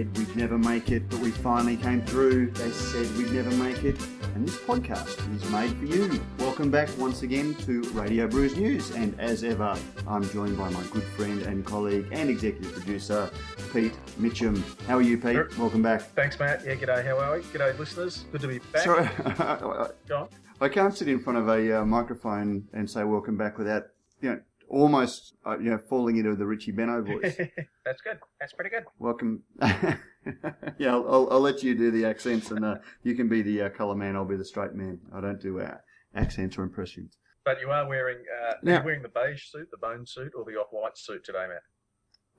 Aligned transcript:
said 0.00 0.16
we'd 0.16 0.34
never 0.34 0.56
make 0.56 0.90
it, 0.90 1.06
but 1.10 1.18
we 1.18 1.30
finally 1.30 1.76
came 1.76 2.00
through. 2.00 2.50
They 2.52 2.70
said 2.70 3.06
we'd 3.18 3.32
never 3.32 3.50
make 3.56 3.84
it, 3.84 4.00
and 4.34 4.48
this 4.48 4.56
podcast 4.56 5.18
is 5.36 5.50
made 5.50 5.76
for 5.76 5.84
you. 5.84 6.18
Welcome 6.38 6.70
back 6.70 6.88
once 6.96 7.20
again 7.22 7.54
to 7.66 7.82
Radio 7.92 8.26
Brews 8.26 8.56
News, 8.56 8.92
and 8.92 9.18
as 9.20 9.44
ever, 9.44 9.76
I'm 10.08 10.26
joined 10.30 10.56
by 10.56 10.70
my 10.70 10.82
good 10.84 11.02
friend 11.02 11.42
and 11.42 11.66
colleague 11.66 12.08
and 12.12 12.30
executive 12.30 12.72
producer, 12.72 13.30
Pete 13.74 13.92
Mitchum. 14.18 14.62
How 14.86 14.96
are 14.96 15.02
you, 15.02 15.18
Pete? 15.18 15.34
Sure. 15.34 15.48
Welcome 15.58 15.82
back. 15.82 16.00
Thanks, 16.00 16.38
Matt. 16.38 16.64
Yeah, 16.64 16.76
g'day. 16.76 17.04
How 17.04 17.18
are 17.18 17.36
we? 17.36 17.42
G'day, 17.42 17.78
listeners. 17.78 18.24
Good 18.32 18.40
to 18.40 18.48
be 18.48 18.58
back. 18.72 18.84
Sorry, 18.84 19.06
Go 20.08 20.16
on. 20.16 20.28
I 20.62 20.70
can't 20.70 20.96
sit 20.96 21.08
in 21.08 21.20
front 21.20 21.38
of 21.38 21.48
a 21.48 21.80
uh, 21.80 21.84
microphone 21.84 22.68
and 22.72 22.88
say 22.88 23.04
welcome 23.04 23.36
back 23.36 23.58
without, 23.58 23.82
you 24.22 24.30
know, 24.30 24.40
almost, 24.70 25.34
uh, 25.44 25.58
you 25.58 25.70
know, 25.70 25.78
falling 25.78 26.16
into 26.16 26.34
the 26.36 26.46
Richie 26.46 26.72
Benaud 26.72 27.02
voice. 27.02 27.36
That's 27.84 28.00
good. 28.00 28.18
That's 28.38 28.52
pretty 28.52 28.70
good. 28.70 28.84
Welcome. 28.98 29.42
yeah, 29.62 30.92
I'll, 30.94 31.06
I'll, 31.10 31.28
I'll 31.32 31.40
let 31.40 31.62
you 31.62 31.74
do 31.74 31.90
the 31.90 32.04
accents, 32.06 32.50
and 32.50 32.64
uh, 32.64 32.76
you 33.02 33.14
can 33.14 33.28
be 33.28 33.42
the 33.42 33.62
uh, 33.62 33.68
colour 33.70 33.94
man. 33.94 34.16
I'll 34.16 34.24
be 34.24 34.36
the 34.36 34.44
straight 34.44 34.74
man. 34.74 35.00
I 35.14 35.20
don't 35.20 35.40
do 35.40 35.60
uh, 35.60 35.76
accents 36.14 36.56
or 36.56 36.62
impressions. 36.62 37.18
But 37.44 37.60
you 37.60 37.70
are 37.70 37.88
wearing 37.88 38.18
uh, 38.18 38.54
Now- 38.62 38.74
you're 38.76 38.84
wearing 38.84 39.02
the 39.02 39.08
beige 39.08 39.50
suit, 39.50 39.70
the 39.70 39.78
bone 39.78 40.06
suit, 40.06 40.32
or 40.36 40.44
the 40.44 40.52
off-white 40.52 40.96
suit 40.96 41.24
today, 41.24 41.46
Matt. 41.48 41.62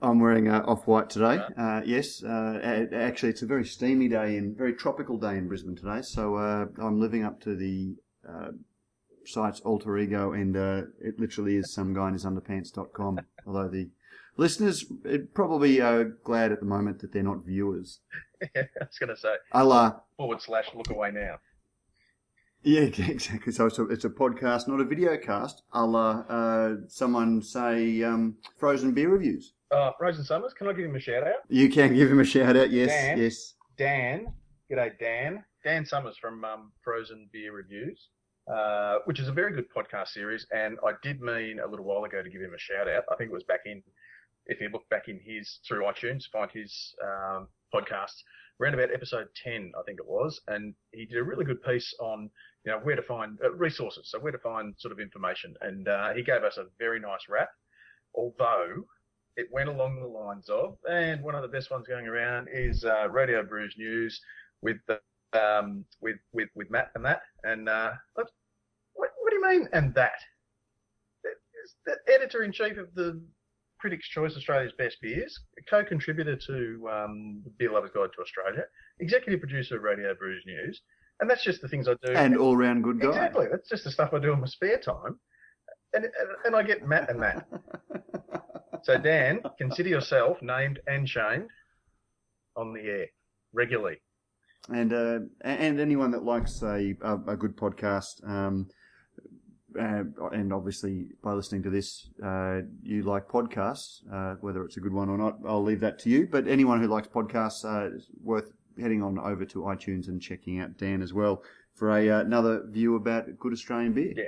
I'm 0.04 0.20
wearing 0.20 0.48
uh, 0.48 0.64
off 0.66 0.88
white 0.88 1.12
today. 1.12 1.40
Uh, 1.56 1.82
yes, 1.86 2.24
uh, 2.24 2.88
actually, 2.92 3.30
it's 3.30 3.44
a 3.44 3.46
very 3.46 3.66
steamy 3.66 4.08
day 4.08 4.38
and 4.38 4.58
very 4.58 4.74
tropical 4.74 5.20
day 5.20 5.38
in 5.38 5.48
Brisbane 5.48 5.76
today. 5.76 6.02
So 6.02 6.38
uh, 6.38 6.66
I'm 6.82 7.00
living 7.00 7.24
up 7.24 7.40
to 7.42 7.56
the 7.56 7.96
uh, 8.28 8.48
site's 9.26 9.60
alter 9.62 9.98
ego, 9.98 10.34
and 10.34 10.56
uh, 10.56 10.82
it 11.00 11.20
literally 11.20 11.56
is 11.56 11.74
some 11.74 11.94
guy 11.94 12.08
in 12.08 12.14
his 12.14 12.26
underpants.com. 12.26 13.20
Although 13.48 13.70
the 13.70 13.90
listeners 14.38 14.86
are 15.06 15.20
probably 15.34 15.82
uh, 15.82 16.06
glad 16.24 16.52
at 16.52 16.60
the 16.60 16.66
moment 16.66 17.00
that 17.00 17.12
they're 17.14 17.24
not 17.24 17.46
viewers. 17.46 18.00
Yeah, 18.42 18.64
I 18.82 18.86
was 18.86 18.98
going 19.00 19.10
to 19.10 19.18
say 19.18 19.36
Allah. 19.52 20.02
forward 20.18 20.42
slash 20.42 20.70
look 20.74 20.90
away 20.90 21.12
now. 21.12 21.40
Yeah, 22.64 22.82
exactly. 22.98 23.52
So 23.52 23.66
it's 23.66 23.80
a, 23.80 23.88
it's 23.88 24.06
a 24.06 24.10
podcast, 24.10 24.68
not 24.68 24.80
a 24.80 24.86
video 24.86 25.18
cast. 25.18 25.64
A 25.74 25.86
la 25.86 26.24
uh, 26.30 26.76
someone 26.88 27.42
say 27.42 28.04
um, 28.04 28.38
frozen 28.58 28.94
beer 28.94 29.10
reviews. 29.10 29.54
Uh, 29.72 29.92
Rosen 30.02 30.26
Summers, 30.26 30.54
can 30.54 30.68
I 30.68 30.74
give 30.74 30.86
him 30.86 30.96
a 30.96 31.00
shout 31.00 31.24
out? 31.24 31.40
You 31.48 31.70
can 31.70 31.96
give 31.96 32.12
him 32.12 32.20
a 32.20 32.26
shout 32.26 32.58
out. 32.58 32.72
Yes, 32.72 32.90
Dan? 32.90 33.18
yes. 33.18 33.54
Dan, 33.78 34.34
g'day 34.70 34.92
Dan. 35.00 35.44
Dan 35.64 35.86
Summers 35.86 36.18
from 36.18 36.44
um, 36.44 36.72
Frozen 36.84 37.30
Beer 37.32 37.54
Reviews, 37.54 38.10
uh, 38.48 38.98
which 39.06 39.20
is 39.20 39.28
a 39.28 39.32
very 39.32 39.54
good 39.54 39.66
podcast 39.76 40.10
series. 40.10 40.46
And 40.52 40.78
I 40.86 40.92
did 41.04 41.22
mean 41.22 41.60
a 41.60 41.68
little 41.68 41.86
while 41.86 42.04
ago 42.04 42.22
to 42.22 42.30
give 42.30 42.42
him 42.42 42.54
a 42.54 42.60
shout 42.60 42.88
out. 42.88 43.04
I 43.12 43.16
think 43.16 43.30
it 43.30 43.34
was 43.34 43.44
back 43.44 43.62
in, 43.66 43.82
if 44.48 44.60
you 44.60 44.70
look 44.70 44.88
back 44.90 45.08
in 45.08 45.20
his 45.24 45.60
through 45.68 45.84
iTunes, 45.84 46.24
find 46.32 46.50
his 46.52 46.96
um, 47.04 47.48
podcasts 47.74 48.22
around 48.62 48.74
about 48.74 48.94
episode 48.94 49.28
10, 49.44 49.72
I 49.78 49.84
think 49.84 50.00
it 50.00 50.08
was. 50.08 50.40
And 50.48 50.74
he 50.92 51.06
did 51.06 51.18
a 51.18 51.24
really 51.24 51.46
good 51.46 51.64
piece 51.64 51.94
on, 52.00 52.30
you 52.66 52.72
know, 52.72 52.80
where 52.80 52.96
to 52.96 53.02
find 53.02 53.38
uh, 53.44 53.52
resources. 53.54 54.10
So 54.12 54.20
where 54.20 54.32
to 54.32 54.38
find 54.40 54.74
sort 54.78 54.92
of 54.92 55.00
information. 55.00 55.56
And 55.62 55.88
uh, 55.88 56.14
he 56.14 56.24
gave 56.24 56.44
us 56.44 56.58
a 56.58 56.66
very 56.80 57.00
nice 57.00 57.28
rap, 57.30 57.50
although 58.16 58.86
it 59.38 59.48
went 59.52 59.70
along 59.70 60.00
the 60.00 60.08
lines 60.08 60.50
of, 60.50 60.78
and 60.90 61.24
one 61.24 61.36
of 61.36 61.42
the 61.42 61.48
best 61.48 61.72
ones 61.72 61.88
going 61.88 62.06
around 62.06 62.50
is 62.52 62.84
uh, 62.84 63.10
Radio 63.10 63.44
Brews 63.44 63.76
News 63.78 64.20
with 64.62 64.78
the 64.88 65.00
um, 65.34 65.86
with 66.02 66.18
with 66.34 66.50
with 66.56 66.70
Matt 66.70 66.92
and 66.96 67.06
that. 67.06 67.22
And 67.44 67.70
uh, 67.70 67.92
what, 68.14 68.28
what 68.94 69.30
do 69.30 69.36
you 69.36 69.48
mean 69.48 69.70
and 69.74 69.94
that? 69.96 70.20
Is 71.64 71.76
the 71.86 71.96
editor 72.12 72.44
in 72.44 72.52
chief 72.52 72.78
of 72.78 72.94
the 72.96 73.22
Critics' 73.80 74.08
Choice 74.10 74.36
Australia's 74.36 74.74
Best 74.78 74.98
Beers, 75.02 75.40
a 75.60 75.70
co-contributor 75.70 76.38
to 76.48 76.90
um, 76.92 77.44
Beer 77.58 77.72
Lovers 77.72 77.92
Guide 77.94 78.10
to 78.16 78.22
Australia, 78.22 78.64
executive 79.00 79.40
producer 79.40 79.78
of 79.78 79.84
Radio 79.84 80.14
Brews 80.16 80.44
News, 80.46 80.82
and 81.20 81.30
that's 81.30 81.44
just 81.44 81.62
the 81.62 81.68
things 81.68 81.88
I 81.88 81.94
do. 82.04 82.14
And 82.14 82.36
all 82.38 82.58
round 82.58 82.84
good 82.84 83.00
guy. 83.00 83.10
exactly, 83.10 83.46
that's 83.52 83.70
just 83.70 83.84
the 83.84 83.92
stuff 83.92 84.10
I 84.14 84.20
do 84.20 84.34
in 84.34 84.42
my 84.42 84.48
spare 84.48 84.80
time. 84.80 85.20
And, 85.94 86.06
and, 86.06 86.14
and 86.46 86.56
I 86.56 86.64
get 86.64 86.88
Matt 86.88 87.10
and 87.10 87.22
that. 87.22 87.46
So, 88.84 88.98
Dan, 88.98 89.42
consider 89.60 89.90
yourself 89.90 90.42
named 90.42 90.80
and 90.88 91.08
shamed 91.08 91.50
on 92.56 92.74
the 92.74 92.82
air 92.82 93.06
regularly. 93.54 93.98
And 94.70 94.94
uh, 94.94 95.20
and 95.42 95.80
anyone 95.80 96.12
that 96.12 96.24
likes 96.24 96.62
a 96.62 96.96
a, 97.02 97.16
a 97.28 97.38
good 97.38 97.56
podcast, 97.56 98.28
um, 98.28 98.68
uh, 99.80 100.04
and 100.32 100.54
obviously 100.54 101.08
by 101.24 101.34
listening 101.34 101.64
to 101.64 101.70
this, 101.70 102.10
uh, 102.24 102.62
you 102.84 103.04
like 103.04 103.28
podcasts, 103.28 104.02
uh, 104.12 104.36
whether 104.42 104.64
it's 104.64 104.78
a 104.78 104.82
good 104.82 104.94
one 104.94 105.10
or 105.10 105.18
not, 105.18 105.38
I'll 105.48 105.64
leave 105.64 105.80
that 105.82 106.00
to 106.00 106.10
you. 106.10 106.28
But 106.30 106.48
anyone 106.48 106.82
who 106.82 106.88
likes 106.88 107.08
podcasts, 107.08 107.66
uh, 107.66 107.98
worth 108.24 108.52
heading 108.80 109.04
on 109.04 109.20
over 109.20 109.46
to 109.46 109.60
iTunes 109.60 110.08
and 110.08 110.22
checking 110.22 110.60
out 110.60 110.78
Dan 110.78 111.02
as 111.02 111.14
well 111.14 111.44
for 111.76 111.98
a 111.98 112.10
uh, 112.10 112.20
another 112.22 112.64
view 112.68 112.96
about 112.96 113.38
good 113.40 113.54
Australian 113.54 113.94
beer. 113.94 114.14
Yeah. 114.16 114.24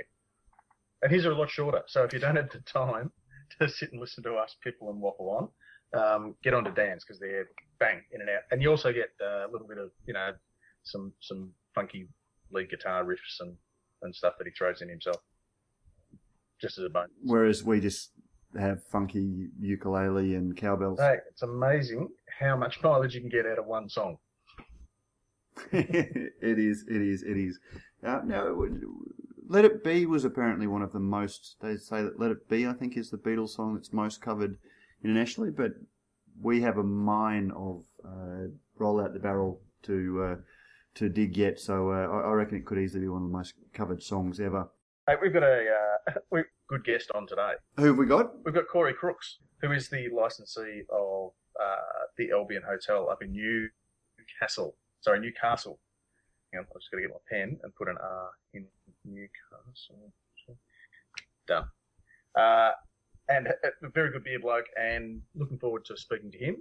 And 1.02 1.12
his 1.12 1.26
are 1.26 1.32
a 1.32 1.36
lot 1.36 1.50
shorter. 1.50 1.82
So, 1.86 2.04
if 2.04 2.12
you 2.12 2.18
don't 2.18 2.36
have 2.36 2.50
the 2.50 2.60
time 2.60 3.12
to 3.60 3.68
sit 3.68 3.92
and 3.92 4.00
listen 4.00 4.24
to 4.24 4.34
us 4.34 4.56
pipple 4.62 4.90
and 4.90 5.00
waffle 5.00 5.30
on, 5.30 5.48
um, 5.94 6.34
get 6.42 6.54
on 6.54 6.64
to 6.64 6.70
Dan's 6.70 7.04
because 7.04 7.20
they're 7.20 7.46
bang 7.78 8.00
in 8.12 8.20
and 8.20 8.30
out. 8.30 8.42
And 8.50 8.62
you 8.62 8.70
also 8.70 8.92
get 8.92 9.10
uh, 9.20 9.46
a 9.46 9.50
little 9.50 9.66
bit 9.66 9.78
of, 9.78 9.90
you 10.06 10.14
know, 10.14 10.30
some 10.84 11.12
some 11.20 11.50
funky 11.74 12.08
lead 12.52 12.70
guitar 12.70 13.04
riffs 13.04 13.40
and, 13.40 13.56
and 14.02 14.14
stuff 14.14 14.34
that 14.38 14.46
he 14.46 14.52
throws 14.52 14.82
in 14.82 14.88
himself. 14.88 15.16
Just 16.60 16.78
as 16.78 16.84
a 16.84 16.88
bonus. 16.88 17.10
Whereas 17.22 17.64
we 17.64 17.80
just 17.80 18.12
have 18.58 18.84
funky 18.84 19.48
ukulele 19.60 20.34
and 20.34 20.56
cowbells. 20.56 21.00
Hey, 21.00 21.16
it's 21.30 21.42
amazing 21.42 22.08
how 22.38 22.56
much 22.56 22.82
mileage 22.82 23.14
you 23.14 23.20
can 23.20 23.28
get 23.30 23.46
out 23.46 23.58
of 23.58 23.66
one 23.66 23.88
song. 23.88 24.18
it 25.72 26.32
is, 26.42 26.84
it 26.88 27.02
is, 27.02 27.22
it 27.22 27.36
is. 27.36 27.58
Uh, 28.04 28.20
now, 28.24 28.54
Let 29.48 29.64
It 29.64 29.84
Be 29.84 30.06
was 30.06 30.24
apparently 30.24 30.66
one 30.66 30.82
of 30.82 30.92
the 30.92 31.00
most, 31.00 31.56
they 31.60 31.76
say 31.76 32.02
that 32.02 32.18
Let 32.18 32.30
It 32.30 32.48
Be, 32.48 32.66
I 32.66 32.72
think, 32.72 32.96
is 32.96 33.10
the 33.10 33.18
Beatles 33.18 33.50
song 33.50 33.74
that's 33.74 33.92
most 33.92 34.20
covered 34.20 34.58
internationally, 35.04 35.50
but 35.50 35.72
we 36.40 36.60
have 36.62 36.78
a 36.78 36.82
mine 36.82 37.52
of 37.54 37.84
uh, 38.04 38.48
Roll 38.78 39.00
Out 39.00 39.12
the 39.12 39.20
Barrel 39.20 39.60
to 39.84 40.22
uh, 40.22 40.36
to 40.94 41.08
dig 41.08 41.36
yet, 41.36 41.60
so 41.60 41.90
uh, 41.90 42.08
I 42.08 42.30
I 42.30 42.32
reckon 42.32 42.56
it 42.56 42.64
could 42.64 42.78
easily 42.78 43.02
be 43.02 43.08
one 43.08 43.22
of 43.22 43.28
the 43.28 43.36
most 43.36 43.54
covered 43.72 44.02
songs 44.02 44.40
ever. 44.40 44.68
Hey, 45.06 45.14
we've 45.20 45.32
got 45.32 45.42
a 45.42 45.66
uh, 46.08 46.12
we 46.30 46.42
good 46.68 46.84
guest 46.84 47.10
on 47.14 47.26
today. 47.26 47.52
Who 47.76 47.86
have 47.86 47.98
we 47.98 48.06
got? 48.06 48.32
We've 48.44 48.54
got 48.54 48.66
Corey 48.68 48.94
Crooks, 48.94 49.38
who 49.60 49.72
is 49.72 49.88
the 49.88 50.08
licensee 50.14 50.82
of 50.90 51.32
uh, 51.60 52.06
the 52.16 52.30
Albion 52.32 52.62
Hotel 52.66 53.08
up 53.10 53.22
in 53.22 53.32
Newcastle. 53.32 54.76
Sorry, 55.00 55.20
Newcastle. 55.20 55.78
Hang 56.52 56.60
on, 56.60 56.66
I'm 56.72 56.80
just 56.80 56.90
going 56.90 57.02
to 57.02 57.08
get 57.08 57.14
my 57.14 57.36
pen 57.36 57.58
and 57.62 57.74
put 57.74 57.88
an 57.88 57.96
R 58.00 58.30
in 58.54 58.66
Newcastle. 59.04 60.12
Done. 61.46 61.64
Uh, 63.28 63.34
and 63.34 63.46
a 63.48 63.86
a 63.86 63.90
very 63.90 64.10
good 64.10 64.24
beer 64.24 64.40
bloke, 64.40 64.66
and 64.76 65.22
looking 65.34 65.58
forward 65.58 65.84
to 65.86 65.96
speaking 65.96 66.30
to 66.30 66.38
him. 66.38 66.56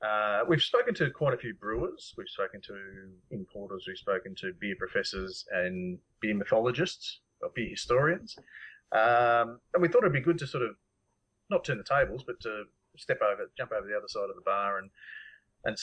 Uh, 0.00 0.40
we've 0.48 0.62
spoken 0.62 0.94
to 0.94 1.10
quite 1.10 1.34
a 1.34 1.36
few 1.36 1.54
brewers. 1.54 2.14
We've 2.16 2.28
spoken 2.28 2.60
to 2.62 2.76
importers. 3.30 3.84
We've 3.86 3.98
spoken 3.98 4.34
to 4.36 4.52
beer 4.60 4.76
professors 4.78 5.44
and 5.50 5.98
beer 6.20 6.34
mythologists 6.34 7.20
or 7.40 7.50
beer 7.54 7.70
historians. 7.70 8.36
Um, 8.92 9.58
and 9.74 9.82
we 9.82 9.88
thought 9.88 9.98
it'd 9.98 10.12
be 10.12 10.20
good 10.20 10.38
to 10.38 10.46
sort 10.46 10.62
of 10.62 10.76
not 11.50 11.64
turn 11.64 11.78
the 11.78 11.84
tables, 11.84 12.22
but 12.24 12.40
to 12.40 12.64
step 12.96 13.20
over, 13.22 13.50
jump 13.56 13.72
over 13.72 13.86
the 13.86 13.96
other 13.96 14.08
side 14.08 14.28
of 14.28 14.36
the 14.36 14.42
bar 14.42 14.78
and 14.78 14.90
and 15.64 15.76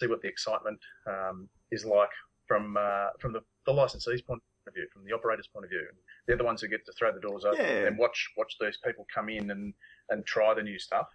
see 0.00 0.06
what 0.06 0.22
the 0.22 0.28
excitement 0.28 0.78
um, 1.06 1.48
is 1.70 1.84
like 1.84 2.10
from 2.46 2.76
uh, 2.76 3.08
from 3.18 3.32
the, 3.32 3.40
the 3.66 3.72
licensee's 3.72 4.22
point 4.22 4.42
of 4.66 4.74
view, 4.74 4.86
from 4.92 5.04
the 5.04 5.12
operator's 5.12 5.48
point 5.48 5.64
of 5.64 5.70
view. 5.70 5.86
They're 6.26 6.36
the 6.36 6.44
ones 6.44 6.60
who 6.60 6.68
get 6.68 6.84
to 6.86 6.92
throw 6.98 7.12
the 7.12 7.20
doors 7.20 7.44
open 7.44 7.60
Yeah. 7.64 7.86
and 7.86 7.98
watch 7.98 8.30
watch 8.36 8.54
those 8.60 8.76
people 8.84 9.06
come 9.12 9.28
in 9.28 9.50
and, 9.50 9.74
and 10.10 10.24
try 10.26 10.54
the 10.54 10.62
new 10.62 10.78
stuff. 10.78 11.08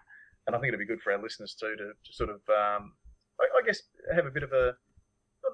And 0.48 0.56
I 0.56 0.60
think 0.60 0.70
it'd 0.70 0.80
be 0.80 0.86
good 0.86 1.02
for 1.02 1.12
our 1.14 1.22
listeners 1.22 1.56
too 1.60 1.76
to, 1.78 1.88
to 1.94 2.14
sort 2.14 2.30
of, 2.30 2.36
um, 2.50 2.94
I, 3.40 3.46
I 3.58 3.66
guess, 3.66 3.82
have 4.14 4.26
a 4.26 4.32
bit 4.32 4.44
of 4.44 4.52
a 4.52 4.74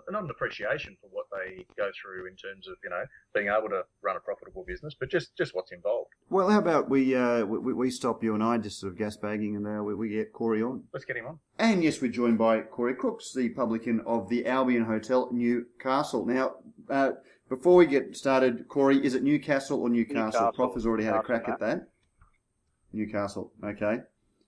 not- 0.09 0.23
an 0.23 0.29
appreciation 0.29 0.97
for 1.01 1.07
what 1.11 1.25
they 1.31 1.65
go 1.77 1.89
through 2.01 2.25
in 2.27 2.35
terms 2.35 2.67
of 2.67 2.75
you 2.83 2.89
know 2.89 3.03
being 3.33 3.47
able 3.47 3.69
to 3.69 3.83
run 4.01 4.15
a 4.15 4.19
profitable 4.19 4.63
business, 4.67 4.95
but 4.99 5.09
just 5.09 5.35
just 5.37 5.53
what's 5.55 5.71
involved. 5.71 6.09
Well, 6.29 6.49
how 6.49 6.59
about 6.59 6.89
we 6.89 7.15
uh, 7.15 7.45
we, 7.45 7.73
we 7.73 7.91
stop 7.91 8.23
you 8.23 8.33
and 8.33 8.43
I 8.43 8.57
just 8.57 8.79
sort 8.79 8.93
of 8.93 8.97
gas 8.97 9.17
bagging 9.17 9.55
and 9.57 9.67
uh, 9.67 9.83
we, 9.83 9.93
we 9.95 10.09
get 10.09 10.31
Corey 10.33 10.61
on. 10.63 10.83
Let's 10.93 11.05
get 11.05 11.17
him 11.17 11.27
on. 11.27 11.39
And 11.59 11.83
yes, 11.83 12.01
we're 12.01 12.11
joined 12.11 12.37
by 12.37 12.61
Corey 12.61 12.95
Crooks, 12.95 13.33
the 13.33 13.49
publican 13.49 14.01
of 14.05 14.27
the 14.29 14.45
Albion 14.47 14.85
Hotel, 14.85 15.29
Newcastle. 15.31 16.25
Now, 16.25 16.55
uh, 16.89 17.11
before 17.51 17.75
we 17.75 17.85
get 17.85 18.15
started, 18.15 18.65
Corey, 18.69 19.05
is 19.05 19.13
it 19.13 19.23
Newcastle 19.23 19.81
or 19.81 19.89
Newcastle? 19.89 20.23
Newcastle. 20.23 20.51
Prof 20.53 20.73
has 20.75 20.85
already 20.85 21.03
had 21.03 21.15
a 21.15 21.21
crack 21.21 21.49
at 21.49 21.59
that. 21.59 21.89
Newcastle, 22.93 23.51
okay. 23.61 23.97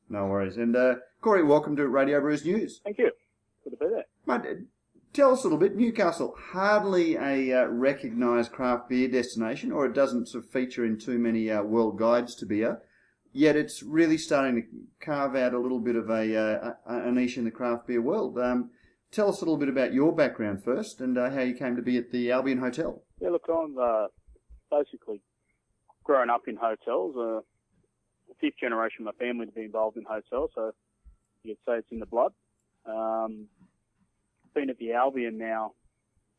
No 0.09 0.27
worries. 0.27 0.55
And 0.55 0.73
uh, 0.73 0.95
Corey, 1.19 1.43
welcome 1.43 1.75
to 1.75 1.87
Radio 1.89 2.21
Brews 2.21 2.45
News. 2.45 2.79
Thank 2.81 2.99
you. 2.99 3.11
Good 3.65 3.71
to 3.71 3.75
be 3.75 3.87
there. 3.87 4.05
Mate, 4.25 4.59
tell 5.11 5.33
us 5.33 5.41
a 5.41 5.43
little 5.43 5.57
bit. 5.57 5.75
Newcastle, 5.75 6.33
hardly 6.37 7.15
a 7.17 7.63
uh, 7.63 7.65
recognised 7.65 8.53
craft 8.53 8.87
beer 8.87 9.09
destination, 9.09 9.73
or 9.73 9.85
it 9.85 9.93
doesn't 9.93 10.29
sort 10.29 10.45
of 10.45 10.49
feature 10.49 10.85
in 10.85 10.97
too 10.97 11.19
many 11.19 11.51
uh, 11.51 11.61
world 11.61 11.99
guides 11.99 12.35
to 12.35 12.45
beer. 12.45 12.83
yet 13.33 13.57
it's 13.57 13.83
really 13.83 14.17
starting 14.17 14.55
to 14.55 14.67
carve 15.05 15.35
out 15.35 15.53
a 15.53 15.59
little 15.59 15.79
bit 15.79 15.97
of 15.97 16.09
a, 16.09 16.37
uh, 16.37 16.73
a 16.85 17.11
niche 17.11 17.37
in 17.37 17.43
the 17.43 17.51
craft 17.51 17.85
beer 17.85 18.01
world. 18.01 18.39
Um, 18.39 18.69
tell 19.13 19.29
us 19.29 19.37
a 19.37 19.45
little 19.45 19.57
bit 19.57 19.69
about 19.69 19.93
your 19.93 20.11
background 20.13 20.63
first 20.63 20.99
and 20.99 21.17
uh, 21.17 21.29
how 21.29 21.41
you 21.41 21.53
came 21.53 21.75
to 21.75 21.81
be 21.81 21.97
at 21.97 22.11
the 22.11 22.31
Albion 22.31 22.57
Hotel. 22.57 23.01
Yeah, 23.21 23.29
look, 23.29 23.45
I'm 23.47 23.77
uh, 23.77 24.07
basically 24.71 25.21
grown 26.03 26.29
up 26.29 26.47
in 26.47 26.57
hotels. 26.57 27.15
Uh, 27.15 27.41
fifth 28.41 28.57
generation 28.59 29.07
of 29.07 29.13
my 29.15 29.25
family 29.25 29.45
to 29.45 29.51
be 29.51 29.61
involved 29.61 29.95
in 29.97 30.03
hotels, 30.03 30.51
so 30.55 30.71
you 31.43 31.55
could 31.55 31.71
say 31.71 31.77
it's 31.77 31.87
in 31.91 31.99
the 31.99 32.05
blood. 32.05 32.33
Um, 32.85 33.47
been 34.53 34.69
at 34.69 34.77
the 34.77 34.93
Albion 34.93 35.37
now 35.37 35.71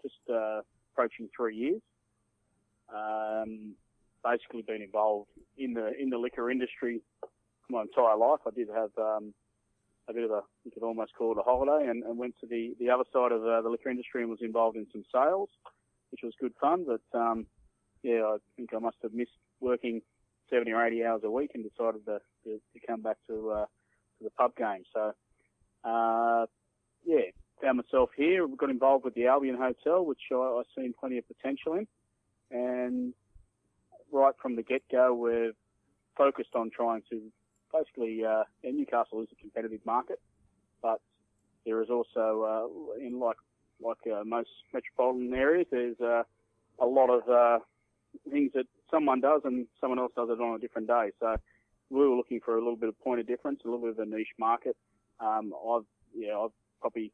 just 0.03 0.15
uh, 0.31 0.61
approaching 0.93 1.29
three 1.35 1.57
years. 1.57 1.81
Um, 2.95 3.75
basically 4.23 4.63
been 4.63 4.83
involved 4.83 5.31
in 5.57 5.73
the 5.75 5.93
in 5.99 6.11
the 6.11 6.19
liquor 6.19 6.51
industry 6.51 7.01
my 7.71 7.83
entire 7.83 8.17
life. 8.17 8.41
I 8.47 8.51
did 8.51 8.69
have 8.75 8.91
um, 8.99 9.33
a 10.09 10.13
bit 10.13 10.25
of 10.25 10.31
a 10.31 10.43
you 10.65 10.71
could 10.71 10.83
almost 10.83 11.13
call 11.17 11.33
it 11.33 11.39
a 11.39 11.43
holiday, 11.43 11.89
and, 11.89 12.03
and 12.05 12.19
went 12.19 12.35
to 12.41 12.47
the 12.47 12.75
the 12.79 12.91
other 12.91 13.05
side 13.13 13.33
of 13.33 13.43
uh, 13.45 13.63
the 13.63 13.69
liquor 13.69 13.91
industry 13.91 14.23
and 14.23 14.31
was 14.31 14.43
involved 14.43 14.77
in 14.77 14.87
some 14.93 15.05
sales, 15.13 15.49
which 16.11 16.21
was 16.23 16.35
good 16.41 16.53
fun. 16.61 16.85
But 16.87 17.19
um, 17.19 17.47
yeah, 18.03 18.23
I 18.25 18.37
think 18.57 18.71
I 18.75 18.79
must 18.79 18.97
have 19.03 19.15
missed 19.15 19.39
working 19.61 20.03
70 20.51 20.73
or 20.73 20.87
80 20.87 21.05
hours 21.05 21.23
a 21.25 21.31
week 21.31 21.53
and 21.55 21.65
decided 21.65 22.05
to, 22.07 22.21
to, 22.45 22.57
to 22.59 22.87
come 22.87 23.01
back 23.01 23.17
to 23.29 23.51
uh, 23.51 23.67
to 24.19 24.25
the 24.25 24.31
pub 24.31 24.55
game. 24.57 24.85
So 24.93 25.13
uh, 25.85 26.47
yeah, 27.05 27.31
found 27.63 27.79
myself 27.79 28.11
here. 28.17 28.47
Got 28.47 28.71
involved 28.71 29.05
with 29.05 29.15
the 29.15 29.27
Albion 29.27 29.57
Hotel, 29.57 30.05
which 30.05 30.21
I, 30.33 30.37
I 30.37 30.63
seen 30.77 30.95
plenty 30.99 31.19
of 31.19 31.25
potential 31.27 31.75
in, 31.75 31.87
and 32.51 33.15
right 34.13 34.35
from 34.41 34.57
the 34.57 34.63
get-go, 34.63 35.13
we're 35.15 35.53
focused 36.17 36.55
on 36.55 36.71
trying 36.71 37.03
to 37.11 37.21
basically, 37.75 38.25
uh, 38.25 38.45
Newcastle 38.63 39.23
is 39.23 39.29
a 39.33 39.41
competitive 39.41 39.81
market, 39.85 40.21
but 40.83 41.01
there 41.67 41.83
is 41.83 41.91
also, 41.91 42.71
uh, 42.99 42.99
in 42.99 43.19
like 43.19 43.37
like 43.81 43.99
uh, 44.07 44.23
most 44.25 44.51
metropolitan 44.73 45.35
areas, 45.35 45.67
there's 45.71 46.01
uh, 46.01 46.23
a 46.79 46.87
lot 46.87 47.11
of 47.11 47.29
uh, 47.29 47.59
things 48.31 48.53
that 48.55 48.67
someone 48.91 49.21
does 49.21 49.43
and 49.45 49.67
someone 49.81 49.99
else 49.99 50.13
does 50.15 50.29
it 50.31 50.41
on 50.41 50.55
a 50.55 50.59
different 50.59 50.87
day. 50.87 51.11
So 51.19 51.37
we 51.91 51.99
were 51.99 52.15
looking 52.15 52.41
for 52.45 52.57
a 52.57 52.59
little 52.59 52.77
bit 52.77 52.89
of 52.89 52.99
point 53.01 53.21
of 53.21 53.27
difference, 53.27 53.61
a 53.65 53.69
little 53.69 53.81
bit 53.81 53.91
of 53.91 53.99
a 53.99 54.07
niche 54.07 54.35
market. 54.39 54.77
Um, 55.21 55.53
I've 55.53 55.83
yeah, 56.15 56.39
I've 56.39 56.55
probably 56.81 57.13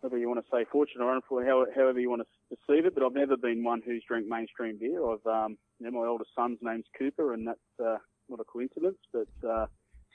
whether 0.00 0.18
you 0.18 0.28
want 0.28 0.44
to 0.44 0.50
say 0.52 0.66
fortunate 0.70 1.02
or 1.02 1.14
unfortunate, 1.14 1.70
however 1.74 1.98
you 1.98 2.10
want 2.10 2.22
to 2.22 2.56
perceive 2.56 2.84
it, 2.84 2.94
but 2.94 3.02
I've 3.02 3.14
never 3.14 3.38
been 3.38 3.64
one 3.64 3.80
who's 3.84 4.04
drank 4.06 4.26
mainstream 4.26 4.76
beer. 4.78 5.00
I've, 5.02 5.26
um, 5.26 5.56
you 5.78 5.90
know, 5.90 5.98
my 5.98 6.06
oldest 6.06 6.30
son's 6.36 6.58
name's 6.60 6.84
Cooper, 6.98 7.32
and 7.32 7.46
that's 7.46 7.58
uh, 7.82 7.96
not 8.28 8.40
a 8.40 8.44
coincidence, 8.44 8.98
but 9.12 9.28
uh, 9.48 9.66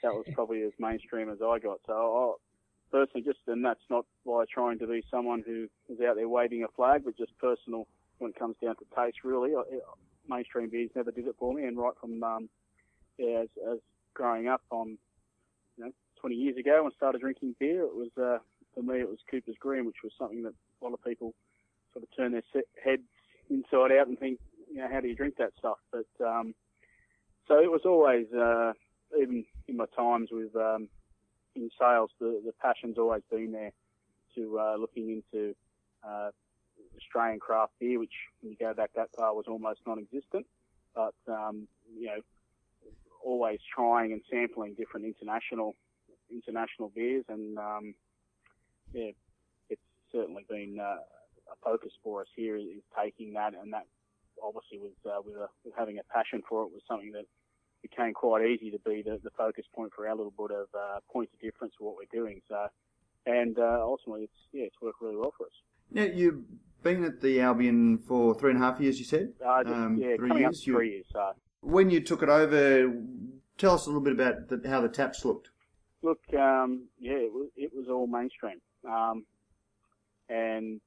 that 0.02 0.12
was 0.12 0.26
probably 0.34 0.62
as 0.62 0.72
mainstream 0.78 1.30
as 1.30 1.38
I 1.42 1.58
got. 1.58 1.80
So 1.86 1.92
I 1.92 2.96
personally 2.96 3.24
just, 3.24 3.40
and 3.46 3.64
that's 3.64 3.80
not 3.88 4.06
by 4.26 4.44
trying 4.52 4.78
to 4.80 4.86
be 4.86 5.02
someone 5.10 5.42
who 5.46 5.68
is 5.88 6.00
out 6.00 6.16
there 6.16 6.28
waving 6.28 6.64
a 6.64 6.68
flag, 6.68 7.02
but 7.04 7.16
just 7.16 7.36
personal 7.38 7.86
when 8.18 8.30
it 8.30 8.38
comes 8.38 8.56
down 8.62 8.76
to 8.76 8.84
taste. 8.96 9.18
Really, 9.24 9.54
I, 9.54 9.62
mainstream 10.28 10.70
beers 10.70 10.90
never 10.94 11.10
did 11.10 11.26
it 11.26 11.36
for 11.38 11.54
me, 11.54 11.64
and 11.64 11.76
right 11.76 11.94
from 12.00 12.22
um, 12.22 12.48
yeah, 13.18 13.42
as, 13.42 13.48
as 13.70 13.78
growing 14.14 14.48
up 14.48 14.62
on, 14.70 14.98
you 15.76 15.84
know, 15.84 15.90
20 16.20 16.34
years 16.34 16.56
ago 16.56 16.82
when 16.82 16.92
I 16.92 16.96
started 16.96 17.20
drinking 17.20 17.56
beer, 17.58 17.82
it 17.82 17.94
was 17.94 18.10
uh, 18.20 18.38
for 18.74 18.82
me, 18.82 19.00
it 19.00 19.08
was 19.08 19.18
Cooper's 19.30 19.56
Green, 19.58 19.86
which 19.86 20.02
was 20.02 20.12
something 20.18 20.42
that 20.42 20.52
a 20.52 20.84
lot 20.84 20.92
of 20.94 21.02
people 21.04 21.34
sort 21.92 22.04
of 22.04 22.16
turn 22.16 22.32
their 22.32 22.42
heads 22.82 23.02
inside 23.48 23.92
out 23.92 24.06
and 24.06 24.18
think, 24.18 24.38
you 24.70 24.78
know, 24.78 24.88
how 24.90 25.00
do 25.00 25.08
you 25.08 25.16
drink 25.16 25.34
that 25.38 25.52
stuff? 25.58 25.78
But 25.90 26.24
um, 26.24 26.54
so 27.50 27.58
it 27.58 27.70
was 27.70 27.80
always, 27.84 28.26
uh, 28.32 28.72
even 29.20 29.44
in 29.66 29.76
my 29.76 29.86
times 29.96 30.28
with 30.30 30.54
um, 30.54 30.88
in 31.56 31.68
sales, 31.78 32.10
the, 32.20 32.40
the 32.46 32.52
passion's 32.62 32.96
always 32.96 33.22
been 33.28 33.50
there 33.50 33.72
to 34.36 34.58
uh, 34.58 34.76
looking 34.76 35.10
into 35.34 35.54
uh, 36.06 36.30
Australian 36.96 37.40
craft 37.40 37.72
beer, 37.80 37.98
which 37.98 38.12
when 38.40 38.52
you 38.52 38.56
go 38.56 38.72
back 38.72 38.90
that 38.94 39.08
far 39.18 39.34
was 39.34 39.46
almost 39.48 39.80
non-existent. 39.84 40.46
But 40.94 41.14
um, 41.26 41.66
you 41.98 42.06
know, 42.06 42.20
always 43.24 43.58
trying 43.74 44.12
and 44.12 44.22
sampling 44.30 44.74
different 44.74 45.06
international 45.06 45.74
international 46.30 46.92
beers 46.94 47.24
and 47.28 47.58
um, 47.58 47.94
yeah, 48.92 49.10
it's 49.68 49.82
certainly 50.12 50.44
been 50.48 50.78
uh, 50.80 51.02
a 51.52 51.56
focus 51.64 51.90
for 52.04 52.20
us 52.20 52.28
here 52.36 52.56
is 52.56 52.64
taking 52.96 53.32
that, 53.32 53.54
and 53.60 53.72
that 53.72 53.86
obviously 54.40 54.78
was 54.78 54.92
uh, 55.04 55.20
with, 55.24 55.34
a, 55.34 55.48
with 55.64 55.74
having 55.76 55.98
a 55.98 56.12
passion 56.14 56.42
for 56.48 56.62
it 56.62 56.72
was 56.72 56.82
something 56.88 57.10
that 57.12 57.26
became 57.82 58.12
quite 58.12 58.46
easy 58.46 58.70
to 58.70 58.78
be 58.78 59.02
the, 59.02 59.18
the 59.22 59.30
focus 59.30 59.64
point 59.74 59.92
for 59.94 60.08
our 60.08 60.14
little 60.14 60.32
bit 60.36 60.50
of 60.50 60.68
uh, 60.74 61.00
point 61.12 61.30
of 61.32 61.40
difference 61.40 61.74
for 61.78 61.84
what 61.84 61.96
we're 61.96 62.20
doing. 62.20 62.40
So, 62.48 62.66
and 63.26 63.58
uh, 63.58 63.80
ultimately, 63.82 64.24
it's 64.24 64.40
yeah, 64.52 64.64
it's 64.64 64.76
worked 64.80 65.00
really 65.00 65.16
well 65.16 65.32
for 65.36 65.46
us. 65.46 65.52
Now 65.90 66.04
you've 66.04 66.42
been 66.82 67.04
at 67.04 67.20
the 67.20 67.40
Albion 67.40 67.98
for 67.98 68.34
three 68.34 68.52
and 68.52 68.62
a 68.62 68.64
half 68.64 68.80
years. 68.80 68.98
You 68.98 69.04
said, 69.04 69.32
uh, 69.46 69.62
just, 69.62 69.74
um, 69.74 69.98
yeah, 69.98 70.16
three 70.16 70.38
years. 70.38 70.62
three 70.62 70.88
you, 70.88 70.92
years. 70.94 71.06
So. 71.12 71.32
When 71.62 71.90
you 71.90 72.00
took 72.00 72.22
it 72.22 72.28
over, 72.28 72.92
tell 73.58 73.74
us 73.74 73.86
a 73.86 73.88
little 73.90 74.02
bit 74.02 74.14
about 74.14 74.48
the, 74.48 74.68
how 74.68 74.80
the 74.80 74.88
taps 74.88 75.24
looked. 75.24 75.50
Look, 76.02 76.20
um, 76.38 76.88
yeah, 76.98 77.12
it 77.12 77.32
was, 77.32 77.48
it 77.56 77.70
was 77.74 77.88
all 77.88 78.06
mainstream. 78.06 78.60
Um, 78.88 79.26
and 80.30 80.80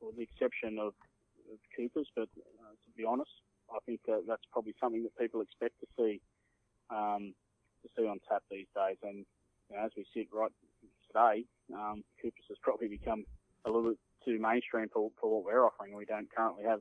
with 0.00 0.16
the 0.16 0.22
exception 0.22 0.78
of, 0.78 0.94
of 1.50 1.58
Coopers, 1.76 2.06
but 2.14 2.28
uh, 2.38 2.70
to 2.70 2.90
be 2.96 3.04
honest, 3.04 3.30
I 3.74 3.78
think 3.86 4.00
that 4.06 4.24
that's 4.26 4.44
probably 4.52 4.74
something 4.80 5.02
that 5.02 5.18
people 5.18 5.40
expect 5.40 5.74
to 5.80 5.86
see 5.96 6.20
um, 6.90 7.34
to 7.82 7.88
see 7.96 8.06
on 8.06 8.20
tap 8.28 8.42
these 8.50 8.66
days. 8.74 8.96
And 9.02 9.24
you 9.70 9.76
know, 9.76 9.84
as 9.84 9.92
we 9.96 10.06
sit 10.14 10.28
right 10.32 10.50
today, 11.06 11.44
um, 11.74 12.04
Coopers 12.20 12.44
has 12.48 12.58
probably 12.62 12.88
become 12.88 13.24
a 13.64 13.70
little 13.70 13.90
bit 13.90 13.98
too 14.24 14.38
mainstream 14.38 14.88
for, 14.92 15.10
for 15.20 15.30
what 15.30 15.44
we're 15.44 15.64
offering. 15.64 15.94
We 15.94 16.04
don't 16.04 16.28
currently 16.34 16.64
have 16.64 16.80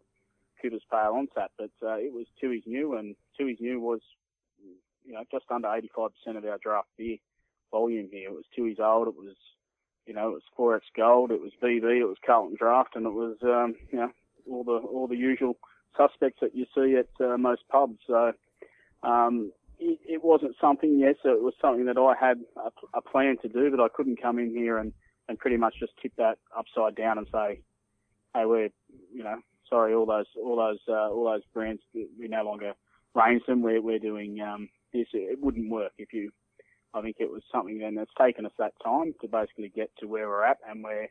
Coopers 0.62 0.84
Pale 0.92 1.14
on 1.16 1.28
tap, 1.34 1.52
but 1.58 1.72
uh, 1.84 1.96
it 1.96 2.14
was 2.14 2.28
Tooheys 2.42 2.68
New, 2.68 2.96
and 2.98 3.16
Tooheys 3.40 3.62
New 3.62 3.80
was 3.80 4.02
you 5.06 5.14
know 5.14 5.24
just 5.32 5.46
under 5.50 5.68
85% 5.68 6.38
of 6.38 6.46
our 6.46 6.60
draft 6.62 6.90
beer 6.98 7.18
volume 7.72 8.10
here. 8.12 8.30
It 8.30 8.34
was 8.34 8.46
Tooheys 8.58 8.80
Old, 8.80 9.08
it 9.08 9.16
was 9.16 9.36
you 10.06 10.14
know, 10.14 10.30
it 10.30 10.34
was 10.34 10.44
4X 10.58 10.82
Gold, 10.96 11.32
it 11.32 11.42
was 11.42 11.52
BV, 11.62 12.02
it 12.02 12.06
was 12.06 12.18
Carlton 12.26 12.58
Draft, 12.58 12.96
and 12.96 13.06
it 13.06 13.14
was, 13.14 13.38
um, 13.44 13.76
you 13.92 14.00
know, 14.00 14.12
all 14.50 14.64
the 14.64 14.86
all 14.88 15.08
the 15.08 15.16
usual 15.16 15.58
suspects 15.98 16.40
that 16.42 16.56
you 16.56 16.66
see 16.76 16.96
at 16.96 17.26
uh, 17.26 17.38
most 17.38 17.62
pubs. 17.70 18.00
So 18.08 18.34
um, 19.04 19.52
it, 19.80 20.00
it, 20.08 20.24
wasn't 20.24 20.56
something, 20.60 21.00
yes, 21.00 21.16
it 21.24 21.42
was 21.42 21.54
something 21.62 21.86
that 21.86 21.98
I 21.98 22.14
had 22.20 22.40
a, 22.58 22.98
a, 22.98 23.02
plan 23.02 23.38
to 23.42 23.50
do, 23.50 23.72
but 23.72 23.80
I 23.84 23.88
couldn't 23.94 24.22
come 24.22 24.40
in 24.40 24.50
here 24.50 24.78
and, 24.78 24.94
and 25.28 25.40
pretty 25.40 25.58
much 25.58 25.76
just 25.80 25.94
tip 26.02 26.14
that 26.18 26.38
upside 26.56 26.96
down 26.96 27.18
and 27.18 27.28
say, 27.32 27.62
hey, 28.34 28.46
we're, 28.46 28.70
you 29.14 29.24
know, 29.24 29.38
sorry, 29.70 29.94
all 29.94 30.06
those 30.06 30.26
all 30.38 30.58
those 30.58 30.80
uh, 30.88 31.10
all 31.10 31.32
those 31.32 31.44
brands 31.54 31.82
we 31.94 32.28
no 32.28 32.44
longer 32.44 32.74
range 33.16 33.42
them. 33.48 33.62
We're 33.62 33.82
we're 33.82 34.00
doing 34.00 34.40
um, 34.42 34.70
this. 34.94 35.08
It 35.14 35.40
wouldn't 35.42 35.72
work 35.72 35.94
if 35.98 36.14
you 36.14 36.32
I 36.94 37.02
think 37.02 37.18
it 37.20 37.32
was 37.32 37.42
something 37.52 37.80
then 37.80 37.96
that's 37.96 38.12
taken 38.20 38.46
us 38.46 38.52
that 38.60 38.74
time 38.84 39.14
to 39.22 39.28
basically 39.28 39.70
get 39.70 39.92
to 40.00 40.08
where 40.08 40.28
we're 40.28 40.44
at, 40.44 40.58
and 40.70 40.84
we're 40.84 41.08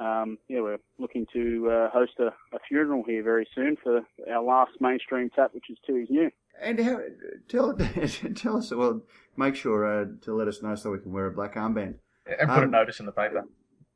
um, 0.00 0.38
yeah 0.48 0.60
we're 0.60 0.78
looking 0.98 1.26
to 1.32 1.70
uh, 1.70 1.90
host 1.90 2.12
a, 2.18 2.26
a, 2.54 2.58
funeral 2.68 3.04
here 3.06 3.22
very 3.22 3.46
soon 3.54 3.76
for 3.82 4.00
our 4.32 4.42
last 4.42 4.72
mainstream 4.80 5.30
tap, 5.34 5.50
which 5.52 5.70
is 5.70 5.78
Tooheys 5.88 6.10
New. 6.10 6.30
And 6.60 6.80
how, 6.80 7.00
tell 7.48 7.74
tell 8.34 8.56
us 8.56 8.72
well, 8.72 9.02
make 9.36 9.54
sure 9.54 9.84
uh, 9.84 10.06
to 10.22 10.34
let 10.34 10.48
us 10.48 10.62
know 10.62 10.74
so 10.74 10.90
we 10.90 10.98
can 10.98 11.12
wear 11.12 11.26
a 11.26 11.32
black 11.32 11.54
armband 11.54 11.94
and 12.26 12.48
put 12.48 12.58
um, 12.58 12.64
a 12.64 12.66
notice 12.66 13.00
in 13.00 13.06
the 13.06 13.12
paper. 13.12 13.44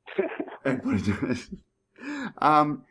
and 0.65 0.83
put 0.83 1.07
a 1.07 1.11
notice. 1.11 1.51
Um, 2.39 2.85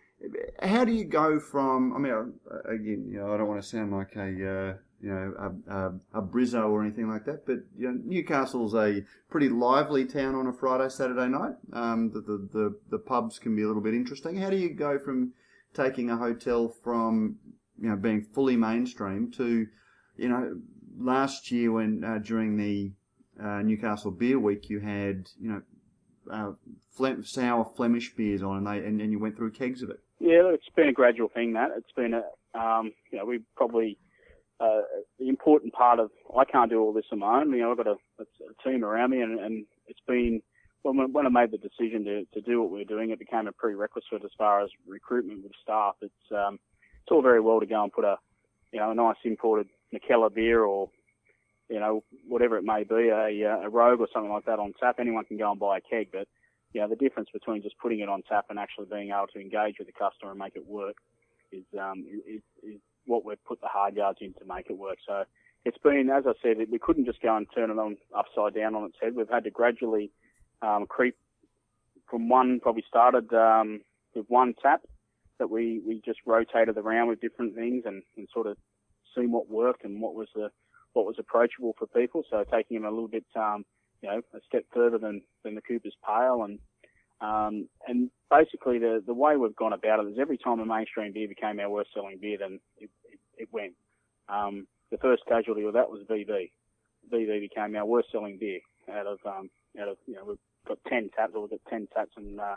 how 0.62 0.86
do 0.86 0.91
you 0.91 1.05
go 1.05 1.39
from? 1.39 1.93
I 1.93 2.00
mean, 2.00 2.34
again, 2.65 3.05
you 3.10 3.20
know, 3.20 3.34
I 3.34 3.38
don't 3.38 3.48
want 3.48 3.62
to 3.62 3.67
sound 3.67 3.91
like 3.91 4.15
a 4.15 4.70
uh, 4.70 4.74
you 5.03 5.10
know, 5.10 5.33
a, 5.38 5.74
a, 5.74 6.19
a 6.19 6.22
Brizzo 6.22 6.69
or 6.69 6.81
anything 6.81 7.10
like 7.10 7.25
that. 7.25 7.45
But 7.45 7.57
you 7.77 7.91
know, 7.91 8.00
Newcastle's 8.05 8.74
a 8.74 9.03
pretty 9.29 9.50
lively 9.50 10.05
town 10.05 10.33
on 10.33 10.48
a 10.48 10.53
Friday, 10.53 10.89
Saturday 10.89 11.27
night. 11.27 11.55
Um, 11.74 12.10
the, 12.13 12.22
the, 12.22 12.50
the, 12.53 12.79
the, 12.89 13.00
pubs 13.00 13.38
can 13.38 13.53
be 13.53 13.63
a 13.63 13.67
little 13.67 13.81
bit 13.81 13.93
interesting. 13.93 14.38
How 14.38 14.50
do 14.50 14.55
you 14.55 14.69
go 14.69 14.98
from 14.98 15.33
taking 15.74 16.10
a 16.10 16.15
hotel 16.15 16.69
from, 16.69 17.36
you 17.77 17.89
know, 17.89 17.98
being 17.98 18.25
fully 18.33 18.55
mainstream 18.55 19.29
to, 19.33 19.67
you 20.15 20.29
know, 20.29 20.62
last 20.98 21.51
year 21.51 21.74
when, 21.74 22.05
uh, 22.05 22.19
during 22.19 22.55
the 22.55 22.93
uh, 23.43 23.62
Newcastle 23.62 24.12
Beer 24.12 24.39
Week, 24.39 24.69
you 24.69 24.79
had, 24.79 25.27
you 25.38 25.50
know, 25.50 25.62
uh, 26.31 26.51
sour 27.24 27.65
Flemish 27.75 28.15
beers 28.15 28.41
on, 28.41 28.57
and 28.57 28.67
they 28.67 28.88
and, 28.88 29.01
and 29.01 29.12
you 29.12 29.19
went 29.19 29.36
through 29.36 29.51
kegs 29.51 29.81
of 29.81 29.89
it. 29.89 30.00
Yeah, 30.19 30.53
it's 30.53 30.69
been 30.74 30.88
a 30.88 30.93
gradual 30.93 31.27
thing. 31.27 31.51
That 31.51 31.72
it's 31.75 31.91
been 31.91 32.13
a, 32.13 32.24
um, 32.57 32.93
you 33.12 33.17
know, 33.17 33.25
we 33.25 33.41
probably 33.57 33.98
uh, 34.60 34.81
the 35.19 35.29
important 35.29 35.74
part 35.74 36.00
of 36.00 36.12
I 36.38 36.45
can't 36.45 36.69
do 36.69 36.81
all 36.81 36.93
this 36.93 37.05
on 37.12 37.19
my 37.19 37.41
own. 37.41 37.51
You 37.51 37.62
know, 37.62 37.72
I've 37.72 37.77
got 37.77 37.88
a, 37.88 37.98
a 38.19 38.69
team 38.69 38.83
around 38.83 39.12
me, 39.12 39.22
and, 39.22 39.39
and 39.39 39.65
it's 39.88 40.00
been 40.07 40.41
when, 40.83 41.12
when 41.12 41.25
I 41.25 41.29
made 41.29 41.51
the 41.51 41.57
decision 41.57 42.03
to, 42.05 42.25
to 42.33 42.41
do 42.41 42.62
what 42.62 42.72
we're 42.72 42.83
doing, 42.83 43.12
it 43.12 43.19
became 43.19 43.48
a 43.48 43.51
prerequisite 43.51 44.24
as 44.24 44.31
far 44.38 44.62
as 44.63 44.69
recruitment 44.88 45.43
with 45.43 45.53
staff. 45.62 45.95
It's 46.01 46.31
um, 46.31 46.60
it's 47.03 47.12
all 47.12 47.22
very 47.22 47.41
well 47.41 47.60
to 47.60 47.65
go 47.65 47.83
and 47.83 47.91
put 47.91 48.05
a 48.05 48.17
you 48.72 48.79
know 48.79 48.91
a 48.91 48.95
nice 48.95 49.17
imported 49.24 49.67
Mikkeller 49.93 50.33
beer 50.33 50.63
or 50.63 50.89
you 51.69 51.79
know, 51.79 52.03
whatever 52.27 52.57
it 52.57 52.63
may 52.63 52.83
be, 52.83 53.10
a, 53.10 53.63
a 53.63 53.69
Rogue 53.69 54.00
or 54.00 54.07
something 54.13 54.31
like 54.31 54.45
that 54.45 54.60
on 54.60 54.74
tap, 54.79 54.98
anyone 55.00 55.25
can 55.25 55.38
go 55.38 55.51
and 55.51 55.60
buy 55.60 55.77
a 55.77 55.81
keg. 55.81 56.10
But, 56.12 56.27
you 56.74 56.81
know, 56.81 56.88
the 56.88 56.95
difference 56.95 57.29
between 57.33 57.63
just 57.63 57.77
putting 57.79 58.00
it 58.00 58.10
on 58.10 58.22
tap 58.24 58.45
and 58.50 58.60
actually 58.60 58.86
being 58.91 59.10
able 59.10 59.27
to 59.33 59.39
engage 59.39 59.77
with 59.79 59.88
the 59.88 59.93
customer 59.93 60.31
and 60.31 60.39
make 60.39 60.55
it 60.55 60.67
work 60.67 60.98
is, 61.51 61.65
um, 61.79 62.05
is, 62.27 62.41
is 62.62 62.81
what 63.05 63.25
we've 63.25 63.43
put 63.45 63.62
the 63.62 63.67
hard 63.67 63.95
yards 63.95 64.19
in 64.22 64.33
to 64.33 64.45
make 64.45 64.69
it 64.69 64.77
work. 64.77 64.98
So 65.05 65.24
it's 65.65 65.77
been, 65.77 66.10
as 66.10 66.25
I 66.27 66.33
said, 66.41 66.57
we 66.72 66.79
couldn't 66.79 67.05
just 67.05 67.22
go 67.22 67.36
and 67.36 67.48
turn 67.53 67.72
it 67.72 67.77
on 67.77 67.98
upside 68.15 68.55
down 68.55 68.75
on 68.75 68.86
its 68.86 68.98
head. 69.01 69.15
We've 69.15 69.29
had 69.29 69.45
to 69.45 69.51
gradually 69.51 70.12
um, 70.62 70.86
creep 70.88 71.15
from 72.10 72.29
one, 72.29 72.60
probably 72.60 72.83
started 72.88 73.33
um, 73.33 73.81
with 74.13 74.25
one 74.27 74.53
tap 74.62 74.81
that 75.39 75.50
we, 75.50 75.81
we 75.86 76.01
just 76.05 76.19
rotated 76.25 76.77
around 76.77 77.07
with 77.07 77.22
different 77.22 77.55
things 77.55 77.83
and, 77.86 78.03
and 78.17 78.27
sort 78.33 78.48
of 78.48 78.57
seen 79.15 79.31
what 79.31 79.50
worked 79.50 79.83
and 79.83 80.01
what 80.01 80.15
was 80.15 80.27
the 80.36 80.50
what 80.93 81.05
was 81.05 81.15
approachable 81.17 81.75
for 81.77 81.88
people. 81.88 82.24
So 82.29 82.43
taking 82.51 82.77
them 82.77 82.86
a 82.86 82.91
little 82.91 83.07
bit, 83.07 83.25
um, 83.36 83.65
you 84.01 84.10
know, 84.10 84.22
a 84.33 84.39
step 84.48 84.63
further 84.72 85.00
than, 85.00 85.24
than 85.43 85.55
the 85.55 85.62
Cooper's 85.62 85.95
Pale. 86.05 86.43
And, 86.43 86.60
um, 87.23 87.69
and 87.87 88.11
basically 88.29 88.79
the, 88.79 89.01
the 89.05 89.13
way 89.13 89.37
we've 89.37 89.55
gone 89.55 89.71
about 89.71 90.03
it 90.03 90.09
is 90.09 90.17
every 90.19 90.37
time 90.37 90.59
a 90.59 90.65
mainstream 90.65 91.13
beer 91.13 91.27
became 91.27 91.59
our 91.59 91.69
worst 91.69 91.91
selling 91.93 92.17
beer, 92.21 92.37
then 92.37 92.59
it, 92.77 92.89
it, 93.05 93.19
it 93.37 93.47
went. 93.51 93.73
Um, 94.27 94.67
the 94.91 94.97
first 94.97 95.23
casualty 95.27 95.63
of 95.63 95.73
that 95.73 95.89
was 95.89 96.01
VB. 96.09 96.51
VB 97.11 97.39
became 97.39 97.75
our 97.77 97.85
worst 97.85 98.09
selling 98.11 98.37
beer 98.37 98.59
out 98.91 99.07
of, 99.07 99.19
um, 99.25 99.49
out 99.81 99.87
of, 99.87 99.97
you 100.05 100.15
know, 100.15 100.25
we've 100.27 100.37
got 100.67 100.79
10 100.89 101.11
taps 101.15 101.31
or 101.33 101.41
we've 101.41 101.51
got 101.51 101.69
10 101.69 101.87
taps 101.95 102.11
and, 102.17 102.39
uh, 102.39 102.55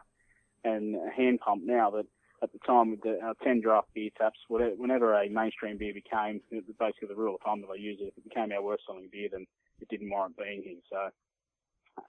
and 0.65 0.97
a 0.97 1.11
hand 1.15 1.39
pump 1.41 1.63
now 1.65 1.91
that 1.91 2.07
at 2.43 2.53
the 2.53 2.59
time 2.67 2.91
with 2.91 3.03
the, 3.03 3.21
our 3.23 3.35
10 3.45 3.61
draft 3.61 3.89
beer 3.95 4.11
taps, 4.19 4.39
whenever 4.49 5.15
a 5.15 5.29
mainstream 5.29 5.79
beer 5.79 5.95
became, 5.95 6.41
basically 6.51 7.09
the 7.09 7.15
rule 7.15 7.37
of 7.37 7.41
thumb 7.43 7.61
that 7.61 7.73
I 7.73 7.77
use, 7.77 7.99
if 8.01 8.09
it 8.17 8.25
became 8.25 8.51
our 8.53 8.63
worst 8.63 8.83
selling 8.87 9.09
beer, 9.13 9.29
then 9.31 9.47
it 9.81 9.89
didn't 9.89 10.11
warrant 10.11 10.37
being 10.37 10.63
here. 10.65 10.81
So, 10.91 11.09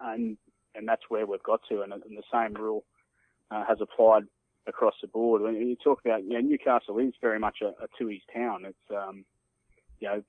and, 0.01 0.37
and 0.75 0.87
that's 0.87 1.03
where 1.09 1.25
we've 1.25 1.43
got 1.43 1.61
to. 1.69 1.81
And, 1.81 1.93
and 1.93 2.17
the 2.17 2.23
same 2.31 2.53
rule 2.53 2.85
uh, 3.51 3.63
has 3.67 3.79
applied 3.81 4.23
across 4.67 4.95
the 5.01 5.07
board. 5.07 5.41
When 5.41 5.55
you 5.55 5.75
talk 5.75 6.01
about, 6.05 6.23
you 6.23 6.33
know, 6.33 6.41
Newcastle 6.41 6.97
is 6.99 7.13
very 7.21 7.39
much 7.39 7.59
a, 7.61 7.67
a 7.83 7.87
Tooheys 7.99 8.21
town. 8.33 8.65
It's, 8.65 8.91
um, 8.91 9.25
you 9.99 10.07
know, 10.07 10.23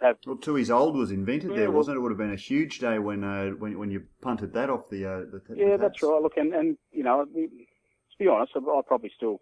have. 0.00 0.16
Well, 0.26 0.36
Tooheys 0.36 0.74
Old 0.74 0.96
was 0.96 1.10
invented 1.10 1.50
yeah, 1.50 1.56
there, 1.56 1.70
wasn't 1.70 1.96
it? 1.96 1.98
It 1.98 2.02
would 2.02 2.12
have 2.12 2.18
been 2.18 2.32
a 2.32 2.36
huge 2.36 2.78
day 2.78 2.98
when 2.98 3.24
uh, 3.24 3.50
when 3.50 3.78
when 3.78 3.90
you 3.90 4.04
punted 4.20 4.52
that 4.54 4.70
off 4.70 4.88
the. 4.90 5.06
Uh, 5.06 5.18
the 5.30 5.42
yeah, 5.54 5.72
the 5.72 5.78
that's 5.78 6.02
right. 6.02 6.22
Look, 6.22 6.36
and 6.36 6.54
and 6.54 6.76
you 6.92 7.02
know, 7.02 7.24
to 7.24 7.48
be 8.18 8.28
honest, 8.28 8.52
I 8.56 8.80
probably 8.86 9.10
still, 9.16 9.40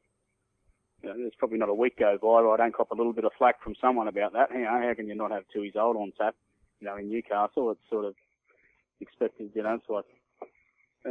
you 1.03 1.09
know, 1.09 1.17
there's 1.17 1.35
probably 1.39 1.59
not 1.59 1.69
a 1.69 1.75
week 1.75 1.99
go 1.99 2.17
by 2.21 2.43
where 2.43 2.53
I 2.53 2.57
don't 2.57 2.75
cop 2.75 2.91
a 2.91 2.95
little 2.95 3.13
bit 3.13 3.25
of 3.25 3.33
flack 3.37 3.63
from 3.63 3.75
someone 3.81 4.09
about 4.09 4.33
that. 4.33 4.51
You 4.53 4.63
know, 4.63 4.81
how 4.83 4.95
can 4.95 5.09
you 5.09 5.15
not 5.15 5.31
have 5.31 5.45
Tooheys 5.55 5.77
Old 5.77 5.97
on 5.97 6.13
tap? 6.19 6.35
You 6.81 6.89
know, 6.89 6.97
in 6.97 7.09
Newcastle, 7.09 7.71
it's 7.71 7.91
sort 7.91 8.05
of 8.05 8.15
You 9.39 9.63
know, 9.63 9.75
it's 9.75 9.89
like, 9.89 10.05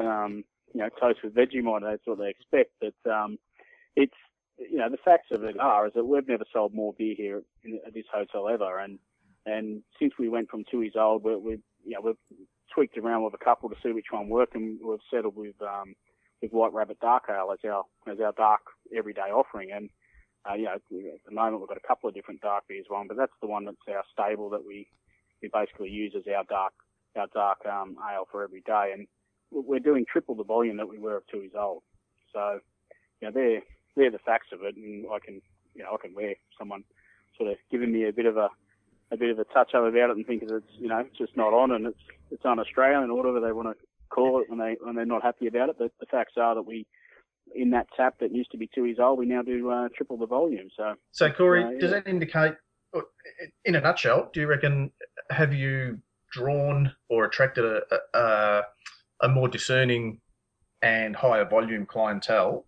um, 0.02 0.44
you 0.74 0.82
know, 0.82 0.90
toast 1.00 1.20
with 1.24 1.36
Vegemite. 1.36 1.82
That's 1.82 2.06
what 2.06 2.20
they 2.20 2.30
expect. 2.30 2.72
But 2.82 3.12
um, 3.12 3.38
it's, 3.96 4.14
you 4.58 4.78
know, 4.78 4.90
the 4.90 4.98
facts 5.04 5.28
of 5.32 5.44
it 5.44 5.60
are 5.60 5.88
is 5.88 5.94
that 5.96 6.06
we've 6.06 6.28
never 6.28 6.46
sold 6.52 6.74
more 6.74 6.94
beer 6.98 7.16
here 7.18 7.42
at 7.86 7.94
this 7.94 8.06
hotel 8.14 8.50
ever, 8.50 8.80
and 8.80 9.00
and 9.46 9.84
since 10.00 10.14
we 10.18 10.30
went 10.30 10.50
from 10.50 10.64
Tooheys 10.64 10.96
Old, 10.96 11.24
we, 11.24 11.36
we 11.36 11.52
you 11.86 11.96
know, 11.96 12.02
we've 12.02 12.38
tweaked 12.74 12.98
around 12.98 13.24
with 13.24 13.34
a 13.34 13.44
couple 13.44 13.70
to 13.70 13.76
see 13.84 13.92
which 13.92 14.12
one 14.12 14.30
worked, 14.30 14.56
and 14.56 14.80
we've 14.84 15.00
settled 15.12 15.36
with 15.36 15.56
um, 15.62 15.96
with 16.42 16.52
White 16.52 16.74
Rabbit 16.74 17.00
Dark 17.00 17.24
Ale 17.30 17.52
as 17.52 17.60
our 17.70 17.84
as 18.12 18.20
our 18.20 18.34
dark 18.34 18.62
everyday 18.96 19.32
offering. 19.32 19.72
And 19.72 19.90
uh, 20.50 20.56
you 20.56 20.66
know, 20.66 20.74
at 20.74 20.82
the 20.90 21.32
moment 21.32 21.60
we've 21.60 21.70
got 21.70 21.78
a 21.78 21.88
couple 21.88 22.10
of 22.10 22.16
different 22.16 22.42
dark 22.42 22.66
beers 22.68 22.86
one, 22.88 23.08
but 23.08 23.18
that's 23.18 23.34
the 23.42 23.48
one 23.48 23.66
that's 23.66 23.78
our 23.90 24.04
stable 24.12 24.50
that 24.52 24.66
we 24.66 24.88
we 25.42 25.50
basically 25.54 25.90
use 25.90 26.14
as 26.18 26.24
our 26.34 26.44
dark 26.46 26.74
our 27.16 27.28
dark 27.34 27.60
um, 27.66 27.98
ale 28.12 28.28
for 28.32 28.44
every 28.44 28.62
day. 28.62 28.92
And 28.94 29.08
we're 29.52 29.80
doing 29.80 30.06
triple 30.12 30.36
the 30.36 30.44
volume 30.44 30.78
that 30.78 30.90
we 30.90 30.98
were 30.98 31.18
of 31.18 31.24
Tooheys 31.28 31.56
Old. 31.56 31.84
So 32.34 32.60
you 33.22 33.28
know, 33.28 33.32
they're 33.34 33.62
they're 33.96 34.12
the 34.12 34.20
facts 34.20 34.48
of 34.52 34.64
it, 34.64 34.76
and 34.76 35.06
I 35.12 35.20
can 35.20 35.42
you 35.76 35.84
know 35.84 35.90
I 35.94 36.02
can 36.02 36.16
wear 36.16 36.36
someone 36.58 36.84
sort 37.38 37.52
of 37.52 37.58
giving 37.72 37.92
me 37.92 38.08
a 38.08 38.14
bit 38.14 38.26
of 38.26 38.38
a 38.38 38.50
a 39.12 39.18
bit 39.18 39.30
of 39.30 39.40
a 39.40 39.44
touch 39.46 39.76
up 39.76 39.84
about 39.84 40.10
it 40.10 40.18
and 40.18 40.26
think 40.26 40.44
it's 40.44 40.66
you 40.78 40.88
know 40.88 41.00
it's 41.00 41.18
just 41.18 41.38
not 41.38 41.54
on 41.54 41.72
and 41.72 41.86
it's 41.86 42.00
it's 42.32 42.46
un-Australian 42.46 43.12
or 43.12 43.18
whatever 43.18 43.40
they 43.40 43.52
want 43.52 43.68
to 43.68 43.76
call 44.10 44.42
it 44.42 44.50
when 44.50 44.60
they 44.60 44.78
when 44.82 44.96
they're 44.96 45.06
not 45.06 45.24
happy 45.24 45.48
about 45.48 45.70
it. 45.70 45.76
But 45.78 45.92
the 46.00 46.06
facts 46.08 46.34
are 46.38 46.56
that 46.56 46.64
we 46.64 46.88
in 47.56 47.70
that 47.72 47.88
tap 47.96 48.16
that 48.20 48.34
used 48.34 48.52
to 48.52 48.58
be 48.58 48.68
Tooheys 48.76 49.00
Old, 49.00 49.20
we 49.20 49.26
now 49.26 49.42
do 49.42 49.70
uh, 49.70 49.90
triple 49.96 50.18
the 50.18 50.26
volume. 50.26 50.70
So, 50.76 50.96
so 51.12 51.30
Corey, 51.32 51.64
uh, 51.64 51.70
yeah. 51.70 51.80
does 51.80 51.92
that 51.92 52.08
indicate, 52.08 52.54
in 53.66 53.76
a 53.76 53.82
nutshell, 53.82 54.30
do 54.34 54.42
you 54.42 54.48
reckon 54.48 54.92
have 55.30 55.54
you 55.54 56.00
drawn 56.34 56.94
or 57.10 57.26
attracted 57.26 57.64
a, 57.64 57.82
a, 58.18 58.62
a 59.22 59.30
more 59.30 59.48
discerning 59.48 60.20
and 60.82 61.16
higher 61.16 61.46
volume 61.46 61.86
clientele, 61.86 62.66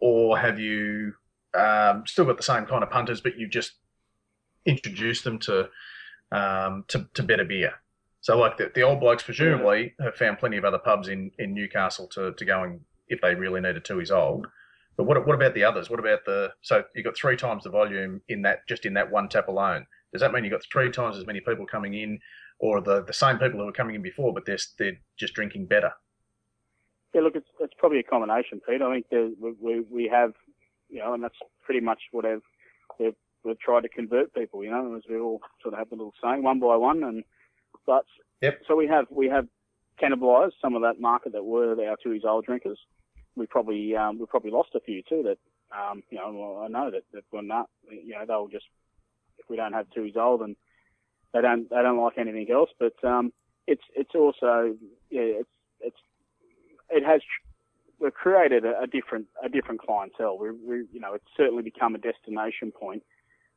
or 0.00 0.38
have 0.38 0.58
you 0.58 1.12
um, 1.54 2.04
still 2.06 2.24
got 2.24 2.36
the 2.36 2.42
same 2.42 2.64
kind 2.66 2.82
of 2.82 2.90
punters, 2.90 3.20
but 3.20 3.36
you've 3.36 3.50
just 3.50 3.72
introduced 4.64 5.24
them 5.24 5.38
to 5.40 5.68
um, 6.32 6.84
to, 6.88 7.06
to 7.14 7.22
better 7.22 7.44
beer? 7.44 7.74
So 8.20 8.38
like 8.38 8.56
the, 8.56 8.70
the 8.74 8.82
old 8.82 9.00
blokes 9.00 9.22
presumably 9.22 9.94
have 10.00 10.14
found 10.16 10.38
plenty 10.38 10.56
of 10.56 10.64
other 10.64 10.78
pubs 10.78 11.08
in, 11.08 11.30
in 11.38 11.52
Newcastle 11.52 12.06
to, 12.08 12.32
to 12.32 12.44
go 12.44 12.62
and 12.62 12.80
if 13.08 13.20
they 13.20 13.34
really 13.34 13.60
needed 13.60 13.84
to, 13.84 13.98
he's 13.98 14.10
old. 14.10 14.46
But 14.96 15.04
what 15.04 15.26
what 15.26 15.34
about 15.34 15.54
the 15.54 15.64
others? 15.64 15.90
What 15.90 15.98
about 15.98 16.24
the 16.24 16.52
so 16.62 16.84
you've 16.94 17.04
got 17.04 17.16
three 17.16 17.36
times 17.36 17.64
the 17.64 17.70
volume 17.70 18.22
in 18.28 18.42
that 18.42 18.66
just 18.68 18.86
in 18.86 18.94
that 18.94 19.10
one 19.10 19.28
tap 19.28 19.48
alone? 19.48 19.86
Does 20.12 20.20
that 20.20 20.32
mean 20.32 20.44
you've 20.44 20.52
got 20.52 20.62
three 20.72 20.90
times 20.90 21.18
as 21.18 21.26
many 21.26 21.40
people 21.40 21.66
coming 21.66 21.94
in, 21.94 22.20
or 22.64 22.80
the, 22.80 23.02
the 23.02 23.12
same 23.12 23.36
people 23.36 23.60
who 23.60 23.66
were 23.66 23.72
coming 23.72 23.94
in 23.94 24.00
before, 24.00 24.32
but 24.32 24.46
they're 24.46 24.64
they're 24.78 24.98
just 25.18 25.34
drinking 25.34 25.66
better? 25.66 25.92
Yeah, 27.12 27.20
look, 27.20 27.36
it's 27.36 27.48
it's 27.60 27.74
probably 27.76 27.98
a 27.98 28.02
combination, 28.02 28.60
Pete. 28.66 28.80
I 28.80 28.90
think 28.90 29.06
we, 29.10 29.52
we 29.60 29.80
we 29.90 30.08
have, 30.10 30.32
you 30.88 31.00
know, 31.00 31.12
and 31.12 31.22
that's 31.22 31.36
pretty 31.62 31.80
much 31.80 32.00
what 32.10 32.24
I've 32.24 32.42
we've, 32.98 33.14
we've 33.44 33.60
tried 33.60 33.82
to 33.82 33.90
convert 33.90 34.32
people, 34.32 34.64
you 34.64 34.70
know, 34.70 34.96
as 34.96 35.02
we 35.08 35.18
all 35.18 35.40
sort 35.62 35.74
of 35.74 35.78
have 35.78 35.90
the 35.90 35.96
little 35.96 36.14
saying, 36.22 36.42
one 36.42 36.58
by 36.58 36.76
one, 36.76 37.04
and 37.04 37.22
but 37.86 38.06
yep. 38.40 38.60
so 38.66 38.74
we 38.74 38.86
have 38.86 39.04
we 39.10 39.28
have 39.28 39.46
cannibalised 40.02 40.54
some 40.62 40.74
of 40.74 40.80
that 40.82 40.98
market 40.98 41.32
that 41.32 41.44
were 41.44 41.72
our 41.86 41.98
Tooheys 42.04 42.24
old 42.24 42.46
drinkers. 42.46 42.78
We 43.36 43.46
probably 43.46 43.94
um, 43.94 44.18
we 44.18 44.24
probably 44.24 44.52
lost 44.52 44.70
a 44.74 44.80
few 44.80 45.02
too. 45.06 45.22
That 45.22 45.38
um, 45.78 46.02
you 46.08 46.16
know 46.16 46.62
I 46.64 46.68
know 46.68 46.90
that 46.90 47.02
that 47.12 47.24
we're 47.30 47.42
not 47.42 47.68
you 47.90 48.14
know 48.14 48.24
they'll 48.26 48.48
just 48.48 48.66
if 49.38 49.50
we 49.50 49.56
don't 49.56 49.74
have 49.74 49.86
Tooheys 49.94 50.16
old 50.16 50.40
and 50.40 50.56
they 51.34 51.42
don't 51.42 51.68
they 51.68 51.82
don't 51.82 52.00
like 52.00 52.16
anything 52.16 52.46
else. 52.50 52.70
But 52.78 52.94
um, 53.04 53.32
it's 53.66 53.82
it's 53.94 54.14
also 54.14 54.74
yeah 55.10 55.42
it's 55.42 55.50
it's 55.80 56.00
it 56.88 57.04
has 57.04 57.20
we've 58.00 58.14
created 58.14 58.64
a, 58.64 58.80
a 58.80 58.86
different 58.86 59.26
a 59.44 59.50
different 59.50 59.82
clientele. 59.82 60.38
We, 60.38 60.50
we 60.52 60.76
you 60.92 61.00
know 61.00 61.12
it's 61.12 61.24
certainly 61.36 61.62
become 61.62 61.94
a 61.94 61.98
destination 61.98 62.72
point. 62.72 63.02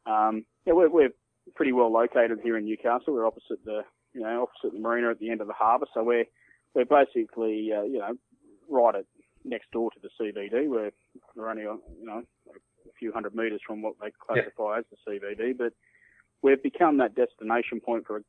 Um, 0.05 0.45
yeah, 0.65 0.73
we're, 0.73 0.89
we're 0.89 1.09
pretty 1.55 1.71
well 1.71 1.91
located 1.91 2.39
here 2.43 2.57
in 2.57 2.65
Newcastle. 2.65 3.13
We're 3.13 3.25
opposite 3.25 3.63
the 3.63 3.83
you 4.17 4.21
know, 4.21 4.43
opposite 4.43 4.73
the 4.73 4.79
marina 4.79 5.11
at 5.11 5.19
the 5.19 5.29
end 5.29 5.41
of 5.41 5.47
the 5.47 5.53
harbour. 5.53 5.85
So 5.93 6.03
we're 6.03 6.25
we're 6.73 6.85
basically 6.85 7.71
uh, 7.75 7.83
you 7.83 7.99
know 7.99 8.13
right 8.69 8.95
at 8.95 9.05
next 9.45 9.71
door 9.71 9.91
to 9.91 9.99
the 10.01 10.09
CBD. 10.19 10.67
We're 10.67 10.91
we're 11.35 11.49
only 11.49 11.63
you 11.63 11.79
know 12.01 12.23
a 12.49 12.93
few 12.99 13.11
hundred 13.11 13.35
metres 13.35 13.61
from 13.65 13.81
what 13.81 13.95
they 14.01 14.11
classify 14.19 14.79
as 14.79 14.85
the 14.91 14.97
CBD, 15.07 15.57
but 15.57 15.73
we've 16.41 16.61
become 16.61 16.97
that 16.97 17.15
destination 17.15 17.79
point 17.79 18.05
for 18.05 18.17
a, 18.17 18.21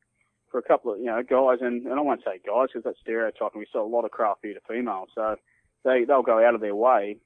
for 0.51 0.59
a 0.59 0.63
couple 0.63 0.93
of 0.93 0.99
you 0.99 1.05
know 1.05 1.21
guys, 1.23 1.59
and, 1.61 1.85
and 1.85 1.99
I 1.99 2.01
won't 2.01 2.23
say 2.25 2.39
guys 2.45 2.67
because 2.73 2.83
that's 2.83 2.99
stereotyping. 3.01 3.59
We 3.59 3.67
sell 3.71 3.83
a 3.83 3.87
lot 3.87 4.05
of 4.05 4.11
craft 4.11 4.41
beer 4.41 4.53
to 4.53 4.61
females, 4.67 5.09
so 5.15 5.35
they 5.83 6.05
they'll 6.05 6.21
go 6.21 6.45
out 6.45 6.55
of 6.55 6.61
their 6.61 6.75
way 6.75 7.17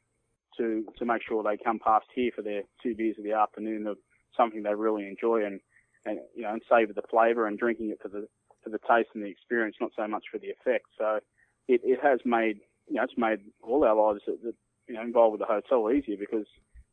to 0.58 0.86
to 0.98 1.06
make 1.06 1.22
sure 1.28 1.44
they 1.44 1.58
come 1.58 1.80
past 1.80 2.06
here 2.14 2.32
for 2.36 2.42
their 2.42 2.64
two 2.82 2.96
beers 2.96 3.18
of 3.18 3.24
the 3.24 3.34
afternoon 3.34 3.88
of 3.88 3.98
something 4.36 4.64
they 4.64 4.76
really 4.76 5.08
enjoy 5.08 5.46
and 5.46 5.60
and 6.06 6.20
you 6.36 6.44
know 6.44 6.54
and 6.54 6.62
savour 6.70 6.94
the 6.94 7.02
flavour 7.10 7.48
and 7.48 7.58
drinking 7.58 7.90
it 7.90 8.00
for 8.02 8.10
the 8.10 8.28
for 8.64 8.70
the 8.70 8.80
taste 8.80 9.10
and 9.14 9.24
the 9.24 9.28
experience, 9.28 9.76
not 9.82 9.92
so 9.96 10.08
much 10.08 10.24
for 10.32 10.38
the 10.38 10.48
effect. 10.48 10.86
So 10.98 11.20
it, 11.68 11.82
it 11.84 12.00
has 12.02 12.20
made 12.26 12.60
you 12.88 12.96
know 12.96 13.04
it's 13.04 13.14
made 13.18 13.40
all 13.62 13.84
our 13.84 13.96
lives 13.96 14.22
that, 14.28 14.42
that 14.44 14.56
you 14.88 14.96
know 14.96 15.02
involved 15.02 15.34
with 15.34 15.48
the 15.48 15.54
hotel 15.54 15.92
easier 15.92 16.18
because 16.18 16.48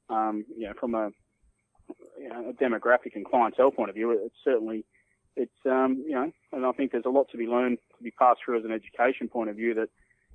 um, 0.09 0.45
you 0.57 0.67
know 0.67 0.75
from 0.79 0.95
a 0.95 1.11
you 2.21 2.29
know 2.29 2.51
a 2.51 2.53
demographic 2.53 3.15
and 3.15 3.25
clientele 3.25 3.71
point 3.71 3.91
of 3.91 3.95
view, 3.95 4.11
it's 4.13 4.35
certainly 4.45 4.85
it's 5.37 5.67
um, 5.67 6.03
you 6.07 6.15
know 6.15 6.31
and 6.53 6.67
I 6.67 6.73
think 6.73 6.93
there's 6.93 7.05
a 7.07 7.11
lot 7.11 7.29
to 7.31 7.37
be 7.37 7.47
learned 7.47 7.79
to 7.97 8.03
be 8.03 8.11
passed 8.11 8.41
through 8.45 8.59
as 8.59 8.65
an 8.65 8.73
education 8.73 9.29
point 9.29 9.51
of 9.51 9.57
view 9.57 9.75
that 9.75 9.89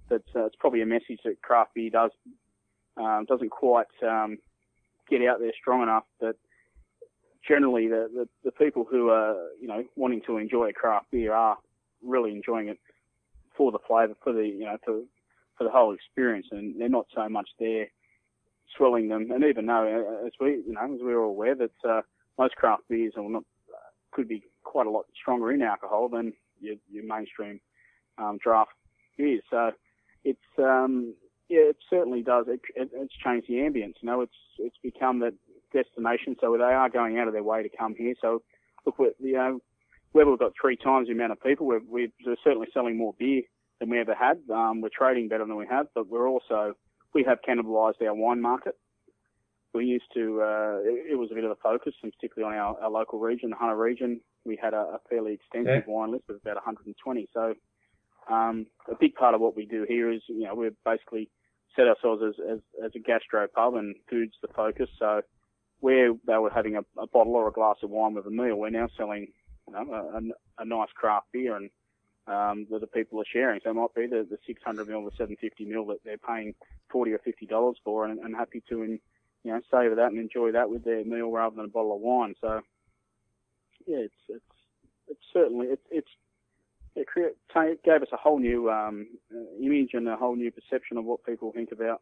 that 0.09 0.23
uh, 0.35 0.45
it's 0.45 0.55
probably 0.55 0.81
a 0.81 0.85
message 0.85 1.19
that 1.25 1.41
craft 1.41 1.73
beer 1.75 1.89
does 1.89 2.11
um, 2.97 3.25
doesn't 3.27 3.49
quite 3.49 3.87
um, 4.07 4.37
get 5.09 5.21
out 5.27 5.39
there 5.39 5.51
strong 5.59 5.83
enough 5.83 6.05
that 6.21 6.35
generally 7.47 7.87
the, 7.87 8.09
the, 8.13 8.27
the 8.43 8.51
people 8.51 8.85
who 8.89 9.09
are, 9.09 9.35
you 9.59 9.67
know, 9.67 9.83
wanting 9.95 10.21
to 10.25 10.37
enjoy 10.37 10.69
a 10.69 10.73
craft 10.73 11.11
beer 11.11 11.33
are 11.33 11.57
really 12.03 12.31
enjoying 12.31 12.69
it 12.69 12.79
for 13.55 13.71
the 13.71 13.79
flavour, 13.87 14.13
for 14.23 14.33
the, 14.33 14.47
you 14.47 14.65
know, 14.65 14.77
for, 14.83 15.01
for 15.57 15.63
the 15.63 15.69
whole 15.69 15.93
experience. 15.93 16.47
And 16.51 16.79
they're 16.79 16.89
not 16.89 17.07
so 17.13 17.27
much 17.29 17.49
there 17.59 17.87
swelling 18.77 19.09
them. 19.09 19.31
And 19.31 19.43
even 19.43 19.65
though, 19.65 19.85
uh, 20.21 20.25
as 20.25 20.33
we, 20.39 20.63
you 20.65 20.73
know, 20.73 20.93
as 20.93 20.99
we're 21.01 21.21
all 21.21 21.29
aware 21.29 21.55
that, 21.55 21.71
uh, 21.87 22.01
most 22.37 22.55
craft 22.55 22.83
beers 22.89 23.13
or 23.15 23.29
not, 23.29 23.43
could 24.11 24.27
be 24.27 24.43
quite 24.63 24.87
a 24.87 24.89
lot 24.89 25.05
stronger 25.19 25.51
in 25.51 25.61
alcohol 25.61 26.09
than 26.09 26.33
your, 26.59 26.75
your 26.89 27.03
mainstream 27.05 27.59
um, 28.17 28.37
draft 28.41 28.71
beers. 29.17 29.43
So 29.49 29.71
it's 30.23 30.39
um, 30.57 31.15
yeah, 31.49 31.69
it 31.69 31.77
certainly 31.89 32.23
does. 32.23 32.45
It, 32.47 32.61
it, 32.75 32.89
it's 32.93 33.13
changed 33.23 33.47
the 33.47 33.55
ambience. 33.55 33.95
You 34.01 34.07
know, 34.07 34.21
it's 34.21 34.33
it's 34.57 34.77
become 34.81 35.19
that 35.19 35.33
destination, 35.73 36.35
so 36.39 36.55
they 36.57 36.63
are 36.63 36.89
going 36.89 37.19
out 37.19 37.27
of 37.27 37.33
their 37.33 37.43
way 37.43 37.63
to 37.63 37.69
come 37.77 37.95
here. 37.97 38.15
So 38.21 38.41
look, 38.85 38.99
we 38.99 39.11
you 39.19 39.33
know, 39.33 39.59
where 40.13 40.25
we've 40.25 40.39
got 40.39 40.53
three 40.59 40.77
times 40.77 41.07
the 41.07 41.13
amount 41.13 41.33
of 41.33 41.41
people, 41.41 41.67
we're, 41.67 41.81
we're 41.89 42.07
certainly 42.43 42.67
selling 42.73 42.97
more 42.97 43.13
beer 43.19 43.41
than 43.79 43.89
we 43.89 43.99
ever 43.99 44.15
had. 44.15 44.39
Um, 44.49 44.79
we're 44.79 44.89
trading 44.97 45.27
better 45.27 45.45
than 45.45 45.57
we 45.57 45.67
have, 45.69 45.87
but 45.93 46.07
we're 46.07 46.29
also 46.29 46.73
we 47.15 47.23
have 47.23 47.39
cannibalised 47.47 48.01
our 48.05 48.13
wine 48.13 48.41
market. 48.41 48.75
We 49.73 49.85
used 49.85 50.05
to, 50.13 50.41
uh, 50.41 50.77
it, 50.83 51.13
it, 51.13 51.15
was 51.15 51.29
a 51.31 51.35
bit 51.35 51.43
of 51.43 51.51
a 51.51 51.55
focus, 51.55 51.93
and 52.03 52.13
particularly 52.13 52.53
on 52.53 52.59
our, 52.59 52.83
our 52.83 52.91
local 52.91 53.19
region, 53.19 53.49
the 53.49 53.55
Hunter 53.55 53.75
region, 53.75 54.21
we 54.45 54.59
had 54.61 54.73
a, 54.73 54.77
a 54.77 54.99
fairly 55.09 55.33
extensive 55.33 55.83
yeah. 55.87 55.93
wine 55.93 56.11
list 56.11 56.25
of 56.29 56.35
about 56.35 56.55
120. 56.55 57.27
So 57.33 57.55
um, 58.31 58.67
a 58.89 58.95
big 58.99 59.15
part 59.15 59.33
of 59.33 59.41
what 59.41 59.55
we 59.55 59.65
do 59.65 59.85
here 59.87 60.11
is, 60.11 60.21
you 60.27 60.43
know, 60.43 60.55
we're 60.55 60.75
basically 60.85 61.29
set 61.75 61.87
ourselves 61.87 62.21
as, 62.25 62.35
as, 62.49 62.59
as 62.85 62.91
a 62.95 62.99
gastro 62.99 63.47
pub 63.47 63.75
and 63.75 63.95
food's 64.09 64.35
the 64.41 64.47
focus. 64.55 64.89
So 64.99 65.21
where 65.79 66.13
they 66.25 66.37
were 66.37 66.51
having 66.51 66.75
a, 66.75 67.01
a 67.01 67.07
bottle 67.07 67.35
or 67.35 67.47
a 67.47 67.51
glass 67.51 67.77
of 67.83 67.89
wine 67.89 68.13
with 68.13 68.25
a 68.25 68.31
meal, 68.31 68.55
we're 68.55 68.69
now 68.69 68.87
selling 68.97 69.27
you 69.67 69.73
know, 69.73 69.93
a, 69.93 70.61
a, 70.61 70.65
nice 70.65 70.89
craft 70.95 71.27
beer 71.33 71.55
and 71.55 71.69
um, 72.27 72.67
that 72.71 72.81
the 72.81 72.87
people 72.87 73.19
are 73.19 73.25
sharing. 73.31 73.61
So 73.63 73.69
it 73.69 73.73
might 73.73 73.93
be 73.95 74.07
the, 74.07 74.25
the 74.29 74.37
600 74.45 74.87
mil, 74.87 75.05
the 75.05 75.11
750 75.11 75.65
mil 75.65 75.85
that 75.87 76.03
they're 76.03 76.17
paying 76.17 76.55
40 76.91 77.13
or 77.13 77.19
50 77.19 77.45
dollars 77.45 77.77
for, 77.83 78.05
and, 78.05 78.19
and 78.19 78.35
happy 78.35 78.63
to, 78.69 78.81
in, 78.83 78.99
you 79.43 79.51
know, 79.51 79.61
savor 79.71 79.95
that 79.95 80.11
and 80.11 80.19
enjoy 80.19 80.51
that 80.51 80.69
with 80.69 80.83
their 80.83 81.05
meal 81.05 81.31
rather 81.31 81.55
than 81.55 81.65
a 81.65 81.69
bottle 81.69 81.95
of 81.95 82.01
wine. 82.01 82.33
So 82.41 82.61
yeah, 83.85 83.97
it's 83.97 84.13
it's 84.29 84.43
it's 85.07 85.21
certainly 85.31 85.67
it's 85.67 85.85
it's 85.91 86.09
it, 86.95 87.07
create, 87.07 87.33
it 87.55 87.83
gave 87.83 88.01
us 88.01 88.07
a 88.13 88.17
whole 88.17 88.39
new 88.39 88.69
um, 88.71 89.07
image 89.61 89.89
and 89.93 90.07
a 90.07 90.15
whole 90.15 90.35
new 90.35 90.51
perception 90.51 90.97
of 90.97 91.05
what 91.05 91.25
people 91.25 91.51
think 91.51 91.71
about 91.71 92.01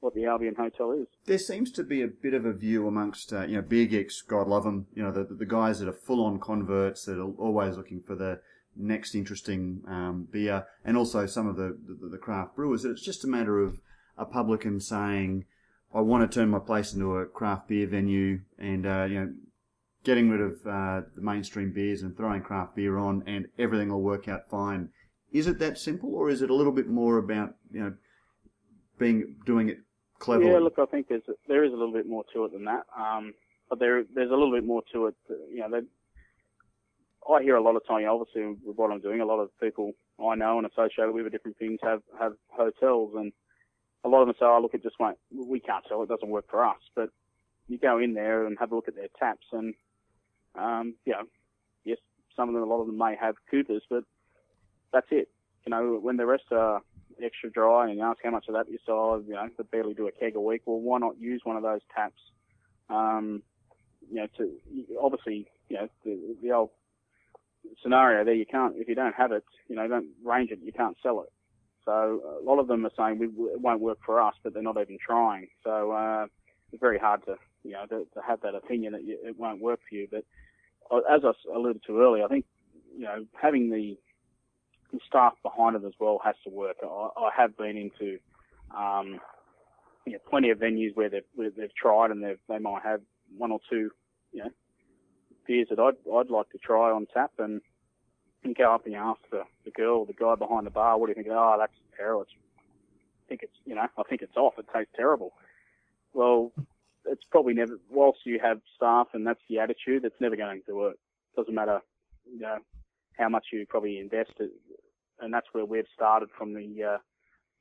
what 0.00 0.14
the 0.14 0.26
Albion 0.26 0.54
Hotel 0.56 0.92
is. 0.92 1.08
There 1.26 1.38
seems 1.38 1.72
to 1.72 1.82
be 1.82 2.02
a 2.02 2.06
bit 2.06 2.32
of 2.32 2.44
a 2.44 2.52
view 2.52 2.86
amongst 2.86 3.32
uh, 3.32 3.46
you 3.46 3.56
know 3.56 3.62
beer 3.62 3.86
geeks, 3.86 4.22
God 4.22 4.46
love 4.46 4.64
them, 4.64 4.86
you 4.94 5.02
know 5.02 5.12
the 5.12 5.24
the 5.24 5.46
guys 5.46 5.80
that 5.80 5.88
are 5.88 5.92
full 6.06 6.24
on 6.24 6.38
converts 6.38 7.04
that 7.04 7.18
are 7.18 7.32
always 7.38 7.76
looking 7.76 8.00
for 8.00 8.14
the 8.14 8.40
next 8.78 9.14
interesting 9.14 9.82
um, 9.86 10.28
beer, 10.30 10.66
and 10.84 10.96
also 10.96 11.26
some 11.26 11.46
of 11.46 11.56
the, 11.56 11.76
the, 11.86 12.08
the 12.08 12.18
craft 12.18 12.56
brewers. 12.56 12.82
That 12.82 12.90
it's 12.90 13.04
just 13.04 13.24
a 13.24 13.28
matter 13.28 13.60
of 13.60 13.80
a 14.16 14.24
publican 14.24 14.80
saying, 14.80 15.44
"I 15.94 16.00
want 16.00 16.30
to 16.30 16.34
turn 16.34 16.50
my 16.50 16.58
place 16.58 16.92
into 16.94 17.16
a 17.16 17.26
craft 17.26 17.68
beer 17.68 17.86
venue," 17.86 18.40
and 18.58 18.86
uh, 18.86 19.06
you 19.08 19.20
know 19.20 19.32
getting 20.04 20.30
rid 20.30 20.40
of 20.40 20.52
uh, 20.66 21.06
the 21.14 21.20
mainstream 21.20 21.72
beers 21.72 22.02
and 22.02 22.16
throwing 22.16 22.42
craft 22.42 22.76
beer 22.76 22.96
on, 22.98 23.22
and 23.26 23.46
everything 23.58 23.90
will 23.90 24.02
work 24.02 24.28
out 24.28 24.48
fine. 24.48 24.90
Is 25.32 25.46
it 25.46 25.58
that 25.58 25.78
simple, 25.78 26.14
or 26.14 26.30
is 26.30 26.40
it 26.40 26.50
a 26.50 26.54
little 26.54 26.72
bit 26.72 26.88
more 26.88 27.18
about 27.18 27.54
you 27.70 27.80
know 27.80 27.94
being 28.98 29.36
doing 29.44 29.68
it 29.68 29.78
cleverly? 30.18 30.52
Yeah, 30.52 30.58
look, 30.58 30.78
I 30.78 30.86
think 30.86 31.08
there's 31.08 31.22
there 31.46 31.64
is 31.64 31.72
a 31.72 31.76
little 31.76 31.92
bit 31.92 32.08
more 32.08 32.24
to 32.32 32.44
it 32.44 32.52
than 32.52 32.64
that. 32.64 32.84
Um, 32.98 33.34
but 33.68 33.78
there 33.78 34.04
there's 34.14 34.30
a 34.30 34.34
little 34.34 34.52
bit 34.52 34.64
more 34.64 34.82
to 34.92 35.06
it. 35.06 35.14
You 35.52 35.68
know, 35.68 35.82
I 37.30 37.42
hear 37.42 37.56
a 37.56 37.62
lot 37.62 37.76
of 37.76 37.86
time. 37.86 38.06
Obviously, 38.08 38.56
with 38.64 38.76
what 38.76 38.90
I'm 38.90 39.00
doing, 39.00 39.20
a 39.20 39.26
lot 39.26 39.40
of 39.40 39.50
people 39.60 39.92
I 40.18 40.34
know 40.34 40.58
and 40.58 40.66
associated 40.66 41.12
with 41.12 41.30
different 41.30 41.58
things 41.58 41.78
have 41.82 42.02
have 42.18 42.34
hotels, 42.48 43.12
and 43.16 43.32
a 44.04 44.08
lot 44.08 44.22
of 44.22 44.28
them 44.28 44.36
say, 44.38 44.46
"Oh, 44.46 44.60
look, 44.60 44.74
it 44.74 44.82
just 44.82 44.98
won't. 44.98 45.18
We 45.30 45.60
can't 45.60 45.84
sell. 45.88 46.02
It 46.02 46.08
doesn't 46.08 46.28
work 46.28 46.46
for 46.50 46.64
us." 46.64 46.78
But 46.94 47.10
you 47.68 47.78
go 47.78 47.98
in 47.98 48.14
there 48.14 48.46
and 48.46 48.58
have 48.58 48.72
a 48.72 48.74
look 48.74 48.88
at 48.88 48.96
their 48.96 49.08
taps, 49.18 49.46
and 49.52 49.74
um, 50.54 50.94
you 51.04 51.12
know, 51.12 51.24
yes, 51.84 51.98
some 52.34 52.48
of 52.48 52.54
them, 52.54 52.62
a 52.62 52.66
lot 52.66 52.80
of 52.80 52.86
them 52.86 52.98
may 52.98 53.14
have 53.20 53.36
Coopers, 53.50 53.82
but 53.90 54.04
that's 54.92 55.08
it. 55.10 55.28
You 55.66 55.70
know, 55.70 55.98
when 56.00 56.16
the 56.16 56.26
rest 56.26 56.44
are 56.50 56.80
extra 57.22 57.50
dry 57.50 57.88
and 57.88 57.98
you 57.98 58.04
ask 58.04 58.18
how 58.22 58.30
much 58.30 58.46
of 58.48 58.54
that 58.54 58.70
you 58.70 58.78
sell, 58.86 59.22
you 59.26 59.34
know, 59.34 59.48
they 59.56 59.64
barely 59.64 59.92
do 59.92 60.06
a 60.06 60.12
keg 60.12 60.36
a 60.36 60.40
week. 60.40 60.62
Well, 60.66 60.80
why 60.80 60.98
not 60.98 61.20
use 61.20 61.42
one 61.44 61.56
of 61.56 61.62
those 61.62 61.80
taps? 61.94 62.20
Um, 62.88 63.42
you 64.08 64.16
know, 64.16 64.26
to 64.38 64.50
obviously, 65.02 65.50
you 65.68 65.76
know, 65.76 65.88
the, 66.04 66.36
the 66.42 66.52
old 66.52 66.70
scenario 67.82 68.24
there, 68.24 68.34
you 68.34 68.46
can't 68.46 68.74
if 68.76 68.88
you 68.88 68.94
don't 68.94 69.14
have 69.14 69.32
it, 69.32 69.44
you 69.68 69.76
know, 69.76 69.86
don't 69.88 70.08
range 70.24 70.50
it, 70.50 70.60
you 70.62 70.72
can't 70.72 70.96
sell 71.02 71.22
it. 71.22 71.32
So 71.84 72.38
a 72.40 72.44
lot 72.44 72.58
of 72.58 72.68
them 72.68 72.84
are 72.84 72.90
saying 72.96 73.18
we, 73.18 73.26
it 73.26 73.60
won't 73.60 73.80
work 73.80 73.98
for 74.04 74.20
us, 74.20 74.34
but 74.42 74.52
they're 74.52 74.62
not 74.62 74.80
even 74.80 74.98
trying. 75.04 75.48
So 75.64 75.92
uh, 75.92 76.26
it's 76.72 76.80
very 76.80 76.98
hard 76.98 77.24
to, 77.24 77.36
you 77.64 77.72
know, 77.72 77.86
to, 77.86 78.06
to 78.14 78.20
have 78.26 78.42
that 78.42 78.54
opinion 78.54 78.92
that 78.92 79.04
you, 79.04 79.18
it 79.24 79.38
won't 79.38 79.62
work 79.62 79.80
for 79.88 79.94
you. 79.94 80.06
But 80.10 80.24
uh, 80.90 81.00
as 81.10 81.22
I 81.24 81.32
alluded 81.54 81.82
to 81.86 82.00
earlier, 82.00 82.24
I 82.24 82.28
think, 82.28 82.44
you 82.94 83.04
know, 83.04 83.24
having 83.40 83.70
the 83.70 83.96
staff 85.06 85.34
behind 85.42 85.76
it 85.76 85.84
as 85.84 85.92
well 85.98 86.20
has 86.24 86.34
to 86.44 86.50
work. 86.50 86.76
I, 86.82 86.86
I 86.86 87.30
have 87.36 87.56
been 87.56 87.76
into 87.76 88.18
um, 88.76 89.18
you 90.08 90.14
know, 90.14 90.18
plenty 90.28 90.50
of 90.50 90.58
venues 90.58 90.94
where 90.94 91.08
they've 91.08 91.22
where 91.34 91.50
they've 91.50 91.74
tried 91.74 92.10
and 92.10 92.22
they've 92.22 92.38
they 92.48 92.58
might 92.58 92.82
have 92.82 93.00
one 93.36 93.52
or 93.52 93.60
two 93.68 93.90
you 94.32 94.42
know 94.44 94.50
beers 95.48 95.66
that 95.70 95.80
I'd 95.80 95.96
I'd 96.14 96.30
like 96.30 96.50
to 96.50 96.58
try 96.58 96.92
on 96.92 97.06
tap 97.12 97.32
and 97.38 97.60
go 98.56 98.74
up 98.74 98.86
and 98.86 98.94
ask 98.94 99.20
the, 99.30 99.42
the 99.64 99.70
girl 99.70 100.04
the 100.04 100.12
guy 100.12 100.34
behind 100.36 100.66
the 100.66 100.70
bar, 100.70 100.96
what 100.96 101.06
do 101.06 101.10
you 101.10 101.14
think? 101.14 101.26
Oh, 101.30 101.56
that's 101.58 101.72
terrible. 101.96 102.22
It's, 102.22 102.32
I 102.36 103.28
think 103.28 103.42
it's 103.42 103.56
you 103.64 103.74
know 103.74 103.86
I 103.96 104.02
think 104.08 104.22
it's 104.22 104.36
off. 104.36 104.54
It 104.58 104.66
tastes 104.72 104.92
terrible. 104.94 105.32
Well, 106.14 106.52
it's 107.06 107.24
probably 107.30 107.54
never. 107.54 107.78
Whilst 107.90 108.20
you 108.24 108.38
have 108.42 108.60
staff 108.76 109.08
and 109.12 109.26
that's 109.26 109.40
the 109.48 109.58
attitude, 109.58 110.04
it's 110.04 110.20
never 110.20 110.36
going 110.36 110.62
to 110.66 110.74
work. 110.74 110.96
Doesn't 111.36 111.54
matter, 111.54 111.80
you 112.30 112.40
know, 112.40 112.58
how 113.18 113.28
much 113.28 113.46
you 113.52 113.66
probably 113.68 113.98
invested, 113.98 114.50
and 115.20 115.32
that's 115.32 115.46
where 115.52 115.64
we've 115.64 115.86
started 115.94 116.28
from 116.36 116.54
the, 116.54 116.62
uh, 116.62 116.98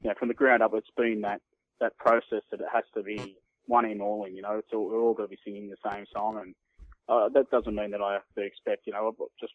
you 0.02 0.10
know, 0.10 0.14
from 0.18 0.28
the 0.30 0.34
ground 0.34 0.64
up. 0.64 0.72
It's 0.74 0.88
been 0.96 1.22
that 1.22 1.42
that 1.80 1.98
process 1.98 2.42
that 2.52 2.62
it 2.62 2.68
has 2.74 2.84
to 2.96 3.04
be 3.04 3.38
one 3.66 3.86
in 3.86 4.02
all 4.02 4.26
in. 4.26 4.36
You 4.36 4.42
know, 4.42 4.62
so 4.72 4.82
we're 4.82 5.00
all 5.00 5.14
going 5.14 5.30
to 5.30 5.36
be 5.36 5.42
singing 5.44 5.70
the 5.70 5.92
same 5.92 6.06
song, 6.12 6.40
and 6.42 6.56
uh, 7.10 7.30
that 7.30 7.50
doesn't 7.50 7.76
mean 7.76 7.92
that 7.92 8.02
I 8.02 8.14
have 8.14 8.28
to 8.36 8.42
expect, 8.42 8.86
you 8.86 8.94
know, 8.94 9.16
just 9.40 9.54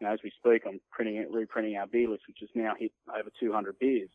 you 0.00 0.06
know, 0.06 0.12
as 0.12 0.20
we 0.24 0.32
speak, 0.36 0.62
I'm 0.66 0.80
printing 0.90 1.16
it, 1.16 1.30
reprinting 1.30 1.76
our 1.76 1.86
beer 1.86 2.08
list, 2.08 2.24
which 2.26 2.38
has 2.40 2.48
now 2.54 2.74
hit 2.78 2.92
over 3.08 3.30
200 3.38 3.78
beers. 3.78 4.10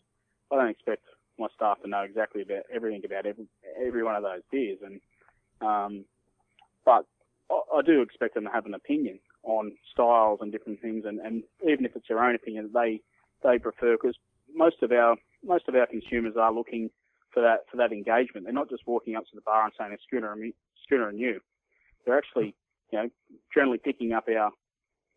I 0.51 0.55
don't 0.55 0.69
expect 0.69 1.03
my 1.39 1.47
staff 1.55 1.81
to 1.81 1.89
know 1.89 2.01
exactly 2.01 2.41
about 2.41 2.63
everything 2.73 3.03
about 3.05 3.25
every 3.25 3.45
every 3.85 4.03
one 4.03 4.15
of 4.15 4.23
those 4.23 4.41
beers, 4.51 4.79
and 4.83 4.99
um, 5.61 6.05
but 6.85 7.05
I, 7.49 7.77
I 7.77 7.81
do 7.85 8.01
expect 8.01 8.35
them 8.35 8.45
to 8.45 8.51
have 8.51 8.65
an 8.65 8.73
opinion 8.73 9.19
on 9.43 9.71
styles 9.91 10.39
and 10.41 10.51
different 10.51 10.81
things, 10.81 11.05
and, 11.05 11.19
and 11.19 11.43
even 11.63 11.85
if 11.85 11.95
it's 11.95 12.07
their 12.07 12.23
own 12.23 12.35
opinion, 12.35 12.69
they 12.73 13.01
they 13.43 13.59
prefer 13.59 13.93
because 13.93 14.15
most 14.53 14.81
of 14.81 14.91
our 14.91 15.15
most 15.43 15.67
of 15.67 15.75
our 15.75 15.87
consumers 15.87 16.35
are 16.37 16.53
looking 16.53 16.89
for 17.33 17.41
that 17.41 17.65
for 17.69 17.77
that 17.77 17.91
engagement. 17.91 18.45
They're 18.45 18.53
not 18.53 18.69
just 18.69 18.87
walking 18.87 19.15
up 19.15 19.23
to 19.25 19.35
the 19.35 19.41
bar 19.41 19.65
and 19.65 19.73
saying 19.77 19.93
a 19.93 19.97
schooner 20.05 20.31
and 20.33 20.53
schooner 20.83 21.09
and 21.09 21.19
you. 21.19 21.39
They're 22.05 22.17
actually 22.17 22.55
you 22.91 22.99
know 22.99 23.09
generally 23.53 23.77
picking 23.77 24.13
up 24.13 24.25
our 24.27 24.51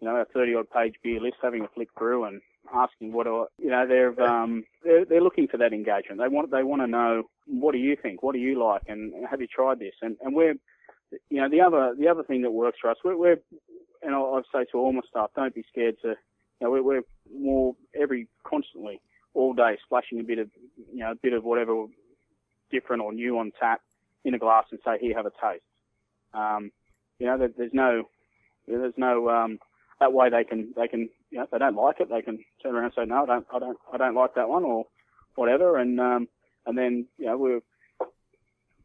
you 0.01 0.09
know 0.09 0.17
our 0.17 0.27
30 0.33 0.55
odd 0.55 0.71
page 0.71 0.95
beer 1.03 1.21
list, 1.21 1.37
having 1.43 1.63
a 1.63 1.69
flick 1.69 1.89
through 1.99 2.25
and 2.25 2.41
asking 2.75 3.13
what 3.13 3.27
are 3.27 3.47
you 3.59 3.71
know 3.71 3.87
they're 3.87 4.21
um 4.23 4.65
they're, 4.85 5.05
they're 5.05 5.23
looking 5.23 5.49
for 5.49 5.57
that 5.59 5.73
engagement. 5.73 6.21
They 6.21 6.29
want 6.29 6.51
they 6.51 6.63
want 6.63 6.83
to 6.83 6.87
know 6.87 7.25
what 7.47 7.73
do 7.73 7.79
you 7.79 7.97
think, 8.01 8.23
what 8.23 8.33
do 8.33 8.39
you 8.39 8.63
like, 8.63 8.83
and 8.87 9.13
have 9.29 9.41
you 9.41 9.47
tried 9.47 9.79
this? 9.79 9.95
And 10.03 10.17
and 10.23 10.35
we're 10.35 10.55
you 11.29 11.41
know 11.41 11.49
the 11.49 11.61
other 11.61 11.95
the 11.99 12.09
other 12.09 12.23
thing 12.23 12.43
that 12.43 12.51
works 12.51 12.79
for 12.81 12.91
us, 12.91 12.97
we're, 13.05 13.17
we're 13.17 13.39
and 14.03 14.15
I, 14.15 14.19
I 14.19 14.41
say 14.53 14.65
to 14.73 14.79
all 14.79 14.93
my 14.93 15.01
staff, 15.09 15.31
don't 15.37 15.55
be 15.55 15.65
scared 15.71 15.97
to, 16.03 16.09
you 16.09 16.17
know, 16.61 16.71
we're, 16.71 16.83
we're 16.83 17.03
more 17.35 17.75
every 18.01 18.29
constantly 18.45 19.01
all 19.35 19.53
day 19.55 19.79
splashing 19.85 20.21
a 20.21 20.25
bit 20.25 20.39
of, 20.39 20.51
you 20.93 21.01
know, 21.01 21.13
a 21.13 21.17
bit 21.17 21.33
of 21.33 21.45
whatever 21.45 21.87
different 22.71 23.03
or 23.03 23.13
new 23.13 23.39
on 23.39 23.53
tap 23.59 23.81
in 24.25 24.35
a 24.35 24.39
glass 24.39 24.65
and 24.71 24.81
say, 24.85 24.99
here, 25.01 25.17
have 25.17 25.27
a 25.27 25.31
taste. 25.31 25.65
Um, 26.33 26.71
you 27.21 27.27
know, 27.27 27.39
there, 27.39 27.51
there's 27.57 27.75
no, 27.75 28.09
there's 28.67 28.95
no, 28.97 29.29
um, 29.29 29.59
that 30.01 30.13
way 30.13 30.31
they 30.31 30.43
can, 30.43 30.73
they 30.75 30.89
can, 30.89 31.09
you 31.31 31.39
know, 31.39 31.45
if 31.45 31.51
they 31.51 31.59
don't 31.59 31.77
like 31.77 32.01
it, 32.01 32.09
they 32.09 32.23
can 32.23 32.43
turn 32.63 32.75
around 32.75 32.87
and 32.87 32.95
say, 32.97 33.05
no, 33.05 33.23
I 33.23 33.27
don't, 33.27 33.47
I 33.55 33.59
don't, 33.59 33.79
I 33.93 33.97
don't 33.99 34.15
like 34.17 34.35
that 34.35 34.49
one 34.49 34.65
or 34.65 34.87
whatever. 35.35 35.77
And, 35.79 36.01
um, 36.01 36.29
and 36.67 36.77
then, 36.77 37.07
you 37.19 37.27
know, 37.27 37.37
we're, 37.37 37.61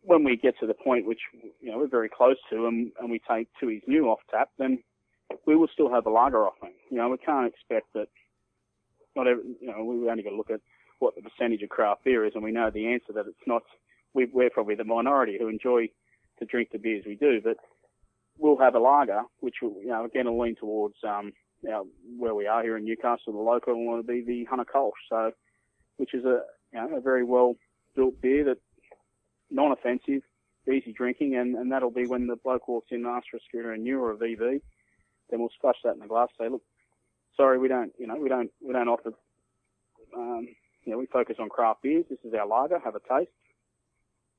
when 0.02 0.24
we 0.24 0.36
get 0.36 0.60
to 0.60 0.68
the 0.68 0.74
point 0.74 1.08
which, 1.08 1.22
you 1.62 1.72
know, 1.72 1.80
we're 1.80 1.88
very 1.88 2.10
close 2.10 2.36
to 2.52 2.68
and, 2.68 2.92
and 3.00 3.10
we 3.10 3.20
take 3.28 3.48
Tooheys 3.62 3.88
New 3.88 4.08
off 4.10 4.20
tap, 4.30 4.50
then 4.60 4.84
we 5.48 5.56
will 5.56 5.70
still 5.74 5.92
have 5.92 6.06
a 6.06 6.12
lager 6.12 6.46
offering. 6.46 6.74
You 6.92 6.98
know, 6.98 7.10
we 7.10 7.18
can't 7.18 7.48
expect 7.48 7.94
that. 7.94 8.08
Not 9.16 9.28
every, 9.28 9.44
you 9.62 9.68
know, 9.68 9.84
we 9.84 10.10
only 10.10 10.24
got 10.24 10.32
to 10.32 10.36
look 10.36 10.52
at 10.52 10.60
what 11.00 11.16
the 11.16 11.22
percentage 11.22 11.62
of 11.64 11.70
craft 11.70 12.04
beer 12.04 12.26
is, 12.26 12.34
and 12.36 12.44
we 12.44 12.52
know 12.52 12.70
the 12.70 12.88
answer 12.88 13.14
that 13.14 13.28
it's 13.28 13.48
not. 13.48 13.64
We, 14.14 14.28
we're 14.32 14.50
probably 14.50 14.76
the 14.76 14.84
minority 14.84 15.38
who 15.40 15.48
enjoy 15.48 15.88
to 16.40 16.46
drink 16.46 16.70
the 16.72 16.78
beers 16.78 17.06
we 17.06 17.16
do, 17.16 17.40
but 17.42 17.58
we'll 18.38 18.58
have 18.58 18.76
a 18.76 18.80
lager, 18.80 19.22
which 19.40 19.56
will, 19.62 19.76
you 19.82 19.88
know, 19.88 20.06
again, 20.06 20.26
will 20.26 20.44
lean 20.44 20.56
towards 20.56 20.96
um, 21.08 21.32
you 21.62 21.70
know, 21.70 21.88
where 22.18 22.36
we 22.36 22.48
are 22.48 22.64
here 22.64 22.78
in 22.78 22.86
Newcastle, 22.86 23.34
the 23.34 23.40
local, 23.40 23.86
will 23.86 24.04
be 24.04 24.22
the 24.22 24.46
Hunter 24.46 24.66
Kolsch, 24.66 24.92
so 25.10 25.32
which 25.98 26.14
is 26.14 26.26
a 26.26 26.42
you 26.74 26.80
know 26.80 26.98
a 26.98 27.02
very 27.02 27.24
well 27.24 27.56
built 27.96 28.22
beer 28.22 28.44
that 28.44 28.58
non-offensive, 29.50 30.22
easy 30.68 30.92
drinking, 30.92 31.36
and, 31.36 31.56
and 31.56 31.72
that'll 31.72 31.92
be 31.92 32.08
when 32.08 32.28
the 32.28 32.36
bloke 32.36 32.68
walks 32.68 32.88
in 32.92 33.06
and 33.06 33.08
asks 33.08 33.30
for 33.30 33.38
a 33.38 33.40
schooner 33.48 33.72
and 33.72 33.84
new 33.84 34.00
or 34.00 34.12
a 34.12 34.18
VB 34.18 34.62
then 35.30 35.40
we'll 35.40 35.50
splash 35.56 35.78
that 35.84 35.94
in 35.94 36.00
the 36.00 36.08
glass. 36.08 36.30
Say, 36.40 36.50
look, 36.50 36.62
sorry, 37.36 37.58
we 37.58 37.68
don't, 37.68 37.92
you 37.98 38.08
know, 38.08 38.16
we 38.16 38.30
don't, 38.30 38.52
we 38.66 38.74
don't 38.74 38.88
offer, 38.88 39.12
um, 40.16 40.48
you 40.84 40.92
know, 40.92 40.98
we 40.98 41.08
focus 41.08 41.38
on 41.40 41.50
craft 41.50 41.82
beers. 41.82 42.06
This 42.10 42.20
is 42.24 42.34
our 42.34 42.48
lager. 42.48 42.80
Have 42.80 42.96
a 42.96 43.00
taste. 43.00 43.32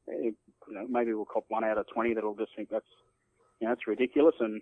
Eh, 0.08 0.30
you 0.68 0.74
know, 0.74 0.86
maybe 0.88 1.12
we'll 1.12 1.24
cop 1.24 1.44
one 1.48 1.64
out 1.64 1.78
of 1.78 1.86
20 1.92 2.14
that'll 2.14 2.36
just 2.36 2.54
think 2.54 2.68
that's, 2.70 2.86
you 3.60 3.66
know, 3.66 3.72
it's 3.72 3.86
ridiculous. 3.86 4.34
And, 4.40 4.60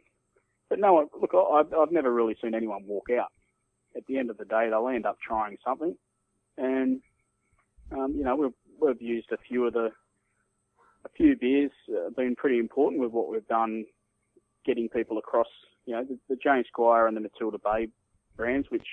but 0.68 0.78
no, 0.78 1.08
look, 1.20 1.32
I've, 1.34 1.72
I've 1.72 1.92
never 1.92 2.12
really 2.12 2.36
seen 2.42 2.54
anyone 2.54 2.84
walk 2.86 3.08
out. 3.10 3.32
At 3.96 4.06
the 4.06 4.18
end 4.18 4.30
of 4.30 4.38
the 4.38 4.44
day, 4.44 4.68
they'll 4.70 4.88
end 4.88 5.06
up 5.06 5.18
trying 5.26 5.56
something. 5.64 5.96
And, 6.58 7.00
um, 7.92 8.14
you 8.16 8.24
know, 8.24 8.36
we've, 8.36 8.50
we've 8.80 9.02
used 9.02 9.30
a 9.32 9.36
few 9.48 9.66
of 9.66 9.72
the, 9.72 9.90
a 11.04 11.08
few 11.16 11.36
beers 11.36 11.70
uh, 11.90 12.10
been 12.16 12.34
pretty 12.34 12.58
important 12.58 13.00
with 13.00 13.12
what 13.12 13.30
we've 13.30 13.46
done, 13.46 13.84
getting 14.64 14.88
people 14.88 15.18
across, 15.18 15.46
you 15.86 15.94
know, 15.94 16.04
the, 16.04 16.18
the 16.28 16.36
James 16.42 16.66
Squire 16.68 17.06
and 17.06 17.16
the 17.16 17.20
Matilda 17.20 17.58
Bay 17.62 17.88
brands, 18.36 18.68
which 18.70 18.86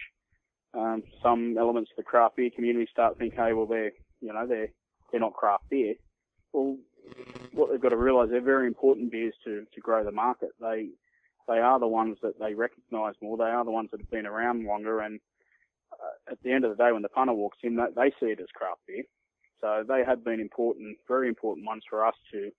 um, 0.73 1.03
some 1.23 1.57
elements 1.57 1.91
of 1.91 1.97
the 1.97 2.03
craft 2.03 2.35
beer 2.35 2.49
community 2.53 2.87
start 2.91 3.17
thinking, 3.17 3.39
hey, 3.39 3.53
well, 3.53 3.65
they're, 3.65 3.91
you 4.21 4.33
know, 4.33 4.45
they're, 4.45 4.69
they're 5.11 5.21
not 5.21 5.33
craft 5.33 5.69
beer. 5.69 5.95
Well, 6.53 6.77
what 7.53 7.69
they've 7.69 7.81
got 7.81 7.89
to 7.89 7.97
realise, 7.97 8.29
they're 8.29 8.41
very 8.41 8.67
important 8.67 9.11
beers 9.11 9.33
to, 9.45 9.65
to 9.73 9.81
grow 9.81 10.03
the 10.03 10.11
market. 10.11 10.49
They, 10.59 10.89
they 11.47 11.59
are 11.59 11.79
the 11.79 11.87
ones 11.87 12.17
that 12.21 12.39
they 12.39 12.53
recognise 12.53 13.15
more. 13.21 13.37
They 13.37 13.43
are 13.43 13.65
the 13.65 13.71
ones 13.71 13.89
that 13.91 13.99
have 13.99 14.11
been 14.11 14.25
around 14.25 14.65
longer. 14.65 15.01
And 15.01 15.19
uh, 15.91 16.31
at 16.31 16.37
the 16.43 16.51
end 16.51 16.65
of 16.65 16.75
the 16.75 16.83
day, 16.83 16.91
when 16.91 17.01
the 17.01 17.09
punter 17.09 17.33
walks 17.33 17.57
in, 17.63 17.75
they, 17.75 17.87
they 17.95 18.09
see 18.19 18.31
it 18.31 18.39
as 18.39 18.47
craft 18.53 18.81
beer. 18.87 19.03
So 19.59 19.83
they 19.87 20.03
have 20.05 20.23
been 20.23 20.39
important, 20.39 20.97
very 21.07 21.27
important 21.27 21.67
ones 21.67 21.83
for 21.89 22.05
us 22.05 22.15
to, 22.31 22.51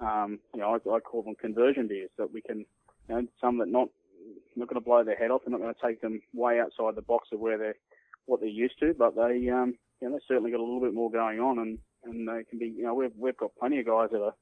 um, 0.00 0.40
you 0.52 0.60
know, 0.60 0.74
I, 0.74 0.90
I 0.90 1.00
call 1.00 1.22
them 1.22 1.36
conversion 1.40 1.86
beers 1.86 2.10
that 2.18 2.32
we 2.32 2.40
can, 2.40 2.64
you 3.08 3.14
know, 3.14 3.26
some 3.40 3.58
that 3.58 3.68
not 3.68 3.88
not 4.56 4.68
going 4.68 4.80
to 4.80 4.84
blow 4.84 5.04
their 5.04 5.16
head 5.16 5.30
off. 5.30 5.42
They're 5.44 5.52
not 5.52 5.60
going 5.60 5.74
to 5.74 5.86
take 5.86 6.00
them 6.00 6.20
way 6.32 6.58
outside 6.60 6.96
the 6.96 7.02
box 7.02 7.28
of 7.32 7.40
where 7.40 7.58
they're 7.58 7.76
what 8.26 8.40
they're 8.40 8.48
used 8.48 8.78
to, 8.80 8.94
but 8.98 9.14
they, 9.14 9.48
um, 9.50 9.74
you 10.00 10.08
know, 10.08 10.16
they 10.16 10.22
certainly 10.26 10.50
got 10.50 10.60
a 10.60 10.64
little 10.64 10.80
bit 10.80 10.94
more 10.94 11.10
going 11.10 11.40
on, 11.40 11.58
and 11.58 11.78
and 12.04 12.28
they 12.28 12.44
can 12.44 12.58
be, 12.58 12.66
you 12.66 12.82
know, 12.84 12.94
we've 12.94 13.12
we've 13.18 13.36
got 13.36 13.50
plenty 13.58 13.80
of 13.80 13.86
guys 13.86 14.08
that 14.12 14.22
are, 14.22 14.34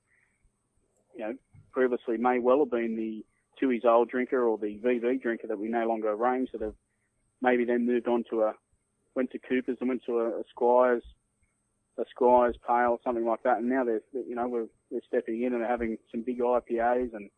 you 1.14 1.20
know, 1.20 1.34
previously 1.72 2.16
may 2.16 2.38
well 2.38 2.60
have 2.60 2.70
been 2.70 2.96
the 2.96 3.24
Tooheys 3.60 3.84
Old 3.84 4.08
drinker 4.08 4.44
or 4.46 4.58
the 4.58 4.78
VB 4.78 5.22
drinker 5.22 5.46
that 5.46 5.58
we 5.58 5.68
no 5.68 5.86
longer 5.86 6.10
arrange 6.10 6.50
that 6.52 6.62
have 6.62 6.74
maybe 7.40 7.64
then 7.64 7.86
moved 7.86 8.08
on 8.08 8.24
to 8.30 8.42
a 8.42 8.54
went 9.14 9.30
to 9.32 9.38
Coopers 9.38 9.76
and 9.80 9.88
went 9.88 10.02
to 10.06 10.18
a, 10.18 10.28
a 10.40 10.42
Squires 10.50 11.02
a 11.98 12.04
Squires 12.10 12.56
Pale, 12.66 12.98
something 13.04 13.26
like 13.26 13.42
that. 13.42 13.58
And 13.58 13.68
now 13.68 13.84
they're, 13.84 14.00
you 14.12 14.34
know, 14.34 14.48
we're, 14.48 14.66
we're 14.90 15.02
stepping 15.06 15.42
in 15.42 15.52
and 15.52 15.62
having 15.62 15.98
some 16.10 16.22
big 16.22 16.40
IPAs 16.40 17.14
and 17.14 17.28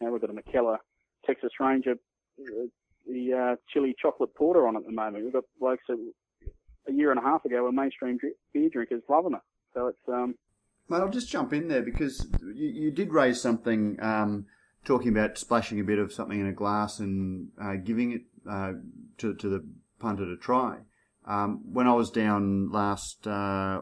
now 0.00 0.10
we've 0.10 0.20
got 0.20 0.30
a 0.30 0.34
Mikkeller 0.34 0.78
Texas 1.24 1.52
Ranger, 1.58 1.92
uh, 1.92 2.66
the 3.06 3.32
uh, 3.32 3.56
chili 3.72 3.94
chocolate 4.00 4.34
porter 4.34 4.66
on 4.66 4.76
at 4.76 4.84
the 4.84 4.92
moment. 4.92 5.24
We've 5.24 5.32
got 5.32 5.44
blokes 5.58 5.84
that 5.88 5.98
a 6.88 6.92
year 6.92 7.10
and 7.10 7.18
a 7.18 7.22
half 7.22 7.44
ago 7.44 7.62
were 7.62 7.72
mainstream 7.72 8.18
beer 8.52 8.68
drinkers 8.68 9.02
loving 9.08 9.34
it. 9.34 9.40
So 9.74 9.88
it's, 9.88 10.08
um, 10.08 10.36
Mate, 10.88 10.98
I'll 10.98 11.10
just 11.10 11.28
jump 11.28 11.52
in 11.52 11.68
there 11.68 11.82
because 11.82 12.26
you, 12.54 12.68
you 12.68 12.90
did 12.90 13.12
raise 13.12 13.40
something 13.40 13.98
um, 14.00 14.46
talking 14.84 15.08
about 15.08 15.38
splashing 15.38 15.80
a 15.80 15.84
bit 15.84 15.98
of 15.98 16.12
something 16.12 16.40
in 16.40 16.46
a 16.46 16.52
glass 16.52 17.00
and 17.00 17.48
uh, 17.60 17.74
giving 17.82 18.12
it 18.12 18.22
uh, 18.48 18.72
to, 19.18 19.34
to 19.34 19.48
the 19.48 19.64
punter 19.98 20.26
to 20.26 20.36
try. 20.36 20.78
Um, 21.26 21.62
when 21.72 21.86
I 21.86 21.94
was 21.94 22.10
down 22.10 22.70
last 22.70 23.26
uh, 23.26 23.80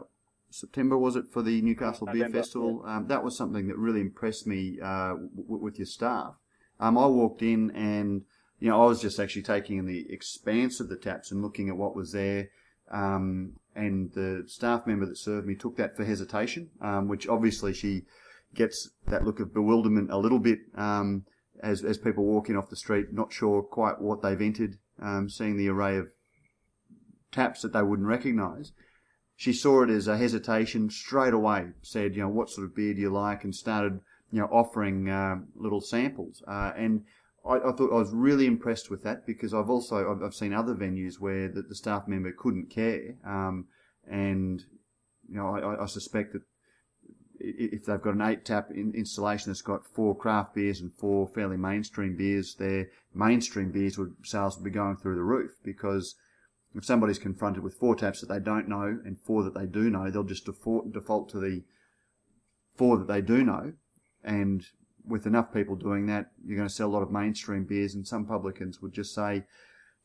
September 0.49 0.97
was 0.97 1.15
it 1.15 1.25
for 1.31 1.41
the 1.41 1.61
Newcastle 1.61 2.07
November, 2.07 2.29
Beer 2.29 2.41
Festival? 2.41 2.83
Yeah. 2.85 2.97
Um, 2.97 3.07
that 3.07 3.23
was 3.23 3.37
something 3.37 3.67
that 3.67 3.77
really 3.77 4.01
impressed 4.01 4.47
me 4.47 4.77
uh, 4.81 5.15
w- 5.35 5.61
with 5.61 5.77
your 5.77 5.85
staff. 5.85 6.35
Um, 6.79 6.97
I 6.97 7.05
walked 7.05 7.41
in 7.41 7.71
and 7.71 8.21
you 8.59 8.69
know 8.69 8.81
I 8.81 8.85
was 8.85 9.01
just 9.01 9.19
actually 9.19 9.43
taking 9.43 9.77
in 9.77 9.85
the 9.85 10.05
expanse 10.09 10.79
of 10.79 10.87
the 10.89 10.95
taps 10.95 11.31
and 11.31 11.41
looking 11.41 11.69
at 11.69 11.75
what 11.75 11.95
was 11.95 12.13
there. 12.13 12.49
Um, 12.89 13.53
and 13.75 14.11
the 14.13 14.43
staff 14.47 14.85
member 14.85 15.05
that 15.05 15.17
served 15.17 15.47
me 15.47 15.55
took 15.55 15.77
that 15.77 15.95
for 15.95 16.05
hesitation, 16.05 16.69
um, 16.81 17.07
which 17.07 17.27
obviously 17.27 17.73
she 17.73 18.03
gets 18.53 18.91
that 19.07 19.25
look 19.25 19.39
of 19.39 19.53
bewilderment 19.53 20.11
a 20.11 20.17
little 20.17 20.39
bit 20.39 20.59
um, 20.75 21.25
as 21.61 21.83
as 21.83 21.97
people 21.97 22.23
walking 22.23 22.55
off 22.57 22.69
the 22.69 22.75
street, 22.75 23.07
not 23.11 23.33
sure 23.33 23.61
quite 23.61 23.99
what 24.01 24.21
they've 24.21 24.41
entered, 24.41 24.77
um, 25.01 25.29
seeing 25.29 25.57
the 25.57 25.69
array 25.69 25.97
of 25.97 26.07
taps 27.31 27.61
that 27.61 27.73
they 27.73 27.81
wouldn't 27.81 28.07
recognise 28.07 28.73
she 29.35 29.53
saw 29.53 29.83
it 29.83 29.89
as 29.89 30.07
a 30.07 30.17
hesitation 30.17 30.89
straight 30.89 31.33
away, 31.33 31.69
said, 31.81 32.15
you 32.15 32.21
know, 32.21 32.29
what 32.29 32.49
sort 32.49 32.65
of 32.65 32.75
beer 32.75 32.93
do 32.93 33.01
you 33.01 33.09
like? 33.09 33.43
And 33.43 33.53
started, 33.53 33.99
you 34.31 34.39
know, 34.39 34.47
offering 34.47 35.09
uh, 35.09 35.37
little 35.55 35.81
samples. 35.81 36.43
Uh, 36.47 36.71
and 36.77 37.03
I, 37.45 37.55
I, 37.55 37.71
thought 37.73 37.91
I 37.91 37.97
was 37.97 38.11
really 38.11 38.45
impressed 38.45 38.89
with 38.89 39.03
that 39.03 39.25
because 39.25 39.53
I've 39.53 39.69
also, 39.69 40.11
I've, 40.11 40.23
I've 40.23 40.33
seen 40.33 40.53
other 40.53 40.73
venues 40.73 41.19
where 41.19 41.49
the, 41.49 41.61
the 41.61 41.75
staff 41.75 42.07
member 42.07 42.31
couldn't 42.31 42.69
care. 42.69 43.15
Um, 43.25 43.67
and, 44.09 44.63
you 45.29 45.35
know, 45.35 45.47
I, 45.47 45.83
I, 45.83 45.85
suspect 45.87 46.33
that 46.33 46.43
if 47.39 47.85
they've 47.85 48.01
got 48.01 48.15
an 48.15 48.21
eight 48.21 48.45
tap 48.45 48.69
in 48.71 48.93
installation 48.95 49.49
that's 49.51 49.61
got 49.61 49.85
four 49.85 50.15
craft 50.15 50.55
beers 50.55 50.79
and 50.79 50.93
four 50.93 51.27
fairly 51.27 51.57
mainstream 51.57 52.15
beers, 52.15 52.55
their 52.55 52.87
mainstream 53.13 53.71
beers 53.71 53.97
would 53.97 54.15
sales 54.23 54.57
would 54.57 54.63
be 54.63 54.71
going 54.71 54.95
through 54.95 55.15
the 55.15 55.23
roof 55.23 55.51
because 55.63 56.15
if 56.75 56.85
somebody's 56.85 57.19
confronted 57.19 57.63
with 57.63 57.75
four 57.75 57.95
taps 57.95 58.21
that 58.21 58.27
they 58.27 58.39
don't 58.39 58.67
know 58.67 58.99
and 59.05 59.19
four 59.19 59.43
that 59.43 59.53
they 59.53 59.65
do 59.65 59.89
know, 59.89 60.09
they'll 60.09 60.23
just 60.23 60.45
default, 60.45 60.91
default 60.91 61.29
to 61.29 61.39
the 61.39 61.63
four 62.75 62.97
that 62.97 63.07
they 63.07 63.21
do 63.21 63.43
know. 63.43 63.73
And 64.23 64.65
with 65.07 65.25
enough 65.25 65.53
people 65.53 65.75
doing 65.75 66.05
that, 66.07 66.31
you're 66.45 66.57
going 66.57 66.67
to 66.67 66.73
sell 66.73 66.87
a 66.87 66.93
lot 66.93 67.03
of 67.03 67.11
mainstream 67.11 67.63
beers. 67.63 67.93
And 67.95 68.07
some 68.07 68.25
publicans 68.25 68.81
would 68.81 68.93
just 68.93 69.13
say, 69.13 69.43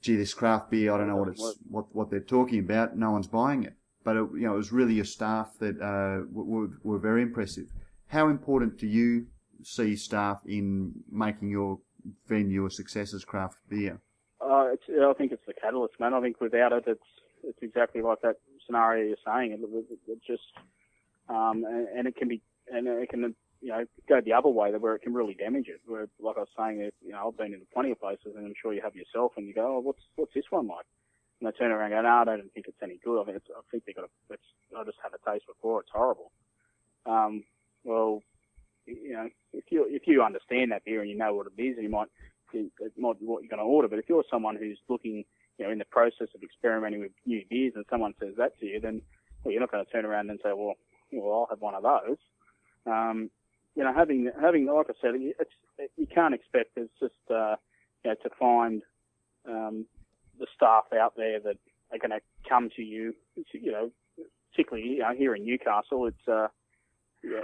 "Gee, 0.00 0.16
this 0.16 0.34
craft 0.34 0.70
beer, 0.70 0.92
I 0.92 0.98
don't 0.98 1.08
know 1.08 1.16
what 1.16 1.28
it's 1.28 1.58
what 1.68 1.94
what 1.94 2.10
they're 2.10 2.20
talking 2.20 2.60
about. 2.60 2.96
No 2.96 3.10
one's 3.10 3.28
buying 3.28 3.64
it." 3.64 3.74
But 4.04 4.16
it, 4.16 4.28
you 4.34 4.46
know, 4.46 4.54
it 4.54 4.56
was 4.56 4.72
really 4.72 4.94
your 4.94 5.04
staff 5.04 5.58
that 5.58 5.80
uh, 5.80 6.24
were, 6.30 6.68
were 6.82 6.98
very 6.98 7.22
impressive. 7.22 7.66
How 8.08 8.28
important 8.28 8.78
do 8.78 8.86
you 8.86 9.26
see 9.62 9.96
staff 9.96 10.40
in 10.46 10.92
making 11.10 11.50
your 11.50 11.80
venue 12.26 12.64
a 12.66 12.70
success 12.70 13.12
as 13.12 13.24
craft 13.24 13.58
beer? 13.68 14.00
Uh, 14.40 14.68
it's, 14.72 14.84
I 14.88 15.12
think 15.14 15.32
it's 15.32 15.44
the 15.46 15.52
catalyst, 15.52 15.98
man. 15.98 16.14
I 16.14 16.20
think 16.20 16.40
without 16.40 16.72
it, 16.72 16.84
it's 16.86 17.02
it's 17.44 17.58
exactly 17.62 18.02
like 18.02 18.20
that 18.22 18.36
scenario 18.66 19.04
you're 19.04 19.16
saying. 19.26 19.52
It, 19.52 19.60
it, 19.62 19.98
it 20.06 20.18
just 20.26 20.42
um, 21.28 21.64
and, 21.64 21.88
and, 21.88 22.08
it 22.08 22.16
can 22.16 22.28
be 22.28 22.42
and 22.72 22.86
it 22.86 23.08
can 23.10 23.34
you 23.60 23.70
know 23.70 23.84
go 24.08 24.20
the 24.20 24.32
other 24.32 24.48
way 24.48 24.70
where 24.72 24.94
it 24.94 25.02
can 25.02 25.14
really 25.14 25.34
damage 25.34 25.68
it. 25.68 25.80
Where 25.86 26.08
like 26.20 26.36
I 26.36 26.40
was 26.40 26.48
saying, 26.56 26.90
you 27.04 27.12
know 27.12 27.28
I've 27.28 27.36
been 27.36 27.54
in 27.54 27.62
plenty 27.72 27.90
of 27.90 28.00
places, 28.00 28.34
and 28.36 28.46
I'm 28.46 28.54
sure 28.60 28.72
you 28.72 28.82
have 28.82 28.96
yourself, 28.96 29.32
and 29.36 29.46
you 29.46 29.54
go, 29.54 29.76
oh, 29.76 29.80
what's 29.80 30.02
what's 30.16 30.34
this 30.34 30.50
one 30.50 30.66
like? 30.66 30.86
And 31.40 31.46
they 31.46 31.56
turn 31.56 31.70
around 31.70 31.92
and 31.92 32.02
go, 32.02 32.08
no, 32.08 32.16
I 32.16 32.24
don't 32.24 32.52
think 32.52 32.66
it's 32.66 32.82
any 32.82 32.98
good. 33.04 33.20
I 33.20 33.24
think 33.24 33.36
it's, 33.36 33.46
I 33.56 33.60
think 33.70 33.84
they 33.84 33.92
got 33.92 34.06
a, 34.06 34.34
it's, 34.34 34.42
I 34.76 34.82
just 34.84 34.98
had 35.02 35.12
a 35.14 35.30
taste 35.30 35.46
before. 35.46 35.80
It's 35.80 35.90
horrible. 35.92 36.32
Um, 37.06 37.44
well, 37.84 38.22
you 38.86 39.12
know, 39.12 39.28
if 39.52 39.64
you 39.70 39.86
if 39.88 40.02
you 40.06 40.22
understand 40.22 40.72
that 40.72 40.84
beer 40.84 41.00
and 41.00 41.10
you 41.10 41.16
know 41.16 41.34
what 41.34 41.46
it 41.46 41.62
is, 41.62 41.76
you 41.80 41.88
might 41.88 42.08
it 42.52 42.92
might 42.96 43.20
be 43.20 43.26
what 43.26 43.42
you're 43.42 43.50
going 43.50 43.62
to 43.62 43.64
order. 43.64 43.88
But 43.88 43.98
if 43.98 44.08
you're 44.08 44.24
someone 44.30 44.56
who's 44.56 44.78
looking, 44.88 45.24
you 45.58 45.64
know, 45.66 45.70
in 45.70 45.78
the 45.78 45.84
process 45.84 46.28
of 46.34 46.42
experimenting 46.42 47.00
with 47.00 47.12
new 47.26 47.42
beers, 47.50 47.74
and 47.76 47.84
someone 47.90 48.14
says 48.20 48.34
that 48.38 48.58
to 48.60 48.66
you, 48.66 48.80
then 48.80 49.02
well, 49.44 49.52
you're 49.52 49.60
not 49.60 49.70
going 49.70 49.84
to 49.84 49.90
turn 49.90 50.04
around 50.04 50.30
and 50.30 50.40
say, 50.42 50.50
well, 50.54 50.74
well, 51.12 51.40
I'll 51.40 51.46
have 51.50 51.60
one 51.60 51.74
of 51.74 51.82
those. 51.82 52.16
Um, 52.86 53.30
you 53.78 53.84
know, 53.84 53.94
having 53.94 54.28
having 54.40 54.66
like 54.66 54.90
I 54.90 54.94
said, 55.00 55.12
it's 55.14 55.92
you 55.96 56.06
can't 56.12 56.34
expect 56.34 56.70
it's 56.76 56.90
just 56.98 57.14
uh, 57.30 57.54
you 58.04 58.10
know 58.10 58.16
to 58.24 58.30
find 58.36 58.82
um, 59.48 59.86
the 60.36 60.48
staff 60.56 60.86
out 60.92 61.14
there 61.16 61.38
that 61.38 61.56
are 61.92 61.98
going 61.98 62.10
to 62.10 62.20
come 62.48 62.70
to 62.74 62.82
you. 62.82 63.14
You 63.52 63.70
know, 63.70 63.90
particularly 64.50 64.88
you 64.88 64.98
know, 64.98 65.14
here 65.16 65.36
in 65.36 65.46
Newcastle, 65.46 66.06
it's 66.06 66.26
uh, 66.26 66.48
you 67.22 67.40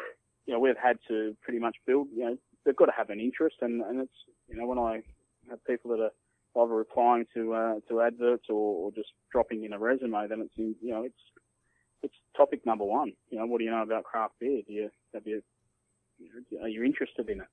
know 0.48 0.58
we've 0.58 0.76
had 0.76 0.98
to 1.06 1.36
pretty 1.40 1.60
much 1.60 1.76
build. 1.86 2.08
You 2.12 2.24
know, 2.24 2.36
they've 2.64 2.74
got 2.74 2.86
to 2.86 2.92
have 2.96 3.10
an 3.10 3.20
interest, 3.20 3.56
and 3.60 3.80
and 3.82 4.00
it's 4.00 4.18
you 4.48 4.56
know, 4.56 4.66
when 4.66 4.78
I 4.78 5.02
have 5.50 5.64
people 5.66 5.92
that 5.92 6.02
are 6.02 6.64
either 6.64 6.74
replying 6.74 7.26
to 7.34 7.54
uh, 7.54 7.74
to 7.88 8.00
adverts 8.00 8.46
or, 8.48 8.86
or 8.86 8.90
just 8.90 9.10
dropping 9.30 9.62
in 9.62 9.72
a 9.72 9.78
resume, 9.78 10.26
then 10.28 10.40
it's 10.40 10.54
you 10.56 10.90
know 10.90 11.04
it's 11.04 11.14
it's 12.02 12.14
topic 12.36 12.66
number 12.66 12.84
one. 12.84 13.12
You 13.30 13.38
know, 13.38 13.46
what 13.46 13.58
do 13.58 13.64
you 13.64 13.70
know 13.70 13.82
about 13.82 14.02
craft 14.02 14.34
beer? 14.40 14.62
Do 14.66 14.72
you 14.72 14.90
have 15.14 15.26
you, 15.26 15.40
you 16.50 16.58
know, 16.58 16.64
are 16.64 16.68
you 16.68 16.82
interested 16.82 17.28
in 17.28 17.40
it? 17.40 17.46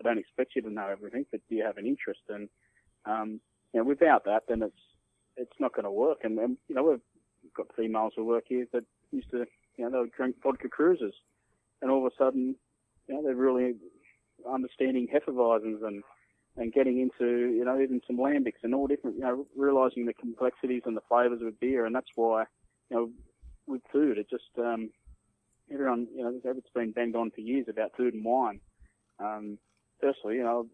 I 0.00 0.04
don't 0.04 0.18
expect 0.18 0.54
you 0.54 0.62
to 0.62 0.70
know 0.70 0.88
everything, 0.88 1.24
but 1.30 1.40
do 1.48 1.56
you 1.56 1.64
have 1.64 1.78
an 1.78 1.86
interest? 1.86 2.20
And 2.28 2.48
um, 3.06 3.40
you 3.72 3.80
know, 3.80 3.84
without 3.84 4.24
that, 4.24 4.44
then 4.48 4.62
it's 4.62 4.82
it's 5.36 5.60
not 5.60 5.74
going 5.74 5.84
to 5.84 5.90
work. 5.90 6.18
And, 6.24 6.38
and 6.38 6.56
you 6.68 6.74
know, 6.74 6.84
we've 6.84 7.54
got 7.54 7.74
females 7.76 8.12
who 8.16 8.24
work 8.24 8.44
here 8.48 8.66
that 8.72 8.84
used 9.12 9.30
to, 9.30 9.46
you 9.76 9.84
know, 9.84 9.90
they 9.90 9.98
would 9.98 10.12
drink 10.12 10.36
vodka 10.42 10.68
cruisers, 10.68 11.14
and 11.82 11.90
all 11.90 12.06
of 12.06 12.12
a 12.12 12.16
sudden, 12.16 12.56
you 13.06 13.14
know, 13.14 13.22
they're 13.22 13.34
really 13.34 13.74
understanding 14.50 15.08
Hefeweizens 15.08 15.86
and 15.86 16.02
and 16.56 16.72
getting 16.72 17.00
into, 17.00 17.50
you 17.50 17.64
know, 17.64 17.78
even 17.80 18.00
some 18.06 18.16
lambics 18.16 18.62
and 18.62 18.74
all 18.74 18.86
different, 18.86 19.16
you 19.16 19.22
know, 19.22 19.46
realizing 19.56 20.06
the 20.06 20.14
complexities 20.14 20.82
and 20.86 20.96
the 20.96 21.02
flavors 21.08 21.42
of 21.42 21.60
beer. 21.60 21.84
And 21.84 21.94
that's 21.94 22.10
why, 22.14 22.44
you 22.90 22.96
know, 22.96 23.10
with 23.66 23.82
food, 23.92 24.16
it 24.16 24.30
just, 24.30 24.48
um, 24.58 24.90
everyone, 25.72 26.08
you 26.14 26.22
know, 26.22 26.40
it's 26.44 26.70
been 26.74 26.92
banged 26.92 27.16
on 27.16 27.30
for 27.30 27.40
years 27.40 27.66
about 27.68 27.96
food 27.96 28.14
and 28.14 28.24
wine. 28.24 28.60
Um, 29.18 29.58
firstly, 30.00 30.36
you 30.36 30.42
know, 30.42 30.66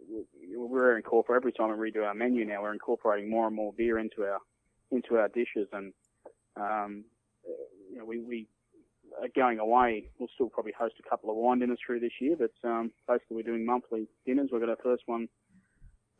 we're 0.55 0.96
incorporating 0.96 1.42
every 1.42 1.52
time 1.52 1.78
we 1.78 1.90
redo 1.90 2.05
our 2.05 2.14
menu 2.14 2.44
now. 2.44 2.62
We're 2.62 2.72
incorporating 2.72 3.31
more 3.31 3.46
and 3.46 3.57
more 3.57 3.72
beer 3.72 3.98
into 3.98 4.24
our 4.24 4.38
into 4.90 5.16
our 5.16 5.28
dishes, 5.28 5.68
and 5.72 5.92
um, 6.57 7.05
you 7.90 7.98
know, 7.98 8.05
we 8.05 8.20
we 8.20 8.48
are 9.20 9.28
going 9.35 9.59
away. 9.59 10.09
We'll 10.18 10.28
still 10.35 10.48
probably 10.48 10.72
host 10.78 10.94
a 11.05 11.09
couple 11.09 11.31
of 11.31 11.37
wine 11.37 11.61
dinners 11.61 11.78
through 11.85 12.00
this 12.00 12.20
year, 12.20 12.37
but 12.37 12.52
um, 12.68 12.90
basically 13.09 13.37
we're 13.37 13.42
doing 13.42 13.64
monthly 13.64 14.09
dinners. 14.26 14.50
We've 14.52 14.61
got 14.61 14.70
our 14.70 14.76
first 14.83 15.05
one 15.07 15.28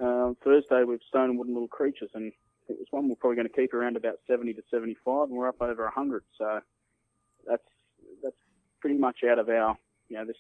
uh, 0.01 0.33
Thursday 0.45 0.85
with 0.85 1.01
Stone 1.09 1.31
and 1.31 1.39
Wood 1.39 1.49
and 1.49 1.55
Little 1.55 1.69
Creatures, 1.69 2.11
and 2.15 2.33
it 2.69 2.79
was 2.79 2.87
one 2.91 3.09
we're 3.09 3.17
probably 3.17 3.37
going 3.37 3.49
to 3.49 3.55
keep 3.55 3.75
around 3.75 3.97
about 3.97 4.21
70 4.27 4.55
to 4.55 4.63
75, 4.71 5.29
and 5.29 5.33
we're 5.33 5.49
up 5.49 5.61
over 5.61 5.85
100. 5.85 6.23
So 6.39 6.61
that's 7.47 7.63
pretty 8.83 8.99
much 8.99 9.21
out 9.31 9.39
of 9.39 9.49
our, 9.49 9.79
you 10.09 10.17
know, 10.19 10.27
this 10.27 10.37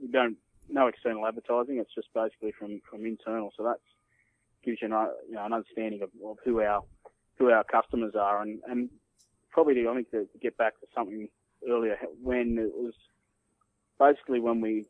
we 0.00 0.08
don't 0.08 0.38
no 0.70 0.86
external 0.86 1.26
advertising. 1.26 1.78
It's 1.78 1.94
just 1.94 2.08
basically 2.14 2.52
from 2.58 2.80
from 2.88 3.04
internal. 3.04 3.52
So 3.56 3.64
that 3.64 3.78
gives 4.64 4.78
you 4.80 4.86
an, 4.86 5.08
you 5.28 5.34
know, 5.34 5.44
an 5.44 5.52
understanding 5.52 6.00
of, 6.00 6.10
of 6.24 6.38
who 6.44 6.62
our 6.62 6.82
who 7.36 7.50
our 7.50 7.64
customers 7.64 8.14
are, 8.14 8.40
and 8.40 8.60
and 8.66 8.88
probably 9.50 9.74
to, 9.74 9.88
I 9.88 9.94
think 9.94 10.10
to 10.12 10.26
get 10.40 10.56
back 10.56 10.80
to 10.80 10.86
something 10.94 11.28
earlier 11.68 11.98
when 12.22 12.58
it 12.58 12.72
was 12.72 12.94
basically 13.98 14.40
when 14.40 14.60
we 14.60 14.86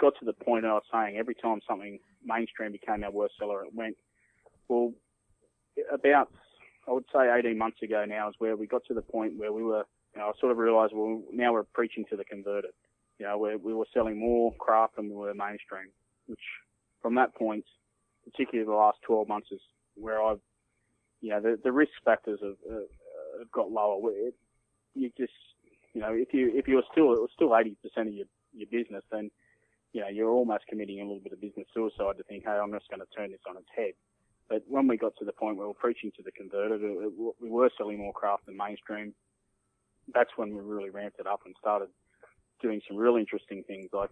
got 0.00 0.14
to 0.18 0.24
the 0.24 0.32
point 0.32 0.64
I 0.64 0.72
was 0.72 0.82
saying 0.92 1.16
every 1.16 1.34
time 1.34 1.60
something 1.66 1.98
mainstream 2.24 2.72
became 2.72 3.04
our 3.04 3.10
worst 3.10 3.34
seller, 3.38 3.64
it 3.64 3.74
went 3.74 3.96
well 4.68 4.92
about 5.92 6.30
I 6.88 6.92
would 6.92 7.04
say 7.14 7.30
18 7.30 7.56
months 7.56 7.82
ago 7.82 8.04
now 8.06 8.28
is 8.28 8.34
where 8.38 8.56
we 8.56 8.66
got 8.66 8.84
to 8.86 8.94
the 8.94 9.02
point 9.02 9.38
where 9.38 9.52
we 9.52 9.62
were 9.62 9.84
you 10.18 10.24
know 10.24 10.32
I 10.34 10.40
sort 10.40 10.50
of 10.50 10.58
realised 10.58 10.92
well 10.94 11.22
now 11.32 11.52
we're 11.52 11.62
preaching 11.62 12.04
to 12.10 12.16
the 12.16 12.24
converted. 12.24 12.72
You 13.20 13.26
know 13.26 13.38
we 13.38 13.54
we 13.54 13.72
were 13.72 13.86
selling 13.94 14.18
more 14.18 14.52
craft 14.58 14.96
than 14.96 15.08
we 15.08 15.14
were 15.14 15.32
mainstream, 15.32 15.90
which 16.26 16.40
from 17.00 17.14
that 17.14 17.34
point, 17.36 17.64
particularly 18.24 18.66
the 18.66 18.74
last 18.74 18.98
12 19.06 19.28
months, 19.28 19.48
is 19.52 19.60
where 19.94 20.20
I've 20.20 20.40
you 21.20 21.30
know 21.30 21.40
the 21.40 21.58
the 21.62 21.70
risk 21.70 21.92
factors 22.04 22.40
have, 22.42 22.56
uh, 22.68 22.80
have 23.38 23.50
got 23.52 23.70
lower. 23.70 24.10
It, 24.10 24.34
you 24.94 25.10
just 25.16 25.32
you 25.94 26.00
know 26.00 26.12
if 26.12 26.34
you 26.34 26.50
if 26.52 26.66
you're 26.66 26.82
still 26.90 27.12
it 27.12 27.20
was 27.20 27.30
still 27.32 27.50
80% 27.50 27.76
of 28.08 28.12
your 28.12 28.26
your 28.52 28.68
business 28.72 29.04
then 29.12 29.30
you 29.92 30.02
know, 30.02 30.08
you're 30.08 30.30
almost 30.30 30.66
committing 30.68 31.00
a 31.00 31.04
little 31.04 31.20
bit 31.20 31.32
of 31.32 31.40
business 31.40 31.66
suicide 31.72 32.18
to 32.18 32.22
think, 32.24 32.44
hey, 32.44 32.52
I'm 32.52 32.72
just 32.72 32.90
going 32.90 33.00
to 33.00 33.16
turn 33.16 33.30
this 33.30 33.40
on 33.48 33.56
its 33.56 33.68
head. 33.74 33.92
But 34.48 34.62
when 34.68 34.86
we 34.86 34.96
got 34.96 35.16
to 35.18 35.24
the 35.24 35.32
point 35.32 35.56
where 35.56 35.66
we 35.66 35.70
are 35.70 35.74
preaching 35.74 36.10
to 36.16 36.22
the 36.22 36.32
converted, 36.32 36.80
we 36.82 37.48
were 37.48 37.70
selling 37.76 37.98
more 37.98 38.12
craft 38.12 38.46
than 38.46 38.56
mainstream. 38.56 39.14
That's 40.14 40.30
when 40.36 40.54
we 40.54 40.60
really 40.60 40.90
ramped 40.90 41.20
it 41.20 41.26
up 41.26 41.40
and 41.44 41.54
started 41.60 41.88
doing 42.60 42.80
some 42.88 42.96
really 42.96 43.20
interesting 43.20 43.62
things. 43.66 43.90
Like, 43.92 44.10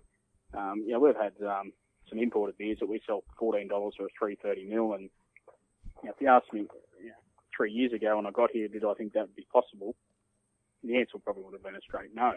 um, 0.56 0.85
you 0.87 0.92
know, 0.92 1.00
we've 1.00 1.16
had 1.16 1.32
um, 1.46 1.72
some 2.09 2.18
imported 2.18 2.59
beers 2.59 2.78
that 2.80 2.88
we 2.88 3.00
sell 3.06 3.22
for 3.38 3.54
$14 3.54 3.70
or 3.70 3.90
330 4.18 4.64
mil. 4.64 4.94
And 4.94 5.11
you 6.02 6.09
know, 6.09 6.14
if 6.14 6.20
you 6.20 6.28
asked 6.28 6.52
me 6.52 6.61
you 7.00 7.09
know, 7.09 7.14
three 7.56 7.72
years 7.72 7.92
ago 7.92 8.16
when 8.16 8.26
I 8.26 8.30
got 8.30 8.50
here, 8.50 8.68
did 8.68 8.85
I 8.85 8.94
think 8.94 9.12
that 9.12 9.22
would 9.22 9.37
be 9.37 9.46
possible? 9.52 9.94
The 10.85 10.96
answer 10.98 11.18
probably 11.22 11.44
would 11.44 11.54
have 11.54 11.64
been 11.64 11.76
a 11.76 11.80
straight 11.80 12.14
no. 12.14 12.35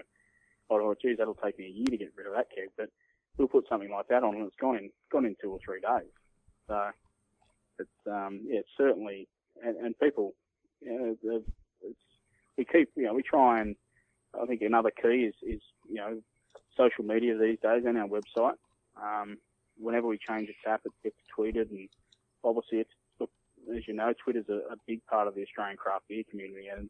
Or, 0.69 0.95
geez, 1.02 1.17
that'll 1.17 1.34
take 1.34 1.58
me 1.58 1.65
a 1.65 1.69
year 1.69 1.88
to 1.89 1.98
get 1.98 2.13
rid 2.15 2.28
of 2.28 2.34
that 2.34 2.48
keg. 2.56 2.69
But 2.78 2.89
we'll 3.38 3.48
put 3.48 3.67
something 3.67 3.89
like 3.89 4.08
that 4.10 4.24
on 4.24 4.36
and 4.36 4.45
it's 4.45 4.56
gone 4.60 4.78
in 4.78 4.91
gone 5.12 5.26
in 5.26 5.36
two 5.41 5.52
or 5.52 5.60
three 5.65 5.82
days. 5.82 6.12
So 6.67 6.89
it's 7.80 8.08
um, 8.08 8.41
yeah, 8.43 8.60
it's 8.60 8.69
certainly 8.78 9.28
and, 9.63 9.78
and 9.78 10.00
people, 10.00 10.34
you 10.82 10.91
know, 10.91 11.15
it's, 11.24 11.45
we 12.60 12.65
keep 12.65 12.89
you 12.95 13.06
know 13.06 13.13
we 13.13 13.24
try 13.24 13.62
and 13.62 13.76
I 14.39 14.45
think 14.45 14.62
another 14.62 14.91
key 14.91 15.32
is 15.32 15.36
is 15.41 15.62
you 15.88 15.95
know 15.95 16.22
social 16.78 17.04
media 17.04 17.38
these 17.38 17.58
days 17.63 17.84
and 17.88 17.98
our 17.98 18.08
website. 18.08 18.56
Um, 19.02 19.38
whenever 19.78 20.08
we 20.08 20.17
change 20.17 20.50
a 20.50 20.67
tap, 20.67 20.82
it 20.86 20.91
gets 21.04 21.15
tweeted 21.36 21.72
and 21.72 21.88
obviously 22.43 22.80
it's 22.80 22.91
as 23.76 23.88
you 23.88 23.93
know, 23.93 24.13
Twitter's 24.24 24.50
a, 24.50 24.74
a 24.74 24.76
big 24.88 25.06
part 25.06 25.28
of 25.28 25.36
the 25.36 25.43
Australian 25.43 25.78
craft 25.78 26.08
beer 26.08 26.24
community 26.30 26.67
and, 26.67 26.89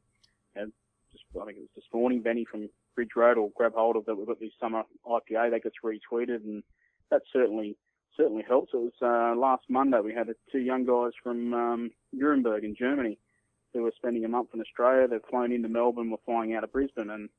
and 0.56 0.72
just 1.12 1.24
I 1.40 1.46
think 1.46 1.58
it 1.58 1.62
was 1.62 1.70
this 1.76 1.86
morning, 1.94 2.22
Benny 2.22 2.46
from 2.50 2.70
Bridge 2.96 3.16
Road 3.16 3.38
or 3.38 3.50
grab 3.56 3.74
hold 3.76 3.96
of 3.96 4.06
that 4.06 4.16
we've 4.16 4.28
got 4.28 4.40
this 4.40 4.52
summer 4.60 4.84
IPA 5.06 5.52
that 5.52 5.64
gets 5.64 5.76
retweeted 5.84 6.44
and 6.44 6.64
that 7.12 7.22
certainly 7.32 7.76
certainly 8.18 8.44
helps. 8.48 8.74
It 8.74 8.78
was 8.78 8.94
uh, 9.02 9.40
last 9.40 9.64
Monday 9.70 10.00
we 10.00 10.14
had 10.14 10.30
two 10.52 10.60
young 10.60 10.86
guys 10.86 11.12
from 11.22 11.54
um, 11.54 11.92
Nuremberg 12.14 12.64
in 12.64 12.76
Germany 12.76 13.18
who 13.74 13.84
were 13.84 13.94
spending 13.96 14.26
a 14.26 14.30
month 14.30 14.50
in 14.54 14.62
Australia. 14.62 15.08
They've 15.08 15.22
flown 15.30 15.52
into 15.52 15.70
Melbourne, 15.70 16.10
were 16.10 16.18
flying 16.26 16.54
out 16.54 16.64
of 16.64 16.72
Brisbane 16.72 17.10
and 17.10 17.30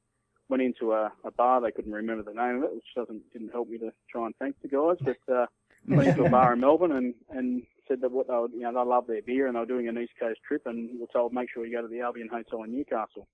went 0.49 0.62
into 0.62 0.93
a, 0.93 1.12
a 1.25 1.31
bar. 1.31 1.61
They 1.61 1.73
couldn't 1.73 1.93
remember 1.93 2.23
the 2.23 2.35
name 2.35 2.59
of 2.59 2.64
it, 2.64 2.75
which 2.75 2.85
doesn't 2.97 3.23
didn't 3.33 3.53
help 3.53 3.69
me 3.69 3.79
to 3.79 3.93
try 4.11 4.27
and 4.27 4.35
thank 4.38 4.57
the 4.62 4.69
guys. 4.69 4.97
But 5.01 5.33
uh, 5.33 5.47
went 5.88 6.09
into 6.11 6.25
a 6.25 6.31
bar 6.31 6.53
in 6.53 6.61
Melbourne 6.61 6.93
and 6.93 7.14
and 7.31 7.62
said 7.88 8.01
that 8.03 8.12
what 8.12 8.29
they 8.29 8.35
would, 8.35 8.53
you 8.53 8.61
know 8.61 8.73
they 8.73 8.88
love 8.88 9.07
their 9.07 9.23
beer 9.23 9.47
and 9.47 9.57
they 9.57 9.61
were 9.61 9.66
doing 9.66 9.88
an 9.88 9.99
East 9.99 10.12
Coast 10.19 10.40
trip 10.47 10.62
and 10.66 11.01
were 11.01 11.07
told 11.12 11.33
make 11.33 11.49
sure 11.53 11.66
you 11.66 11.77
go 11.77 11.83
to 11.83 11.88
the 11.88 12.01
Albion 12.01 12.29
Hotel 12.31 12.62
in 12.62 12.73
Newcastle 12.73 13.27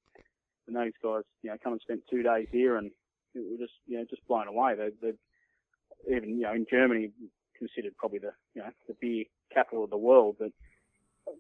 and 0.67 0.77
those 0.77 0.93
guys, 1.03 1.23
you 1.43 1.51
know, 1.51 1.57
come 1.63 1.73
and 1.73 1.81
spent 1.81 2.01
two 2.11 2.23
days 2.23 2.49
here, 2.51 2.77
and 2.77 2.91
we 3.35 3.43
were 3.43 3.59
just, 3.59 3.75
you 3.87 3.99
know, 3.99 4.05
just 4.09 4.27
blown 4.27 4.49
away. 4.49 4.75
They, 4.75 4.91
they 5.01 6.17
even, 6.17 6.31
you 6.31 6.43
know, 6.43 6.53
in 6.53 6.67
Germany, 6.71 7.11
considered 7.57 7.97
probably 7.97 8.19
the, 8.19 8.33
you 8.55 8.63
know, 8.63 8.71
the 8.89 8.95
beer 9.01 9.25
capital 9.53 9.85
of 9.85 9.91
the 9.91 9.97
world, 9.97 10.37
but 10.39 10.51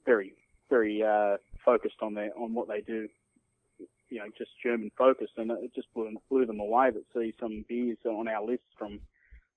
very, 0.04 0.34
very 0.68 1.02
uh, 1.02 1.36
focused 1.64 2.02
on 2.02 2.14
their 2.14 2.30
on 2.38 2.54
what 2.54 2.68
they 2.68 2.80
do. 2.80 3.08
You 4.08 4.18
know, 4.20 4.26
just 4.38 4.50
German 4.62 4.92
focused, 4.96 5.32
and 5.36 5.50
it 5.50 5.74
just 5.74 5.92
blew, 5.92 6.14
blew 6.30 6.46
them 6.46 6.60
away 6.60 6.92
to 6.92 7.02
see 7.12 7.34
some 7.40 7.64
beers 7.68 7.98
on 8.04 8.28
our 8.28 8.44
list 8.44 8.62
from 8.78 9.00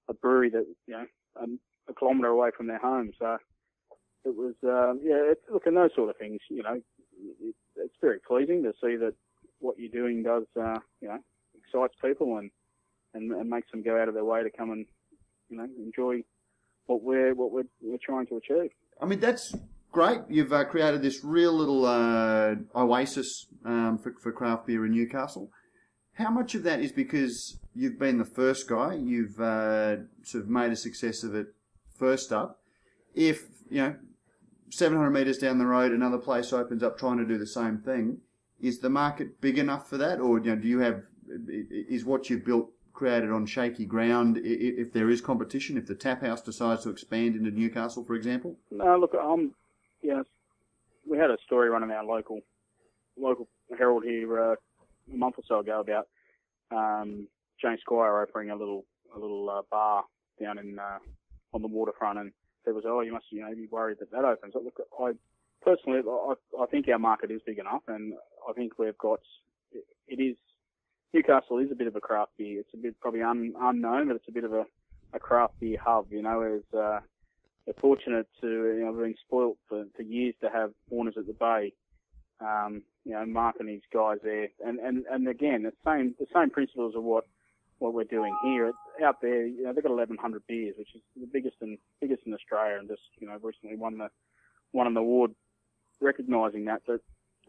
a 0.08 0.14
brewery 0.14 0.50
that, 0.50 0.66
you 0.88 0.94
know, 0.96 1.06
um, 1.40 1.60
a 1.88 1.94
kilometre 1.94 2.30
away 2.30 2.50
from 2.58 2.66
their 2.66 2.80
home. 2.80 3.12
So 3.20 3.38
it 4.26 4.36
was, 4.36 4.56
uh, 4.64 4.94
yeah, 5.04 5.32
it's, 5.32 5.42
look, 5.54 5.68
and 5.68 5.78
those 5.78 5.92
sort 5.96 6.10
of 6.10 6.18
things, 6.18 6.40
you 6.50 6.64
know, 6.64 6.82
it, 7.42 7.56
it's 7.76 7.94
very 8.02 8.18
pleasing 8.28 8.64
to 8.64 8.74
see 8.82 8.96
that 8.96 9.14
what 9.60 9.78
you're 9.78 9.92
doing 9.92 10.24
does, 10.24 10.46
uh, 10.60 10.80
you 11.00 11.10
know, 11.10 11.20
excites 11.56 11.94
people 12.02 12.38
and, 12.38 12.50
and, 13.14 13.32
and 13.32 13.52
makes 13.52 13.70
them 13.70 13.84
go 13.84 14.02
out 14.02 14.08
of 14.08 14.16
their 14.16 14.26
way 14.26 14.42
to 14.42 14.50
come 14.50 14.72
and, 14.72 14.88
you 15.50 15.58
know, 15.58 15.68
enjoy 15.78 16.24
what 16.88 17.04
we're, 17.04 17.36
what 17.36 17.52
we're, 17.52 17.68
we're 17.84 18.00
trying 18.04 18.26
to 18.26 18.38
achieve. 18.38 18.72
I 19.00 19.06
mean, 19.06 19.20
that's 19.20 19.56
great. 19.92 20.22
You've 20.30 20.54
uh, 20.54 20.66
created 20.66 21.02
this 21.02 21.24
real 21.24 21.54
little 21.54 21.86
uh, 21.86 22.56
oasis 22.76 23.48
um, 23.66 23.98
for, 23.98 24.14
for 24.22 24.32
craft 24.32 24.68
beer 24.68 24.86
in 24.86 24.92
Newcastle. 24.92 25.52
How 26.14 26.30
much 26.30 26.56
of 26.56 26.64
that 26.64 26.82
is 26.82 26.92
because 26.92 27.58
you've 27.74 27.98
been 27.98 28.18
the 28.18 28.26
first 28.26 28.68
guy, 28.68 28.96
you've 28.96 29.40
uh, 29.40 29.98
sort 30.24 30.44
of 30.44 30.50
made 30.50 30.72
a 30.72 30.76
success 30.76 31.24
of 31.24 31.34
it 31.34 31.48
first 31.96 32.34
up? 32.34 32.60
If, 33.16 33.44
you 33.70 33.82
know, 33.82 33.96
700 34.70 35.10
metres 35.12 35.38
down 35.38 35.58
the 35.58 35.66
road, 35.66 35.92
another 35.92 36.18
place 36.18 36.54
opens 36.54 36.84
up 36.84 36.98
trying 36.98 37.18
to 37.18 37.26
do 37.26 37.38
the 37.38 37.48
same 37.48 37.80
thing, 37.80 38.20
is 38.60 38.80
the 38.80 38.90
market 38.90 39.42
big 39.42 39.58
enough 39.58 39.90
for 39.90 39.98
that, 39.98 40.20
or 40.20 40.40
you 40.40 40.56
know, 40.56 40.62
do 40.62 40.68
you 40.68 40.80
have 40.80 41.04
is 41.50 42.06
what 42.06 42.30
you've 42.30 42.46
built 42.46 42.70
created 42.94 43.32
on 43.32 43.46
shaky 43.46 43.86
ground? 43.86 44.40
If 44.44 44.92
there 44.92 45.10
is 45.10 45.22
competition, 45.22 45.78
if 45.78 45.88
the 45.88 45.96
tap 45.96 46.22
house 46.22 46.42
decides 46.42 46.84
to 46.84 46.90
expand 46.90 47.36
into 47.36 47.52
Newcastle, 47.52 48.04
for 48.04 48.16
example. 48.16 48.58
No, 48.72 48.98
look, 48.98 49.16
um, 49.16 49.54
yeah, 50.02 50.22
we 51.10 51.18
had 51.18 51.32
a 51.32 51.38
story 51.46 51.70
running 51.70 51.92
our 51.92 52.04
local 52.04 52.40
local 53.18 53.48
Herald 53.78 54.04
here 54.04 54.52
uh, 54.52 54.56
a 55.14 55.18
month 55.18 55.36
or 55.38 55.44
so 55.48 55.60
ago 55.60 55.82
about 55.82 56.08
um, 56.72 57.28
James 57.62 57.82
Squire 57.82 58.22
opening 58.22 58.52
a 58.52 58.56
little 58.56 58.86
a 59.16 59.20
little 59.20 59.50
uh, 59.50 59.62
bar 59.72 60.04
down 60.42 60.58
in 60.58 60.80
uh, 60.80 61.00
on 61.54 61.62
the 61.62 61.68
waterfront, 61.68 62.20
and 62.20 62.32
people 62.66 62.82
say, 62.82 62.90
"Oh, 62.90 63.02
you 63.02 63.14
must 63.14 63.26
you 63.32 63.42
know 63.42 63.54
be 63.54 63.68
worried 63.68 63.98
that 64.00 64.12
that 64.12 64.26
opens." 64.26 64.54
Look, 64.56 64.80
I 65.00 65.12
personally, 65.62 66.02
I, 66.08 66.34
I 66.62 66.66
think 66.68 66.88
our 66.88 67.00
market 67.00 67.32
is 67.32 67.42
big 67.46 67.60
enough, 67.60 67.84
and 67.88 68.14
I 68.48 68.54
think 68.54 68.78
we've 68.78 68.98
got 68.98 69.20
it 69.72 70.20
is 70.20 70.38
Newcastle 71.14 71.58
is 71.60 71.72
a 71.72 71.76
bit 71.76 71.88
of 71.88 71.96
a 71.96 72.02
craft 72.02 72.32
beer. 72.38 72.60
It's 72.60 72.74
a 72.74 72.78
bit 72.78 73.00
probably 73.00 73.22
un, 73.22 73.54
unknown, 73.60 74.08
but 74.08 74.16
it's 74.16 74.28
a 74.28 74.32
bit 74.32 74.44
of 74.44 74.54
a, 74.54 74.66
a 75.14 75.20
craft 75.20 75.60
beer 75.60 75.78
hub. 75.84 76.08
You 76.12 76.22
know, 76.22 76.42
as 76.42 76.78
uh, 76.78 77.00
we're 77.70 77.82
fortunate 77.82 78.28
to 78.42 78.48
you 78.48 78.84
know 78.84 78.94
being 78.94 79.16
spoilt 79.26 79.58
for, 79.68 79.86
for 79.96 80.02
years 80.02 80.34
to 80.42 80.50
have 80.50 80.72
Warners 80.90 81.16
at 81.18 81.28
the 81.28 81.34
Bay. 81.34 81.74
Um, 82.42 82.84
you 83.06 83.12
know, 83.12 83.26
Mark 83.26 83.58
and 83.60 83.70
his 83.70 83.82
guys 83.94 84.18
there, 84.24 84.48
and 84.66 84.80
and 84.80 85.06
and 85.12 85.28
again, 85.28 85.64
the 85.64 85.74
same 85.86 86.16
the 86.20 86.26
same 86.34 86.50
principles 86.50 86.96
of 86.96 87.04
what 87.04 87.26
what 87.78 87.94
we're 87.94 88.06
doing 88.06 88.36
here. 88.44 88.72
Out 89.06 89.22
there, 89.22 89.46
you 89.46 89.64
know, 89.64 89.74
they've 89.74 89.84
got 89.84 89.92
1,100 89.92 90.42
beers, 90.48 90.76
which 90.78 90.90
is 90.96 91.02
the 91.20 91.28
biggest 91.28 91.58
in 91.62 91.78
biggest 92.02 92.24
in 92.26 92.34
Australia, 92.34 92.78
and 92.80 92.88
just 92.88 93.02
you 93.20 93.28
know 93.28 93.38
recently 93.42 93.76
won 93.76 93.98
the 93.98 94.10
won 94.74 94.88
an 94.88 94.98
award 94.98 95.32
recognising 96.02 96.66
that. 96.66 96.82
But 96.88 97.02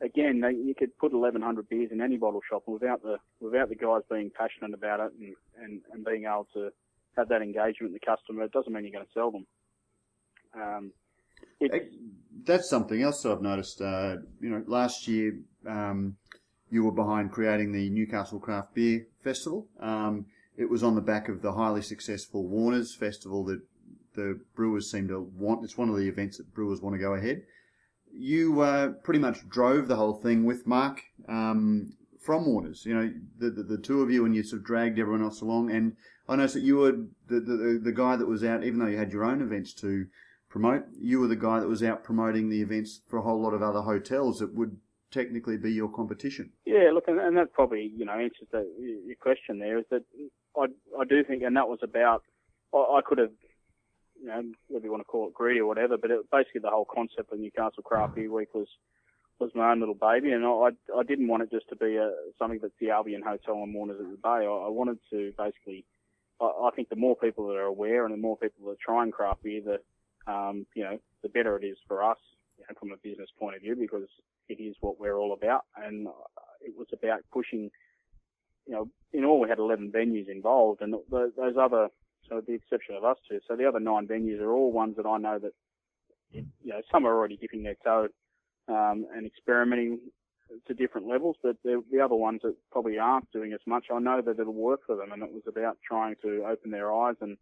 again, 0.03 0.41
they, 0.41 0.51
you 0.51 0.75
could 0.77 0.97
put 0.99 1.13
1,100 1.13 1.69
beers 1.69 1.91
in 1.93 2.01
any 2.01 2.17
bottle 2.17 2.43
shop 2.49 2.65
without 2.67 3.03
the 3.03 3.17
without 3.41 3.69
the 3.69 3.75
guys 3.75 4.03
being 4.11 4.31
passionate 4.37 4.75
about 4.75 5.01
it 5.01 5.13
and, 5.19 5.35
and, 5.63 5.81
and 5.93 6.05
being 6.05 6.25
able 6.25 6.49
to 6.55 6.71
have 7.17 7.29
that 7.29 7.43
engagement 7.43 7.93
with 7.93 8.01
the 8.01 8.07
customer. 8.07 8.45
It 8.45 8.53
doesn't 8.53 8.73
mean 8.73 8.85
you're 8.85 8.93
going 8.93 9.07
to 9.07 9.13
sell 9.13 9.31
them. 9.31 9.47
Um, 10.55 10.93
That's 12.45 12.69
something 12.69 13.03
else 13.03 13.25
I've 13.27 13.43
noticed. 13.43 13.81
Uh, 13.81 14.17
you 14.41 14.51
know, 14.51 14.63
last 14.67 15.07
year 15.07 15.39
um, 15.67 16.17
you 16.71 16.85
were 16.85 16.93
behind 16.93 17.33
creating 17.33 17.73
the 17.73 17.91
Newcastle 17.91 18.41
Craft 18.41 18.75
Beer 18.75 19.07
Festival. 19.23 19.67
Um, 19.79 20.27
it 20.57 20.69
was 20.69 20.83
on 20.83 20.95
the 20.95 21.01
back 21.01 21.29
of 21.29 21.43
the 21.43 21.53
highly 21.53 21.83
successful 21.83 22.47
Warners 22.47 22.95
Festival 22.95 23.45
that 23.45 23.61
the 24.15 24.41
Brewers 24.55 24.91
seem 24.91 25.09
to 25.09 25.21
want. 25.37 25.65
It's 25.65 25.79
one 25.79 25.89
of 25.89 25.97
the 25.97 26.09
events 26.09 26.39
that 26.39 26.53
Brewers 26.53 26.81
want 26.81 26.95
to 26.95 27.01
go 27.01 27.15
ahead. 27.15 27.43
You 28.13 28.61
uh, 28.61 28.89
pretty 29.05 29.21
much 29.21 29.49
drove 29.49 29.87
the 29.87 29.97
whole 29.97 30.15
thing 30.15 30.45
with 30.45 30.67
Mark 30.67 31.03
um, 31.29 31.93
from 32.21 32.47
Warners. 32.47 32.85
You 32.85 32.95
know, 32.95 33.13
the, 33.39 33.51
the, 33.51 33.63
the 33.63 33.79
two 33.79 34.03
of 34.03 34.11
you, 34.11 34.25
and 34.25 34.35
you 34.35 34.43
sort 34.43 34.61
of 34.61 34.67
dragged 34.67 34.99
everyone 34.99 35.23
else 35.23 35.41
along. 35.41 35.71
And 35.71 35.97
I 36.29 36.37
noticed 36.37 36.55
that 36.55 36.63
you 36.63 36.79
were 36.79 36.93
the, 37.29 37.41
the 37.41 37.81
the 37.83 37.93
guy 37.93 38.17
that 38.17 38.27
was 38.27 38.43
out, 38.43 38.65
even 38.65 38.81
though 38.81 38.87
you 38.87 38.99
had 38.99 39.13
your 39.13 39.25
own 39.25 39.41
events 39.41 39.73
to 39.75 40.07
promote. 40.51 40.85
You 41.01 41.21
were 41.21 41.29
the 41.29 41.37
guy 41.37 41.61
that 41.61 41.69
was 41.69 41.83
out 41.83 42.05
promoting 42.05 42.51
the 42.51 42.61
events 42.61 43.01
for 43.09 43.19
a 43.19 43.23
whole 43.23 43.41
lot 43.41 43.55
of 43.55 43.63
other 43.63 43.81
hotels 43.81 44.41
that 44.41 44.53
would 44.55 44.77
technically 45.11 45.57
be 45.57 45.73
your 45.73 45.89
competition. 45.89 46.53
Yeah, 46.67 46.91
look, 46.93 47.09
and, 47.09 47.19
and 47.19 47.37
that 47.39 47.53
probably 47.55 47.91
you 47.97 48.05
know 48.05 48.13
answers 48.13 48.49
the, 48.53 48.69
your 48.79 49.17
question. 49.17 49.59
There 49.59 49.79
is 49.79 49.87
that 49.91 50.03
I 50.57 50.67
I 50.99 51.05
do 51.09 51.25
think, 51.25 51.43
and 51.43 51.57
that 51.57 51.69
was 51.69 51.79
about 51.83 52.25
I, 52.75 52.79
I 52.79 53.01
could 53.07 53.19
have 53.19 53.31
you 54.21 54.27
know 54.27 54.43
whether 54.69 54.85
you 54.85 54.91
want 54.91 55.01
to 55.01 55.05
call 55.05 55.29
it 55.29 55.35
greedy 55.35 55.61
or 55.61 55.67
whatever, 55.67 55.97
but 55.97 56.11
it, 56.11 56.31
basically 56.31 56.61
the 56.61 56.71
whole 56.71 56.87
concept 56.93 57.33
of 57.33 57.39
Newcastle 57.39 57.83
Craft 57.83 58.17
Beer 58.17 58.31
Week 58.31 58.53
was 58.55 58.69
was 59.39 59.51
my 59.55 59.71
own 59.71 59.81
little 59.81 59.95
baby, 59.95 60.33
and 60.33 60.45
I 60.45 60.71
I 60.97 61.03
didn't 61.05 61.29
want 61.29 61.45
it 61.45 61.51
just 61.51 61.69
to 61.69 61.77
be 61.77 61.97
a 61.97 62.11
something 62.39 62.59
that's 62.61 62.75
the 62.81 62.91
Albion 62.91 63.23
Hotel 63.23 63.55
and 63.55 63.73
Warners 63.73 64.01
at 64.01 64.11
the 64.11 64.17
Bay. 64.17 64.29
I, 64.29 64.67
I 64.67 64.69
wanted 64.69 64.99
to 65.11 65.33
basically. 65.39 65.85
I, 66.41 66.47
I 66.47 66.71
think 66.75 66.89
the 66.89 66.97
more 66.97 67.17
people 67.17 67.49
that 67.49 67.57
are 67.57 67.65
aware 67.65 68.05
and 68.05 68.13
the 68.13 68.19
more 68.19 68.37
people 68.37 68.65
that 68.67 68.73
are 68.73 68.85
trying 68.85 69.11
craft 69.11 69.43
beer, 69.43 69.61
the 69.63 69.81
um, 70.27 70.67
you 70.75 70.85
know, 70.85 70.99
the 71.23 71.29
better 71.29 71.57
it 71.59 71.65
is 71.65 71.77
for 71.87 72.03
us 72.03 72.19
you 72.59 72.65
know, 72.69 72.75
from 72.79 72.93
a 72.93 72.97
business 72.97 73.31
point 73.39 73.57
of 73.57 73.63
view 73.63 73.77
because 73.77 74.09
it 74.49 74.63
is 74.63 74.77
what 74.81 74.99
we're 74.99 75.19
all 75.19 75.33
about. 75.33 75.63
And 75.77 76.09
uh, 76.09 76.11
it 76.61 76.75
was 76.77 76.89
about 76.93 77.21
pushing, 77.33 77.71
you 78.67 78.75
know, 78.75 78.89
in 79.13 79.25
all 79.25 79.41
we 79.41 79.49
had 79.49 79.59
11 79.59 79.93
venues 79.93 80.29
involved 80.29 80.83
and 80.83 80.95
those 81.11 81.57
other, 81.61 81.89
so 82.29 82.41
the 82.47 82.55
exception 82.55 82.95
of 82.95 83.05
us 83.05 83.17
two, 83.29 83.41
so 83.49 83.57
the 83.57 83.67
other 83.67 83.81
nine 83.81 84.07
venues 84.07 84.41
are 84.41 84.53
all 84.53 84.73
ones 84.73 84.97
that 84.97 85.07
I 85.07 85.19
know 85.19 85.39
that, 85.39 85.53
you 86.31 86.45
know, 86.65 86.81
some 86.93 87.07
are 87.07 87.17
already 87.17 87.37
dipping 87.37 87.65
their 87.65 87.77
toe 87.83 88.09
um, 88.69 89.07
and 89.15 89.27
experimenting 89.27 89.99
to 90.67 90.75
different 90.75 91.07
levels, 91.09 91.37
but 91.43 91.57
the, 91.65 91.83
the 91.93 92.01
other 92.01 92.15
ones 92.15 92.41
that 92.43 92.55
probably 92.71 92.99
aren't 92.99 93.31
doing 93.33 93.53
as 93.53 93.61
much, 93.67 93.87
I 93.93 93.99
know 93.99 94.21
that 94.21 94.39
it'll 94.39 94.53
work 94.53 94.81
for 94.87 94.97
them. 94.97 95.13
And 95.13 95.23
it 95.23 95.33
was 95.33 95.43
about 95.47 95.79
trying 95.87 96.17
to 96.23 96.45
open 96.49 96.71
their 96.71 96.93
eyes 96.93 97.17
and 97.21 97.37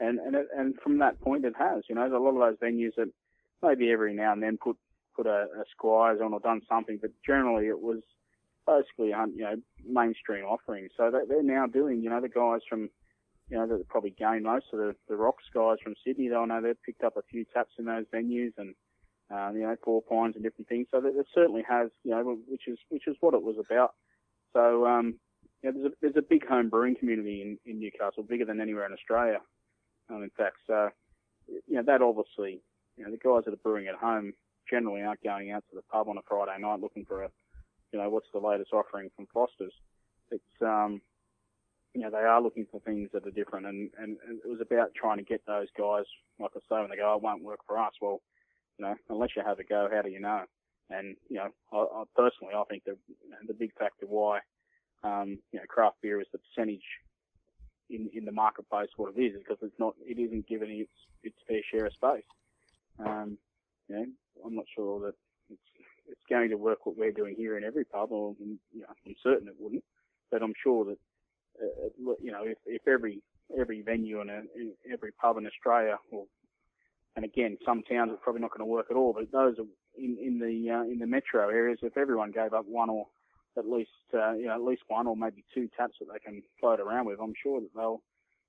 and 0.00 0.18
and 0.18 0.34
it, 0.36 0.48
and 0.56 0.74
from 0.82 0.98
that 0.98 1.20
point 1.20 1.44
it 1.44 1.54
has. 1.58 1.84
You 1.88 1.94
know, 1.94 2.02
there's 2.02 2.12
a 2.12 2.18
lot 2.18 2.30
of 2.30 2.58
those 2.58 2.68
venues 2.68 2.94
that 2.96 3.10
maybe 3.62 3.90
every 3.90 4.14
now 4.14 4.32
and 4.32 4.42
then 4.42 4.58
put 4.62 4.76
put 5.16 5.26
a, 5.26 5.46
a 5.60 5.64
Squires 5.70 6.20
on 6.22 6.32
or 6.32 6.40
done 6.40 6.62
something, 6.68 6.98
but 7.00 7.10
generally 7.26 7.68
it 7.68 7.80
was 7.80 8.00
basically 8.66 9.08
you 9.08 9.42
know 9.42 9.56
mainstream 9.86 10.44
offerings. 10.44 10.90
So 10.96 11.10
they, 11.10 11.26
they're 11.28 11.42
now 11.42 11.66
doing. 11.66 12.02
You 12.02 12.10
know, 12.10 12.20
the 12.20 12.28
guys 12.28 12.60
from 12.68 12.90
you 13.48 13.56
know 13.56 13.66
that 13.66 13.88
probably 13.88 14.10
gained 14.10 14.44
most 14.44 14.66
of 14.72 14.78
the 14.78 14.94
the 15.08 15.16
Rocks 15.16 15.44
guys 15.52 15.78
from 15.82 15.94
Sydney. 16.04 16.28
They 16.28 16.34
know 16.34 16.60
they've 16.62 16.82
picked 16.84 17.04
up 17.04 17.16
a 17.16 17.22
few 17.30 17.44
taps 17.52 17.72
in 17.78 17.86
those 17.86 18.06
venues 18.12 18.52
and. 18.58 18.74
Um, 19.30 19.56
you 19.56 19.62
know, 19.62 19.74
four 19.82 20.02
pines 20.02 20.34
and 20.34 20.44
different 20.44 20.68
things. 20.68 20.88
So 20.90 20.98
it 20.98 21.26
certainly 21.34 21.64
has, 21.66 21.88
you 22.04 22.10
know, 22.10 22.36
which 22.46 22.68
is 22.68 22.76
which 22.90 23.06
is 23.06 23.16
what 23.20 23.32
it 23.32 23.42
was 23.42 23.56
about. 23.58 23.94
So 24.52 24.86
um, 24.86 25.14
you 25.62 25.72
know, 25.72 25.78
there's 25.78 25.92
a 25.92 25.96
there's 26.00 26.16
a 26.16 26.28
big 26.28 26.46
home 26.46 26.68
brewing 26.68 26.96
community 26.96 27.42
in, 27.42 27.58
in 27.70 27.80
Newcastle, 27.80 28.22
bigger 28.22 28.44
than 28.44 28.60
anywhere 28.60 28.86
in 28.86 28.92
Australia. 28.92 29.38
Um, 30.12 30.22
in 30.22 30.30
fact, 30.30 30.56
so 30.66 30.90
you 31.48 31.76
know 31.76 31.82
that 31.86 32.02
obviously, 32.02 32.60
you 32.96 33.04
know, 33.04 33.10
the 33.10 33.16
guys 33.16 33.44
that 33.44 33.54
are 33.54 33.62
brewing 33.62 33.86
at 33.86 33.94
home 33.94 34.32
generally 34.70 35.02
aren't 35.02 35.22
going 35.22 35.50
out 35.50 35.64
to 35.70 35.76
the 35.76 35.82
pub 35.90 36.08
on 36.08 36.18
a 36.18 36.22
Friday 36.28 36.60
night 36.60 36.80
looking 36.80 37.04
for 37.04 37.24
a, 37.24 37.30
you 37.92 37.98
know, 37.98 38.08
what's 38.08 38.28
the 38.32 38.38
latest 38.38 38.72
offering 38.72 39.10
from 39.16 39.26
Foster's. 39.32 39.72
It's 40.30 40.62
um, 40.62 41.00
you 41.94 42.00
know, 42.00 42.10
they 42.10 42.18
are 42.18 42.42
looking 42.42 42.66
for 42.70 42.80
things 42.80 43.10
that 43.12 43.26
are 43.26 43.30
different, 43.30 43.66
and, 43.66 43.90
and, 43.98 44.16
and 44.26 44.38
it 44.44 44.48
was 44.48 44.60
about 44.60 44.94
trying 44.94 45.18
to 45.18 45.24
get 45.24 45.42
those 45.46 45.68
guys, 45.76 46.04
like 46.38 46.52
I 46.56 46.60
say, 46.60 46.80
when 46.80 46.90
they 46.90 46.96
go, 46.96 47.14
it 47.14 47.22
won't 47.22 47.42
work 47.42 47.60
for 47.66 47.78
us. 47.78 47.92
Well, 48.00 48.22
you 48.78 48.86
know, 48.86 48.94
unless 49.10 49.30
you 49.36 49.42
have 49.44 49.58
a 49.58 49.64
go, 49.64 49.88
how 49.92 50.00
do 50.00 50.08
you 50.08 50.20
know? 50.20 50.44
And 50.88 51.16
you 51.28 51.36
know, 51.36 51.48
I, 51.72 51.76
I 51.76 52.04
personally, 52.16 52.54
I 52.54 52.64
think 52.68 52.84
the 52.84 52.96
the 53.46 53.54
big 53.54 53.72
factor 53.78 54.06
why 54.06 54.40
um, 55.02 55.38
you 55.52 55.58
know 55.58 55.66
craft 55.68 55.96
beer 56.02 56.20
is 56.20 56.26
the 56.32 56.38
percentage 56.38 56.84
in, 57.92 58.10
in 58.14 58.24
the 58.24 58.32
marketplace 58.32 58.88
what 58.96 59.12
it 59.16 59.20
is 59.20 59.36
because 59.38 59.58
it's 59.62 59.78
not 59.78 59.94
it 60.04 60.18
isn't 60.18 60.48
given 60.48 60.70
its 60.70 60.92
its 61.22 61.36
fair 61.46 61.60
share 61.70 61.86
of 61.86 61.92
space. 61.92 62.24
Um, 62.98 63.38
you 63.88 63.96
know, 63.96 64.06
I'm 64.44 64.54
not 64.54 64.64
sure 64.74 65.00
that 65.00 65.14
it's 65.50 65.60
it's 66.08 66.26
going 66.28 66.50
to 66.50 66.56
work 66.56 66.84
what 66.84 66.96
we're 66.96 67.12
doing 67.12 67.34
here 67.36 67.56
in 67.56 67.64
every 67.64 67.84
pub, 67.84 68.10
or 68.10 68.34
you 68.40 68.58
know, 68.74 68.86
I'm 69.06 69.14
certain 69.22 69.48
it 69.48 69.54
wouldn't. 69.58 69.84
But 70.30 70.42
I'm 70.42 70.54
sure 70.62 70.84
that 70.86 70.98
uh, 71.62 72.14
you 72.20 72.32
know 72.32 72.44
if, 72.44 72.58
if 72.66 72.86
every 72.88 73.22
every 73.58 73.82
venue 73.82 74.20
in, 74.20 74.30
a, 74.30 74.42
in 74.56 74.72
every 74.90 75.12
pub 75.12 75.36
in 75.36 75.46
Australia, 75.46 75.98
or 76.10 76.24
and 77.16 77.24
again 77.24 77.58
some 77.64 77.82
towns 77.82 78.10
are 78.10 78.16
probably 78.16 78.40
not 78.40 78.50
going 78.50 78.60
to 78.60 78.72
work 78.72 78.86
at 78.90 78.96
all, 78.96 79.12
but 79.12 79.30
those 79.30 79.58
are 79.58 79.68
in 79.96 80.16
in 80.20 80.38
the 80.38 80.70
uh, 80.70 80.82
in 80.82 80.98
the 80.98 81.06
metro 81.06 81.48
areas, 81.48 81.78
if 81.82 81.96
everyone 81.96 82.30
gave 82.30 82.54
up 82.54 82.64
one 82.66 82.90
or 82.90 83.06
at 83.56 83.68
least 83.68 83.90
uh, 84.14 84.32
you 84.32 84.46
know 84.46 84.54
at 84.54 84.62
least 84.62 84.82
one 84.88 85.06
or 85.06 85.16
maybe 85.16 85.44
two 85.54 85.68
taps 85.76 85.96
that 86.00 86.08
they 86.12 86.18
can 86.18 86.42
float 86.60 86.80
around 86.80 87.06
with. 87.06 87.18
I'm 87.20 87.34
sure 87.42 87.60
that 87.60 87.74
they'll 87.74 88.02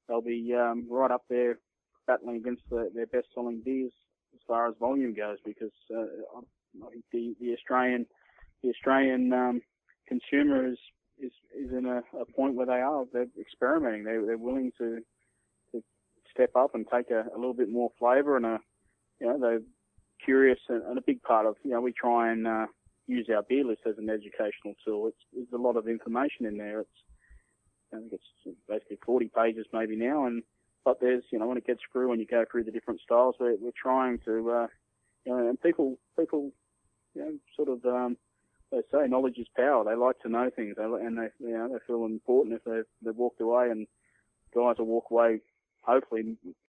they'll 0.07 0.21
be 0.21 0.53
um, 0.53 0.87
right 0.89 1.11
up 1.11 1.23
there 1.29 1.59
battling 2.07 2.37
against 2.37 2.63
the, 2.69 2.89
their 2.93 3.07
best 3.07 3.27
selling 3.33 3.61
beers 3.63 3.93
as 4.33 4.39
far 4.47 4.67
as 4.67 4.75
volume 4.79 5.13
goes 5.13 5.37
because 5.45 5.71
uh, 5.95 6.03
I 6.85 6.89
think 6.91 7.03
the, 7.11 7.35
the 7.39 7.53
Australian 7.53 8.05
the 8.61 8.69
Australian 8.69 9.31
um, 9.33 9.61
consumer 10.07 10.67
is 10.67 10.77
is 11.19 11.31
is 11.57 11.71
in 11.71 11.85
a, 11.85 12.01
a 12.19 12.25
point 12.25 12.55
where 12.55 12.65
they 12.65 12.81
are 12.81 13.05
they're 13.13 13.27
experimenting 13.39 14.03
they 14.03 14.17
they're 14.25 14.37
willing 14.37 14.71
to 14.77 14.99
to 15.71 15.83
step 16.31 16.51
up 16.55 16.75
and 16.75 16.85
take 16.91 17.11
a, 17.11 17.25
a 17.33 17.37
little 17.37 17.53
bit 17.53 17.69
more 17.69 17.91
flavour 17.99 18.37
and 18.37 18.45
a 18.45 18.59
you 19.19 19.27
know 19.27 19.39
they're 19.39 19.61
curious 20.23 20.59
and, 20.69 20.83
and 20.83 20.97
a 20.97 21.01
big 21.05 21.21
part 21.21 21.45
of 21.45 21.55
you 21.63 21.71
know 21.71 21.81
we 21.81 21.91
try 21.91 22.31
and 22.31 22.47
uh, 22.47 22.65
use 23.07 23.27
our 23.33 23.43
beer 23.43 23.65
list 23.65 23.81
as 23.85 23.97
an 23.97 24.09
educational 24.09 24.75
tool. 24.85 25.07
It's, 25.07 25.17
there's 25.33 25.47
a 25.53 25.63
lot 25.63 25.75
of 25.75 25.87
information 25.87 26.45
in 26.45 26.57
there. 26.57 26.81
It's 26.81 26.89
I 27.93 27.97
think 27.97 28.13
it's 28.13 28.57
basically 28.67 28.97
40 29.05 29.29
pages 29.35 29.67
maybe 29.71 29.95
now, 29.95 30.25
and 30.25 30.43
but 30.83 30.99
there's 30.99 31.23
you 31.31 31.39
know 31.39 31.47
when 31.47 31.57
it 31.57 31.67
gets 31.67 31.81
through 31.91 32.11
and 32.11 32.19
you 32.19 32.27
go 32.27 32.43
through 32.49 32.63
the 32.63 32.71
different 32.71 33.01
styles, 33.01 33.35
we're, 33.39 33.55
we're 33.59 33.71
trying 33.79 34.19
to 34.25 34.51
uh, 34.51 34.67
you 35.25 35.31
know 35.31 35.49
and 35.49 35.61
people 35.61 35.97
people 36.17 36.51
you 37.13 37.21
know 37.21 37.33
sort 37.55 37.69
of 37.69 37.85
um, 37.85 38.17
they 38.71 38.81
say 38.91 39.07
knowledge 39.07 39.37
is 39.37 39.47
power. 39.55 39.83
They 39.83 39.95
like 39.95 40.19
to 40.21 40.29
know 40.29 40.49
things, 40.55 40.75
they, 40.77 40.83
and 40.83 41.17
they 41.17 41.27
you 41.39 41.57
know 41.57 41.69
they 41.69 41.79
feel 41.85 42.05
important 42.05 42.55
if 42.55 42.63
they've 42.63 42.85
they've 43.03 43.15
walked 43.15 43.41
away, 43.41 43.69
and 43.69 43.85
guys 44.55 44.75
will 44.79 44.85
walk 44.85 45.11
away. 45.11 45.39
Hopefully, 45.81 46.35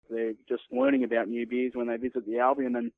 they're 0.10 0.34
just 0.48 0.64
learning 0.72 1.04
about 1.04 1.28
new 1.28 1.48
beers 1.48 1.72
when 1.74 1.88
they 1.88 1.98
visit 1.98 2.26
the 2.26 2.40
Albion 2.40 2.76
and 2.76 2.92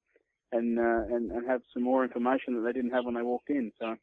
and, 0.52 0.80
uh, 0.80 1.16
and 1.16 1.32
and 1.32 1.48
have 1.48 1.62
some 1.74 1.84
more 1.84 2.04
information 2.04 2.56
that 2.56 2.62
they 2.62 2.74
didn't 2.74 2.92
have 2.92 3.06
when 3.06 3.16
they 3.16 3.22
walked 3.22 3.50
in. 3.50 3.72
So. 3.80 3.96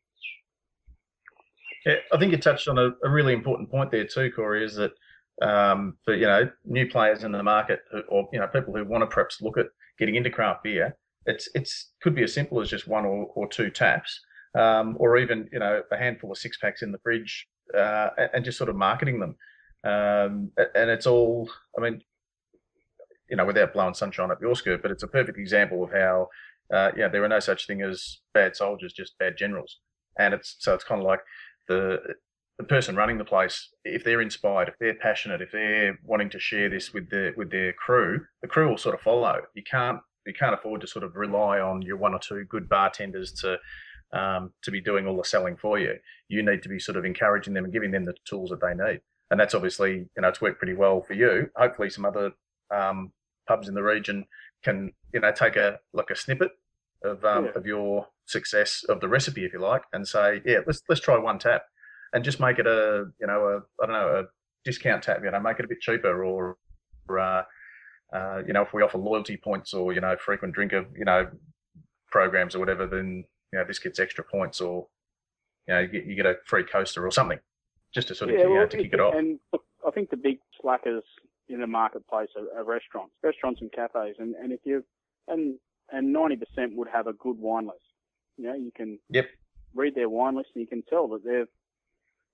Yeah, 1.85 1.97
I 2.13 2.19
think 2.19 2.33
you 2.33 2.39
touched 2.39 2.69
on 2.69 2.79
a, 2.79 2.91
a 3.05 3.11
really 3.11 3.33
important 3.33 3.71
point 3.71 3.91
there 3.91 4.07
too, 4.07 4.31
Corey. 4.35 4.65
Is 4.65 4.75
that 4.77 4.93
um, 5.43 5.97
for 6.05 6.15
you 6.15 6.27
know 6.27 6.51
new 6.65 6.89
players 6.89 7.25
in 7.25 7.33
the 7.33 7.43
market, 7.43 7.81
or 8.09 8.29
you 8.33 8.41
know 8.41 8.49
people 8.49 8.75
who 8.75 8.85
want 8.85 9.03
to 9.03 9.07
perhaps 9.07 9.41
look 9.41 9.59
at 9.59 9.67
getting 9.99 10.17
into 10.17 10.31
craft 10.31 10.65
beer, 10.65 10.97
it's 11.27 11.49
it's 11.55 11.93
could 12.03 12.15
be 12.15 12.23
as 12.23 12.33
simple 12.33 12.61
as 12.61 12.71
just 12.71 12.89
one 12.89 13.05
or, 13.05 13.27
or 13.35 13.49
two 13.49 13.71
taps, 13.71 14.21
um, 14.59 14.97
or 14.99 15.17
even 15.19 15.49
you 15.53 15.59
know 15.59 15.83
a 15.93 15.97
handful 15.97 16.33
of 16.33 16.39
six 16.39 16.57
packs 16.59 16.83
in 16.83 16.93
the 16.93 16.99
fridge, 16.99 17.47
uh, 17.77 18.11
and, 18.19 18.31
and, 18.35 18.45
just 18.45 18.59
sort 18.59 18.71
of 18.71 18.77
marketing 18.77 19.21
them. 19.21 19.37
Um, 19.85 20.51
and 20.75 20.91
it's 20.91 21.07
all, 21.07 21.49
I 21.79 21.81
mean, 21.81 22.01
you 23.29 23.37
know, 23.37 23.45
without 23.45 23.73
blowing 23.73 23.95
sunshine 23.95 24.31
up 24.31 24.41
your 24.41 24.55
skirt, 24.55 24.83
but 24.83 24.91
it's 24.91 25.03
a 25.03 25.09
perfect 25.09 25.39
example 25.39 25.83
of 25.85 25.93
how, 25.93 26.29
uh, 26.73 26.91
yeah, 26.97 27.09
there 27.09 27.25
are 27.25 27.29
no 27.29 27.41
such 27.41 27.67
thing 27.67 27.83
as 27.83 28.19
bad 28.35 28.57
soldiers, 28.57 28.93
just 28.93 29.19
bad 29.19 29.37
generals. 29.37 29.81
And 30.19 30.35
it's 30.35 30.57
so 30.59 30.75
it's 30.75 30.85
kind 30.85 31.01
of 31.01 31.07
like 31.07 31.21
the 31.69 31.99
the 32.59 32.65
person 32.65 32.97
running 32.97 33.19
the 33.19 33.25
place, 33.25 33.69
if 33.85 34.03
they're 34.03 34.23
inspired, 34.23 34.69
if 34.69 34.79
they're 34.81 34.95
passionate, 34.95 35.43
if 35.43 35.53
they're 35.53 35.99
wanting 36.03 36.31
to 36.31 36.39
share 36.39 36.71
this 36.71 36.95
with 36.95 37.11
their 37.11 37.35
with 37.37 37.51
their 37.51 37.73
crew, 37.73 38.25
the 38.43 38.49
crew 38.49 38.69
will 38.69 38.79
sort 38.79 38.95
of 38.95 39.01
follow. 39.01 39.41
You 39.55 39.63
can't 39.71 40.01
you 40.27 40.33
can't 40.33 40.55
afford 40.55 40.81
to 40.81 40.87
sort 40.87 41.05
of 41.05 41.17
rely 41.17 41.61
on 41.61 41.83
your 41.83 41.97
one 41.97 42.15
or 42.15 42.19
two 42.19 42.45
good 42.45 42.69
bartenders 42.69 43.33
to 43.41 43.59
um, 44.13 44.53
to 44.63 44.71
be 44.71 44.81
doing 44.81 45.07
all 45.07 45.17
the 45.17 45.25
selling 45.25 45.57
for 45.57 45.79
you. 45.79 45.97
You 46.29 46.43
need 46.43 46.63
to 46.63 46.69
be 46.69 46.79
sort 46.79 46.97
of 46.97 47.05
encouraging 47.05 47.55
them 47.55 47.65
and 47.65 47.73
giving 47.73 47.91
them 47.91 48.05
the 48.05 48.15
tools 48.25 48.51
that 48.51 48.61
they 48.61 48.75
need. 48.75 49.01
And 49.31 49.41
that's 49.41 49.55
obviously, 49.55 50.09
you 50.17 50.23
know, 50.23 50.29
it's 50.29 50.41
worked 50.41 50.59
pretty 50.59 50.75
well 50.75 51.03
for 51.03 51.15
you. 51.15 51.51
Hopefully, 51.57 51.91
some 51.91 52.05
other 52.05 52.33
um, 52.71 53.13
pubs 53.47 53.69
in 53.69 53.75
the 53.75 53.83
region 53.83 54.27
can 54.63 54.93
you 55.13 55.21
know 55.21 55.33
take 55.33 55.57
a 55.57 55.79
like 55.93 56.11
a 56.11 56.17
snippet 56.17 56.51
of 57.05 57.25
um, 57.25 57.47
yeah. 57.47 57.51
of 57.55 57.67
your 57.67 58.09
success 58.27 58.85
of 58.89 59.01
the 59.01 59.09
recipe 59.09 59.45
if 59.45 59.53
you 59.53 59.61
like 59.61 59.83
and 59.93 60.07
say 60.07 60.41
yeah 60.45 60.59
let's 60.67 60.83
let's 60.89 61.01
try 61.01 61.17
one 61.17 61.39
tap 61.39 61.63
and 62.13 62.25
just 62.25 62.41
make 62.41 62.59
it 62.59 62.67
a 62.67 63.07
you 63.21 63.27
know 63.27 63.41
a 63.47 63.83
I 63.83 63.87
don't 63.87 63.93
know 63.93 64.21
a 64.21 64.25
discount 64.65 65.03
tap 65.03 65.21
you 65.23 65.31
know 65.31 65.41
make 65.41 65.59
it 65.59 65.65
a 65.65 65.69
bit 65.69 65.81
cheaper 65.81 66.25
or, 66.25 66.57
or 67.09 67.19
uh, 67.19 67.43
uh, 68.13 68.43
you 68.47 68.53
know 68.53 68.63
if 68.63 68.73
we 68.73 68.83
offer 68.83 68.99
loyalty 68.99 69.37
points 69.37 69.73
or 69.73 69.93
you 69.93 70.01
know 70.01 70.17
frequent 70.17 70.55
drinker 70.55 70.87
you 70.97 71.05
know 71.05 71.29
programs 72.11 72.55
or 72.55 72.59
whatever 72.59 72.87
then 72.87 73.25
you 73.53 73.59
know 73.59 73.65
this 73.65 73.79
gets 73.79 74.01
extra 74.01 74.25
points 74.25 74.61
or 74.61 74.87
you 75.69 75.75
know 75.75 75.81
you 75.81 75.89
get, 75.89 76.07
you 76.07 76.15
get 76.17 76.27
a 76.27 76.35
free 76.45 76.65
coaster 76.65 77.07
or 77.07 77.11
something 77.11 77.39
just 77.95 78.09
to 78.09 78.15
sort 78.15 78.31
of 78.31 78.39
yeah, 78.39 78.47
well, 78.47 78.67
to 78.67 78.77
kick 78.77 78.87
it, 78.87 78.95
it 78.95 79.01
off 79.01 79.15
and 79.15 79.39
I 79.87 79.91
think 79.93 80.11
the 80.11 80.17
big 80.17 80.39
slackers 80.61 81.05
in 81.49 81.61
the 81.61 81.67
marketplace 81.67 82.29
are, 82.37 82.61
are 82.61 82.65
restaurants, 82.65 83.15
restaurants 83.23 83.61
and 83.61 83.73
cafes, 83.73 84.17
and 84.19 84.35
and 84.35 84.53
if 84.53 84.61
you 84.65 84.85
and 85.29 85.59
and 85.91 86.13
ninety 86.13 86.37
percent 86.37 86.77
would 86.77 86.89
have 86.89 87.07
a 87.07 87.13
good 87.13 87.39
wine 87.39 87.67
list. 87.67 87.81
You 88.37 88.45
know, 88.47 88.55
you 88.55 88.73
can 88.75 88.99
Yep. 89.11 89.27
read 89.75 89.95
their 89.95 90.09
wine 90.09 90.37
list 90.37 90.51
and 90.55 90.63
you 90.63 90.67
can 90.67 90.83
tell 90.83 91.09
that 91.09 91.25
they've 91.25 91.49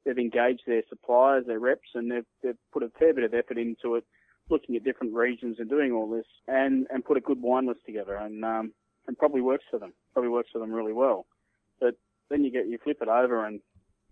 they've 0.04 0.18
engaged 0.18 0.62
their 0.66 0.82
suppliers, 0.88 1.44
their 1.46 1.60
reps, 1.60 1.90
and 1.94 2.10
they've 2.10 2.26
they've 2.42 2.58
put 2.72 2.82
a 2.82 2.90
fair 2.98 3.14
bit 3.14 3.24
of 3.24 3.34
effort 3.34 3.58
into 3.58 3.96
it, 3.96 4.04
looking 4.50 4.76
at 4.76 4.84
different 4.84 5.14
regions 5.14 5.56
and 5.58 5.68
doing 5.68 5.92
all 5.92 6.10
this, 6.10 6.26
and 6.48 6.86
and 6.90 7.04
put 7.04 7.16
a 7.16 7.20
good 7.20 7.40
wine 7.40 7.66
list 7.66 7.80
together, 7.86 8.16
and 8.16 8.44
um 8.44 8.72
and 9.06 9.18
probably 9.18 9.40
works 9.40 9.64
for 9.70 9.78
them, 9.78 9.92
probably 10.12 10.30
works 10.30 10.50
for 10.52 10.58
them 10.60 10.72
really 10.72 10.92
well. 10.92 11.26
But 11.80 11.96
then 12.30 12.44
you 12.44 12.50
get 12.50 12.68
you 12.68 12.78
flip 12.82 12.98
it 13.02 13.08
over 13.08 13.44
and 13.44 13.60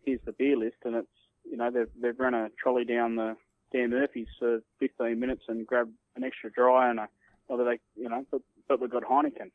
here's 0.04 0.20
the 0.24 0.32
beer 0.32 0.56
list, 0.56 0.76
and 0.84 0.96
it's 0.96 1.08
you 1.50 1.56
know 1.56 1.70
they've 1.70 1.90
they've 2.00 2.18
run 2.18 2.34
a 2.34 2.48
trolley 2.62 2.84
down 2.84 3.16
the 3.16 3.36
Dan 3.72 3.90
Murphy's 3.90 4.28
for 4.38 4.60
15 4.80 5.18
minutes 5.18 5.42
and 5.48 5.66
grabbed 5.66 5.92
an 6.16 6.24
extra 6.24 6.50
dry 6.50 6.90
and 6.90 7.00
a, 7.00 7.08
whether 7.46 7.64
they 7.64 7.78
you 7.96 8.08
know 8.08 8.24
but 8.30 8.42
but 8.68 8.80
we've 8.80 8.90
got 8.90 9.04
Heineken. 9.04 9.50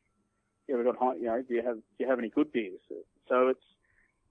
Yeah, 0.68 0.76
we've 0.76 0.84
got 0.84 1.18
you 1.18 1.26
know 1.26 1.42
do 1.42 1.54
you 1.54 1.62
have 1.62 1.76
do 1.76 1.82
you 1.98 2.08
have 2.08 2.18
any 2.18 2.28
good 2.28 2.52
beers? 2.52 2.80
So 3.28 3.48
it's 3.48 3.64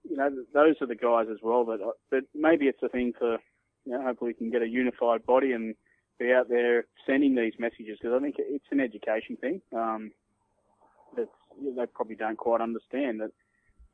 you 0.09 0.17
know 0.17 0.29
those 0.53 0.75
are 0.81 0.87
the 0.87 0.95
guys 0.95 1.27
as 1.31 1.39
well. 1.41 1.65
But 1.65 1.79
but 2.09 2.23
maybe 2.33 2.65
it's 2.65 2.83
a 2.83 2.89
thing 2.89 3.13
for 3.17 3.37
you 3.85 3.91
know 3.91 4.01
hopefully 4.01 4.31
we 4.31 4.35
can 4.35 4.51
get 4.51 4.61
a 4.61 4.67
unified 4.67 5.25
body 5.25 5.51
and 5.51 5.75
be 6.19 6.31
out 6.31 6.49
there 6.49 6.85
sending 7.05 7.35
these 7.35 7.53
messages 7.59 7.97
because 8.01 8.15
I 8.15 8.23
think 8.23 8.35
it's 8.37 8.65
an 8.71 8.79
education 8.79 9.37
thing. 9.37 9.61
Um, 9.75 10.11
that 11.15 11.29
they 11.61 11.85
probably 11.87 12.15
don't 12.15 12.37
quite 12.37 12.61
understand 12.61 13.21
that 13.21 13.31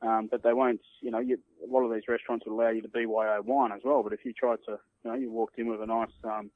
um, 0.02 0.28
but 0.30 0.42
they 0.42 0.52
won't, 0.52 0.80
you 1.00 1.10
know, 1.10 1.20
you, 1.20 1.38
a 1.66 1.70
lot 1.72 1.84
of 1.84 1.92
these 1.92 2.08
restaurants 2.08 2.44
will 2.46 2.60
allow 2.60 2.70
you 2.70 2.82
to 2.82 2.88
BYO 2.88 3.40
wine 3.44 3.72
as 3.72 3.80
well. 3.84 4.02
But 4.02 4.12
if 4.12 4.24
you 4.24 4.32
tried 4.32 4.58
to, 4.66 4.78
you 5.04 5.10
know, 5.10 5.14
you 5.14 5.30
walked 5.30 5.58
in 5.58 5.68
with 5.68 5.80
a 5.80 5.86
nice, 5.86 6.10
um, 6.24 6.50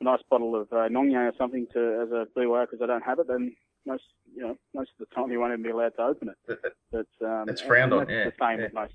a 0.00 0.04
nice 0.04 0.20
bottle 0.30 0.56
of 0.56 0.72
uh, 0.72 0.88
Nongye 0.88 1.30
or 1.30 1.32
something 1.38 1.66
to 1.74 2.02
as 2.02 2.10
a 2.10 2.26
BYO 2.34 2.62
because 2.62 2.80
they 2.80 2.86
don't 2.86 3.04
have 3.04 3.18
it, 3.18 3.28
then 3.28 3.54
most, 3.86 4.04
you 4.34 4.42
know, 4.42 4.56
most 4.74 4.90
of 4.98 5.06
the 5.06 5.14
time 5.14 5.30
you 5.30 5.38
won't 5.40 5.52
even 5.52 5.62
be 5.62 5.70
allowed 5.70 5.94
to 5.96 6.02
open 6.02 6.30
it. 6.30 6.58
But 6.90 7.26
um, 7.26 7.48
It's 7.48 7.60
frowned 7.60 7.92
on, 7.92 8.08
yeah, 8.08 8.24
The 8.24 8.32
same 8.40 8.60
yeah. 8.60 8.68
most, 8.72 8.94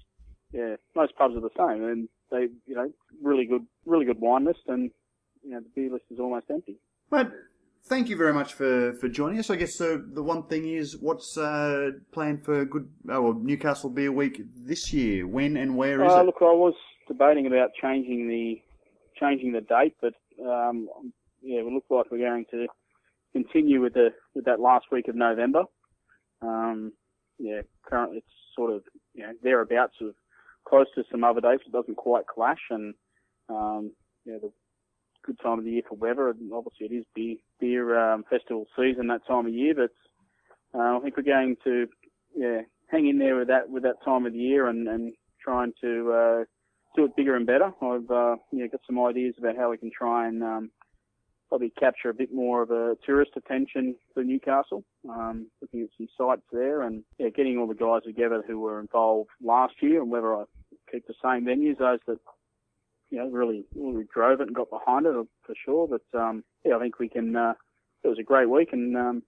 yeah, 0.51 0.76
most 0.95 1.15
pubs 1.15 1.36
are 1.36 1.41
the 1.41 1.49
same, 1.57 1.84
and 1.84 2.09
they, 2.32 2.47
you 2.65 2.76
know, 2.76 2.91
really 3.22 3.45
good, 3.45 3.65
really 3.86 4.05
good 4.05 4.20
wine 4.20 4.45
list, 4.45 4.61
and 4.67 4.89
you 5.43 5.51
know, 5.51 5.59
the 5.59 5.70
beer 5.76 5.91
list 5.91 6.05
is 6.09 6.20
almost 6.20 6.45
empty. 6.49 6.78
Mate, 7.11 7.28
thank 7.89 8.07
you 8.07 8.15
very 8.15 8.33
much 8.33 8.53
for, 8.53 8.93
for 8.93 9.09
joining 9.09 9.39
us. 9.39 9.49
I 9.49 9.55
guess 9.55 9.75
so. 9.75 9.97
The 9.97 10.23
one 10.23 10.43
thing 10.43 10.67
is, 10.69 10.97
what's 10.97 11.37
uh, 11.37 11.91
planned 12.13 12.45
for 12.45 12.63
good? 12.65 12.87
Oh, 13.09 13.21
well, 13.21 13.33
Newcastle 13.33 13.89
Beer 13.89 14.11
Week 14.11 14.41
this 14.55 14.93
year? 14.93 15.27
When 15.27 15.57
and 15.57 15.75
where 15.75 16.03
is 16.05 16.11
Uh, 16.13 16.21
it? 16.21 16.25
look, 16.27 16.37
I 16.41 16.45
was 16.45 16.75
debating 17.07 17.47
about 17.47 17.71
changing 17.81 18.29
the 18.29 18.61
changing 19.19 19.51
the 19.51 19.61
date, 19.61 19.95
but 20.01 20.13
um, 20.45 20.87
yeah, 21.41 21.61
we 21.63 21.73
look 21.73 21.83
like 21.89 22.05
we're 22.11 22.19
going 22.19 22.45
to 22.51 22.67
continue 23.33 23.81
with 23.81 23.93
the 23.93 24.09
with 24.35 24.45
that 24.45 24.59
last 24.59 24.85
week 24.91 25.07
of 25.07 25.15
November. 25.15 25.63
Um, 26.41 26.93
yeah, 27.37 27.61
currently 27.83 28.19
it's 28.19 28.27
sort 28.55 28.71
of 28.71 28.83
you 29.13 29.23
know 29.23 29.33
thereabouts 29.43 29.95
of 30.01 30.13
close 30.67 30.87
to 30.95 31.03
some 31.11 31.23
other 31.23 31.41
dates. 31.41 31.63
It 31.65 31.73
doesn't 31.73 31.97
quite 31.97 32.27
clash, 32.27 32.61
and 32.69 32.93
um, 33.49 33.91
yeah, 34.25 34.37
the 34.41 34.51
good 35.26 35.39
time 35.39 35.59
of 35.59 35.65
the 35.65 35.72
year 35.72 35.82
for 35.88 35.95
weather. 35.95 36.30
And 36.30 36.51
obviously, 36.53 36.88
it 36.88 36.99
is 36.99 37.05
beer 37.15 37.38
beer 37.59 37.99
um, 37.99 38.24
festival 38.30 38.67
season 38.78 39.07
that 39.07 39.26
time 39.28 39.45
of 39.47 39.53
year, 39.53 39.74
but 39.76 39.91
uh, 40.78 40.97
I 40.97 40.99
think 41.01 41.17
we're 41.17 41.24
going 41.24 41.55
to 41.63 41.88
yeah 42.36 42.61
hang 42.88 43.07
in 43.07 43.20
there 43.20 43.38
with 43.38 43.47
that 43.47 43.70
with 43.70 43.84
that 43.84 44.03
time 44.03 44.26
of 44.26 44.34
the 44.34 44.39
year 44.39 44.67
and, 44.67 44.88
and 44.88 45.13
trying 45.43 45.74
to 45.82 46.11
uh, 46.11 46.43
do 46.95 47.05
it 47.05 47.15
bigger 47.15 47.36
and 47.36 47.45
better. 47.45 47.72
I've 47.82 48.09
uh, 48.09 48.36
yeah 48.51 48.67
got 48.67 48.82
some 48.86 48.99
ideas 48.99 49.36
about 49.38 49.57
how 49.57 49.72
we 49.72 49.78
can 49.78 49.91
try 49.95 50.28
and 50.28 50.43
um, 50.43 50.72
probably 51.49 51.72
capture 51.80 52.09
a 52.09 52.13
bit 52.13 52.34
more 52.34 52.61
of 52.61 52.72
a 52.72 52.95
tourist 53.05 53.32
attention 53.36 53.95
for 54.13 54.24
Newcastle. 54.24 54.84
Um, 55.09 55.47
looking 55.61 55.82
at 55.82 55.89
some 55.97 56.07
sites 56.17 56.43
there 56.51 56.84
and 56.84 57.03
yeah, 57.17 57.30
getting 57.30 57.57
all 57.57 57.67
the 57.67 57.74
guys 57.74 58.03
together 58.05 58.43
who 58.45 58.59
were 58.59 58.80
involved 58.80 59.30
last 59.43 59.74
year 59.82 60.01
and 60.01 60.11
whether 60.11 60.36
I 60.36 60.43
keep 60.91 61.07
the 61.07 61.13
same 61.24 61.45
venues, 61.45 61.80
those 61.80 61.99
that 62.07 62.20
you 63.10 63.18
know 63.18 63.30
really 63.30 63.66
really 63.76 64.05
drove 64.14 64.41
it 64.41 64.47
and 64.47 64.55
got 64.55 64.70
behind 64.70 65.05
it 65.05 65.14
for 65.45 65.55
sure. 65.66 65.88
But 65.88 66.20
um, 66.20 66.43
yeah, 66.64 66.76
I 66.76 66.80
think 66.80 66.99
we 66.99 67.10
can. 67.10 67.36
Uh, 67.36 67.53
it 68.03 68.07
was 68.07 68.20
a 68.20 68.24
great 68.24 68.49
week 68.49 68.70
and. 68.74 68.95
Um, 68.95 69.24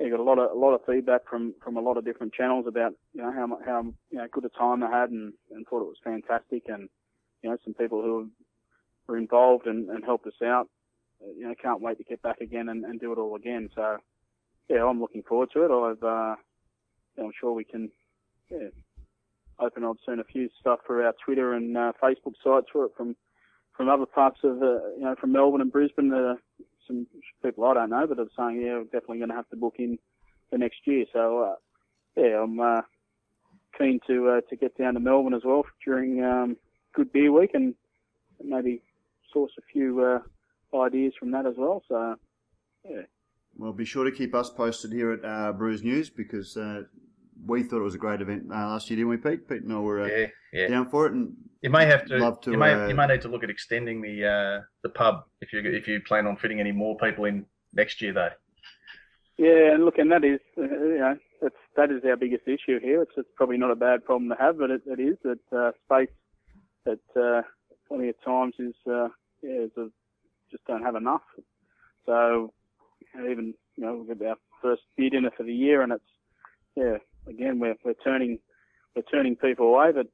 yeah, 0.00 0.08
got 0.08 0.20
a 0.20 0.22
lot 0.22 0.38
of 0.38 0.50
a 0.50 0.58
lot 0.58 0.74
of 0.74 0.80
feedback 0.86 1.28
from 1.28 1.54
from 1.62 1.76
a 1.76 1.80
lot 1.80 1.98
of 1.98 2.04
different 2.06 2.32
channels 2.32 2.64
about 2.66 2.94
you 3.12 3.22
know 3.22 3.30
how 3.30 3.58
how 3.64 3.82
you 4.10 4.18
know 4.18 4.26
good 4.32 4.46
a 4.46 4.48
time 4.48 4.80
they 4.80 4.86
had 4.86 5.10
and, 5.10 5.34
and 5.50 5.66
thought 5.66 5.82
it 5.82 5.92
was 5.92 5.98
fantastic 6.02 6.62
and 6.68 6.88
you 7.42 7.50
know 7.50 7.56
some 7.64 7.74
people 7.74 8.00
who 8.00 8.30
were 9.06 9.18
involved 9.18 9.66
and, 9.66 9.90
and 9.90 10.04
helped 10.04 10.26
us 10.26 10.40
out 10.42 10.68
you 11.36 11.46
know 11.46 11.54
can't 11.60 11.82
wait 11.82 11.98
to 11.98 12.04
get 12.04 12.22
back 12.22 12.40
again 12.40 12.70
and, 12.70 12.84
and 12.84 12.98
do 12.98 13.12
it 13.12 13.18
all 13.18 13.36
again 13.36 13.68
so 13.74 13.98
yeah 14.68 14.84
I'm 14.84 15.00
looking 15.00 15.22
forward 15.22 15.50
to 15.52 15.64
it 15.64 15.70
I've 15.70 16.02
uh, 16.02 16.34
I'm 17.22 17.32
sure 17.38 17.52
we 17.52 17.64
can 17.64 17.90
yeah 18.50 18.68
open 19.60 19.84
up 19.84 19.96
seen 20.06 20.18
a 20.20 20.24
few 20.24 20.48
stuff 20.58 20.80
for 20.86 21.04
our 21.04 21.14
Twitter 21.24 21.54
and 21.54 21.76
uh, 21.76 21.92
Facebook 22.02 22.34
sites 22.42 22.66
for 22.72 22.86
it 22.86 22.92
from 22.96 23.16
from 23.76 23.88
other 23.88 24.06
parts 24.06 24.40
of 24.44 24.62
uh, 24.62 24.88
you 24.96 25.02
know 25.02 25.14
from 25.20 25.32
Melbourne 25.32 25.60
and 25.60 25.72
Brisbane 25.72 26.12
are 26.12 26.36
some 26.90 27.06
people 27.42 27.64
I 27.64 27.74
don't 27.74 27.90
know, 27.90 28.06
but 28.06 28.18
are 28.18 28.26
saying, 28.36 28.62
yeah, 28.62 28.78
we're 28.78 28.84
definitely 28.84 29.18
going 29.18 29.30
to 29.30 29.36
have 29.36 29.48
to 29.50 29.56
book 29.56 29.76
in 29.78 29.98
for 30.50 30.58
next 30.58 30.78
year. 30.84 31.04
So, 31.12 31.38
uh, 31.38 31.54
yeah, 32.20 32.42
I'm 32.42 32.58
uh, 32.58 32.82
keen 33.78 34.00
to 34.08 34.28
uh, 34.28 34.40
to 34.48 34.56
get 34.56 34.76
down 34.76 34.94
to 34.94 35.00
Melbourne 35.00 35.34
as 35.34 35.42
well 35.44 35.64
during 35.84 36.22
um, 36.22 36.56
Good 36.92 37.12
Beer 37.12 37.32
Week 37.32 37.50
and 37.54 37.74
maybe 38.42 38.82
source 39.32 39.52
a 39.58 39.62
few 39.72 40.00
uh, 40.72 40.78
ideas 40.78 41.14
from 41.18 41.30
that 41.32 41.46
as 41.46 41.54
well. 41.56 41.82
So, 41.88 42.16
yeah, 42.88 43.02
Well, 43.56 43.72
be 43.72 43.84
sure 43.84 44.04
to 44.04 44.12
keep 44.12 44.34
us 44.34 44.50
posted 44.50 44.92
here 44.92 45.12
at 45.12 45.24
uh, 45.24 45.52
Brews 45.52 45.82
News 45.82 46.10
because 46.10 46.56
uh, 46.56 46.82
we 47.46 47.62
thought 47.62 47.80
it 47.80 47.84
was 47.84 47.94
a 47.94 47.98
great 47.98 48.20
event 48.20 48.44
uh, 48.50 48.68
last 48.68 48.90
year, 48.90 48.96
didn't 48.96 49.10
we, 49.10 49.16
Pete? 49.16 49.48
Pete 49.48 49.62
and 49.62 49.72
I 49.72 49.78
were 49.78 50.02
uh, 50.02 50.06
Yeah, 50.06 50.26
yeah. 50.52 50.68
down 50.68 50.88
for 50.90 51.06
it, 51.06 51.12
and 51.12 51.32
You 51.62 51.70
may 51.70 51.86
have 51.86 52.04
to. 52.06 52.18
Love 52.18 52.40
to, 52.42 52.50
you 52.52 52.58
may 52.58 52.72
uh, 52.72 52.88
you 52.88 52.94
may 52.94 53.06
need 53.06 53.22
to 53.22 53.28
look 53.28 53.44
at 53.44 53.50
extending 53.50 54.00
the 54.00 54.26
uh, 54.26 54.60
the 54.82 54.88
pub 54.90 55.24
if 55.40 55.52
you 55.52 55.60
if 55.60 55.86
you 55.88 56.00
plan 56.00 56.26
on 56.26 56.36
fitting 56.36 56.60
any 56.60 56.72
more 56.72 56.96
people 56.96 57.24
in 57.24 57.46
next 57.74 58.00
year 58.02 58.12
though. 58.12 58.30
yeah, 59.38 59.72
and 59.74 59.84
look, 59.84 59.98
and 59.98 60.10
that 60.12 60.24
is 60.24 60.40
uh, 60.58 60.62
you 60.62 60.98
know 60.98 61.16
that's 61.42 61.54
that 61.76 61.90
is 61.90 62.02
our 62.04 62.16
biggest 62.16 62.46
issue 62.46 62.78
here. 62.80 63.02
It's, 63.02 63.12
it's 63.16 63.28
probably 63.36 63.58
not 63.58 63.70
a 63.70 63.76
bad 63.76 64.04
problem 64.04 64.28
to 64.30 64.36
have, 64.36 64.58
but 64.58 64.70
it, 64.70 64.82
it 64.86 65.00
is 65.00 65.16
that 65.24 65.38
uh, 65.56 65.72
space 65.84 66.14
that 66.84 67.00
uh, 67.20 67.42
plenty 67.88 68.08
of 68.08 68.16
times 68.24 68.54
is 68.58 68.74
uh, 68.86 69.08
yeah 69.42 69.64
is 69.64 69.70
a, 69.76 69.88
just 70.50 70.64
don't 70.66 70.82
have 70.82 70.96
enough. 70.96 71.22
So 72.06 72.52
even 73.14 73.54
you 73.76 73.84
know 73.84 74.04
we've 74.06 74.18
got 74.18 74.26
our 74.26 74.36
first 74.62 74.82
beer 74.96 75.10
dinner 75.10 75.30
for 75.36 75.42
the 75.44 75.54
year, 75.54 75.82
and 75.82 75.92
it's 75.92 76.04
yeah 76.76 76.96
again 77.28 77.58
we're 77.58 77.76
we're 77.84 77.94
turning 78.04 78.38
we're 78.94 79.02
turning 79.02 79.36
people 79.36 79.66
away, 79.66 79.92
but 79.92 80.06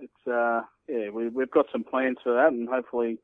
it's 0.00 0.26
uh 0.26 0.62
yeah 0.88 1.10
we 1.10 1.28
we've 1.28 1.50
got 1.50 1.66
some 1.72 1.84
plans 1.84 2.16
for 2.22 2.34
that, 2.34 2.52
and 2.52 2.68
hopefully 2.68 3.18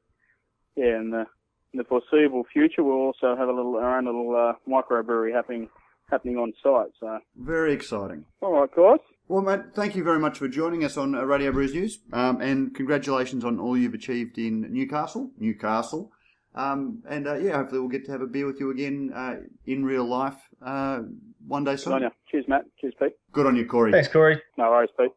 yeah 0.77 0.99
in 0.99 1.11
the 1.11 1.27
in 1.73 1.79
the 1.79 1.85
foreseeable 1.85 2.45
future 2.53 2.83
we'll 2.83 2.97
also 2.97 3.37
have 3.37 3.49
a 3.49 3.53
little 3.53 3.77
our 3.77 3.99
own 3.99 4.07
little 4.07 4.35
uh, 4.37 4.53
microbrewery 4.71 5.33
happening 5.33 5.69
happening 6.11 6.37
on 6.37 6.53
site. 6.63 6.91
So 6.99 7.19
very 7.37 7.73
exciting. 7.73 8.25
all 8.41 8.61
right 8.61 8.71
guys. 8.75 8.99
Well, 9.29 9.43
mate, 9.43 9.61
thank 9.75 9.95
you 9.95 10.03
very 10.03 10.19
much 10.19 10.39
for 10.39 10.49
joining 10.49 10.85
us 10.85 10.97
on 10.97 11.15
uh, 11.15 11.23
Radio 11.23 11.53
Brews 11.53 11.73
News, 11.73 12.01
um, 12.13 12.41
and 12.41 12.75
congratulations 12.75 13.45
on 13.45 13.61
all 13.61 13.77
you've 13.77 13.95
achieved 13.95 14.39
in 14.39 14.73
Newcastle, 14.73 15.31
Newcastle. 15.39 16.11
Um, 16.57 17.05
and 17.09 17.29
uh, 17.29 17.37
yeah, 17.37 17.59
hopefully 17.59 17.79
we'll 17.79 17.91
get 17.91 18.05
to 18.07 18.11
have 18.11 18.23
a 18.23 18.27
beer 18.27 18.45
with 18.45 18.59
you 18.59 18.73
again 18.73 19.13
uh, 19.15 19.37
in 19.67 19.85
real 19.85 20.05
life 20.05 20.35
uh, 20.67 21.03
one 21.51 21.65
day 21.65 21.73
Good 21.73 21.89
on 21.89 22.01
soon. 22.01 22.03
you. 22.03 22.11
Cheers, 22.31 22.45
Matt. 22.49 22.65
Cheers, 22.81 22.95
Pete. 22.99 23.13
Good 23.33 23.47
on 23.47 23.57
you, 23.57 23.67
Corey. 23.67 23.91
Thanks, 23.91 24.09
Corey. 24.09 24.41
No 24.57 24.71
worries, 24.71 24.91
Pete. 24.99 25.11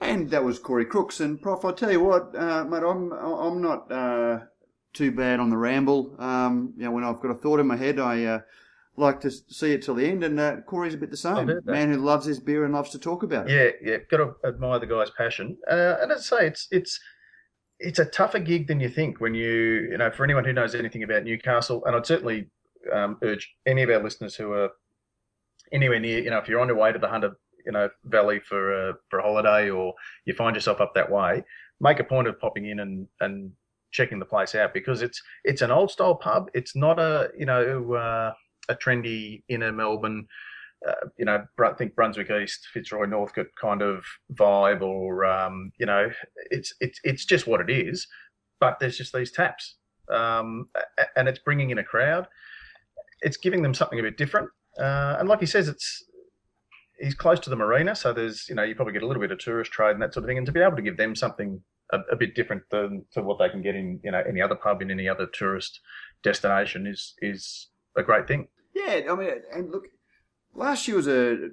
And 0.00 0.30
that 0.30 0.44
was 0.44 0.58
Corey 0.58 0.84
Crooks. 0.84 1.20
And 1.20 1.40
Prof, 1.42 1.64
I 1.64 1.72
tell 1.72 1.90
you 1.90 2.00
what, 2.00 2.34
uh, 2.36 2.64
mate, 2.64 2.82
I'm 2.82 3.12
I'm 3.12 3.60
not 3.60 3.90
uh, 3.90 4.40
too 4.92 5.10
bad 5.12 5.40
on 5.40 5.50
the 5.50 5.56
ramble. 5.56 6.14
Um, 6.18 6.74
you 6.76 6.84
know, 6.84 6.92
when 6.92 7.04
I've 7.04 7.20
got 7.20 7.30
a 7.30 7.34
thought 7.34 7.60
in 7.60 7.66
my 7.66 7.76
head, 7.76 7.98
I 7.98 8.24
uh, 8.24 8.38
like 8.96 9.20
to 9.22 9.30
see 9.30 9.72
it 9.72 9.82
till 9.82 9.94
the 9.96 10.06
end. 10.06 10.22
And 10.24 10.38
uh, 10.38 10.56
Corey's 10.66 10.94
a 10.94 10.96
bit 10.96 11.10
the 11.10 11.16
same. 11.16 11.36
I've 11.36 11.48
heard 11.48 11.64
that. 11.66 11.72
Man 11.72 11.92
who 11.92 11.98
loves 11.98 12.26
his 12.26 12.38
beer 12.40 12.64
and 12.64 12.72
loves 12.72 12.90
to 12.90 12.98
talk 12.98 13.22
about 13.22 13.50
it. 13.50 13.80
Yeah, 13.84 13.92
yeah. 13.92 13.98
Got 14.10 14.18
to 14.18 14.48
admire 14.48 14.78
the 14.78 14.86
guy's 14.86 15.10
passion. 15.10 15.58
Uh, 15.68 15.96
and 16.00 16.12
as 16.12 16.32
I 16.32 16.38
say, 16.38 16.46
it's 16.46 16.68
it's 16.70 17.00
it's 17.80 17.98
a 17.98 18.04
tougher 18.04 18.38
gig 18.38 18.68
than 18.68 18.80
you 18.80 18.88
think 18.88 19.20
when 19.20 19.34
you 19.34 19.88
you 19.90 19.98
know 19.98 20.10
for 20.10 20.24
anyone 20.24 20.44
who 20.44 20.52
knows 20.52 20.74
anything 20.74 21.02
about 21.02 21.24
Newcastle, 21.24 21.84
and 21.84 21.96
I'd 21.96 22.06
certainly 22.06 22.48
um, 22.92 23.18
urge 23.22 23.54
any 23.66 23.82
of 23.82 23.90
our 23.90 24.02
listeners 24.02 24.36
who 24.36 24.52
are 24.52 24.70
anywhere 25.72 26.00
near, 26.00 26.22
you 26.22 26.30
know, 26.30 26.38
if 26.38 26.48
you're 26.48 26.60
on 26.60 26.68
your 26.68 26.76
way 26.76 26.92
to 26.92 26.98
the 26.98 27.08
Hunter, 27.08 27.36
you 27.64 27.72
know, 27.72 27.88
Valley 28.04 28.40
for 28.40 28.90
a 28.90 28.94
for 29.08 29.18
a 29.18 29.22
holiday, 29.22 29.70
or 29.70 29.94
you 30.24 30.34
find 30.34 30.54
yourself 30.54 30.80
up 30.80 30.94
that 30.94 31.10
way, 31.10 31.44
make 31.80 32.00
a 32.00 32.04
point 32.04 32.28
of 32.28 32.38
popping 32.40 32.66
in 32.66 32.80
and 32.80 33.06
and 33.20 33.52
checking 33.92 34.18
the 34.18 34.24
place 34.24 34.54
out 34.54 34.74
because 34.74 35.02
it's 35.02 35.22
it's 35.44 35.62
an 35.62 35.70
old 35.70 35.90
style 35.90 36.14
pub. 36.14 36.48
It's 36.54 36.74
not 36.74 36.98
a 36.98 37.30
you 37.38 37.46
know 37.46 37.94
uh, 37.94 38.32
a 38.68 38.74
trendy 38.74 39.42
inner 39.48 39.72
Melbourne. 39.72 40.26
Uh, 40.86 41.06
you 41.16 41.24
know, 41.24 41.44
Br- 41.56 41.74
think 41.78 41.94
Brunswick 41.94 42.28
East, 42.28 42.66
Fitzroy 42.72 43.04
Northcote 43.04 43.54
kind 43.60 43.82
of 43.82 44.04
vibe, 44.34 44.82
or 44.82 45.24
um, 45.24 45.70
you 45.78 45.86
know, 45.86 46.10
it's 46.50 46.74
it's 46.80 46.98
it's 47.04 47.24
just 47.24 47.46
what 47.46 47.60
it 47.60 47.70
is. 47.70 48.08
But 48.58 48.78
there's 48.80 48.98
just 48.98 49.12
these 49.12 49.30
taps, 49.30 49.76
um, 50.10 50.68
and 51.14 51.28
it's 51.28 51.38
bringing 51.38 51.70
in 51.70 51.78
a 51.78 51.84
crowd. 51.84 52.26
It's 53.20 53.36
giving 53.36 53.62
them 53.62 53.74
something 53.74 54.00
a 54.00 54.02
bit 54.02 54.16
different. 54.16 54.48
Uh, 54.78 55.16
and 55.18 55.28
like 55.28 55.40
he 55.40 55.46
says, 55.46 55.68
it's 55.68 56.04
he's 56.98 57.14
close 57.14 57.40
to 57.40 57.50
the 57.50 57.56
marina, 57.56 57.94
so 57.94 58.12
there's 58.12 58.48
you 58.48 58.54
know 58.54 58.62
you 58.62 58.74
probably 58.74 58.92
get 58.92 59.02
a 59.02 59.06
little 59.06 59.20
bit 59.20 59.30
of 59.30 59.38
tourist 59.38 59.72
trade 59.72 59.92
and 59.92 60.02
that 60.02 60.14
sort 60.14 60.24
of 60.24 60.28
thing, 60.28 60.38
and 60.38 60.46
to 60.46 60.52
be 60.52 60.60
able 60.60 60.76
to 60.76 60.82
give 60.82 60.96
them 60.96 61.14
something 61.14 61.62
a, 61.92 61.98
a 62.10 62.16
bit 62.16 62.34
different 62.34 62.62
than 62.70 63.04
to 63.12 63.22
what 63.22 63.38
they 63.38 63.48
can 63.48 63.62
get 63.62 63.74
in 63.74 64.00
you 64.02 64.10
know 64.10 64.22
any 64.28 64.40
other 64.40 64.54
pub 64.54 64.82
in 64.82 64.90
any 64.90 65.08
other 65.08 65.26
tourist 65.26 65.80
destination 66.22 66.86
is 66.86 67.14
is 67.20 67.68
a 67.96 68.02
great 68.02 68.26
thing. 68.26 68.48
Yeah, 68.74 69.00
I 69.10 69.14
mean, 69.14 69.30
and 69.52 69.70
look, 69.70 69.84
last 70.54 70.88
year 70.88 70.96
was 70.96 71.08
a, 71.08 71.50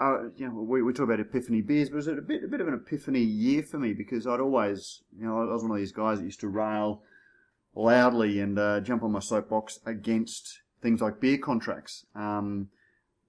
uh, 0.00 0.22
you 0.36 0.48
know, 0.48 0.54
we, 0.54 0.82
we 0.82 0.92
talk 0.92 1.04
about 1.04 1.20
epiphany 1.20 1.62
beers, 1.62 1.88
but 1.88 1.94
it 1.94 1.96
was 1.96 2.06
a 2.08 2.14
bit, 2.14 2.44
a 2.44 2.48
bit 2.48 2.60
of 2.60 2.68
an 2.68 2.74
epiphany 2.74 3.20
year 3.20 3.62
for 3.62 3.78
me 3.78 3.92
because 3.92 4.26
I'd 4.26 4.40
always, 4.40 5.02
you 5.16 5.26
know, 5.26 5.40
I 5.40 5.52
was 5.52 5.62
one 5.62 5.72
of 5.72 5.76
these 5.78 5.92
guys 5.92 6.18
that 6.18 6.24
used 6.24 6.40
to 6.40 6.48
rail 6.48 7.02
loudly 7.74 8.40
and 8.40 8.58
uh, 8.58 8.80
jump 8.80 9.02
on 9.02 9.12
my 9.12 9.20
soapbox 9.20 9.80
against 9.84 10.60
things 10.82 11.00
like 11.00 11.20
beer 11.20 11.38
contracts. 11.38 12.06
Um, 12.14 12.68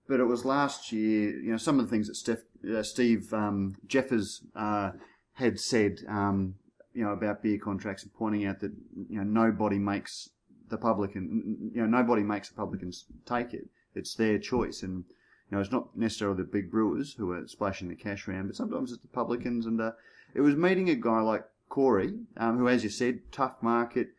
but 0.07 0.19
it 0.19 0.25
was 0.25 0.45
last 0.45 0.91
year, 0.91 1.39
you 1.39 1.51
know, 1.51 1.57
some 1.57 1.79
of 1.79 1.85
the 1.85 1.91
things 1.91 2.07
that 2.07 2.15
Steph, 2.15 2.39
uh, 2.69 2.83
Steve 2.83 3.33
um, 3.33 3.75
Jeffers 3.87 4.41
uh, 4.55 4.91
had 5.33 5.59
said, 5.59 5.99
um, 6.07 6.55
you 6.93 7.03
know, 7.03 7.11
about 7.11 7.41
beer 7.41 7.57
contracts 7.57 8.03
and 8.03 8.13
pointing 8.13 8.45
out 8.45 8.59
that, 8.59 8.73
you 9.09 9.17
know, 9.17 9.23
nobody 9.23 9.79
makes 9.79 10.29
the 10.69 10.77
publican, 10.77 11.71
you 11.73 11.81
know, 11.81 11.87
nobody 11.87 12.23
makes 12.23 12.49
the 12.49 12.55
publicans 12.55 13.05
take 13.25 13.53
it. 13.53 13.67
It's 13.95 14.15
their 14.15 14.37
choice. 14.37 14.83
And, 14.83 15.05
you 15.49 15.55
know, 15.55 15.59
it's 15.59 15.71
not 15.71 15.95
necessarily 15.95 16.37
the 16.37 16.43
big 16.43 16.71
brewers 16.71 17.13
who 17.13 17.31
are 17.31 17.47
splashing 17.47 17.89
the 17.89 17.95
cash 17.95 18.27
around, 18.27 18.47
but 18.47 18.55
sometimes 18.55 18.91
it's 18.91 19.01
the 19.01 19.07
publicans. 19.07 19.65
And 19.65 19.79
uh, 19.79 19.91
it 20.33 20.41
was 20.41 20.55
meeting 20.55 20.89
a 20.89 20.95
guy 20.95 21.21
like 21.21 21.45
Corey, 21.69 22.13
um, 22.37 22.57
who, 22.57 22.67
as 22.67 22.83
you 22.83 22.89
said, 22.89 23.19
tough 23.31 23.55
market. 23.61 24.09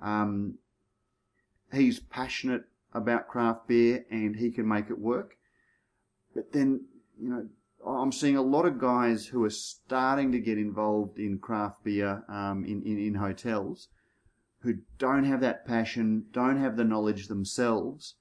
Um, 0.00 0.58
he's 1.72 2.00
passionate 2.00 2.64
about 2.94 3.28
craft 3.28 3.68
beer 3.68 4.04
and 4.10 4.36
he 4.36 4.50
can 4.50 4.66
make 4.68 4.90
it 4.90 4.98
work. 4.98 5.36
But 6.34 6.52
then, 6.52 6.86
you 7.20 7.28
know, 7.30 7.48
I'm 7.86 8.12
seeing 8.12 8.36
a 8.36 8.42
lot 8.42 8.64
of 8.64 8.78
guys 8.78 9.26
who 9.26 9.44
are 9.44 9.50
starting 9.50 10.32
to 10.32 10.38
get 10.38 10.56
involved 10.58 11.18
in 11.18 11.38
craft 11.38 11.82
beer 11.84 12.22
um, 12.28 12.64
in, 12.64 12.82
in, 12.84 12.98
in 12.98 13.14
hotels 13.14 13.88
who 14.60 14.74
don't 14.98 15.24
have 15.24 15.40
that 15.40 15.66
passion, 15.66 16.26
don't 16.32 16.58
have 16.58 16.76
the 16.76 16.84
knowledge 16.84 17.26
themselves, 17.26 18.14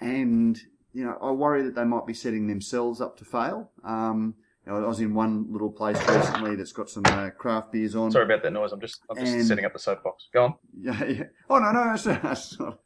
and 0.00 0.58
you 0.92 1.04
know, 1.04 1.16
I 1.22 1.30
worry 1.30 1.62
that 1.62 1.74
they 1.74 1.84
might 1.84 2.06
be 2.06 2.12
setting 2.14 2.48
themselves 2.48 3.00
up 3.00 3.16
to 3.18 3.24
fail. 3.24 3.70
Um, 3.84 4.34
you 4.66 4.72
know, 4.72 4.84
I 4.84 4.86
was 4.86 5.00
in 5.00 5.14
one 5.14 5.46
little 5.50 5.70
place 5.70 5.96
recently 6.08 6.54
that's 6.56 6.72
got 6.72 6.90
some 6.90 7.04
uh, 7.06 7.30
craft 7.30 7.72
beers 7.72 7.94
on. 7.94 8.10
Sorry 8.10 8.24
about 8.24 8.42
that 8.42 8.52
noise. 8.52 8.72
I'm 8.72 8.80
just 8.80 9.00
I'm 9.08 9.16
just 9.16 9.32
And- 9.32 9.46
setting 9.46 9.64
up 9.64 9.72
the 9.72 9.78
soapbox. 9.78 10.28
Go 10.34 10.44
on. 10.44 10.54
Yeah, 10.80 11.04
yeah. 11.04 11.24
Oh 11.48 11.58
no, 11.58 11.72
no, 11.72 11.84
not, 11.84 11.94
it's 11.94 12.58
not. 12.58 12.78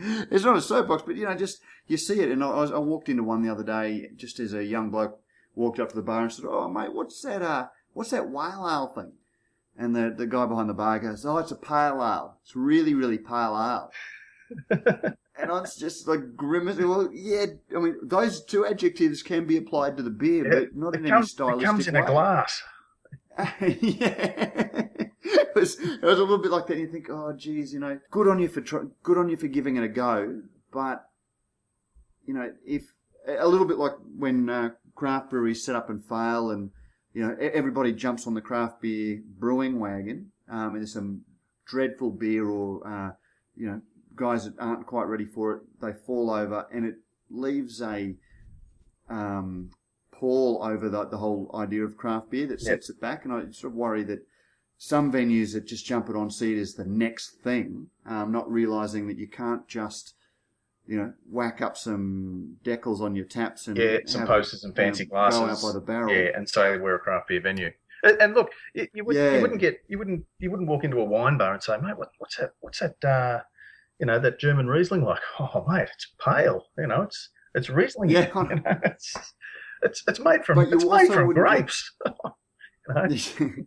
It's 0.00 0.44
not 0.44 0.56
a 0.56 0.60
soapbox, 0.60 1.02
but 1.06 1.16
you 1.16 1.24
know, 1.24 1.34
just 1.34 1.60
you 1.86 1.96
see 1.96 2.20
it. 2.20 2.30
And 2.30 2.42
I, 2.42 2.48
was, 2.48 2.72
I 2.72 2.78
walked 2.78 3.08
into 3.08 3.22
one 3.22 3.42
the 3.42 3.52
other 3.52 3.64
day, 3.64 4.08
just 4.16 4.38
as 4.40 4.52
a 4.52 4.64
young 4.64 4.90
bloke 4.90 5.20
walked 5.54 5.80
up 5.80 5.90
to 5.90 5.96
the 5.96 6.02
bar 6.02 6.22
and 6.22 6.32
said, 6.32 6.44
"Oh 6.48 6.68
mate, 6.68 6.94
what's 6.94 7.20
that? 7.22 7.42
Uh, 7.42 7.66
what's 7.92 8.10
that 8.10 8.30
whale 8.30 8.68
ale 8.70 8.86
thing?" 8.94 9.12
And 9.76 9.94
the 9.94 10.14
the 10.16 10.26
guy 10.26 10.46
behind 10.46 10.68
the 10.68 10.74
bar 10.74 10.98
goes, 10.98 11.26
"Oh, 11.26 11.38
it's 11.38 11.50
a 11.50 11.56
pale 11.56 12.02
ale. 12.02 12.38
It's 12.42 12.56
really, 12.56 12.94
really 12.94 13.18
pale 13.18 13.56
ale." 13.56 13.90
and 15.38 15.50
I 15.50 15.60
was 15.60 15.76
just 15.76 16.08
like 16.08 16.36
grimacing. 16.36 16.88
Well, 16.88 17.10
yeah, 17.12 17.46
I 17.76 17.80
mean, 17.80 17.96
those 18.02 18.44
two 18.44 18.66
adjectives 18.66 19.22
can 19.22 19.46
be 19.46 19.56
applied 19.56 19.96
to 19.96 20.02
the 20.02 20.10
beer, 20.10 20.44
Yeah, 20.44 20.60
but 20.60 20.76
not 20.76 20.94
in 20.94 21.02
any 21.02 21.10
comes, 21.10 21.34
it 21.34 21.64
comes 21.64 21.88
in 21.88 21.96
a 21.96 22.06
glass. 22.06 22.62
yeah. 23.60 24.86
It 25.48 25.54
was, 25.54 25.80
it 25.80 26.02
was 26.02 26.18
a 26.18 26.22
little 26.22 26.38
bit 26.38 26.52
like 26.52 26.66
that. 26.68 26.74
And 26.74 26.82
You 26.82 26.92
think, 26.92 27.08
oh, 27.10 27.32
geez, 27.32 27.72
you 27.72 27.80
know, 27.80 27.98
good 28.10 28.28
on 28.28 28.38
you 28.38 28.48
for 28.48 28.60
try, 28.60 28.82
good 29.02 29.18
on 29.18 29.28
you 29.28 29.36
for 29.36 29.48
giving 29.48 29.76
it 29.76 29.82
a 29.82 29.88
go. 29.88 30.42
But 30.72 31.04
you 32.24 32.34
know, 32.34 32.52
if 32.64 32.92
a 33.26 33.48
little 33.48 33.66
bit 33.66 33.78
like 33.78 33.94
when 34.16 34.48
uh, 34.48 34.70
craft 34.94 35.30
breweries 35.30 35.64
set 35.64 35.74
up 35.74 35.90
and 35.90 36.04
fail, 36.04 36.50
and 36.50 36.70
you 37.12 37.26
know, 37.26 37.34
everybody 37.40 37.92
jumps 37.92 38.26
on 38.28 38.34
the 38.34 38.40
craft 38.40 38.80
beer 38.80 39.20
brewing 39.38 39.80
wagon, 39.80 40.30
um, 40.48 40.68
and 40.74 40.76
there's 40.76 40.92
some 40.92 41.22
dreadful 41.66 42.10
beer 42.10 42.46
or 42.48 42.86
uh, 42.86 43.10
you 43.56 43.66
know, 43.66 43.80
guys 44.14 44.44
that 44.44 44.54
aren't 44.60 44.86
quite 44.86 45.04
ready 45.08 45.24
for 45.24 45.54
it, 45.54 45.62
they 45.80 45.92
fall 45.92 46.30
over, 46.30 46.66
and 46.72 46.84
it 46.86 46.96
leaves 47.30 47.82
a 47.82 48.14
um, 49.08 49.70
pall 50.12 50.62
over 50.62 50.88
the, 50.88 51.04
the 51.06 51.16
whole 51.18 51.50
idea 51.54 51.84
of 51.84 51.96
craft 51.96 52.30
beer 52.30 52.46
that 52.46 52.60
Yep. 52.60 52.68
sets 52.68 52.90
it 52.90 53.00
back. 53.00 53.24
And 53.24 53.32
I 53.32 53.50
sort 53.50 53.72
of 53.72 53.76
worry 53.76 54.04
that 54.04 54.20
some 54.78 55.12
venues 55.12 55.52
that 55.52 55.66
just 55.66 55.84
jump 55.84 56.08
it 56.08 56.16
on 56.16 56.30
see 56.30 56.54
it 56.56 56.60
as 56.60 56.74
the 56.74 56.84
next 56.84 57.40
thing, 57.42 57.88
um, 58.06 58.30
not 58.32 58.50
realizing 58.50 59.08
that 59.08 59.18
you 59.18 59.26
can't 59.26 59.66
just, 59.66 60.14
you 60.86 60.96
know, 60.96 61.12
whack 61.28 61.60
up 61.60 61.76
some 61.76 62.56
decals 62.64 63.00
on 63.00 63.14
your 63.16 63.24
taps 63.26 63.66
and 63.66 63.76
Yeah, 63.76 63.98
some 64.06 64.20
have 64.20 64.28
posters 64.28 64.62
and 64.64 64.72
it, 64.72 64.80
you 64.80 64.84
know, 64.84 64.88
fancy 64.88 65.04
go 65.06 65.16
out 65.16 65.30
glasses. 65.32 65.64
by 65.64 65.72
the 65.72 65.80
barrel. 65.84 66.14
Yeah, 66.14 66.30
and 66.34 66.48
say 66.48 66.78
we're 66.78 66.94
a 66.94 66.98
craft 67.00 67.28
beer 67.28 67.40
venue. 67.40 67.72
And, 68.04 68.32
look, 68.34 68.52
you, 68.74 68.86
you, 68.94 69.04
would, 69.04 69.16
Yeah. 69.16 69.34
you 69.34 69.42
wouldn't 69.42 69.60
get 69.60 69.80
you 69.88 69.98
wouldn't 69.98 70.24
you 70.38 70.50
wouldn't 70.52 70.68
walk 70.68 70.84
into 70.84 70.98
a 71.00 71.04
wine 71.04 71.36
bar 71.36 71.52
and 71.52 71.62
say, 71.62 71.76
mate, 71.78 71.98
what, 71.98 72.10
what's 72.18 72.36
that? 72.36 72.52
What's 72.60 72.78
that? 72.78 73.04
Uh, 73.04 73.42
you 73.98 74.06
know, 74.06 74.20
that 74.20 74.38
German 74.38 74.68
Riesling 74.68 75.02
like? 75.02 75.18
Oh, 75.40 75.64
mate, 75.68 75.88
it's 75.92 76.12
pale. 76.24 76.66
You 76.78 76.86
know, 76.86 77.02
it's 77.02 77.30
it's 77.56 77.68
Riesling. 77.68 78.10
Yeah, 78.10 78.30
you 78.36 78.54
know, 78.54 78.78
it's 78.84 79.16
it's 79.82 80.04
it's 80.06 80.20
made 80.20 80.44
from 80.44 80.60
it's 80.60 80.84
made 80.84 81.12
from 81.12 81.32
grapes. 81.34 81.92
You 82.88 82.94
know? 82.94 83.64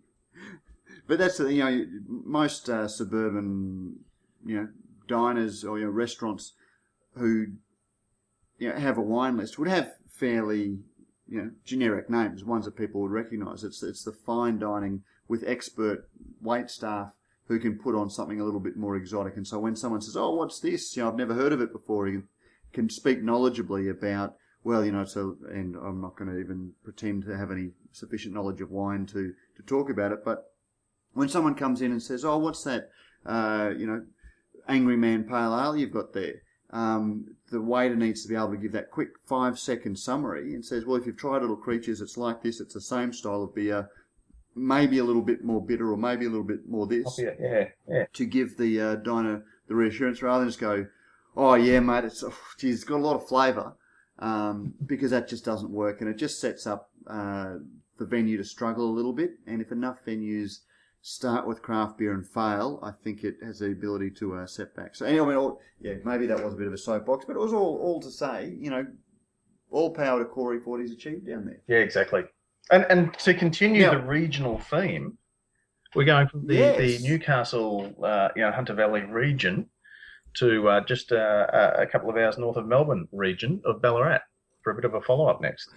But 1.12 1.20
that's 1.20 1.40
the 1.40 1.54
you 1.54 1.62
know 1.62 1.86
most 2.08 2.70
uh, 2.70 2.88
suburban 2.88 3.98
you 4.46 4.56
know 4.56 4.70
diners 5.10 5.66
or 5.66 5.78
you 5.78 5.84
know 5.84 5.92
restaurants 5.92 6.54
who 7.18 7.48
you 8.58 8.70
know 8.70 8.80
have 8.80 8.98
a 8.98 9.02
wine 9.02 9.36
list 9.36 9.60
would 9.60 9.68
have 9.68 9.92
fairly 10.10 10.78
you 11.28 11.42
know 11.42 11.52
generic 11.66 12.10
names, 12.10 12.46
ones 12.46 12.64
that 12.64 12.78
people 12.78 13.02
would 13.02 13.12
recognise. 13.12 13.66
It's 13.66 13.84
it's 13.84 14.06
the 14.06 14.14
fine 14.14 14.58
dining 14.58 15.04
with 15.28 15.44
expert 15.46 16.08
wait 16.42 16.70
staff 16.70 17.12
who 17.50 17.60
can 17.60 17.78
put 17.78 17.94
on 17.94 18.10
something 18.10 18.40
a 18.40 18.46
little 18.46 18.62
bit 18.62 18.78
more 18.78 18.96
exotic. 18.96 19.36
And 19.36 19.46
so 19.46 19.60
when 19.60 19.76
someone 19.76 20.00
says, 20.00 20.16
"Oh, 20.16 20.36
what's 20.36 20.62
this?" 20.62 20.96
You 20.96 21.04
know, 21.04 21.10
I've 21.10 21.18
never 21.18 21.34
heard 21.34 21.52
of 21.52 21.60
it 21.60 21.74
before. 21.74 22.08
You 22.08 22.24
can 22.72 22.90
speak 22.90 23.22
knowledgeably 23.22 23.92
about 23.92 24.38
well, 24.64 24.86
you 24.86 24.94
know, 24.94 25.04
so, 25.04 25.36
and 25.50 25.76
I'm 25.76 26.00
not 26.00 26.16
going 26.16 26.32
to 26.32 26.40
even 26.40 26.72
pretend 26.86 27.26
to 27.26 27.36
have 27.36 27.52
any 27.52 27.72
sufficient 27.92 28.34
knowledge 28.34 28.62
of 28.62 28.70
wine 28.70 29.08
to, 29.08 29.34
to 29.58 29.64
talk 29.66 29.90
about 29.90 30.12
it, 30.12 30.24
but 30.24 30.51
when 31.14 31.30
someone 31.30 31.56
comes 31.56 31.82
in 31.82 31.92
and 31.92 32.02
says, 32.02 32.24
oh, 32.24 32.38
what's 32.38 32.64
that, 32.64 32.90
uh, 33.26 33.72
you 33.78 33.86
know, 33.86 34.04
Angry 34.68 34.98
Man 34.98 35.24
Pale 35.24 35.60
Ale 35.60 35.78
you've 35.78 35.92
got 35.92 36.14
there? 36.14 36.42
Um, 36.72 37.36
the 37.52 37.62
waiter 37.62 37.96
needs 37.96 38.24
to 38.24 38.30
be 38.30 38.36
able 38.36 38.52
to 38.52 38.58
give 38.58 38.72
that 38.72 38.92
quick 38.92 39.10
five 39.26 39.60
second 39.60 40.00
summary 40.00 40.54
and 40.54 40.64
says, 40.64 40.86
well, 40.86 40.96
if 40.96 41.06
you've 41.06 41.18
tried 41.18 41.42
Little 41.42 41.58
Creatures, 41.58 42.00
it's 42.00 42.18
like 42.18 42.42
this, 42.42 42.62
it's 42.62 42.74
the 42.74 42.82
same 42.82 43.12
style 43.12 43.44
of 43.44 43.54
beer, 43.54 43.90
maybe 44.56 45.00
a 45.00 45.04
little 45.04 45.22
bit 45.22 45.44
more 45.44 45.62
bitter 45.62 45.92
or 45.92 45.98
maybe 45.98 46.26
a 46.26 46.30
little 46.30 46.46
bit 46.46 46.68
more 46.68 46.88
this 46.88 47.20
yeah, 47.20 47.32
yeah, 47.40 47.68
yeah. 47.90 48.06
to 48.14 48.26
give 48.26 48.58
the 48.58 48.80
uh, 48.80 48.96
diner 48.96 49.44
the 49.68 49.76
reassurance 49.76 50.22
rather 50.22 50.42
than 50.42 50.50
just 50.50 50.60
go, 50.60 50.86
oh 51.36 51.56
yeah, 51.56 51.80
mate, 51.80 52.06
it's 52.06 52.24
oh, 52.24 52.34
geez, 52.58 52.76
it's 52.76 52.84
got 52.84 52.98
a 52.98 53.04
lot 53.04 53.16
of 53.16 53.28
flavour, 53.28 53.74
um, 54.20 54.74
because 54.86 55.12
that 55.12 55.28
just 55.28 55.46
doesn't 55.46 55.72
work, 55.72 56.02
and 56.02 56.10
it 56.10 56.18
just 56.18 56.40
sets 56.40 56.68
up 56.68 56.90
uh, 57.08 57.56
the 57.98 58.06
venue 58.06 58.38
to 58.38 58.44
struggle 58.44 58.90
a 58.90 58.96
little 58.96 59.14
bit. 59.14 59.32
And 59.48 59.62
if 59.62 59.72
enough 59.72 59.98
venues 60.06 60.60
start 61.02 61.48
with 61.48 61.62
craft 61.62 61.98
beer 61.98 62.14
and 62.14 62.28
fail, 62.28 62.80
I 62.84 62.92
think 63.04 63.24
it 63.24 63.38
has 63.44 63.60
the 63.60 63.68
ability 63.72 64.12
to 64.12 64.36
uh, 64.36 64.46
set 64.46 64.76
back. 64.76 64.96
So 64.96 65.06
anyway, 65.06 65.36
all, 65.36 65.60
yeah, 65.80 65.96
maybe 66.06 66.28
that 66.28 66.44
was 66.44 66.54
a 66.54 66.58
bit 66.58 66.68
of 66.68 66.74
a 66.74 66.78
soapbox, 66.78 67.26
but 67.26 67.36
it 67.36 67.40
was 67.40 67.54
all 67.54 67.78
all 67.78 68.00
to 68.02 68.12
say, 68.12 68.54
you 68.58 68.70
know, 68.70 68.86
all 69.72 69.94
power 69.94 70.20
to 70.20 70.26
Corey 70.26 70.60
for 70.60 70.72
what 70.72 70.82
he's 70.82 70.92
achieved 70.92 71.28
down 71.28 71.46
there. 71.46 71.62
Yeah, 71.68 71.84
exactly. 71.84 72.24
And 72.72 72.86
and 72.90 73.14
to 73.20 73.34
continue 73.34 73.82
Now- 73.84 73.92
the 73.96 74.06
regional 74.06 74.60
theme, 74.60 75.18
we're 75.96 76.06
going 76.06 76.28
from 76.28 76.48
the, 76.48 76.56
Yes. 76.56 76.78
the 77.02 77.08
Newcastle, 77.08 77.94
uh, 78.04 78.30
you 78.36 78.44
know, 78.44 78.52
Hunter 78.52 78.74
Valley 78.74 79.02
region 79.02 79.68
to 80.36 80.70
uh, 80.70 80.82
just 80.86 81.12
uh, 81.12 81.48
a 81.52 81.82
a 81.82 81.88
couple 81.88 82.10
of 82.10 82.16
hours 82.18 82.38
north 82.38 82.58
of 82.58 82.66
Melbourne 82.68 83.08
region 83.12 83.62
of 83.66 83.82
Ballarat 83.82 84.20
for 84.64 84.72
a 84.72 84.76
bit 84.76 84.86
of 84.86 84.94
a 84.94 85.02
follow 85.02 85.28
up 85.28 85.42
next. 85.42 85.68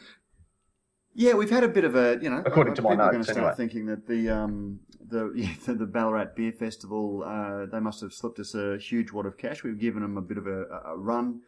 Yeah, 1.15 1.35
we've 1.35 1.51
had 1.51 1.65
a 1.65 1.69
bit 1.69 1.85
of 1.85 1.95
a, 1.95 2.19
you 2.21 2.29
know, 2.29 2.43
According 2.45 2.75
to 2.75 2.83
my 2.83 2.91
people 2.91 3.05
are 3.05 3.13
going 3.13 3.25
to 3.25 3.31
start 3.31 3.39
anyway. 3.39 3.55
thinking 3.57 3.87
that 3.87 4.07
the 4.07 4.29
um 4.31 4.81
the 5.01 5.33
yeah, 5.37 5.51
the, 5.65 5.75
the 5.75 5.87
Ballarat 5.87 6.35
Beer 6.35 6.53
Festival 6.53 7.23
uh, 7.25 7.67
they 7.67 7.81
must 7.81 8.01
have 8.01 8.13
slipped 8.13 8.39
us 8.39 8.55
a 8.55 8.79
huge 8.79 9.13
wad 9.13 9.27
of 9.27 9.39
cash. 9.39 9.63
We've 9.63 9.79
given 9.79 10.03
them 10.03 10.17
a 10.17 10.23
bit 10.23 10.39
of 10.39 10.47
a, 10.47 10.65
a 10.87 10.97
run, 10.97 11.41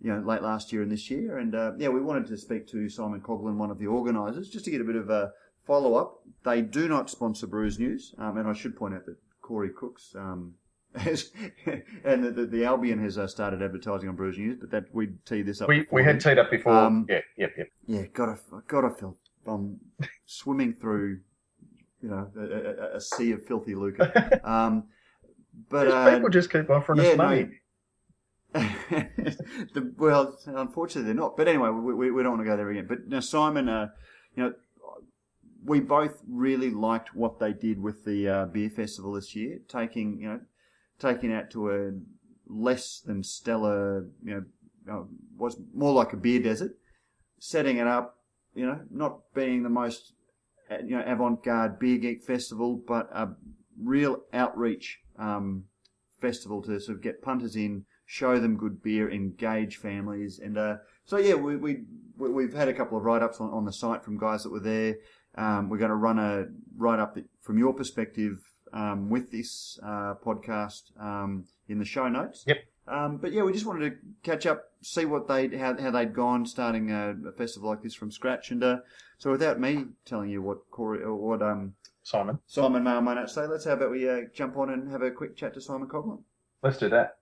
you 0.00 0.12
know, 0.12 0.20
late 0.20 0.42
last 0.42 0.72
year 0.72 0.82
and 0.82 0.92
this 0.92 1.10
year, 1.10 1.38
and 1.38 1.54
uh, 1.54 1.72
yeah, 1.78 1.88
we 1.88 2.00
wanted 2.00 2.26
to 2.26 2.36
speak 2.36 2.66
to 2.68 2.88
Simon 2.88 3.20
Coughlin, 3.20 3.56
one 3.56 3.70
of 3.70 3.78
the 3.78 3.86
organisers, 3.86 4.50
just 4.50 4.64
to 4.66 4.70
get 4.70 4.80
a 4.80 4.84
bit 4.84 4.96
of 4.96 5.08
a 5.08 5.32
follow 5.66 5.94
up. 5.94 6.20
They 6.44 6.60
do 6.62 6.88
not 6.88 7.08
sponsor 7.10 7.46
Brews 7.46 7.78
News, 7.78 8.14
um, 8.18 8.36
and 8.36 8.46
I 8.46 8.52
should 8.52 8.76
point 8.76 8.94
out 8.94 9.06
that 9.06 9.16
Corey 9.40 9.70
Cooks. 9.70 10.14
Um, 10.14 10.54
and 12.04 12.24
the, 12.24 12.30
the, 12.30 12.46
the 12.46 12.64
Albion 12.64 13.02
has 13.02 13.18
uh, 13.18 13.26
started 13.26 13.62
advertising 13.62 14.08
on 14.08 14.16
Brews 14.16 14.38
News, 14.38 14.56
but 14.60 14.70
that 14.70 14.84
we 14.92 15.08
tee 15.24 15.42
this 15.42 15.60
up. 15.60 15.68
We, 15.68 15.86
we 15.90 16.02
had 16.02 16.20
teed 16.20 16.38
up 16.38 16.50
before. 16.50 16.72
Um, 16.72 17.06
yeah, 17.08 17.20
yep, 17.36 17.52
yep. 17.56 17.68
Yeah, 17.86 18.02
gotta, 18.12 18.38
gotta 18.66 18.90
feel. 18.90 19.16
I'm 19.46 19.78
swimming 20.26 20.74
through, 20.74 21.20
you 22.02 22.08
know, 22.08 22.30
a, 22.36 22.94
a, 22.94 22.96
a 22.96 23.00
sea 23.00 23.32
of 23.32 23.44
filthy 23.46 23.74
lucre. 23.74 24.40
um, 24.44 24.84
But 25.68 25.88
uh, 25.88 26.14
people 26.14 26.30
just 26.30 26.50
keep 26.50 26.68
offering 26.70 27.00
yeah, 27.00 27.10
us 27.10 27.16
money. 27.16 27.42
no. 27.42 27.50
the, 29.74 29.92
well, 29.98 30.38
unfortunately, 30.46 31.04
they're 31.04 31.14
not. 31.14 31.36
But 31.36 31.48
anyway, 31.48 31.70
we, 31.70 31.94
we, 31.94 32.10
we 32.10 32.22
don't 32.22 32.32
want 32.32 32.42
to 32.42 32.50
go 32.50 32.56
there 32.56 32.70
again. 32.70 32.86
But 32.88 33.06
now, 33.06 33.20
Simon, 33.20 33.68
uh, 33.68 33.88
you 34.34 34.42
know, 34.44 34.52
we 35.64 35.80
both 35.80 36.22
really 36.28 36.70
liked 36.70 37.14
what 37.14 37.38
they 37.38 37.52
did 37.52 37.80
with 37.80 38.04
the 38.04 38.28
uh, 38.28 38.44
beer 38.46 38.70
festival 38.70 39.12
this 39.12 39.34
year, 39.34 39.58
taking 39.68 40.20
you 40.20 40.28
know, 40.28 40.40
taking 40.98 41.32
out 41.32 41.50
to 41.50 41.70
a 41.70 41.90
less 42.48 43.00
than 43.00 43.22
stellar, 43.22 44.06
you 44.22 44.34
know, 44.34 44.44
uh, 44.92 45.04
was 45.36 45.56
more 45.74 45.92
like 45.92 46.12
a 46.12 46.16
beer 46.16 46.40
desert, 46.40 46.72
setting 47.38 47.78
it 47.78 47.86
up, 47.86 48.18
you 48.54 48.64
know, 48.66 48.80
not 48.90 49.20
being 49.34 49.62
the 49.62 49.68
most 49.68 50.12
uh, 50.70 50.78
you 50.84 50.96
know 50.96 51.02
avant-garde 51.06 51.78
beer 51.78 51.98
geek 51.98 52.22
festival, 52.22 52.80
but 52.86 53.08
a 53.12 53.28
real 53.82 54.18
outreach 54.32 55.00
um, 55.18 55.64
festival 56.20 56.62
to 56.62 56.80
sort 56.80 56.96
of 56.96 57.02
get 57.02 57.22
punters 57.22 57.56
in, 57.56 57.84
show 58.06 58.38
them 58.38 58.56
good 58.56 58.82
beer, 58.82 59.10
engage 59.10 59.76
families, 59.76 60.38
and 60.42 60.56
uh, 60.56 60.76
so 61.04 61.16
yeah, 61.18 61.34
we, 61.34 61.56
we 61.56 61.78
we- 62.18 62.30
we've 62.30 62.54
had 62.54 62.68
a 62.68 62.72
couple 62.72 62.96
of 62.96 63.04
write-ups 63.04 63.40
on, 63.40 63.50
on 63.50 63.64
the 63.66 63.72
site 63.72 64.02
from 64.02 64.16
guys 64.18 64.42
that 64.42 64.50
were 64.50 64.60
there. 64.60 64.94
Um, 65.34 65.68
we're 65.68 65.76
going 65.76 65.90
to 65.90 65.94
run 65.96 66.18
a 66.18 66.46
write-up 66.78 67.18
from 67.42 67.58
your 67.58 67.74
perspective 67.74 68.38
um, 68.72 69.10
with 69.10 69.30
this 69.30 69.78
uh, 69.82 70.14
podcast 70.24 70.82
um, 71.00 71.44
in 71.68 71.78
the 71.78 71.84
show 71.84 72.08
notes. 72.08 72.44
Yep. 72.46 72.58
Um, 72.88 73.16
but 73.16 73.32
yeah, 73.32 73.42
we 73.42 73.52
just 73.52 73.66
wanted 73.66 73.90
to 73.90 73.96
catch 74.22 74.46
up, 74.46 74.70
see 74.80 75.04
what 75.04 75.26
they 75.26 75.48
how, 75.56 75.76
how 75.76 75.90
they'd 75.90 76.14
gone 76.14 76.46
starting 76.46 76.92
a, 76.92 77.16
a 77.28 77.32
festival 77.32 77.68
like 77.68 77.82
this 77.82 77.94
from 77.94 78.12
scratch, 78.12 78.50
and 78.52 78.62
uh, 78.62 78.78
so 79.18 79.30
without 79.30 79.58
me 79.58 79.86
telling 80.04 80.30
you 80.30 80.40
what 80.40 80.70
Corey 80.70 81.02
or 81.02 81.16
what 81.16 81.42
um, 81.42 81.74
Simon, 82.04 82.38
Simon 82.46 82.84
Mail 82.84 83.00
might 83.00 83.14
not 83.14 83.30
say, 83.30 83.46
let's 83.46 83.64
how 83.64 83.72
about 83.72 83.90
we 83.90 84.08
uh, 84.08 84.20
jump 84.32 84.56
on 84.56 84.70
and 84.70 84.90
have 84.92 85.02
a 85.02 85.10
quick 85.10 85.36
chat 85.36 85.54
to 85.54 85.60
Simon 85.60 85.88
Coughlin. 85.88 86.22
let's 86.62 86.78
do 86.78 86.88
that. 86.88 87.18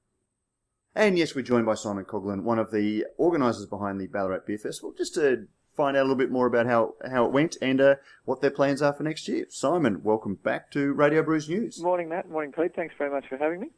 And 0.95 1.19
yes, 1.19 1.35
we're 1.35 1.43
joined 1.43 1.67
by 1.67 1.75
Simon 1.75 2.05
Coughlin, 2.05 2.43
one 2.43 2.59
of 2.59 2.71
the 2.71 3.07
organisers 3.17 3.67
behind 3.67 4.01
the 4.01 4.07
Ballarat 4.07 4.41
Beer 4.47 4.59
Festival, 4.59 4.93
just 4.97 5.15
to 5.15 5.47
find 5.77 5.97
out 5.97 6.01
a 6.01 6.05
little 6.05 6.17
bit 6.17 6.31
more 6.31 6.47
about 6.47 6.67
how, 6.67 6.95
how 7.11 7.25
it 7.25 7.33
went 7.33 7.57
and 7.61 7.81
uh, 7.81 7.95
what 8.25 8.41
their 8.41 8.51
plans 8.51 8.81
are 8.83 8.93
for 8.93 9.03
next 9.03 9.27
year. 9.29 9.47
Simon, 9.49 10.03
welcome 10.03 10.37
back 10.37 10.71
to 10.73 10.93
Radio 10.93 11.23
Brews 11.23 11.49
News. 11.49 11.81
Morning, 11.81 12.09
Matt. 12.09 12.29
Morning, 12.29 12.53
Pete. 12.53 12.75
Thanks 12.75 12.95
very 12.97 13.11
much 13.11 13.27
for 13.29 13.37
having 13.37 13.61
me. 13.61 13.69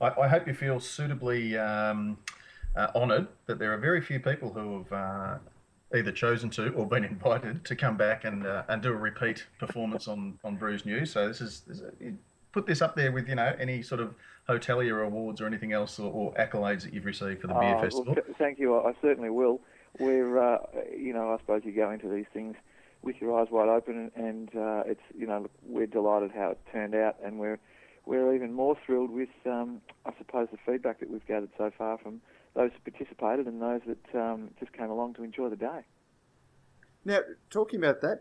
I, 0.00 0.08
I 0.08 0.28
hope 0.28 0.46
you 0.46 0.54
feel 0.54 0.80
suitably 0.80 1.56
um, 1.56 2.18
uh, 2.74 2.88
honoured 2.94 3.28
that 3.46 3.58
there 3.58 3.72
are 3.72 3.78
very 3.78 4.00
few 4.00 4.20
people 4.20 4.52
who 4.52 4.78
have 4.78 4.92
uh, 4.92 5.38
either 5.94 6.12
chosen 6.12 6.50
to 6.50 6.70
or 6.70 6.86
been 6.86 7.04
invited 7.14 7.64
to 7.64 7.76
come 7.76 7.96
back 7.96 8.24
and 8.24 8.46
uh, 8.46 8.64
and 8.68 8.82
do 8.82 8.90
a 8.90 8.96
repeat 8.96 9.46
performance 9.58 10.08
on 10.08 10.38
on 10.44 10.56
Brews 10.56 10.84
News. 10.84 11.12
So 11.12 11.28
this 11.28 11.40
is, 11.40 11.62
this 11.66 11.80
is 12.00 12.14
put 12.52 12.66
this 12.66 12.82
up 12.82 12.96
there 12.96 13.12
with 13.12 13.28
you 13.28 13.36
know 13.36 13.54
any 13.58 13.82
sort 13.82 14.00
of 14.00 14.14
hotelier 14.48 15.04
awards 15.06 15.40
or 15.40 15.46
anything 15.46 15.72
else 15.72 15.98
or, 15.98 16.12
or 16.12 16.34
accolades 16.34 16.82
that 16.82 16.92
you've 16.92 17.04
received 17.04 17.40
for 17.40 17.46
the 17.46 17.54
beer 17.54 17.76
Oh, 17.76 17.80
festival. 17.80 18.14
Well, 18.14 18.34
thank 18.38 18.58
you. 18.58 18.76
I 18.76 18.90
I 18.90 18.92
certainly 19.00 19.30
will. 19.30 19.60
We're, 19.98 20.38
uh, 20.38 20.58
you 20.96 21.12
know, 21.12 21.32
I 21.32 21.38
suppose 21.38 21.62
you 21.64 21.72
go 21.72 21.90
into 21.90 22.08
these 22.08 22.26
things 22.32 22.56
with 23.02 23.16
your 23.20 23.38
eyes 23.38 23.48
wide 23.50 23.68
open, 23.68 24.10
and 24.14 24.48
uh, 24.56 24.82
it's, 24.86 25.00
you 25.16 25.26
know, 25.26 25.46
we're 25.64 25.86
delighted 25.86 26.32
how 26.32 26.50
it 26.50 26.58
turned 26.72 26.94
out, 26.94 27.16
and 27.24 27.38
we're 27.38 27.58
we're 28.04 28.34
even 28.34 28.52
more 28.52 28.76
thrilled 28.86 29.10
with, 29.10 29.28
um, 29.46 29.80
I 30.04 30.12
suppose, 30.16 30.46
the 30.52 30.58
feedback 30.64 31.00
that 31.00 31.10
we've 31.10 31.26
gathered 31.26 31.50
so 31.58 31.72
far 31.76 31.98
from 31.98 32.20
those 32.54 32.70
who 32.72 32.90
participated 32.90 33.46
and 33.46 33.60
those 33.60 33.80
that 33.86 34.18
um, 34.18 34.50
just 34.60 34.72
came 34.72 34.90
along 34.90 35.14
to 35.14 35.24
enjoy 35.24 35.48
the 35.48 35.56
day. 35.56 35.80
Now, 37.04 37.20
talking 37.50 37.80
about 37.80 38.00
that, 38.02 38.20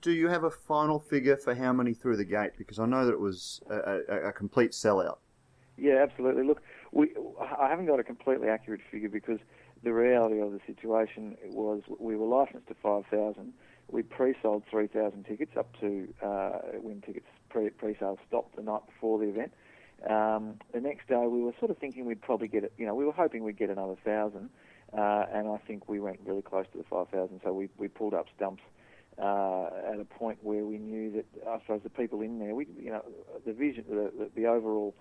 do 0.00 0.10
you 0.10 0.28
have 0.28 0.42
a 0.42 0.50
final 0.50 0.98
figure 0.98 1.36
for 1.36 1.54
how 1.54 1.72
many 1.72 1.92
through 1.92 2.16
the 2.16 2.24
gate? 2.24 2.52
Because 2.56 2.78
I 2.78 2.86
know 2.86 3.04
that 3.04 3.12
it 3.12 3.20
was 3.20 3.60
a, 3.70 4.00
a, 4.08 4.28
a 4.28 4.32
complete 4.32 4.72
sellout. 4.72 5.18
Yeah, 5.76 6.02
absolutely. 6.02 6.42
Look, 6.42 6.62
we 6.92 7.14
I 7.60 7.68
haven't 7.68 7.86
got 7.86 8.00
a 8.00 8.04
completely 8.04 8.48
accurate 8.48 8.80
figure 8.90 9.10
because 9.10 9.38
the 9.82 9.92
reality 9.92 10.40
of 10.40 10.52
the 10.52 10.60
situation 10.66 11.36
was 11.44 11.82
we 11.98 12.16
were 12.16 12.26
licensed 12.26 12.68
to 12.68 12.74
5,000. 12.82 13.52
We 13.88 14.02
pre-sold 14.02 14.64
3,000 14.70 15.24
tickets 15.24 15.52
up 15.56 15.68
to 15.80 16.08
uh, 16.22 16.50
when 16.80 17.00
tickets 17.02 17.26
pre- 17.50 17.70
pre-sale 17.70 18.18
stopped 18.26 18.56
the 18.56 18.62
night 18.62 18.82
before 18.86 19.18
the 19.18 19.26
event. 19.26 19.52
Um, 20.08 20.54
the 20.72 20.80
next 20.80 21.08
day 21.08 21.26
we 21.26 21.42
were 21.42 21.54
sort 21.58 21.70
of 21.70 21.78
thinking 21.78 22.04
we'd 22.04 22.20
probably 22.20 22.48
get 22.48 22.64
it, 22.64 22.72
you 22.76 22.86
know, 22.86 22.94
we 22.94 23.04
were 23.04 23.12
hoping 23.12 23.44
we'd 23.44 23.58
get 23.58 23.70
another 23.70 23.96
thousand, 24.04 24.50
uh, 24.92 25.24
and 25.32 25.48
I 25.48 25.58
think 25.66 25.88
we 25.88 26.00
went 26.00 26.20
really 26.24 26.42
close 26.42 26.66
to 26.72 26.78
the 26.78 26.84
5,000. 26.84 27.40
So 27.44 27.52
we, 27.52 27.68
we 27.78 27.88
pulled 27.88 28.12
up 28.12 28.26
stumps 28.36 28.62
uh, 29.18 29.68
at 29.90 29.98
a 29.98 30.04
point 30.04 30.38
where 30.42 30.64
we 30.64 30.78
knew 30.78 31.10
that 31.12 31.48
I 31.48 31.58
suppose 31.60 31.80
the 31.82 31.90
people 31.90 32.20
in 32.20 32.38
there, 32.38 32.54
we, 32.54 32.66
you 32.78 32.90
know, 32.90 33.02
the 33.46 33.52
vision, 33.52 33.84
the, 33.88 34.12
the, 34.18 34.30
the 34.34 34.46
overall 34.46 34.94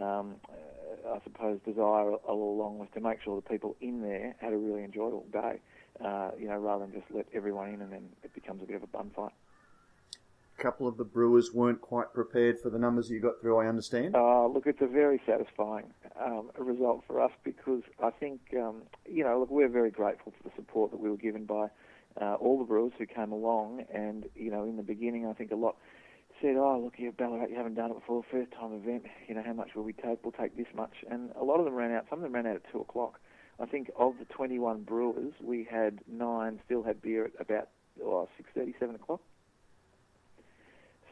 um, 0.00 0.36
uh, 0.48 1.14
I 1.14 1.20
suppose, 1.24 1.58
desire 1.64 2.12
all 2.14 2.54
along 2.56 2.78
was 2.78 2.88
to 2.94 3.00
make 3.00 3.22
sure 3.22 3.36
the 3.36 3.48
people 3.48 3.76
in 3.80 4.02
there 4.02 4.34
had 4.40 4.52
a 4.52 4.56
really 4.56 4.84
enjoyable 4.84 5.26
day, 5.32 5.60
uh, 6.04 6.30
you 6.38 6.48
know, 6.48 6.58
rather 6.58 6.86
than 6.86 6.92
just 6.94 7.10
let 7.10 7.26
everyone 7.34 7.68
in 7.68 7.80
and 7.82 7.92
then 7.92 8.08
it 8.22 8.34
becomes 8.34 8.62
a 8.62 8.66
bit 8.66 8.76
of 8.76 8.82
a 8.82 8.86
bun 8.86 9.10
fight. 9.14 9.32
A 10.58 10.62
couple 10.62 10.86
of 10.86 10.98
the 10.98 11.04
brewers 11.04 11.52
weren't 11.54 11.80
quite 11.80 12.12
prepared 12.12 12.60
for 12.60 12.68
the 12.68 12.78
numbers 12.78 13.08
you 13.08 13.18
got 13.20 13.40
through, 13.40 13.58
I 13.58 13.66
understand. 13.66 14.14
Uh, 14.14 14.46
look, 14.46 14.66
it's 14.66 14.82
a 14.82 14.86
very 14.86 15.20
satisfying 15.24 15.86
um, 16.22 16.50
result 16.58 17.02
for 17.06 17.20
us 17.20 17.32
because 17.44 17.82
I 18.02 18.10
think, 18.10 18.40
um, 18.58 18.82
you 19.08 19.24
know, 19.24 19.40
look, 19.40 19.50
we're 19.50 19.68
very 19.68 19.90
grateful 19.90 20.32
for 20.36 20.48
the 20.48 20.54
support 20.56 20.90
that 20.90 21.00
we 21.00 21.08
were 21.08 21.16
given 21.16 21.46
by 21.46 21.68
uh, 22.20 22.34
all 22.34 22.58
the 22.58 22.64
brewers 22.64 22.92
who 22.98 23.06
came 23.06 23.32
along. 23.32 23.84
And, 23.92 24.26
you 24.34 24.50
know, 24.50 24.64
in 24.64 24.76
the 24.76 24.82
beginning, 24.82 25.26
I 25.26 25.32
think 25.32 25.50
a 25.50 25.56
lot 25.56 25.76
said, 26.40 26.56
oh, 26.56 26.80
look, 26.82 26.94
you 26.98 27.12
Ballarat, 27.12 27.48
you 27.50 27.56
haven't 27.56 27.74
done 27.74 27.90
it 27.90 27.94
before, 27.94 28.22
first 28.30 28.52
time 28.52 28.72
event, 28.72 29.04
you 29.28 29.34
know, 29.34 29.42
how 29.44 29.52
much 29.52 29.74
will 29.74 29.82
we 29.82 29.92
take? 29.92 30.24
We'll 30.24 30.32
take 30.32 30.56
this 30.56 30.66
much. 30.74 31.04
And 31.10 31.30
a 31.38 31.44
lot 31.44 31.58
of 31.58 31.64
them 31.64 31.74
ran 31.74 31.92
out, 31.92 32.06
some 32.08 32.20
of 32.20 32.22
them 32.22 32.32
ran 32.32 32.46
out 32.46 32.56
at 32.56 32.72
2 32.72 32.80
o'clock. 32.80 33.20
I 33.58 33.66
think 33.66 33.90
of 33.98 34.14
the 34.18 34.24
21 34.26 34.82
brewers, 34.82 35.34
we 35.42 35.66
had 35.70 36.00
nine 36.10 36.60
still 36.64 36.82
had 36.82 37.02
beer 37.02 37.26
at 37.26 37.32
about 37.40 37.68
oh, 38.02 38.28
6.30, 38.56 38.74
7 38.78 38.94
o'clock. 38.94 39.20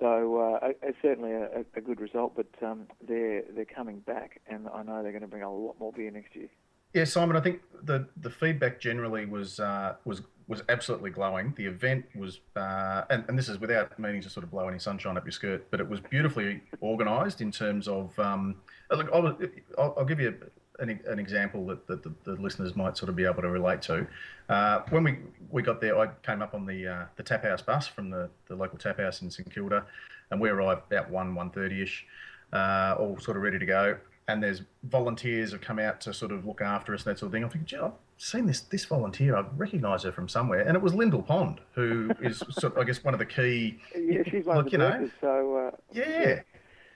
So 0.01 0.61
uh, 0.63 0.69
it's 0.83 0.99
certainly 1.03 1.33
a, 1.33 1.65
a 1.75 1.81
good 1.81 2.01
result, 2.01 2.35
but 2.37 2.47
um, 2.65 2.87
they're 3.07 3.43
they're 3.53 3.65
coming 3.65 3.99
back, 3.99 4.41
and 4.47 4.69
I 4.73 4.85
know 4.85 5.03
they're 5.03 5.11
going 5.11 5.23
to 5.23 5.29
bring 5.29 5.43
a 5.43 5.53
lot 5.53 5.75
more 5.81 5.93
beer 5.93 6.11
next 6.13 6.37
year. 6.37 6.49
Yeah, 6.95 7.05
Simon, 7.05 7.37
I 7.37 7.41
think 7.41 7.61
the, 7.83 8.09
the 8.17 8.31
feedback 8.31 8.81
generally 8.81 9.27
was 9.27 9.59
uh, 9.59 9.97
was 10.05 10.23
was 10.49 10.63
absolutely 10.71 11.11
glowing. 11.11 11.53
The 11.57 11.67
event 11.67 12.07
was, 12.17 12.41
uh, 12.57 13.05
and, 13.11 13.25
and 13.29 13.39
this 13.39 13.51
is 13.51 13.61
without 13.61 13.97
meaning 13.99 14.23
to 14.23 14.31
sort 14.31 14.45
of 14.45 14.51
blow 14.51 14.67
any 14.67 14.79
sunshine 14.79 15.17
up 15.19 15.25
your 15.25 15.33
skirt, 15.33 15.71
but 15.71 15.79
it 15.79 15.89
was 15.89 16.01
beautifully 16.01 16.63
organised 16.83 17.41
in 17.41 17.53
terms 17.53 17.87
of. 17.87 18.19
Um, 18.19 18.57
look, 18.91 19.11
I'll, 19.13 19.95
I'll, 19.99 20.05
give 20.07 20.21
you 20.21 20.35
an, 20.79 20.99
an 21.07 21.19
example 21.19 21.67
that, 21.67 21.87
that 21.87 22.03
the, 22.03 22.15
the, 22.25 22.33
listeners 22.41 22.75
might 22.75 22.97
sort 22.97 23.11
of 23.11 23.17
be 23.17 23.27
able 23.27 23.43
to 23.43 23.51
relate 23.51 23.83
to. 23.83 24.07
Uh, 24.49 24.81
when 24.89 25.05
we, 25.05 25.19
we 25.51 25.61
got 25.61 25.83
there, 25.83 25.99
I 25.99 26.09
came 26.23 26.41
up 26.41 26.55
on 26.55 26.65
the 26.65 26.87
uh, 26.89 27.05
the 27.17 27.23
tap 27.23 27.45
house 27.45 27.61
bus 27.61 27.87
from 27.87 28.09
the, 28.09 28.31
the 28.49 28.57
local 28.57 28.79
tap 28.79 28.99
house 28.99 29.21
in 29.21 29.31
St 29.31 29.53
Kilda, 29.55 29.85
and 30.31 30.41
we 30.41 30.49
arrived 30.49 30.83
about 30.91 31.11
one 31.11 31.35
one 31.35 31.51
thirty 31.51 31.83
ish, 31.83 32.07
uh, 32.55 32.97
all 32.99 33.19
sort 33.21 33.37
of 33.37 33.43
ready 33.43 33.59
to 33.59 33.67
go 33.67 33.99
and 34.29 34.43
there's 34.43 34.63
volunteers 34.85 35.53
have 35.53 35.61
come 35.63 35.79
out 35.79 36.01
to 36.03 36.13
sort 36.13 36.31
of 36.31 36.47
look 36.47 36.61
after 36.61 36.95
us 36.95 37.05
and 37.05 37.15
that 37.15 37.19
sort 37.19 37.29
of 37.29 37.33
thing. 37.33 37.43
I'm 37.43 37.51
thinking, 37.51 37.67
Gee, 37.67 37.79
I've 37.79 37.93
seen 38.19 38.47
this 38.47 38.61
this 38.61 38.85
volunteer. 38.85 39.37
I 39.37 39.45
recognise 39.57 40.03
her 40.03 40.13
from 40.13 40.29
somewhere, 40.29 40.61
and 40.61 40.77
it 40.77 40.83
was 40.83 40.95
Lyndall 40.95 41.23
Pond, 41.23 41.61
who 41.75 42.11
is 42.21 42.39
sort 42.51 42.75
of, 42.75 42.79
I 42.79 42.85
guess 42.85 43.03
one 43.03 43.15
of 43.15 43.19
the 43.19 43.27
key. 43.27 43.79
Yeah, 43.97 44.23
she's 44.29 44.45
one 44.45 44.59
of 44.59 44.65
the 44.67 44.71
you 44.73 44.79
know, 44.79 45.11
so 45.21 45.57
uh, 45.57 45.77
yeah. 45.93 46.21
yeah. 46.21 46.41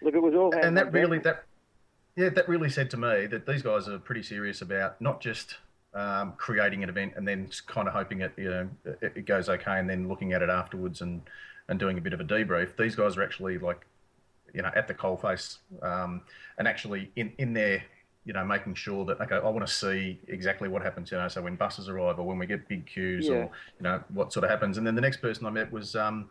Look, 0.03 0.15
it 0.15 0.23
was 0.23 0.35
all 0.35 0.53
and 0.55 0.77
that 0.77 0.93
really 0.93 1.19
that 1.21 1.45
yeah 2.17 2.29
that 2.31 2.49
really 2.49 2.69
said 2.69 2.91
to 2.91 2.97
me 2.97 3.27
that 3.27 3.47
these 3.47 3.63
guys 3.63 3.89
are 3.89 3.99
pretty 3.99 4.23
serious 4.23 4.61
about 4.61 5.01
not 5.01 5.21
just 5.21 5.57
um, 5.95 6.35
creating 6.37 6.83
an 6.83 6.89
event 6.89 7.13
and 7.17 7.27
then 7.27 7.49
kind 7.67 7.87
of 7.87 7.95
hoping 7.95 8.21
it 8.21 8.33
you 8.37 8.51
know 8.51 8.69
it, 8.85 9.13
it 9.17 9.27
goes 9.27 9.49
okay 9.49 9.79
and 9.79 9.89
then 9.89 10.09
looking 10.09 10.33
at 10.33 10.43
it 10.43 10.51
afterwards 10.51 11.01
and 11.01 11.23
and 11.69 11.79
doing 11.79 11.97
a 11.99 12.01
bit 12.01 12.13
of 12.13 12.21
a 12.21 12.25
debrief. 12.25 12.77
These 12.77 12.97
guys 12.97 13.17
are 13.17 13.23
actually 13.23 13.59
like 13.59 13.87
you 14.53 14.63
know 14.63 14.71
at 14.75 14.89
the 14.89 14.95
coalface 14.95 15.59
um, 15.83 16.23
and 16.59 16.67
actually 16.67 17.11
in 17.15 17.33
in 17.39 17.53
there 17.53 17.85
you 18.25 18.33
know 18.33 18.45
making 18.45 18.75
sure 18.75 19.05
that 19.05 19.21
okay 19.21 19.37
I 19.37 19.49
want 19.49 19.67
to 19.67 19.73
see 19.73 20.21
exactly 20.29 20.69
what 20.69 20.83
happens 20.83 21.11
you 21.11 21.19
know 21.19 21.29
so 21.29 21.43
when 21.43 21.57
buses 21.57 21.89
arrive 21.89 22.19
or 22.19 22.27
when 22.27 22.39
we 22.39 22.47
get 22.47 22.69
big 22.69 22.87
queues 22.87 23.27
Yeah. 23.27 23.35
or 23.35 23.43
you 23.79 23.83
know 23.83 24.03
what 24.13 24.33
sort 24.33 24.45
of 24.45 24.51
happens 24.51 24.79
and 24.79 24.87
then 24.87 24.95
the 24.95 25.01
next 25.01 25.19
person 25.19 25.47
I 25.47 25.51
met 25.51 25.73
was 25.73 25.97
um, 25.97 26.29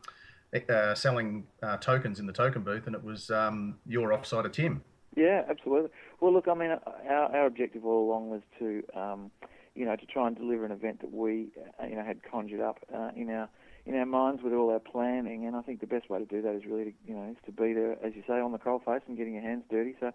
uh, 0.69 0.93
selling 0.95 1.45
uh, 1.63 1.77
tokens 1.77 2.19
in 2.19 2.25
the 2.25 2.33
token 2.33 2.61
booth 2.63 2.85
and 2.87 2.95
it 2.95 3.03
was 3.03 3.29
um, 3.31 3.75
your 3.87 4.13
offside 4.13 4.45
of 4.45 4.51
Tim 4.51 4.81
Yeah, 5.15 5.43
absolutely. 5.49 5.89
Well, 6.21 6.31
look, 6.33 6.47
I 6.47 6.53
mean, 6.53 6.71
our, 6.71 7.35
our 7.35 7.45
objective 7.45 7.85
all 7.85 8.07
along 8.09 8.29
was 8.29 8.41
to, 8.59 8.83
um, 8.95 9.31
you 9.75 9.83
know, 9.85 9.95
to 9.97 10.05
try 10.05 10.27
and 10.27 10.35
deliver 10.37 10.63
an 10.65 10.71
event 10.71 11.01
that 11.01 11.11
we, 11.13 11.47
uh, 11.81 11.85
you 11.85 11.95
know, 11.95 12.03
had 12.05 12.19
conjured 12.23 12.61
up 12.61 12.79
uh, 12.93 13.09
in 13.15 13.29
our 13.29 13.49
in 13.85 13.95
our 13.95 14.05
minds 14.05 14.41
with 14.43 14.53
all 14.53 14.69
our 14.69 14.79
planning. 14.79 15.45
And 15.45 15.55
I 15.55 15.61
think 15.63 15.79
the 15.81 15.87
best 15.87 16.09
way 16.09 16.19
to 16.19 16.25
do 16.25 16.41
that 16.43 16.53
is 16.55 16.63
really, 16.65 16.85
to, 16.85 16.93
you 17.07 17.15
know, 17.15 17.29
is 17.31 17.37
to 17.45 17.51
be 17.51 17.73
there, 17.73 17.93
as 18.05 18.13
you 18.15 18.23
say, 18.27 18.39
on 18.39 18.51
the 18.51 18.59
coalface 18.59 19.01
and 19.07 19.17
getting 19.17 19.33
your 19.33 19.41
hands 19.41 19.63
dirty. 19.71 19.95
So, 19.99 20.11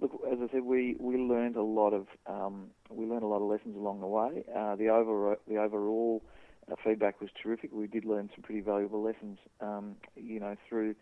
look, 0.00 0.12
as 0.30 0.38
I 0.42 0.52
said, 0.52 0.62
we, 0.62 0.96
we 0.98 1.16
learned 1.16 1.56
a 1.56 1.62
lot 1.62 1.92
of 1.92 2.06
um, 2.26 2.68
we 2.90 3.06
learned 3.06 3.22
a 3.22 3.26
lot 3.26 3.42
of 3.42 3.48
lessons 3.48 3.76
along 3.76 4.00
the 4.00 4.06
way. 4.06 4.44
Uh, 4.54 4.76
the 4.76 4.88
over 4.88 5.36
the 5.48 5.56
overall 5.56 6.22
uh, 6.70 6.76
feedback 6.84 7.20
was 7.20 7.30
terrific. 7.42 7.70
We 7.72 7.86
did 7.86 8.04
learn 8.04 8.30
some 8.34 8.42
pretty 8.42 8.60
valuable 8.60 9.02
lessons, 9.02 9.38
um, 9.60 9.96
you 10.16 10.40
know, 10.40 10.56
through 10.68 10.94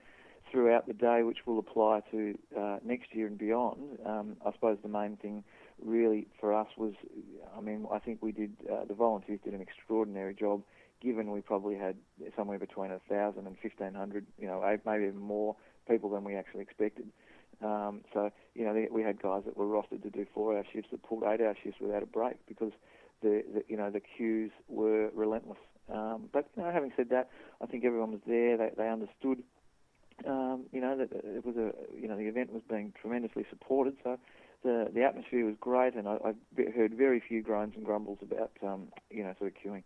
throughout 0.51 0.87
the 0.87 0.95
day, 0.95 1.23
which 1.23 1.39
will 1.47 1.59
apply 1.59 2.01
to 2.11 2.37
uh, 2.59 2.79
next 2.85 3.15
year 3.15 3.27
and 3.27 3.39
beyond. 3.39 3.99
Um, 4.05 4.37
I 4.45 4.53
suppose 4.53 4.79
the 4.83 4.89
main 4.89 5.17
thing 5.17 5.45
really 5.81 6.27
for 6.41 6.53
us 6.53 6.67
was, 6.77 6.93
I 7.57 7.61
mean, 7.61 7.87
I 7.93 7.99
think 7.99 8.19
we 8.21 8.33
did, 8.33 8.53
uh, 8.71 8.85
the 8.85 8.95
volunteers 8.95 9.39
did 9.45 9.55
an 9.55 9.61
extraordinary 9.61 10.35
job 10.35 10.63
given 11.01 11.31
we 11.31 11.41
probably 11.41 11.77
had 11.77 11.97
somewhere 12.37 12.59
between 12.59 12.91
1,000 12.91 13.39
and 13.47 13.57
1,500, 13.63 14.27
you 14.39 14.47
know, 14.47 14.79
maybe 14.85 15.05
even 15.05 15.19
more 15.19 15.57
people 15.89 16.11
than 16.11 16.25
we 16.25 16.37
actually 16.37 16.61
expected. 16.61 17.07
Um, 17.63 18.03
so, 18.13 18.31
you 18.55 18.65
know, 18.65 18.87
we 18.91 19.03
had 19.03 19.21
guys 19.21 19.43
that 19.45 19.57
were 19.57 19.67
rostered 19.67 20.03
to 20.03 20.11
do 20.11 20.27
four-hour 20.35 20.65
shifts 20.73 20.91
that 20.93 21.03
pulled 21.03 21.25
eight-hour 21.25 21.55
shifts 21.63 21.81
without 21.81 22.03
a 22.03 22.07
break 22.07 22.37
because 22.47 22.73
the, 23.23 23.45
the 23.53 23.65
you 23.69 23.77
know 23.77 23.91
the 23.91 24.01
queues 24.01 24.51
were 24.69 25.11
relentless. 25.15 25.59
Um, 25.93 26.29
but 26.33 26.49
you 26.57 26.63
know, 26.63 26.71
having 26.71 26.93
said 26.97 27.11
that, 27.11 27.31
I 27.61 27.67
think 27.67 27.85
everyone 27.85 28.13
was 28.13 28.21
there. 28.27 28.57
They, 28.57 28.71
they 28.77 28.89
understood. 28.89 29.43
Um, 30.27 30.65
you 30.73 30.81
know 30.81 30.97
that 30.97 31.13
it 31.13 31.45
was 31.45 31.57
a 31.57 31.73
you 31.99 32.09
know 32.09 32.17
the 32.17 32.29
event 32.29 32.53
was 32.53 32.63
being 32.69 32.93
tremendously 33.01 33.45
supported. 33.51 33.97
So 34.03 34.19
the 34.63 34.91
the 34.95 35.03
atmosphere 35.03 35.45
was 35.45 35.57
great, 35.61 35.95
and 35.95 36.09
I, 36.09 36.17
I 36.25 36.71
heard 36.75 36.95
very 36.95 37.21
few 37.21 37.43
groans 37.43 37.75
and 37.77 37.85
grumbles 37.85 38.19
about 38.23 38.53
um, 38.63 38.89
you 39.11 39.23
know 39.23 39.35
sort 39.39 39.53
of 39.53 39.63
queuing. 39.63 39.83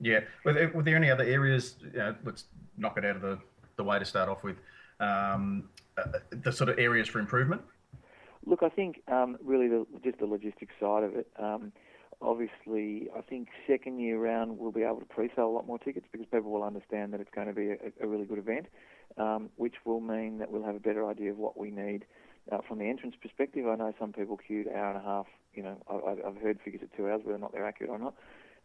Yeah. 0.00 0.20
Were 0.44 0.52
there, 0.52 0.70
were 0.74 0.82
there 0.82 0.96
any 0.96 1.10
other 1.10 1.24
areas? 1.24 1.76
You 1.80 1.98
know, 1.98 2.14
let's 2.24 2.44
knock 2.76 2.98
it 2.98 3.04
out 3.04 3.16
of 3.16 3.22
the, 3.22 3.38
the 3.76 3.84
way 3.84 3.98
to 3.98 4.04
start 4.04 4.28
off 4.28 4.42
with. 4.42 4.56
Um, 5.00 5.68
the 6.30 6.52
sort 6.52 6.70
of 6.70 6.78
areas 6.78 7.08
for 7.08 7.18
improvement. 7.18 7.62
Look, 8.46 8.62
I 8.62 8.68
think 8.68 9.02
um, 9.08 9.38
really 9.42 9.68
the, 9.68 9.86
just 10.02 10.18
the 10.18 10.26
logistics 10.26 10.74
side 10.78 11.02
of 11.02 11.14
it. 11.14 11.28
Um, 11.38 11.72
obviously, 12.20 13.08
I 13.16 13.22
think 13.22 13.48
second 13.66 14.00
year 14.00 14.18
round 14.18 14.58
we'll 14.58 14.72
be 14.72 14.82
able 14.82 15.00
to 15.00 15.06
pre-sell 15.06 15.46
a 15.46 15.54
lot 15.54 15.66
more 15.66 15.78
tickets 15.78 16.06
because 16.12 16.26
people 16.30 16.50
will 16.50 16.62
understand 16.62 17.12
that 17.12 17.20
it's 17.20 17.30
going 17.34 17.46
to 17.46 17.54
be 17.54 17.70
a, 17.70 17.76
a 18.02 18.06
really 18.06 18.26
good 18.26 18.38
event, 18.38 18.66
um, 19.16 19.48
which 19.56 19.74
will 19.84 20.00
mean 20.00 20.38
that 20.38 20.50
we'll 20.50 20.64
have 20.64 20.76
a 20.76 20.80
better 20.80 21.08
idea 21.08 21.30
of 21.30 21.38
what 21.38 21.58
we 21.58 21.70
need. 21.70 22.04
Uh, 22.52 22.58
from 22.68 22.78
the 22.78 22.84
entrance 22.84 23.14
perspective, 23.20 23.66
I 23.66 23.76
know 23.76 23.94
some 23.98 24.12
people 24.12 24.36
queued 24.36 24.68
hour 24.68 24.90
and 24.90 24.98
a 24.98 25.02
half. 25.02 25.26
You 25.54 25.62
know, 25.62 25.76
I, 25.88 26.28
I've 26.28 26.36
heard 26.36 26.58
figures 26.62 26.82
at 26.82 26.94
two 26.94 27.08
hours, 27.08 27.22
whether 27.24 27.36
or 27.36 27.40
not 27.40 27.52
they're 27.52 27.66
accurate 27.66 27.90
or 27.90 27.98
not 27.98 28.14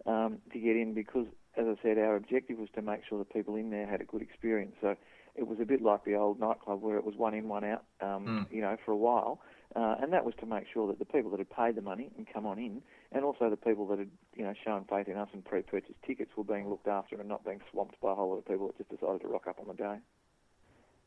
um, 0.06 0.40
to 0.52 0.60
get 0.60 0.76
in 0.76 0.94
because, 0.94 1.28
as 1.58 1.66
I 1.68 1.76
said, 1.82 1.98
our 1.98 2.16
objective 2.16 2.58
was 2.58 2.70
to 2.76 2.82
make 2.82 3.02
sure 3.08 3.20
the 3.20 3.26
people 3.26 3.56
in 3.56 3.70
there 3.70 3.88
had 3.88 4.02
a 4.02 4.06
good 4.06 4.22
experience. 4.22 4.76
So 4.82 4.96
it 5.40 5.48
was 5.48 5.60
a 5.62 5.66
bit 5.66 5.82
like 5.82 6.04
the 6.04 6.16
old 6.16 6.40
nightclub 6.40 6.82
where 6.82 6.98
it 6.98 7.06
was 7.06 7.16
one 7.16 7.34
in, 7.34 7.48
one 7.48 7.64
out, 7.64 7.84
um, 8.02 8.26
mm. 8.26 8.54
you 8.56 8.62
know, 8.62 8.76
for 8.86 8.92
a 8.92 8.98
while. 8.98 9.40
Uh, 9.76 9.96
and 10.02 10.12
that 10.12 10.26
was 10.26 10.34
to 10.40 10.46
make 10.46 10.66
sure 10.74 10.88
that 10.88 11.00
the 11.00 11.06
people 11.06 11.30
that 11.32 11.40
had 11.40 11.50
paid 11.50 11.76
the 11.76 11.82
money 11.82 12.10
and 12.18 12.28
come 12.32 12.46
on 12.46 12.58
in, 12.58 12.82
and 13.12 13.24
also 13.24 13.50
the 13.50 13.58
people 13.58 13.86
that 13.88 14.00
had, 14.00 14.10
you 14.36 14.44
know, 14.44 14.54
shown 14.66 14.84
faith 14.90 15.08
in 15.08 15.16
us 15.16 15.30
and 15.32 15.46
pre-purchased 15.46 15.94
tickets 16.06 16.32
were 16.36 16.44
being 16.44 16.70
looked 16.70 16.88
after 16.88 17.16
and 17.20 17.30
not 17.30 17.46
being 17.46 17.62
swamped 17.72 18.00
by 18.02 18.12
a 18.12 18.16
whole 18.16 18.30
lot 18.30 18.38
of 18.38 18.48
people 18.48 18.68
that 18.68 18.78
just 18.78 18.90
decided 18.90 19.22
to 19.22 19.28
rock 19.28 19.48
up 19.48 19.60
on 19.60 19.68
the 19.68 19.74
day. 19.76 19.98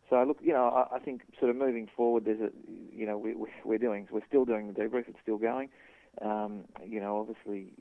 So 0.08 0.22
look, 0.22 0.38
you 0.42 0.52
know, 0.52 0.68
I, 0.68 0.96
I 0.96 0.98
think 1.00 1.22
sort 1.38 1.50
of 1.50 1.56
moving 1.56 1.88
forward, 1.96 2.24
there's 2.24 2.40
a, 2.40 2.50
you 2.94 3.06
know, 3.06 3.18
we, 3.18 3.34
we're 3.64 3.78
doing, 3.78 4.06
we're 4.10 4.26
still 4.28 4.44
doing 4.44 4.72
the 4.72 4.74
debrief. 4.80 5.08
It's 5.08 5.18
still 5.22 5.38
going. 5.38 5.68
Um, 6.20 6.64
you 6.86 7.00
know, 7.00 7.18
obviously 7.18 7.72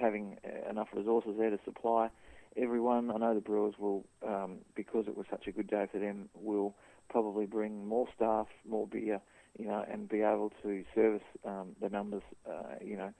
having 0.00 0.38
enough 0.68 0.88
resources 0.94 1.32
there 1.38 1.50
to 1.50 1.58
supply 1.64 2.08
everyone. 2.56 3.10
I 3.10 3.18
know 3.18 3.34
the 3.34 3.40
Brewers 3.40 3.74
will, 3.78 4.04
um, 4.26 4.58
because 4.74 5.06
it 5.08 5.16
was 5.16 5.26
such 5.30 5.46
a 5.46 5.52
good 5.52 5.68
day 5.68 5.86
for 5.90 5.98
them, 5.98 6.28
will 6.34 6.74
probably 7.08 7.46
bring 7.46 7.86
more 7.86 8.06
staff, 8.14 8.46
more 8.68 8.86
beer, 8.86 9.20
you 9.58 9.66
know, 9.66 9.84
and 9.90 10.08
be 10.08 10.20
able 10.20 10.52
to 10.62 10.84
service 10.94 11.22
um, 11.44 11.76
the 11.80 11.88
numbers, 11.88 12.22
uh, 12.48 12.74
you 12.84 12.96
know, 12.96 13.12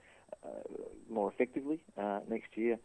uh, 0.45 0.49
more 1.09 1.31
effectively 1.31 1.79
uh, 1.97 2.19
next 2.29 2.55
year. 2.55 2.77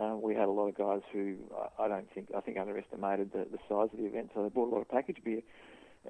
Uh, 0.00 0.16
we 0.16 0.34
had 0.34 0.44
a 0.44 0.50
lot 0.50 0.68
of 0.68 0.76
guys 0.76 1.00
who 1.12 1.36
I 1.78 1.88
don't 1.88 2.08
think 2.14 2.28
I 2.36 2.40
think 2.40 2.58
underestimated 2.58 3.32
the, 3.32 3.46
the 3.50 3.58
size 3.68 3.88
of 3.92 3.98
the 3.98 4.06
event, 4.06 4.30
so 4.34 4.42
they 4.42 4.48
bought 4.48 4.70
a 4.70 4.74
lot 4.74 4.82
of 4.82 4.88
package 4.88 5.18
beer. 5.24 5.40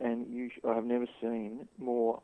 And 0.00 0.28
you, 0.28 0.50
I 0.68 0.74
have 0.74 0.84
never 0.84 1.06
seen 1.20 1.66
more 1.78 2.20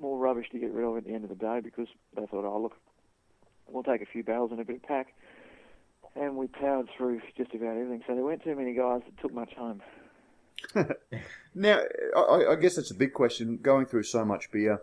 more 0.00 0.18
rubbish 0.18 0.46
to 0.52 0.58
get 0.58 0.72
rid 0.72 0.86
of 0.86 0.96
at 0.96 1.04
the 1.04 1.12
end 1.12 1.24
of 1.24 1.30
the 1.30 1.36
day 1.36 1.60
because 1.62 1.88
they 2.16 2.24
thought, 2.26 2.46
oh, 2.46 2.60
look, 2.60 2.76
we'll 3.68 3.82
take 3.82 4.00
a 4.00 4.06
few 4.06 4.22
barrels 4.22 4.50
and 4.50 4.60
a 4.60 4.64
bit 4.64 4.76
of 4.76 4.82
pack. 4.82 5.08
And 6.14 6.36
we 6.36 6.46
powered 6.46 6.88
through 6.96 7.20
just 7.36 7.54
about 7.54 7.76
everything. 7.76 8.02
So 8.06 8.14
there 8.14 8.24
weren't 8.24 8.44
too 8.44 8.54
many 8.54 8.74
guys 8.74 9.00
that 9.06 9.20
took 9.20 9.32
much 9.32 9.52
home. 9.54 9.80
now, 11.54 11.80
I, 12.16 12.44
I, 12.50 12.56
guess 12.56 12.76
that's 12.76 12.90
a 12.90 12.96
big 12.96 13.12
question. 13.14 13.58
Going 13.60 13.86
through 13.86 14.04
so 14.04 14.24
much 14.24 14.50
beer, 14.52 14.82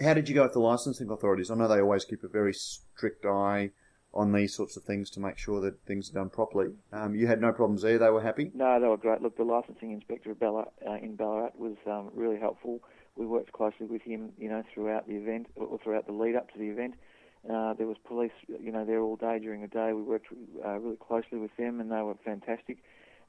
how 0.00 0.14
did 0.14 0.28
you 0.28 0.34
go 0.34 0.42
with 0.42 0.52
the 0.52 0.60
licensing 0.60 1.08
authorities? 1.08 1.50
I 1.50 1.54
know 1.54 1.68
they 1.68 1.80
always 1.80 2.04
keep 2.04 2.24
a 2.24 2.28
very 2.28 2.52
strict 2.52 3.24
eye 3.24 3.70
on 4.12 4.32
these 4.32 4.54
sorts 4.54 4.76
of 4.76 4.82
things 4.82 5.08
to 5.10 5.20
make 5.20 5.38
sure 5.38 5.60
that 5.60 5.84
things 5.86 6.10
are 6.10 6.14
done 6.14 6.30
properly. 6.30 6.74
Um, 6.92 7.14
you 7.14 7.28
had 7.28 7.40
no 7.40 7.52
problems 7.52 7.82
there; 7.82 7.96
they 7.96 8.10
were 8.10 8.22
happy. 8.22 8.50
No, 8.52 8.80
they 8.80 8.88
were 8.88 8.96
great. 8.96 9.22
Look, 9.22 9.36
the 9.36 9.44
licensing 9.44 9.92
inspector 9.92 10.34
Ballarat, 10.34 10.72
uh, 10.86 10.94
in 10.94 11.14
Ballarat 11.14 11.52
was 11.56 11.76
um, 11.86 12.10
really 12.14 12.38
helpful 12.38 12.82
we 13.16 13.26
worked 13.26 13.52
closely 13.52 13.86
with 13.86 14.02
him, 14.02 14.32
you 14.38 14.48
know, 14.48 14.62
throughout 14.72 15.06
the 15.06 15.14
event 15.14 15.46
or 15.54 15.78
throughout 15.82 16.06
the 16.06 16.12
lead 16.12 16.36
up 16.36 16.50
to 16.52 16.58
the 16.58 16.68
event. 16.68 16.94
Uh, 17.48 17.72
there 17.74 17.86
was 17.86 17.96
police, 18.04 18.32
you 18.48 18.70
know, 18.70 18.84
there 18.84 19.00
all 19.00 19.16
day 19.16 19.38
during 19.38 19.62
the 19.62 19.68
day. 19.68 19.92
We 19.92 20.02
worked 20.02 20.26
uh, 20.64 20.78
really 20.78 20.96
closely 20.96 21.38
with 21.38 21.56
them, 21.56 21.80
and 21.80 21.90
they 21.90 22.02
were 22.02 22.16
fantastic. 22.24 22.78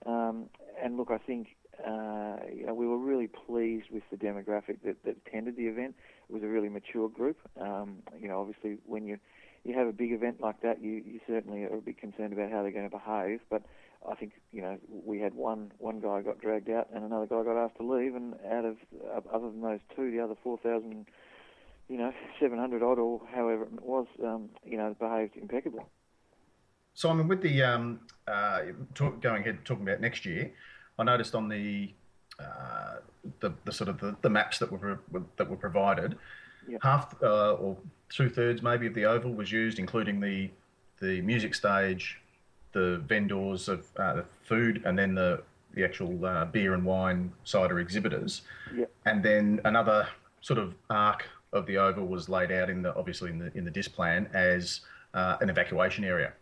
Um, 0.05 0.49
and 0.83 0.97
look, 0.97 1.11
I 1.11 1.17
think 1.17 1.55
uh, 1.79 2.37
you 2.53 2.65
know 2.65 2.73
we 2.73 2.87
were 2.87 2.97
really 2.97 3.27
pleased 3.27 3.87
with 3.91 4.03
the 4.11 4.17
demographic 4.17 4.81
that, 4.83 4.97
that 5.05 5.17
attended 5.25 5.55
the 5.55 5.67
event. 5.67 5.95
It 6.29 6.33
was 6.33 6.43
a 6.43 6.47
really 6.47 6.69
mature 6.69 7.09
group. 7.09 7.37
Um, 7.59 7.97
you 8.19 8.27
know, 8.27 8.39
obviously 8.41 8.77
when 8.85 9.05
you 9.05 9.17
you 9.63 9.75
have 9.75 9.87
a 9.87 9.93
big 9.93 10.11
event 10.11 10.41
like 10.41 10.61
that, 10.61 10.81
you, 10.81 11.03
you 11.05 11.19
certainly 11.27 11.63
are 11.63 11.75
a 11.75 11.81
bit 11.81 11.99
concerned 11.99 12.33
about 12.33 12.51
how 12.51 12.63
they're 12.63 12.71
going 12.71 12.89
to 12.89 12.97
behave. 12.97 13.41
But 13.49 13.63
I 14.09 14.15
think 14.15 14.33
you 14.51 14.61
know 14.61 14.77
we 14.89 15.19
had 15.19 15.35
one 15.35 15.71
one 15.77 15.99
guy 15.99 16.21
got 16.21 16.39
dragged 16.39 16.69
out 16.69 16.89
and 16.93 17.03
another 17.03 17.27
guy 17.27 17.43
got 17.43 17.63
asked 17.63 17.77
to 17.77 17.87
leave, 17.87 18.15
and 18.15 18.33
out 18.51 18.65
of 18.65 18.77
other 19.31 19.49
than 19.49 19.61
those 19.61 19.79
two, 19.95 20.11
the 20.11 20.19
other 20.19 20.35
four 20.43 20.57
thousand, 20.57 21.05
you 21.91 21.97
know, 21.97 22.13
seven 22.39 22.57
hundred 22.57 22.81
odd 22.81 22.97
or 22.99 23.19
however 23.35 23.63
it 23.63 23.83
was, 23.83 24.07
um, 24.23 24.49
you 24.65 24.77
know, 24.77 24.95
behaved 24.97 25.35
impeccably. 25.35 25.83
Simon, 26.93 27.27
with 27.27 27.41
the 27.41 27.61
um, 27.61 27.99
uh, 28.27 28.61
talk, 28.95 29.21
going 29.21 29.41
ahead 29.41 29.59
talking 29.65 29.83
about 29.83 29.99
next 29.99 30.25
year, 30.25 30.53
I 30.97 31.03
noticed 31.03 31.35
on 31.35 31.49
the 31.49 31.91
uh, 32.39 32.95
the, 33.41 33.51
the 33.65 33.73
sort 33.73 33.89
of 33.89 33.99
the, 33.99 34.15
the 34.21 34.29
maps 34.29 34.57
that 34.59 34.71
were 34.71 34.99
that 35.35 35.49
were 35.49 35.57
provided, 35.57 36.17
yep. 36.65 36.81
half 36.81 37.13
uh, 37.21 37.53
or 37.55 37.75
two 38.07 38.29
thirds 38.29 38.63
maybe 38.63 38.87
of 38.87 38.93
the 38.93 39.03
oval 39.03 39.33
was 39.33 39.51
used, 39.51 39.77
including 39.77 40.21
the 40.21 40.49
the 41.01 41.19
music 41.21 41.53
stage, 41.53 42.21
the 42.71 43.01
vendors 43.05 43.67
of 43.67 43.85
uh, 43.97 44.13
the 44.13 44.25
food, 44.43 44.81
and 44.85 44.97
then 44.97 45.13
the 45.13 45.43
the 45.73 45.83
actual 45.83 46.25
uh, 46.25 46.45
beer 46.45 46.73
and 46.73 46.85
wine 46.85 47.33
cider 47.43 47.79
exhibitors. 47.79 48.43
Yep. 48.73 48.91
And 49.05 49.23
then 49.23 49.59
another 49.65 50.07
sort 50.39 50.57
of 50.57 50.73
arc 50.89 51.25
of 51.53 51.65
the 51.65 51.77
oval 51.77 52.07
was 52.07 52.29
laid 52.29 52.51
out 52.51 52.69
in 52.69 52.81
the 52.81 52.95
obviously 52.95 53.29
in 53.29 53.39
the 53.39 53.51
in 53.57 53.65
the 53.65 53.71
disc 53.71 53.93
plan 53.93 54.29
as 54.33 54.81
uh, 55.13 55.37
an 55.41 55.49
evacuation 55.49 56.03
area. 56.03 56.33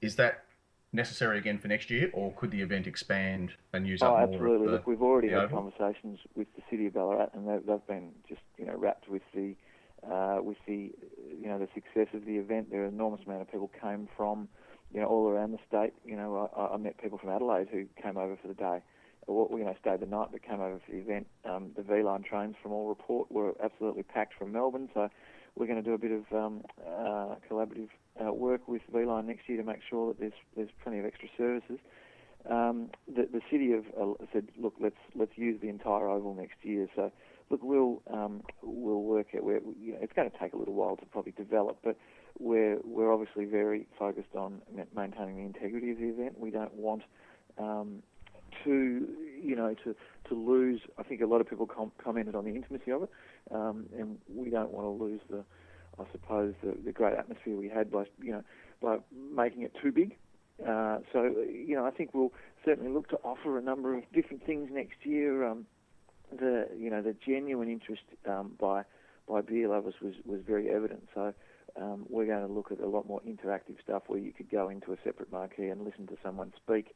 Is 0.00 0.16
that 0.16 0.44
necessary 0.92 1.38
again 1.38 1.58
for 1.58 1.68
next 1.68 1.90
year, 1.90 2.10
or 2.12 2.32
could 2.34 2.50
the 2.50 2.60
event 2.60 2.86
expand 2.86 3.52
and 3.72 3.86
use 3.86 4.02
oh, 4.02 4.06
up 4.06 4.12
more? 4.12 4.34
absolutely. 4.34 4.66
The, 4.66 4.72
Look, 4.72 4.86
we've 4.86 5.02
already 5.02 5.28
had 5.28 5.44
oval? 5.44 5.70
conversations 5.70 6.18
with 6.34 6.48
the 6.56 6.62
city 6.70 6.86
of 6.86 6.94
Ballarat, 6.94 7.30
and 7.34 7.48
they've, 7.48 7.64
they've 7.64 7.86
been 7.86 8.10
just 8.28 8.42
you 8.58 8.66
know 8.66 8.74
rapt 8.74 9.08
with 9.08 9.22
the 9.34 9.54
uh, 10.10 10.38
with 10.42 10.58
the 10.66 10.92
you 11.40 11.48
know 11.48 11.58
the 11.58 11.68
success 11.74 12.08
of 12.14 12.24
the 12.24 12.36
event. 12.36 12.70
There 12.70 12.82
are 12.82 12.86
an 12.86 12.94
enormous 12.94 13.20
amount 13.26 13.42
of 13.42 13.50
people 13.50 13.70
came 13.80 14.08
from 14.16 14.48
you 14.92 15.00
know, 15.00 15.06
all 15.06 15.28
around 15.28 15.52
the 15.52 15.58
state. 15.68 15.92
You 16.04 16.16
know, 16.16 16.50
I, 16.56 16.74
I 16.74 16.76
met 16.76 16.98
people 16.98 17.18
from 17.18 17.30
Adelaide 17.30 17.68
who 17.70 17.86
came 18.02 18.16
over 18.16 18.36
for 18.40 18.48
the 18.48 18.54
day, 18.54 18.82
or 19.30 19.58
you 19.58 19.64
know, 19.64 19.74
stayed 19.80 20.00
the 20.00 20.06
night 20.06 20.28
but 20.32 20.42
came 20.42 20.60
over 20.60 20.80
for 20.84 20.92
the 20.92 20.98
event. 20.98 21.26
Um, 21.44 21.70
the 21.76 21.82
V/Line 21.82 22.22
trains, 22.22 22.56
from 22.62 22.72
all 22.72 22.88
report, 22.88 23.30
were 23.30 23.54
absolutely 23.62 24.02
packed 24.02 24.34
from 24.38 24.52
Melbourne. 24.52 24.88
So 24.94 25.08
we're 25.56 25.66
going 25.66 25.82
to 25.82 25.88
do 25.88 25.94
a 25.94 25.98
bit 25.98 26.12
of 26.12 26.24
um, 26.32 26.62
uh, 26.86 27.36
collaborative 27.50 27.88
uh, 28.24 28.32
work 28.32 28.68
with 28.68 28.82
V/Line 28.92 29.26
next 29.26 29.48
year 29.48 29.58
to 29.58 29.64
make 29.64 29.80
sure 29.88 30.08
that 30.08 30.20
there's 30.20 30.32
there's 30.56 30.70
plenty 30.82 30.98
of 30.98 31.04
extra 31.04 31.28
services. 31.36 31.78
Um, 32.48 32.88
the, 33.06 33.28
the 33.30 33.42
city 33.50 33.72
have 33.72 33.84
uh, 34.00 34.14
said, 34.32 34.48
look, 34.58 34.74
let's 34.80 34.96
let's 35.14 35.36
use 35.36 35.60
the 35.60 35.68
entire 35.68 36.08
oval 36.08 36.34
next 36.34 36.56
year. 36.62 36.88
So 36.96 37.12
look, 37.50 37.60
we'll 37.62 38.02
um, 38.12 38.42
we'll 38.62 39.02
work 39.02 39.28
out 39.36 39.44
where 39.44 39.60
you 39.80 39.92
know, 39.92 39.98
it's 40.00 40.12
going 40.14 40.30
to 40.30 40.38
take 40.38 40.54
a 40.54 40.56
little 40.56 40.74
while 40.74 40.96
to 40.96 41.06
probably 41.06 41.32
develop, 41.32 41.78
but 41.84 41.96
we're 42.38 42.78
we're 42.84 43.12
obviously 43.12 43.44
very 43.44 43.86
focused 43.98 44.34
on 44.34 44.62
maintaining 44.94 45.36
the 45.36 45.42
integrity 45.42 45.90
of 45.90 45.98
the 45.98 46.08
event. 46.08 46.38
We 46.38 46.50
don't 46.50 46.74
want 46.74 47.02
um, 47.58 48.02
to 48.64 49.08
you 49.42 49.56
know 49.56 49.74
to 49.84 49.94
to 50.28 50.34
lose. 50.34 50.80
I 50.98 51.02
think 51.02 51.20
a 51.20 51.26
lot 51.26 51.40
of 51.40 51.48
people 51.48 51.66
com- 51.66 51.92
commented 52.02 52.34
on 52.34 52.44
the 52.44 52.54
intimacy 52.54 52.90
of 52.90 53.04
it, 53.04 53.10
um, 53.50 53.86
and 53.96 54.18
we 54.28 54.50
don't 54.50 54.72
want 54.72 54.86
to 54.86 55.04
lose 55.04 55.20
the 55.30 55.44
I 55.98 56.04
suppose 56.12 56.54
the, 56.62 56.76
the 56.84 56.92
great 56.92 57.14
atmosphere 57.14 57.56
we 57.56 57.68
had 57.68 57.90
by 57.90 58.04
you 58.22 58.32
know 58.32 58.42
by 58.80 58.98
making 59.12 59.62
it 59.62 59.72
too 59.82 59.92
big. 59.92 60.16
Uh, 60.66 60.98
so 61.12 61.22
you 61.48 61.74
know 61.74 61.84
I 61.84 61.90
think 61.90 62.14
we'll 62.14 62.32
certainly 62.64 62.90
look 62.90 63.08
to 63.10 63.16
offer 63.24 63.58
a 63.58 63.62
number 63.62 63.96
of 63.96 64.04
different 64.12 64.44
things 64.44 64.68
next 64.72 65.04
year. 65.04 65.46
Um, 65.46 65.66
the 66.38 66.68
you 66.76 66.90
know 66.90 67.02
the 67.02 67.14
genuine 67.26 67.68
interest 67.68 68.02
um, 68.28 68.52
by 68.60 68.84
by 69.28 69.40
beer 69.40 69.68
lovers 69.68 69.94
was 70.02 70.14
was 70.24 70.40
very 70.46 70.70
evident. 70.70 71.08
So 71.14 71.34
um, 71.80 72.06
we're 72.08 72.26
going 72.26 72.46
to 72.46 72.52
look 72.52 72.72
at 72.72 72.80
a 72.80 72.88
lot 72.88 73.06
more 73.06 73.20
interactive 73.20 73.80
stuff 73.82 74.02
where 74.08 74.18
you 74.18 74.32
could 74.32 74.50
go 74.50 74.68
into 74.68 74.92
a 74.92 74.96
separate 75.04 75.30
marquee 75.30 75.68
and 75.68 75.84
listen 75.84 76.06
to 76.08 76.16
someone 76.22 76.52
speak 76.56 76.94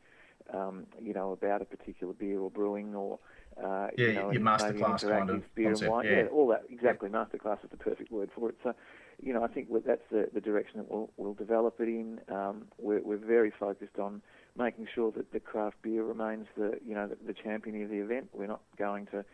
um, 0.53 0.87
you 1.01 1.15
know, 1.15 1.33
about 1.33 1.63
a 1.63 1.65
particular 1.65 2.13
beer 2.13 2.41
or 2.41 2.51
brewing 2.51 2.95
or 2.95 3.19
uh, 3.63 3.89
yeah, 3.97 4.07
you 4.07 4.13
know, 4.15 4.31
your 4.33 4.43
masterclass 4.43 5.09
kind 5.09 5.31
of 5.31 5.55
beer 5.55 5.69
concept, 5.69 5.83
and 5.83 5.91
wine. 5.91 6.07
yeah. 6.07 6.17
yeah, 6.23 6.27
all 6.27 6.49
that 6.49 6.65
exactly. 6.71 7.09
Masterclass 7.09 7.63
is 7.65 7.71
the 7.71 7.77
perfect 7.77 8.11
word 8.11 8.31
for 8.35 8.49
it. 8.49 8.57
So, 8.63 8.75
you 9.23 9.33
know, 9.33 9.45
I 9.45 9.49
think 9.49 9.69
that's 9.87 10.03
the, 10.11 10.29
the 10.35 10.41
direction 10.41 10.79
that 10.79 10.91
we'll, 10.91 11.11
we'll 11.17 11.35
develop 11.35 11.81
it 11.81 11.89
in. 11.89 12.21
Um, 12.29 12.65
we're, 12.79 13.01
we're 13.03 13.17
very 13.17 13.53
focused 13.59 13.99
on 13.99 14.23
making 14.57 14.89
sure 14.93 15.13
that 15.13 15.33
the 15.33 15.41
craft 15.41 15.77
beer 15.83 16.05
remains 16.05 16.47
the 16.57 16.79
you 16.85 16.95
know 16.95 17.09
the, 17.09 17.17
the 17.27 17.35
champion 17.35 17.83
of 17.83 17.91
the 17.91 17.99
event. 17.99 18.29
We're 18.33 18.47
not 18.47 18.63
going 18.77 19.07
to 19.07 19.25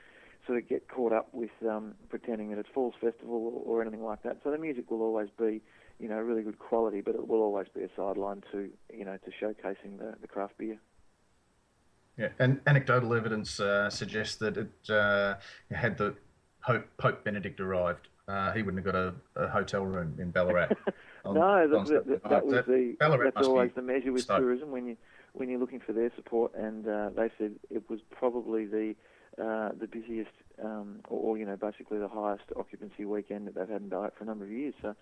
sort 0.47 0.59
of 0.59 0.69
get 0.69 0.89
caught 0.89 1.13
up 1.13 1.29
with 1.33 1.51
um, 1.69 1.95
pretending 2.09 2.51
that 2.51 2.59
it's 2.59 2.69
Falls 2.75 2.95
Festival 3.01 3.63
or, 3.67 3.79
or 3.79 3.83
anything 3.83 4.03
like 4.03 4.23
that. 4.23 4.39
So 4.43 4.51
the 4.51 4.59
music 4.59 4.91
will 4.91 5.03
always 5.03 5.29
be 5.39 5.63
you 5.99 6.09
know 6.09 6.17
really 6.17 6.43
good 6.43 6.59
quality, 6.59 7.01
but 7.01 7.15
it 7.15 7.27
will 7.27 7.43
always 7.43 7.69
be 7.75 7.83
a 7.83 7.89
sideline 7.97 8.43
to 8.53 8.71
you 8.93 9.05
know 9.05 9.17
to 9.17 9.31
showcasing 9.31 9.99
the, 9.99 10.15
the 10.21 10.29
craft 10.29 10.59
beer. 10.59 10.79
Yeah, 12.17 12.29
and 12.39 12.61
anecdotal 12.67 13.15
evidence 13.15 13.61
uh, 13.61 13.89
suggests 13.89 14.37
that 14.37 14.57
it 14.57 14.91
uh, 14.91 15.37
had 15.71 15.97
the 15.97 16.15
Pope, 16.63 16.87
Pope 16.99 17.25
Benedict 17.25 17.61
arrived. 17.61 18.09
Uh, 18.29 18.53
he 18.53 18.63
wouldn't 18.63 18.85
have 18.85 18.95
got 18.95 19.01
a, 19.01 19.15
a 19.37 19.49
hotel 19.49 19.85
room 19.85 20.17
in 20.21 20.31
Ballarat. 20.31 20.69
on, 21.25 21.35
no, 21.35 21.69
that, 21.69 21.87
that, 21.87 22.07
that, 22.07 22.31
that 22.31 22.47
was 22.47 22.65
the 22.67 22.97
Ballarat 22.99 23.33
that's 23.35 23.47
always 23.47 23.73
the 23.75 23.83
measure 23.83 24.13
with 24.13 24.27
tourism 24.27 24.71
when 24.71 24.87
you 24.87 24.97
when 25.33 25.49
you're 25.49 25.59
looking 25.59 25.81
for 25.81 25.93
their 25.93 26.13
support. 26.15 26.55
And 26.55 26.87
uh, 26.87 27.11
they 27.17 27.31
said 27.39 27.53
it 27.71 27.89
was 27.89 28.01
probably 28.11 28.67
the 28.67 28.95
uh, 29.39 29.71
the 29.79 29.87
busiest, 29.87 30.31
um, 30.63 31.01
or, 31.09 31.31
or, 31.31 31.39
you 31.39 31.47
know, 31.47 31.57
basically 31.57 31.99
the 31.99 32.09
highest 32.09 32.45
occupancy 32.57 33.05
weekend 33.05 33.47
that 33.47 33.55
they've 33.55 33.69
had 33.69 33.83
in 33.83 33.89
Ballarat 33.89 34.11
for 34.19 34.25
a 34.25 34.27
number 34.27 34.45
of 34.45 34.51
years. 34.51 34.75
So 34.83 34.95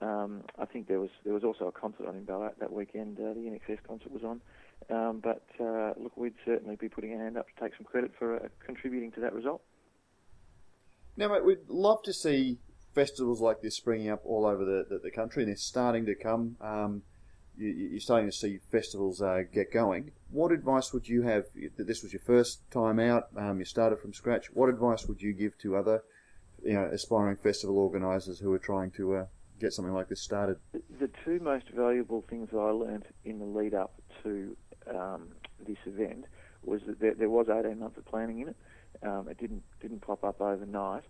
um, 0.00 0.42
I 0.58 0.66
think 0.66 0.86
there 0.86 1.00
was 1.00 1.10
there 1.24 1.34
was 1.34 1.44
also 1.44 1.66
a 1.66 1.72
concert 1.72 2.06
on 2.06 2.16
in 2.16 2.24
Ballarat 2.24 2.54
that 2.60 2.72
weekend. 2.72 3.18
Uh, 3.18 3.34
the 3.34 3.40
INXS 3.40 3.78
concert 3.86 4.12
was 4.12 4.22
on. 4.22 4.40
Um, 4.88 5.20
but 5.22 5.44
uh, 5.60 5.92
look, 5.96 6.16
we'd 6.16 6.34
certainly 6.44 6.76
be 6.76 6.88
putting 6.88 7.14
a 7.14 7.18
hand 7.18 7.36
up 7.36 7.46
to 7.46 7.62
take 7.62 7.76
some 7.76 7.84
credit 7.84 8.12
for 8.18 8.36
uh, 8.36 8.48
contributing 8.64 9.12
to 9.12 9.20
that 9.20 9.32
result. 9.32 9.62
Now, 11.16 11.28
mate, 11.28 11.44
we'd 11.44 11.68
love 11.68 12.02
to 12.04 12.12
see 12.12 12.58
festivals 12.94 13.40
like 13.40 13.60
this 13.60 13.76
springing 13.76 14.10
up 14.10 14.22
all 14.24 14.46
over 14.46 14.64
the, 14.64 14.86
the, 14.88 14.98
the 14.98 15.10
country, 15.10 15.42
and 15.42 15.50
they're 15.50 15.56
starting 15.56 16.06
to 16.06 16.14
come. 16.14 16.56
Um, 16.60 17.02
you, 17.56 17.96
are 17.96 18.00
starting 18.00 18.28
to 18.28 18.36
see 18.36 18.58
festivals 18.70 19.20
uh, 19.20 19.42
get 19.52 19.72
going. 19.72 20.12
What 20.30 20.52
advice 20.52 20.92
would 20.92 21.08
you 21.08 21.22
have? 21.22 21.44
That 21.76 21.86
this 21.86 22.02
was 22.02 22.12
your 22.12 22.22
first 22.22 22.68
time 22.70 22.98
out, 22.98 23.28
um, 23.36 23.58
you 23.58 23.64
started 23.64 24.00
from 24.00 24.12
scratch. 24.12 24.46
What 24.52 24.68
advice 24.68 25.06
would 25.06 25.20
you 25.20 25.32
give 25.32 25.58
to 25.58 25.76
other, 25.76 26.02
you 26.64 26.74
know, 26.74 26.88
aspiring 26.92 27.36
festival 27.36 27.78
organisers 27.78 28.38
who 28.38 28.52
are 28.52 28.58
trying 28.58 28.90
to 28.92 29.14
uh, 29.14 29.24
get 29.60 29.72
something 29.72 29.94
like 29.94 30.08
this 30.08 30.22
started? 30.22 30.56
The 30.72 31.10
two 31.24 31.38
most 31.40 31.68
valuable 31.70 32.24
things 32.28 32.48
I 32.52 32.70
learned 32.70 33.04
in 33.24 33.38
the 33.38 33.44
lead 33.44 33.74
up 33.74 33.92
to 34.22 34.56
um, 34.94 35.28
this 35.66 35.78
event 35.86 36.24
was 36.64 36.80
that 36.86 37.00
there, 37.00 37.14
there, 37.14 37.30
was 37.30 37.46
18 37.48 37.78
months 37.78 37.96
of 37.96 38.04
planning 38.04 38.40
in 38.40 38.48
it. 38.48 38.56
Um, 39.02 39.28
it 39.28 39.38
didn't 39.38 39.62
didn't 39.80 40.00
pop 40.00 40.24
up 40.24 40.40
overnight. 40.40 41.04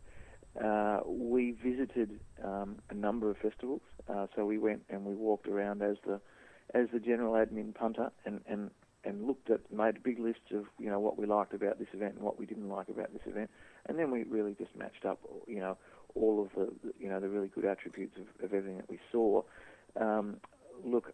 Uh, 0.63 1.01
we 1.07 1.53
visited 1.53 2.21
um, 2.45 2.77
a 2.91 2.95
number 2.95 3.31
of 3.31 3.37
festivals, 3.39 3.83
uh, 4.09 4.27
so 4.35 4.45
we 4.45 4.59
went 4.59 4.83
and 4.89 5.05
we 5.05 5.15
walked 5.15 5.49
around 5.49 5.83
as 5.83 5.97
the 6.07 6.21
as 6.75 6.87
the 6.93 7.01
general 7.01 7.35
admin 7.35 7.75
punter 7.75 8.11
and, 8.25 8.41
and 8.47 8.71
and 9.05 9.27
looked 9.27 9.49
at 9.51 9.61
made 9.73 10.03
big 10.03 10.19
lists 10.19 10.51
of 10.53 10.67
you 10.79 10.89
know 10.89 11.01
what 11.01 11.19
we 11.19 11.27
liked 11.27 11.55
about 11.55 11.79
this 11.79 11.89
event 11.95 12.15
and 12.15 12.23
what 12.23 12.39
we 12.39 12.47
didn't 12.47 12.69
like 12.69 12.89
about 12.89 13.13
this 13.13 13.23
event, 13.27 13.51
and 13.87 13.99
then 13.99 14.11
we 14.11 14.25
really 14.25 14.55
just 14.59 14.75
matched 14.77 15.05
up 15.05 15.21
you 15.47 15.61
know 15.61 15.77
all 16.15 16.43
of 16.43 16.49
the 16.57 16.93
you 16.99 17.09
know 17.09 17.21
the 17.21 17.29
really 17.29 17.49
good 17.49 17.65
attributes 17.65 18.17
of, 18.17 18.45
of 18.45 18.53
everything 18.53 18.77
that 18.77 18.91
we 18.91 18.99
saw. 19.11 19.43
Um, 20.01 20.37
look, 20.85 21.13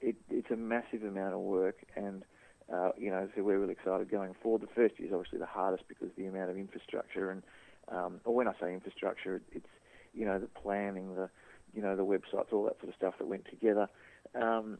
it, 0.00 0.16
it's 0.28 0.50
a 0.50 0.56
massive 0.56 1.02
amount 1.02 1.34
of 1.34 1.40
work, 1.40 1.76
and 1.96 2.24
uh, 2.72 2.90
you 2.96 3.10
know, 3.10 3.28
so 3.34 3.42
we're 3.42 3.58
really 3.58 3.72
excited 3.72 4.10
going 4.10 4.34
forward. 4.42 4.62
The 4.62 4.68
first 4.74 4.98
year 4.98 5.08
is 5.08 5.14
obviously 5.14 5.38
the 5.38 5.46
hardest 5.46 5.84
because 5.88 6.08
the 6.16 6.26
amount 6.26 6.50
of 6.50 6.56
infrastructure, 6.56 7.30
and 7.30 7.42
um, 7.88 8.20
or 8.24 8.34
when 8.34 8.48
I 8.48 8.52
say 8.60 8.72
infrastructure, 8.72 9.40
it's 9.52 9.66
you 10.14 10.24
know 10.24 10.38
the 10.38 10.46
planning, 10.46 11.14
the 11.14 11.28
you 11.74 11.82
know 11.82 11.96
the 11.96 12.04
websites, 12.04 12.52
all 12.52 12.64
that 12.64 12.78
sort 12.78 12.88
of 12.88 12.94
stuff 12.96 13.14
that 13.18 13.26
went 13.26 13.46
together. 13.46 13.88
Um, 14.34 14.78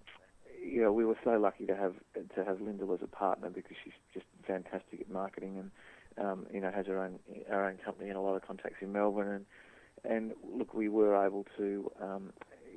you 0.62 0.82
know, 0.82 0.92
we 0.92 1.04
were 1.04 1.16
so 1.24 1.38
lucky 1.38 1.66
to 1.66 1.76
have 1.76 1.94
to 2.34 2.44
have 2.44 2.60
Lyndall 2.60 2.92
as 2.94 3.00
a 3.02 3.06
partner 3.06 3.50
because 3.50 3.76
she's 3.82 3.94
just 4.12 4.26
fantastic 4.46 5.00
at 5.00 5.10
marketing 5.10 5.58
and 5.58 6.26
um, 6.26 6.46
you 6.52 6.60
know 6.60 6.70
has 6.70 6.86
her 6.86 7.02
own 7.02 7.18
our 7.50 7.68
own 7.68 7.78
company 7.84 8.08
and 8.08 8.18
a 8.18 8.20
lot 8.20 8.36
of 8.36 8.46
contacts 8.46 8.76
in 8.82 8.92
Melbourne 8.92 9.28
and 9.32 9.46
and 10.04 10.32
look, 10.42 10.74
we 10.74 10.88
were 10.88 11.24
able 11.24 11.46
to 11.58 11.90
um, 12.00 12.32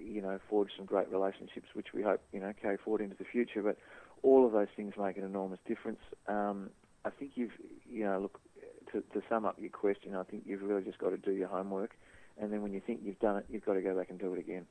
you 0.06 0.22
know, 0.22 0.40
forge 0.50 0.70
some 0.76 0.86
great 0.86 1.12
relationships, 1.12 1.68
which 1.74 1.88
we 1.94 2.02
hope, 2.02 2.22
you 2.32 2.40
know, 2.40 2.54
carry 2.62 2.78
forward 2.78 3.02
into 3.02 3.16
the 3.16 3.26
future. 3.26 3.62
But 3.62 3.78
all 4.22 4.46
of 4.46 4.52
those 4.52 4.68
things 4.76 4.94
make 4.98 5.18
an 5.18 5.24
enormous 5.24 5.60
difference. 5.68 6.00
Um, 6.28 6.70
I 7.06 7.10
think 7.10 7.32
you've, 7.36 7.52
you 7.90 8.06
know, 8.06 8.20
look, 8.22 8.40
to, 8.92 9.02
to 9.14 9.26
sum 9.28 9.46
up 9.46 9.58
your 9.60 9.70
question, 9.70 10.16
I 10.16 10.24
think 10.24 10.44
you've 10.46 10.62
really 10.62 10.84
just 10.84 10.98
got 10.98 11.10
to 11.10 11.18
do 11.18 11.32
your 11.32 11.48
homework. 11.48 11.96
And 12.40 12.52
then 12.52 12.62
when 12.62 12.74
you 12.74 12.82
think 12.86 13.02
you've 13.04 13.20
done 13.20 13.38
it, 13.38 13.46
you've 13.50 13.66
got 13.66 13.74
to 13.74 13.82
go 13.82 13.96
back 13.96 14.10
and 14.10 14.20
do 14.20 14.34
it 14.34 14.40
again. 14.40 14.66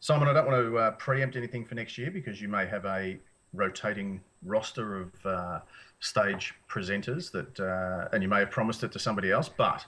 Simon, 0.00 0.28
I 0.28 0.32
don't 0.32 0.46
want 0.46 0.64
to 0.64 0.78
uh, 0.78 0.90
preempt 0.92 1.36
anything 1.36 1.64
for 1.64 1.74
next 1.74 1.98
year 1.98 2.10
because 2.10 2.40
you 2.40 2.48
may 2.48 2.66
have 2.66 2.84
a 2.84 3.18
rotating 3.52 4.20
roster 4.44 5.00
of 5.00 5.26
uh, 5.26 5.60
stage 6.00 6.54
presenters 6.68 7.32
that, 7.32 7.58
uh, 7.58 8.08
and 8.12 8.22
you 8.22 8.28
may 8.28 8.38
have 8.40 8.50
promised 8.50 8.84
it 8.84 8.92
to 8.92 8.98
somebody 8.98 9.32
else, 9.32 9.48
but 9.48 9.84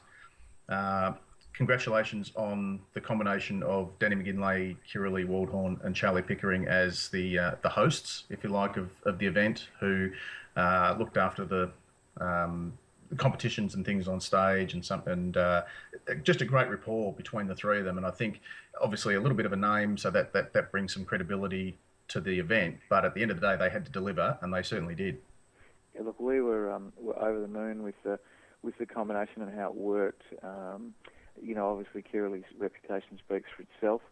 uh, 0.68 1.12
congratulations 1.60 2.32
on 2.36 2.80
the 2.94 3.00
combination 3.02 3.62
of 3.64 3.90
Danny 3.98 4.16
McGinlay, 4.16 4.74
Kirrily 4.90 5.26
Waldhorn, 5.26 5.78
and 5.84 5.94
Charlie 5.94 6.22
Pickering 6.22 6.66
as 6.66 7.10
the 7.10 7.38
uh, 7.38 7.54
the 7.60 7.68
hosts, 7.68 8.24
if 8.30 8.42
you 8.42 8.48
like, 8.48 8.78
of, 8.78 8.88
of 9.04 9.18
the 9.18 9.26
event, 9.26 9.68
who 9.78 10.08
uh, 10.56 10.96
looked 10.98 11.18
after 11.18 11.44
the 11.44 11.70
um, 12.18 12.72
competitions 13.18 13.74
and 13.74 13.84
things 13.84 14.08
on 14.08 14.22
stage 14.22 14.72
and 14.72 14.82
some, 14.82 15.02
and 15.04 15.36
uh, 15.36 15.64
just 16.22 16.40
a 16.40 16.46
great 16.46 16.70
rapport 16.70 17.12
between 17.12 17.46
the 17.46 17.54
three 17.54 17.78
of 17.78 17.84
them. 17.84 17.98
And 17.98 18.06
I 18.06 18.10
think 18.10 18.40
obviously 18.80 19.14
a 19.14 19.20
little 19.20 19.36
bit 19.36 19.44
of 19.44 19.52
a 19.52 19.56
name, 19.56 19.98
so 19.98 20.10
that 20.12 20.32
that, 20.32 20.54
that 20.54 20.72
brings 20.72 20.94
some 20.94 21.04
credibility 21.04 21.76
to 22.08 22.22
the 22.22 22.38
event. 22.38 22.78
But 22.88 23.04
at 23.04 23.12
the 23.12 23.20
end 23.20 23.32
of 23.32 23.38
the 23.38 23.46
day, 23.46 23.56
they 23.56 23.68
had 23.68 23.84
to 23.84 23.92
deliver, 23.92 24.38
and 24.40 24.50
they 24.54 24.62
certainly 24.62 24.94
did. 24.94 25.18
Yeah, 25.94 26.04
look, 26.04 26.18
we 26.18 26.40
were, 26.40 26.72
um, 26.72 26.94
were 26.96 27.22
over 27.22 27.38
the 27.38 27.48
moon 27.48 27.82
with 27.82 28.02
the 28.02 28.18
with 28.62 28.78
the 28.78 28.86
combination 28.86 29.42
and 29.42 29.54
how 29.54 29.68
it 29.68 29.74
worked. 29.74 30.22
Um, 30.42 30.94
you 31.40 31.54
know, 31.54 31.70
obviously 31.70 32.02
Kirrily's 32.02 32.44
reputation 32.58 33.18
speaks 33.18 33.48
for 33.56 33.62
itself. 33.62 34.02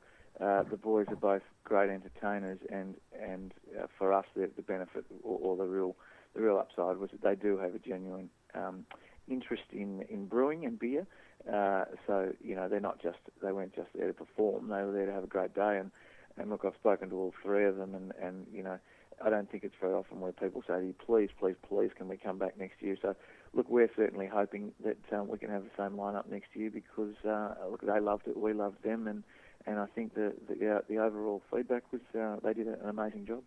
Uh, 0.41 0.62
the 0.71 0.77
boys 0.77 1.07
are 1.09 1.16
both 1.16 1.43
great 1.64 1.91
entertainers, 1.91 2.59
and 2.71 2.95
and 3.21 3.53
uh, 3.79 3.87
for 3.99 4.12
us, 4.12 4.25
the, 4.37 4.49
the 4.55 4.62
benefit 4.62 5.05
or, 5.25 5.39
or, 5.41 5.57
the 5.57 5.64
real 5.64 5.97
the 6.35 6.41
real 6.41 6.59
upside 6.59 6.97
was 6.97 7.11
that 7.11 7.23
they 7.23 7.35
do 7.35 7.59
have 7.59 7.75
a 7.75 7.79
genuine 7.79 8.31
um, 8.55 8.87
interest 9.29 9.64
in, 9.73 10.03
in 10.09 10.27
brewing 10.27 10.64
and 10.64 10.79
beer. 10.79 11.07
Uh, 11.53 11.85
so 12.07 12.33
you 12.41 12.55
know, 12.55 12.69
they're 12.69 12.79
not 12.79 13.03
just 13.03 13.19
they 13.43 13.51
weren't 13.51 13.75
just 13.75 13.89
there 13.97 14.07
to 14.07 14.12
perform; 14.12 14.69
they 14.69 14.83
were 14.83 14.93
there 14.93 15.07
to 15.07 15.12
have 15.12 15.25
a 15.25 15.29
great 15.29 15.55
day. 15.55 15.79
And 15.79 15.91
and 16.37 16.51
look, 16.51 16.64
I've 16.64 16.75
spoken 16.75 17.11
to 17.11 17.16
all 17.16 17.35
three 17.43 17.64
of 17.64 17.77
them, 17.77 17.97
and 17.97 18.12
and 18.23 18.47
you 18.53 18.62
know, 18.62 18.79
I 19.25 19.31
don't 19.31 19.51
think 19.51 19.64
it's 19.64 19.75
very 19.81 19.95
often 19.95 20.21
where 20.21 20.33
people 20.33 20.62
say 20.66 20.81
to 20.81 20.87
you, 20.87 20.95
please, 21.05 21.31
please, 21.39 21.57
please, 21.69 21.91
can 21.97 22.09
we 22.09 22.16
come 22.16 22.39
back 22.39 22.59
next 22.59 22.81
year? 22.81 22.97
So 23.01 23.16
look, 23.53 23.68
we're 23.68 23.90
certainly 23.96 24.26
hoping 24.26 24.72
that 24.84 24.99
um, 25.12 25.28
we 25.28 25.38
can 25.38 25.51
have 25.51 25.64
the 25.64 25.70
same 25.76 25.96
lineup 25.96 26.28
next 26.30 26.49
year 26.55 26.70
because 26.70 27.14
uh, 27.24 27.55
look, 27.70 27.80
they 27.82 28.01
loved 28.01 28.26
it, 28.28 28.36
we 28.36 28.53
loved 28.53 28.82
them, 28.82 29.07
and 29.07 29.24
and 29.66 29.78
I 29.78 29.86
think 29.86 30.14
the 30.14 30.34
the, 30.49 30.76
uh, 30.76 30.80
the 30.88 30.99
overall 30.99 31.42
feedback 31.53 31.84
was 31.92 32.01
uh, 32.18 32.36
they 32.42 32.55
did 32.55 32.66
an 32.66 32.78
amazing 32.84 33.26
job. 33.26 33.42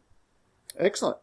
Excellent. 0.78 1.18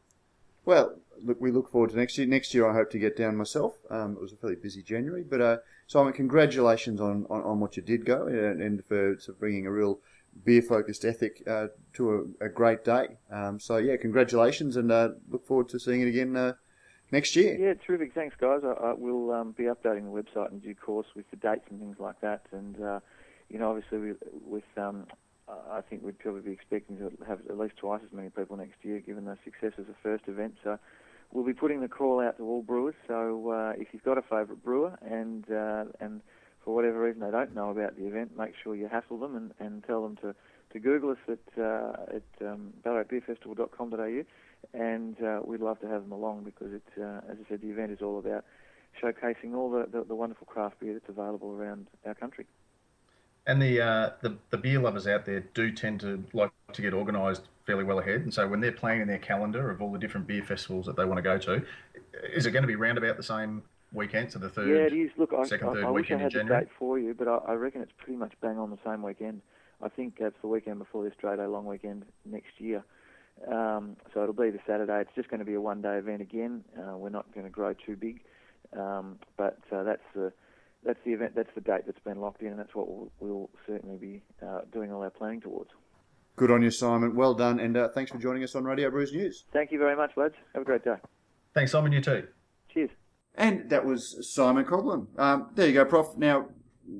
Well, 0.64 0.96
look, 1.22 1.40
we 1.40 1.50
look 1.50 1.70
forward 1.70 1.90
to 1.90 1.96
next 1.96 2.18
year. 2.18 2.26
Next 2.26 2.52
year, 2.52 2.68
I 2.68 2.74
hope 2.74 2.90
to 2.90 2.98
get 2.98 3.16
down 3.16 3.36
myself. 3.36 3.78
Um, 3.88 4.12
it 4.12 4.20
was 4.20 4.32
a 4.32 4.36
fairly 4.36 4.56
busy 4.56 4.82
January, 4.82 5.24
but 5.24 5.40
uh, 5.40 5.56
Simon, 5.86 6.12
congratulations 6.12 7.00
on, 7.00 7.24
on, 7.30 7.42
on, 7.42 7.60
what 7.60 7.78
you 7.78 7.82
did 7.82 8.04
go 8.04 8.26
and, 8.26 8.60
and 8.60 8.84
for, 8.84 9.16
bringing 9.38 9.66
a 9.66 9.70
real 9.70 10.00
beer 10.44 10.60
focused 10.60 11.06
ethic 11.06 11.42
uh, 11.46 11.68
to 11.94 12.36
a, 12.40 12.44
a, 12.44 12.48
great 12.50 12.84
day. 12.84 13.16
Um, 13.32 13.58
so 13.58 13.78
yeah, 13.78 13.96
congratulations, 13.96 14.76
and 14.76 14.92
uh, 14.92 15.10
look 15.30 15.46
forward 15.46 15.70
to 15.70 15.80
seeing 15.80 16.02
it 16.02 16.08
again 16.08 16.36
uh, 16.36 16.52
next 17.10 17.36
year. 17.36 17.56
Yeah, 17.58 17.74
terrific. 17.86 18.14
Thanks, 18.14 18.36
guys. 18.40 18.60
I, 18.64 18.72
I 18.72 18.92
will 18.92 19.32
um, 19.32 19.52
be 19.52 19.64
updating 19.64 20.04
the 20.04 20.22
website 20.22 20.50
in 20.52 20.58
due 20.60 20.74
course 20.74 21.06
with 21.14 21.28
the 21.30 21.36
dates 21.36 21.64
and 21.70 21.80
things 21.80 21.96
like 21.98 22.20
that. 22.20 22.42
And 22.52 22.82
uh, 22.82 23.00
you 23.48 23.58
know, 23.58 23.70
obviously, 23.70 23.98
we, 23.98 24.12
with 24.46 24.64
um, 24.76 25.06
I 25.48 25.80
think 25.80 26.02
we'd 26.02 26.18
probably 26.18 26.42
be 26.42 26.52
expecting 26.52 26.98
to 26.98 27.12
have 27.26 27.40
at 27.48 27.58
least 27.58 27.76
twice 27.76 28.00
as 28.04 28.12
many 28.12 28.30
people 28.30 28.56
next 28.56 28.76
year, 28.82 29.00
given 29.00 29.24
the 29.24 29.36
success 29.44 29.72
of 29.78 29.86
the 29.86 29.94
first 30.02 30.24
event. 30.28 30.54
So. 30.62 30.78
We'll 31.30 31.44
be 31.44 31.52
putting 31.52 31.82
the 31.82 31.88
call 31.88 32.22
out 32.22 32.38
to 32.38 32.42
all 32.44 32.62
brewers. 32.62 32.94
So 33.06 33.50
uh, 33.50 33.72
if 33.76 33.88
you've 33.92 34.02
got 34.02 34.16
a 34.16 34.22
favourite 34.22 34.64
brewer 34.64 34.98
and 35.02 35.44
uh, 35.50 35.84
and 36.00 36.22
for 36.68 36.74
whatever 36.74 37.00
reason 37.00 37.20
they 37.20 37.30
don't 37.30 37.54
know 37.54 37.70
about 37.70 37.96
the 37.96 38.06
event, 38.06 38.36
make 38.36 38.52
sure 38.62 38.74
you 38.74 38.88
hassle 38.88 39.18
them 39.18 39.34
and, 39.34 39.52
and 39.58 39.82
tell 39.84 40.02
them 40.02 40.16
to, 40.16 40.34
to 40.72 40.78
Google 40.78 41.12
us 41.12 41.16
at, 41.26 41.62
uh, 41.62 41.92
at 42.14 42.46
um, 42.46 42.74
ballaratbeerfestival.com.au 42.84 44.24
and 44.74 45.16
uh, 45.22 45.40
we'd 45.44 45.60
love 45.60 45.80
to 45.80 45.88
have 45.88 46.02
them 46.02 46.12
along 46.12 46.44
because 46.44 46.72
uh, 47.00 47.20
as 47.30 47.36
I 47.44 47.48
said, 47.48 47.60
the 47.60 47.70
event 47.70 47.92
is 47.92 48.02
all 48.02 48.18
about 48.18 48.44
showcasing 49.02 49.54
all 49.54 49.70
the, 49.70 49.86
the, 49.90 50.04
the, 50.04 50.14
wonderful 50.14 50.46
craft 50.46 50.80
beer 50.80 50.92
that's 50.92 51.08
available 51.08 51.52
around 51.52 51.86
our 52.06 52.14
country. 52.14 52.46
And 53.46 53.62
the, 53.62 53.80
uh, 53.80 54.10
the 54.20 54.36
the 54.50 54.58
beer 54.58 54.78
lovers 54.78 55.06
out 55.06 55.24
there 55.24 55.40
do 55.54 55.72
tend 55.72 56.00
to 56.00 56.22
like 56.34 56.50
to 56.72 56.82
get 56.82 56.92
organised 56.92 57.42
fairly 57.66 57.84
well 57.84 57.98
ahead, 57.98 58.20
and 58.20 58.32
so 58.32 58.46
when 58.46 58.60
they're 58.60 58.72
planning 58.72 59.06
their 59.06 59.18
calendar 59.18 59.70
of 59.70 59.80
all 59.80 59.90
the 59.90 59.98
different 59.98 60.26
beer 60.26 60.42
festivals 60.42 60.84
that 60.84 60.96
they 60.96 61.04
want 61.06 61.16
to 61.16 61.22
go 61.22 61.38
to, 61.38 61.62
is 62.34 62.44
it 62.44 62.50
going 62.50 62.62
to 62.62 62.66
be 62.66 62.76
round 62.76 62.98
about 62.98 63.16
the 63.16 63.22
same 63.22 63.62
weekend, 63.92 64.32
so 64.32 64.38
the 64.38 64.50
third? 64.50 64.68
Yeah, 64.68 64.86
it 64.86 64.92
is. 64.92 65.10
Look, 65.16 65.32
I, 65.32 65.46
second, 65.46 65.68
I, 65.70 65.72
third 65.74 65.84
I 65.84 65.88
I 65.88 65.90
weekend 65.90 66.20
in 66.20 66.24
had 66.24 66.32
the 66.32 66.38
January? 66.38 66.64
date 66.64 66.70
for 66.78 66.98
you, 66.98 67.14
but 67.14 67.26
I, 67.26 67.36
I 67.48 67.52
reckon 67.54 67.80
it's 67.80 67.92
pretty 67.96 68.18
much 68.18 68.32
bang 68.42 68.58
on 68.58 68.70
the 68.70 68.78
same 68.84 69.02
weekend. 69.02 69.40
I 69.82 69.88
think 69.88 70.18
that's 70.18 70.36
the 70.42 70.48
weekend 70.48 70.78
before 70.78 71.04
the 71.04 71.10
Australia 71.10 71.48
Long 71.48 71.64
Weekend 71.64 72.04
next 72.26 72.58
year. 72.58 72.84
Um, 73.46 73.96
so 74.12 74.22
it'll 74.22 74.34
be 74.34 74.50
the 74.50 74.58
Saturday. 74.66 75.00
It's 75.00 75.14
just 75.14 75.28
going 75.28 75.40
to 75.40 75.46
be 75.46 75.54
a 75.54 75.60
one-day 75.60 75.98
event 75.98 76.20
again. 76.22 76.64
Uh, 76.76 76.96
we're 76.96 77.08
not 77.08 77.32
going 77.32 77.44
to 77.44 77.50
grow 77.50 77.72
too 77.72 77.96
big, 77.96 78.20
um, 78.76 79.18
but 79.36 79.58
uh, 79.72 79.84
that's 79.84 80.02
the 80.14 80.32
that's 80.84 80.98
the 81.04 81.12
event. 81.12 81.34
That's 81.34 81.50
the 81.54 81.60
date 81.60 81.82
that's 81.86 81.98
been 82.04 82.20
locked 82.20 82.42
in, 82.42 82.48
and 82.48 82.58
that's 82.58 82.74
what 82.74 82.88
we'll, 82.88 83.10
we'll 83.20 83.50
certainly 83.66 83.96
be 83.96 84.22
uh, 84.44 84.60
doing 84.72 84.92
all 84.92 85.02
our 85.02 85.10
planning 85.10 85.40
towards. 85.40 85.70
Good 86.36 86.50
on 86.50 86.62
you, 86.62 86.70
Simon. 86.70 87.14
Well 87.16 87.34
done, 87.34 87.58
and 87.58 87.76
uh, 87.76 87.88
thanks 87.88 88.10
for 88.10 88.18
joining 88.18 88.44
us 88.44 88.54
on 88.54 88.64
Radio 88.64 88.90
Brews 88.90 89.12
News. 89.12 89.44
Thank 89.52 89.72
you 89.72 89.78
very 89.78 89.96
much, 89.96 90.12
lads. 90.16 90.34
Have 90.54 90.62
a 90.62 90.64
great 90.64 90.84
day. 90.84 90.96
Thanks, 91.54 91.72
Simon. 91.72 91.92
You 91.92 92.00
too. 92.00 92.28
Cheers. 92.72 92.90
And 93.34 93.70
that 93.70 93.84
was 93.84 94.28
Simon 94.32 94.64
Coughlin. 94.64 95.06
Um, 95.18 95.50
there 95.54 95.66
you 95.66 95.74
go, 95.74 95.84
Prof. 95.84 96.16
Now, 96.16 96.48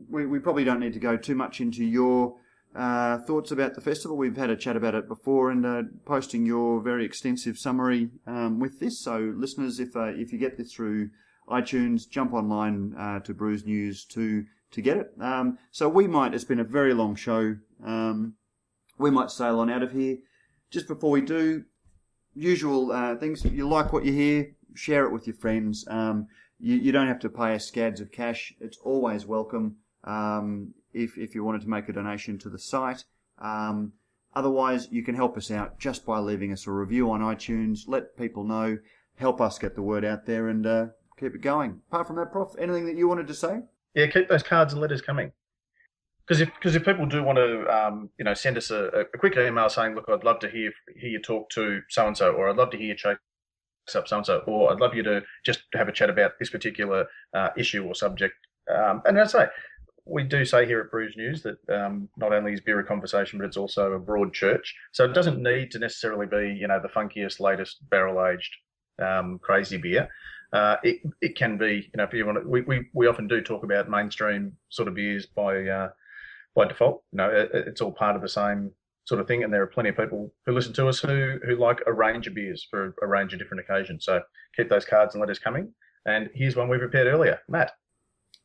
we, 0.09 0.27
we 0.27 0.39
probably 0.39 0.65
don't 0.65 0.81
need 0.81 0.93
to 0.93 1.01
go 1.01 1.17
too 1.17 1.35
much 1.35 1.61
into 1.61 1.85
your 1.85 2.37
uh, 2.79 3.19
thoughts 3.19 3.51
about 3.51 3.75
the 3.75 3.81
festival. 3.81 4.17
We've 4.17 4.37
had 4.37 4.51
a 4.51 4.57
chat 4.57 4.77
about 4.77 4.95
it 4.95 5.09
before 5.09 5.51
and 5.51 5.67
uh, 5.67 5.83
posting 6.05 6.47
your 6.47 6.81
very 6.81 7.05
extensive 7.05 7.59
summary 7.59 8.11
um, 8.25 8.61
with 8.61 8.79
this. 8.79 9.01
So, 9.01 9.35
listeners, 9.37 9.81
if 9.81 9.97
uh, 9.97 10.13
if 10.15 10.33
you 10.33 10.39
get 10.39 10.57
this 10.57 10.73
through 10.73 11.11
iTunes, 11.49 12.09
jump 12.09 12.33
online 12.33 12.95
uh, 12.97 13.19
to 13.21 13.35
Brews 13.35 13.67
News 13.67 14.05
to 14.07 14.45
to 14.71 14.81
get 14.81 14.97
it. 14.97 15.13
Um, 15.21 15.59
so 15.73 15.89
we 15.89 16.07
might. 16.07 16.35
It's 16.35 16.45
been 16.45 16.61
a 16.61 16.65
very 16.65 16.95
long 16.95 17.17
show. 17.17 17.57
Um, 17.85 18.35
we 18.97 19.11
might 19.11 19.33
sail 19.33 19.59
on 19.59 19.71
out 19.71 19.83
of 19.83 19.91
here. 19.91 20.19
Just 20.71 20.87
before 20.87 21.11
we 21.11 21.21
do, 21.21 21.65
usual 22.35 22.93
uh, 22.93 23.17
things. 23.17 23.45
If 23.45 23.55
you 23.55 23.69
like 23.69 23.93
what 23.93 24.05
you 24.05 24.13
hear, 24.13 24.53
share 24.75 25.05
it 25.05 25.13
with 25.13 25.27
your 25.27 25.37
friends. 25.37 25.85
Um, 25.89 26.29
you, 26.61 26.77
you 26.77 26.93
don't 26.93 27.09
have 27.09 27.21
to 27.21 27.29
pay 27.29 27.55
us 27.57 27.67
scads 27.67 28.01
of 28.01 28.13
cash. 28.13 28.55
It's 28.61 28.79
always 28.79 29.27
welcome 29.27 29.77
um, 30.05 30.75
if, 30.93 31.17
if 31.19 31.35
you 31.35 31.45
wanted 31.45 31.63
to 31.63 31.69
make 31.69 31.89
a 31.89 31.93
donation 31.93 32.39
to 32.39 32.49
the 32.49 32.59
site. 32.59 33.05
Um, 33.41 33.93
otherwise, 34.35 34.89
you 34.91 35.03
can 35.03 35.15
help 35.15 35.37
us 35.37 35.51
out 35.51 35.79
just 35.79 36.05
by 36.05 36.19
leaving 36.19 36.53
us 36.53 36.67
a 36.67 36.71
review 36.71 37.11
on 37.11 37.21
iTunes. 37.21 37.87
Let 37.87 38.17
people 38.17 38.45
know. 38.45 38.79
Help 39.17 39.41
us 39.41 39.59
get 39.59 39.75
the 39.75 39.83
word 39.83 40.05
out 40.05 40.27
there 40.27 40.49
and 40.49 40.67
uh, 40.67 40.87
keep 41.19 41.35
it 41.35 41.43
going. 41.43 41.81
Apart 41.91 42.07
from 42.07 42.17
that, 42.17 42.33
Prof, 42.33 42.55
anything 42.59 42.87
that 42.87 42.97
you 42.97 43.09
wanted 43.09 43.27
to 43.27 43.35
say? 43.35 43.63
Yeah, 43.95 44.07
keep 44.07 44.29
those 44.29 44.43
cards 44.43 44.73
and 44.73 44.81
letters 44.81 45.03
coming. 45.03 45.33
Because 46.27 46.43
if 46.43 46.51
because 46.55 46.77
if 46.77 46.85
people 46.85 47.07
do 47.07 47.23
want 47.23 47.39
to, 47.39 47.67
um, 47.75 48.11
you 48.19 48.25
know, 48.25 48.35
send 48.35 48.59
us 48.59 48.71
a, 48.71 49.07
a 49.15 49.19
quick 49.19 49.37
email 49.39 49.69
saying, 49.71 49.95
"Look, 49.95 50.05
I'd 50.09 50.25
love 50.25 50.41
to 50.41 50.49
hear 50.49 50.71
hear 50.95 51.09
you 51.09 51.23
talk 51.23 51.49
to 51.51 51.81
so 51.89 52.07
and 52.07 52.17
so," 52.17 52.33
or 52.33 52.51
"I'd 52.51 52.57
love 52.57 52.71
to 52.73 52.77
hear 52.77 52.89
you 52.89 52.95
chase 52.95 53.17
up 53.95 54.07
so 54.07 54.19
and 54.19 54.27
so," 54.27 54.39
or 54.47 54.71
"I'd 54.71 54.81
love 54.81 54.95
you 54.95 55.03
to 55.05 55.23
just 55.45 55.63
have 55.73 55.89
a 55.89 55.93
chat 55.93 56.11
about 56.11 56.33
this 56.39 56.51
particular 56.51 57.07
uh, 57.33 57.49
issue 57.57 57.85
or 57.85 57.95
subject." 57.95 58.35
Um, 58.69 59.01
and 59.07 59.19
as 59.19 59.35
I 59.35 59.45
say, 59.45 59.51
we 60.09 60.23
do 60.23 60.45
say 60.45 60.67
here 60.67 60.81
at 60.81 60.91
Brews 60.91 61.17
News 61.17 61.43
that 61.43 61.59
um, 61.69 62.09
not 62.17 62.33
only 62.33 62.53
is 62.53 62.61
beer 62.61 62.81
a 62.81 62.85
conversation, 62.85 63.39
but 63.39 63.45
it's 63.45 63.57
also 63.57 63.93
a 63.93 63.99
broad 63.99 64.33
church. 64.33 64.75
So 64.93 65.05
it 65.05 65.15
doesn't 65.15 65.43
need 65.43 65.71
to 65.73 65.79
necessarily 65.79 66.27
be, 66.27 66.57
you 66.59 66.67
know, 66.67 66.81
the 66.81 66.89
funkiest, 66.89 67.41
latest 67.41 67.79
barrel 67.91 68.25
aged 68.27 68.55
um, 69.01 69.39
crazy 69.43 69.77
beer. 69.77 70.09
Uh, 70.53 70.77
it 70.83 71.03
it 71.21 71.37
can 71.37 71.59
be, 71.59 71.91
you 71.93 71.97
know, 71.97 72.05
if 72.05 72.13
you 72.13 72.25
want 72.25 72.43
to, 72.43 72.49
we, 72.49 72.63
we, 72.63 72.89
we 72.95 73.07
often 73.07 73.29
do 73.29 73.41
talk 73.41 73.65
about 73.65 73.91
mainstream 73.91 74.53
sort 74.71 74.89
of 74.89 74.95
beers 74.95 75.27
by 75.27 75.67
uh, 75.67 75.91
by 76.55 76.67
default. 76.67 77.03
You 77.13 77.19
know, 77.19 77.31
it, 77.31 77.51
it's 77.53 77.81
all 77.83 77.93
part 77.93 78.17
of 78.17 78.23
the 78.23 78.29
same 78.29 78.73
sort 79.05 79.21
of 79.21 79.27
thing, 79.27 79.45
and 79.45 79.53
there 79.53 79.63
are 79.63 79.67
plenty 79.67 79.91
of 79.91 79.97
people 79.97 80.33
who 80.47 80.53
listen 80.53 80.73
to 80.75 80.89
us 80.89 81.01
who 81.01 81.39
who 81.45 81.57
like 81.57 81.81
a 81.87 81.93
range 81.93 82.27
of 82.27 82.35
beers 82.35 82.67
for 82.71 82.95
a 83.03 83.07
range 83.07 83.35
of 83.35 83.39
different 83.39 83.63
occasions. 83.63 84.07
So 84.07 84.23
keep 84.57 84.71
those 84.71 84.87
cards 84.87 85.15
and 85.15 85.21
letters 85.21 85.39
coming. 85.39 85.73
And 86.07 86.31
here's 86.35 86.57
one 86.57 86.69
we 86.71 86.79
prepared 86.79 87.09
earlier, 87.09 87.41
Matt. 87.49 87.73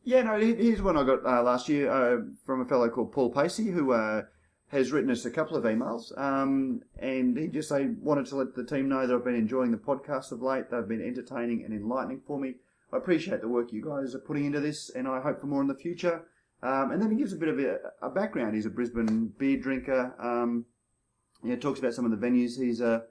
Yeah, 0.06 0.24
no, 0.24 0.38
here's 0.38 0.82
one 0.82 0.98
I 0.98 1.06
got 1.06 1.26
uh, 1.26 1.42
last 1.44 1.70
year 1.70 1.90
uh, 1.90 2.24
from 2.46 2.60
a 2.60 2.66
fellow 2.66 2.90
called 2.90 3.14
Paul 3.14 3.32
Pacey 3.32 3.72
who 3.72 3.94
uh, 3.94 4.24
has 4.68 4.92
written 4.92 5.10
us 5.10 5.24
a 5.24 5.32
couple 5.32 5.56
of 5.56 5.64
emails. 5.64 6.18
Um, 6.20 6.82
and 7.00 7.38
he 7.38 7.48
just 7.48 7.70
say, 7.70 7.88
wanted 8.02 8.26
to 8.28 8.36
let 8.36 8.54
the 8.54 8.66
team 8.66 8.90
know 8.90 9.08
that 9.08 9.16
I've 9.16 9.24
been 9.24 9.36
enjoying 9.36 9.72
the 9.72 9.78
podcast 9.78 10.34
of 10.34 10.42
late. 10.42 10.70
They've 10.70 10.88
been 10.88 11.02
entertaining 11.02 11.64
and 11.64 11.74
enlightening 11.74 12.22
for 12.28 12.38
me. 12.38 12.56
I 12.92 12.98
appreciate 12.98 13.40
the 13.40 13.48
work 13.48 13.72
you 13.72 13.82
guys 13.82 14.14
are 14.14 14.20
putting 14.20 14.44
into 14.46 14.60
this, 14.60 14.90
and 14.90 15.08
I 15.08 15.22
hope 15.22 15.40
for 15.40 15.48
more 15.48 15.62
in 15.62 15.68
the 15.68 15.76
future. 15.76 16.26
Um, 16.62 16.92
and 16.92 17.02
then 17.02 17.10
he 17.10 17.18
gives 17.18 17.32
a 17.32 17.38
bit 17.38 17.50
of 17.50 17.60
a, 17.60 17.78
a 18.02 18.10
background. 18.10 18.56
He's 18.56 18.66
a 18.66 18.70
Brisbane 18.70 19.32
beer 19.38 19.58
drinker. 19.58 20.14
Um, 20.20 20.66
talks 21.62 21.80
about 21.80 21.94
some 21.94 22.06
of 22.06 22.12
the 22.12 22.28
venues 22.28 22.62
he's 22.62 22.82
uh, 22.82 23.02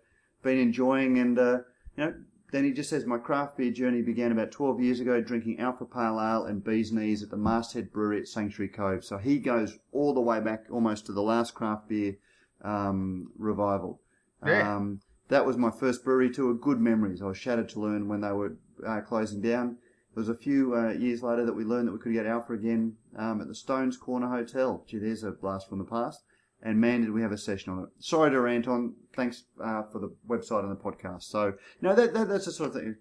been 0.43 0.59
enjoying, 0.59 1.19
and 1.19 1.39
uh, 1.39 1.59
you 1.97 2.05
know, 2.05 2.15
then 2.53 2.65
he 2.65 2.73
just 2.73 2.91
says, 2.91 3.07
My 3.07 3.19
craft 3.19 3.57
beer 3.57 3.73
journey 3.73 4.03
began 4.03 4.31
about 4.31 4.53
12 4.53 4.81
years 4.81 5.01
ago 5.01 5.21
drinking 5.21 5.59
Alpha 5.59 5.87
Pale 5.87 6.21
Ale 6.21 6.45
and 6.45 6.63
Bee's 6.63 6.93
Knees 6.93 7.23
at 7.23 7.31
the 7.31 7.37
Masthead 7.37 7.91
Brewery 7.93 8.21
at 8.21 8.29
Sanctuary 8.29 8.69
Cove. 8.69 9.05
So 9.05 9.17
he 9.17 9.39
goes 9.39 9.79
all 9.91 10.13
the 10.13 10.21
way 10.21 10.39
back 10.39 10.67
almost 10.71 11.07
to 11.07 11.13
the 11.13 11.23
last 11.23 11.55
craft 11.55 11.89
beer 11.89 12.17
um, 12.63 13.33
revival. 13.39 14.01
Yeah. 14.47 14.77
Um, 14.77 15.01
that 15.29 15.47
was 15.47 15.57
my 15.57 15.71
first 15.71 16.05
brewery 16.05 16.31
tour. 16.31 16.53
Good 16.53 16.79
memories. 16.79 17.23
I 17.23 17.27
was 17.27 17.39
shattered 17.39 17.71
to 17.71 17.81
learn 17.81 18.07
when 18.07 18.21
they 18.21 18.33
were 18.33 18.57
uh, 18.87 19.01
closing 19.01 19.41
down. 19.41 19.79
It 20.15 20.19
was 20.19 20.29
a 20.29 20.35
few 20.35 20.77
uh, 20.77 20.91
years 20.91 21.23
later 21.23 21.47
that 21.47 21.55
we 21.55 21.65
learned 21.65 21.89
that 21.89 21.93
we 21.93 21.99
could 21.99 22.13
get 22.13 22.27
Alpha 22.27 22.53
again 22.53 22.97
um, 23.17 23.41
at 23.41 23.49
the 23.49 23.55
Stones 23.55 23.97
Corner 23.97 24.29
Hotel. 24.29 24.85
Gee, 24.87 24.99
there's 24.99 25.25
a 25.25 25.31
blast 25.31 25.71
from 25.71 25.79
the 25.79 25.85
past. 25.85 26.23
And 26.63 26.81
man, 26.81 27.01
did 27.01 27.11
we 27.11 27.23
have 27.23 27.33
a 27.33 27.39
session 27.39 27.73
on 27.73 27.81
it. 27.81 27.89
Sorry 27.99 28.31
to 28.31 28.41
rant 28.41 28.69
on. 28.69 28.95
Thanks 29.17 29.45
uh, 29.63 29.83
for 29.91 29.99
the 29.99 30.15
website 30.29 30.61
and 30.61 30.71
the 30.71 30.77
podcast. 30.77 31.25
So, 31.25 31.47
you 31.47 31.55
know, 31.81 31.95
that, 31.95 32.15
that, 32.15 32.29
that's 32.29 32.45
the 32.47 32.53
sort 32.53 32.69
of 32.69 32.75
thing. 32.77 32.97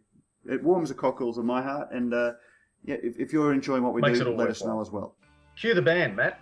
It 0.46 0.64
warms 0.64 0.90
the 0.90 0.96
cockles 0.96 1.38
of 1.38 1.46
my 1.46 1.62
heart. 1.62 1.90
And 1.92 2.14
uh, 2.14 2.34
yeah, 2.84 2.96
if, 3.04 3.20
if 3.20 3.32
you're 3.32 3.54
enjoying 3.54 3.84
what 3.84 3.94
we 3.94 4.02
Makes 4.02 4.20
do, 4.20 4.36
let 4.36 4.50
us 4.50 4.64
know 4.64 4.82
as 4.82 4.90
well. 4.90 5.16
Cue 5.56 5.76
the 5.76 5.82
band, 5.82 6.16
Matt. 6.16 6.40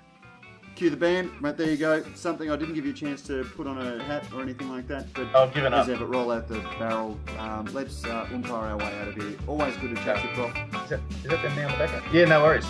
Cue 0.76 0.90
the 0.90 0.96
band. 0.96 1.30
Right, 1.42 1.58
there 1.58 1.70
you 1.70 1.76
go. 1.76 2.06
Something 2.16 2.50
I 2.50 2.56
didn't 2.56 2.76
give 2.76 2.86
you 2.86 2.92
a 2.92 2.96
chance 2.96 3.22
to 3.24 3.44
put 3.44 3.68
on 3.68 3.78
a 3.78 4.02
hat 4.04 4.26
or 4.34 4.42
anything 4.42 4.70
like 4.70 4.88
that. 4.88 5.12
But 5.14 5.36
I've 5.36 5.54
given 5.54 5.74
up. 5.74 5.90
ever, 5.90 6.06
roll 6.06 6.32
out 6.32 6.48
the 6.48 6.60
barrel. 6.80 7.20
Um, 7.38 7.68
let's 7.74 8.06
uh, 8.06 8.30
umpire 8.34 8.70
our 8.70 8.78
way 8.78 8.98
out 9.02 9.10
of 9.10 9.16
here. 9.16 9.36
Always 9.46 9.76
good 9.78 9.94
to 9.94 10.02
chat 10.04 10.22
to 10.22 10.28
you, 10.30 10.34
Prof. 10.36 10.84
Is 10.84 10.90
that, 10.92 11.00
is 11.10 11.24
that 11.24 11.42
them 11.42 11.56
now 11.58 11.74
in 11.74 11.80
the? 11.80 12.18
Yeah, 12.18 12.26
no 12.26 12.42
worries. 12.42 12.66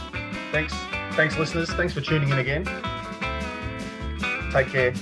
Thanks, 0.51 0.73
thanks, 1.11 1.37
listeners. 1.37 1.69
Thanks 1.69 1.93
for 1.93 2.01
tuning 2.01 2.29
in 2.29 2.39
again. 2.39 2.65
Take 4.51 4.67
care. 4.69 4.93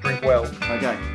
Drink 0.00 0.22
well. 0.22 0.44
Okay. 0.44 1.11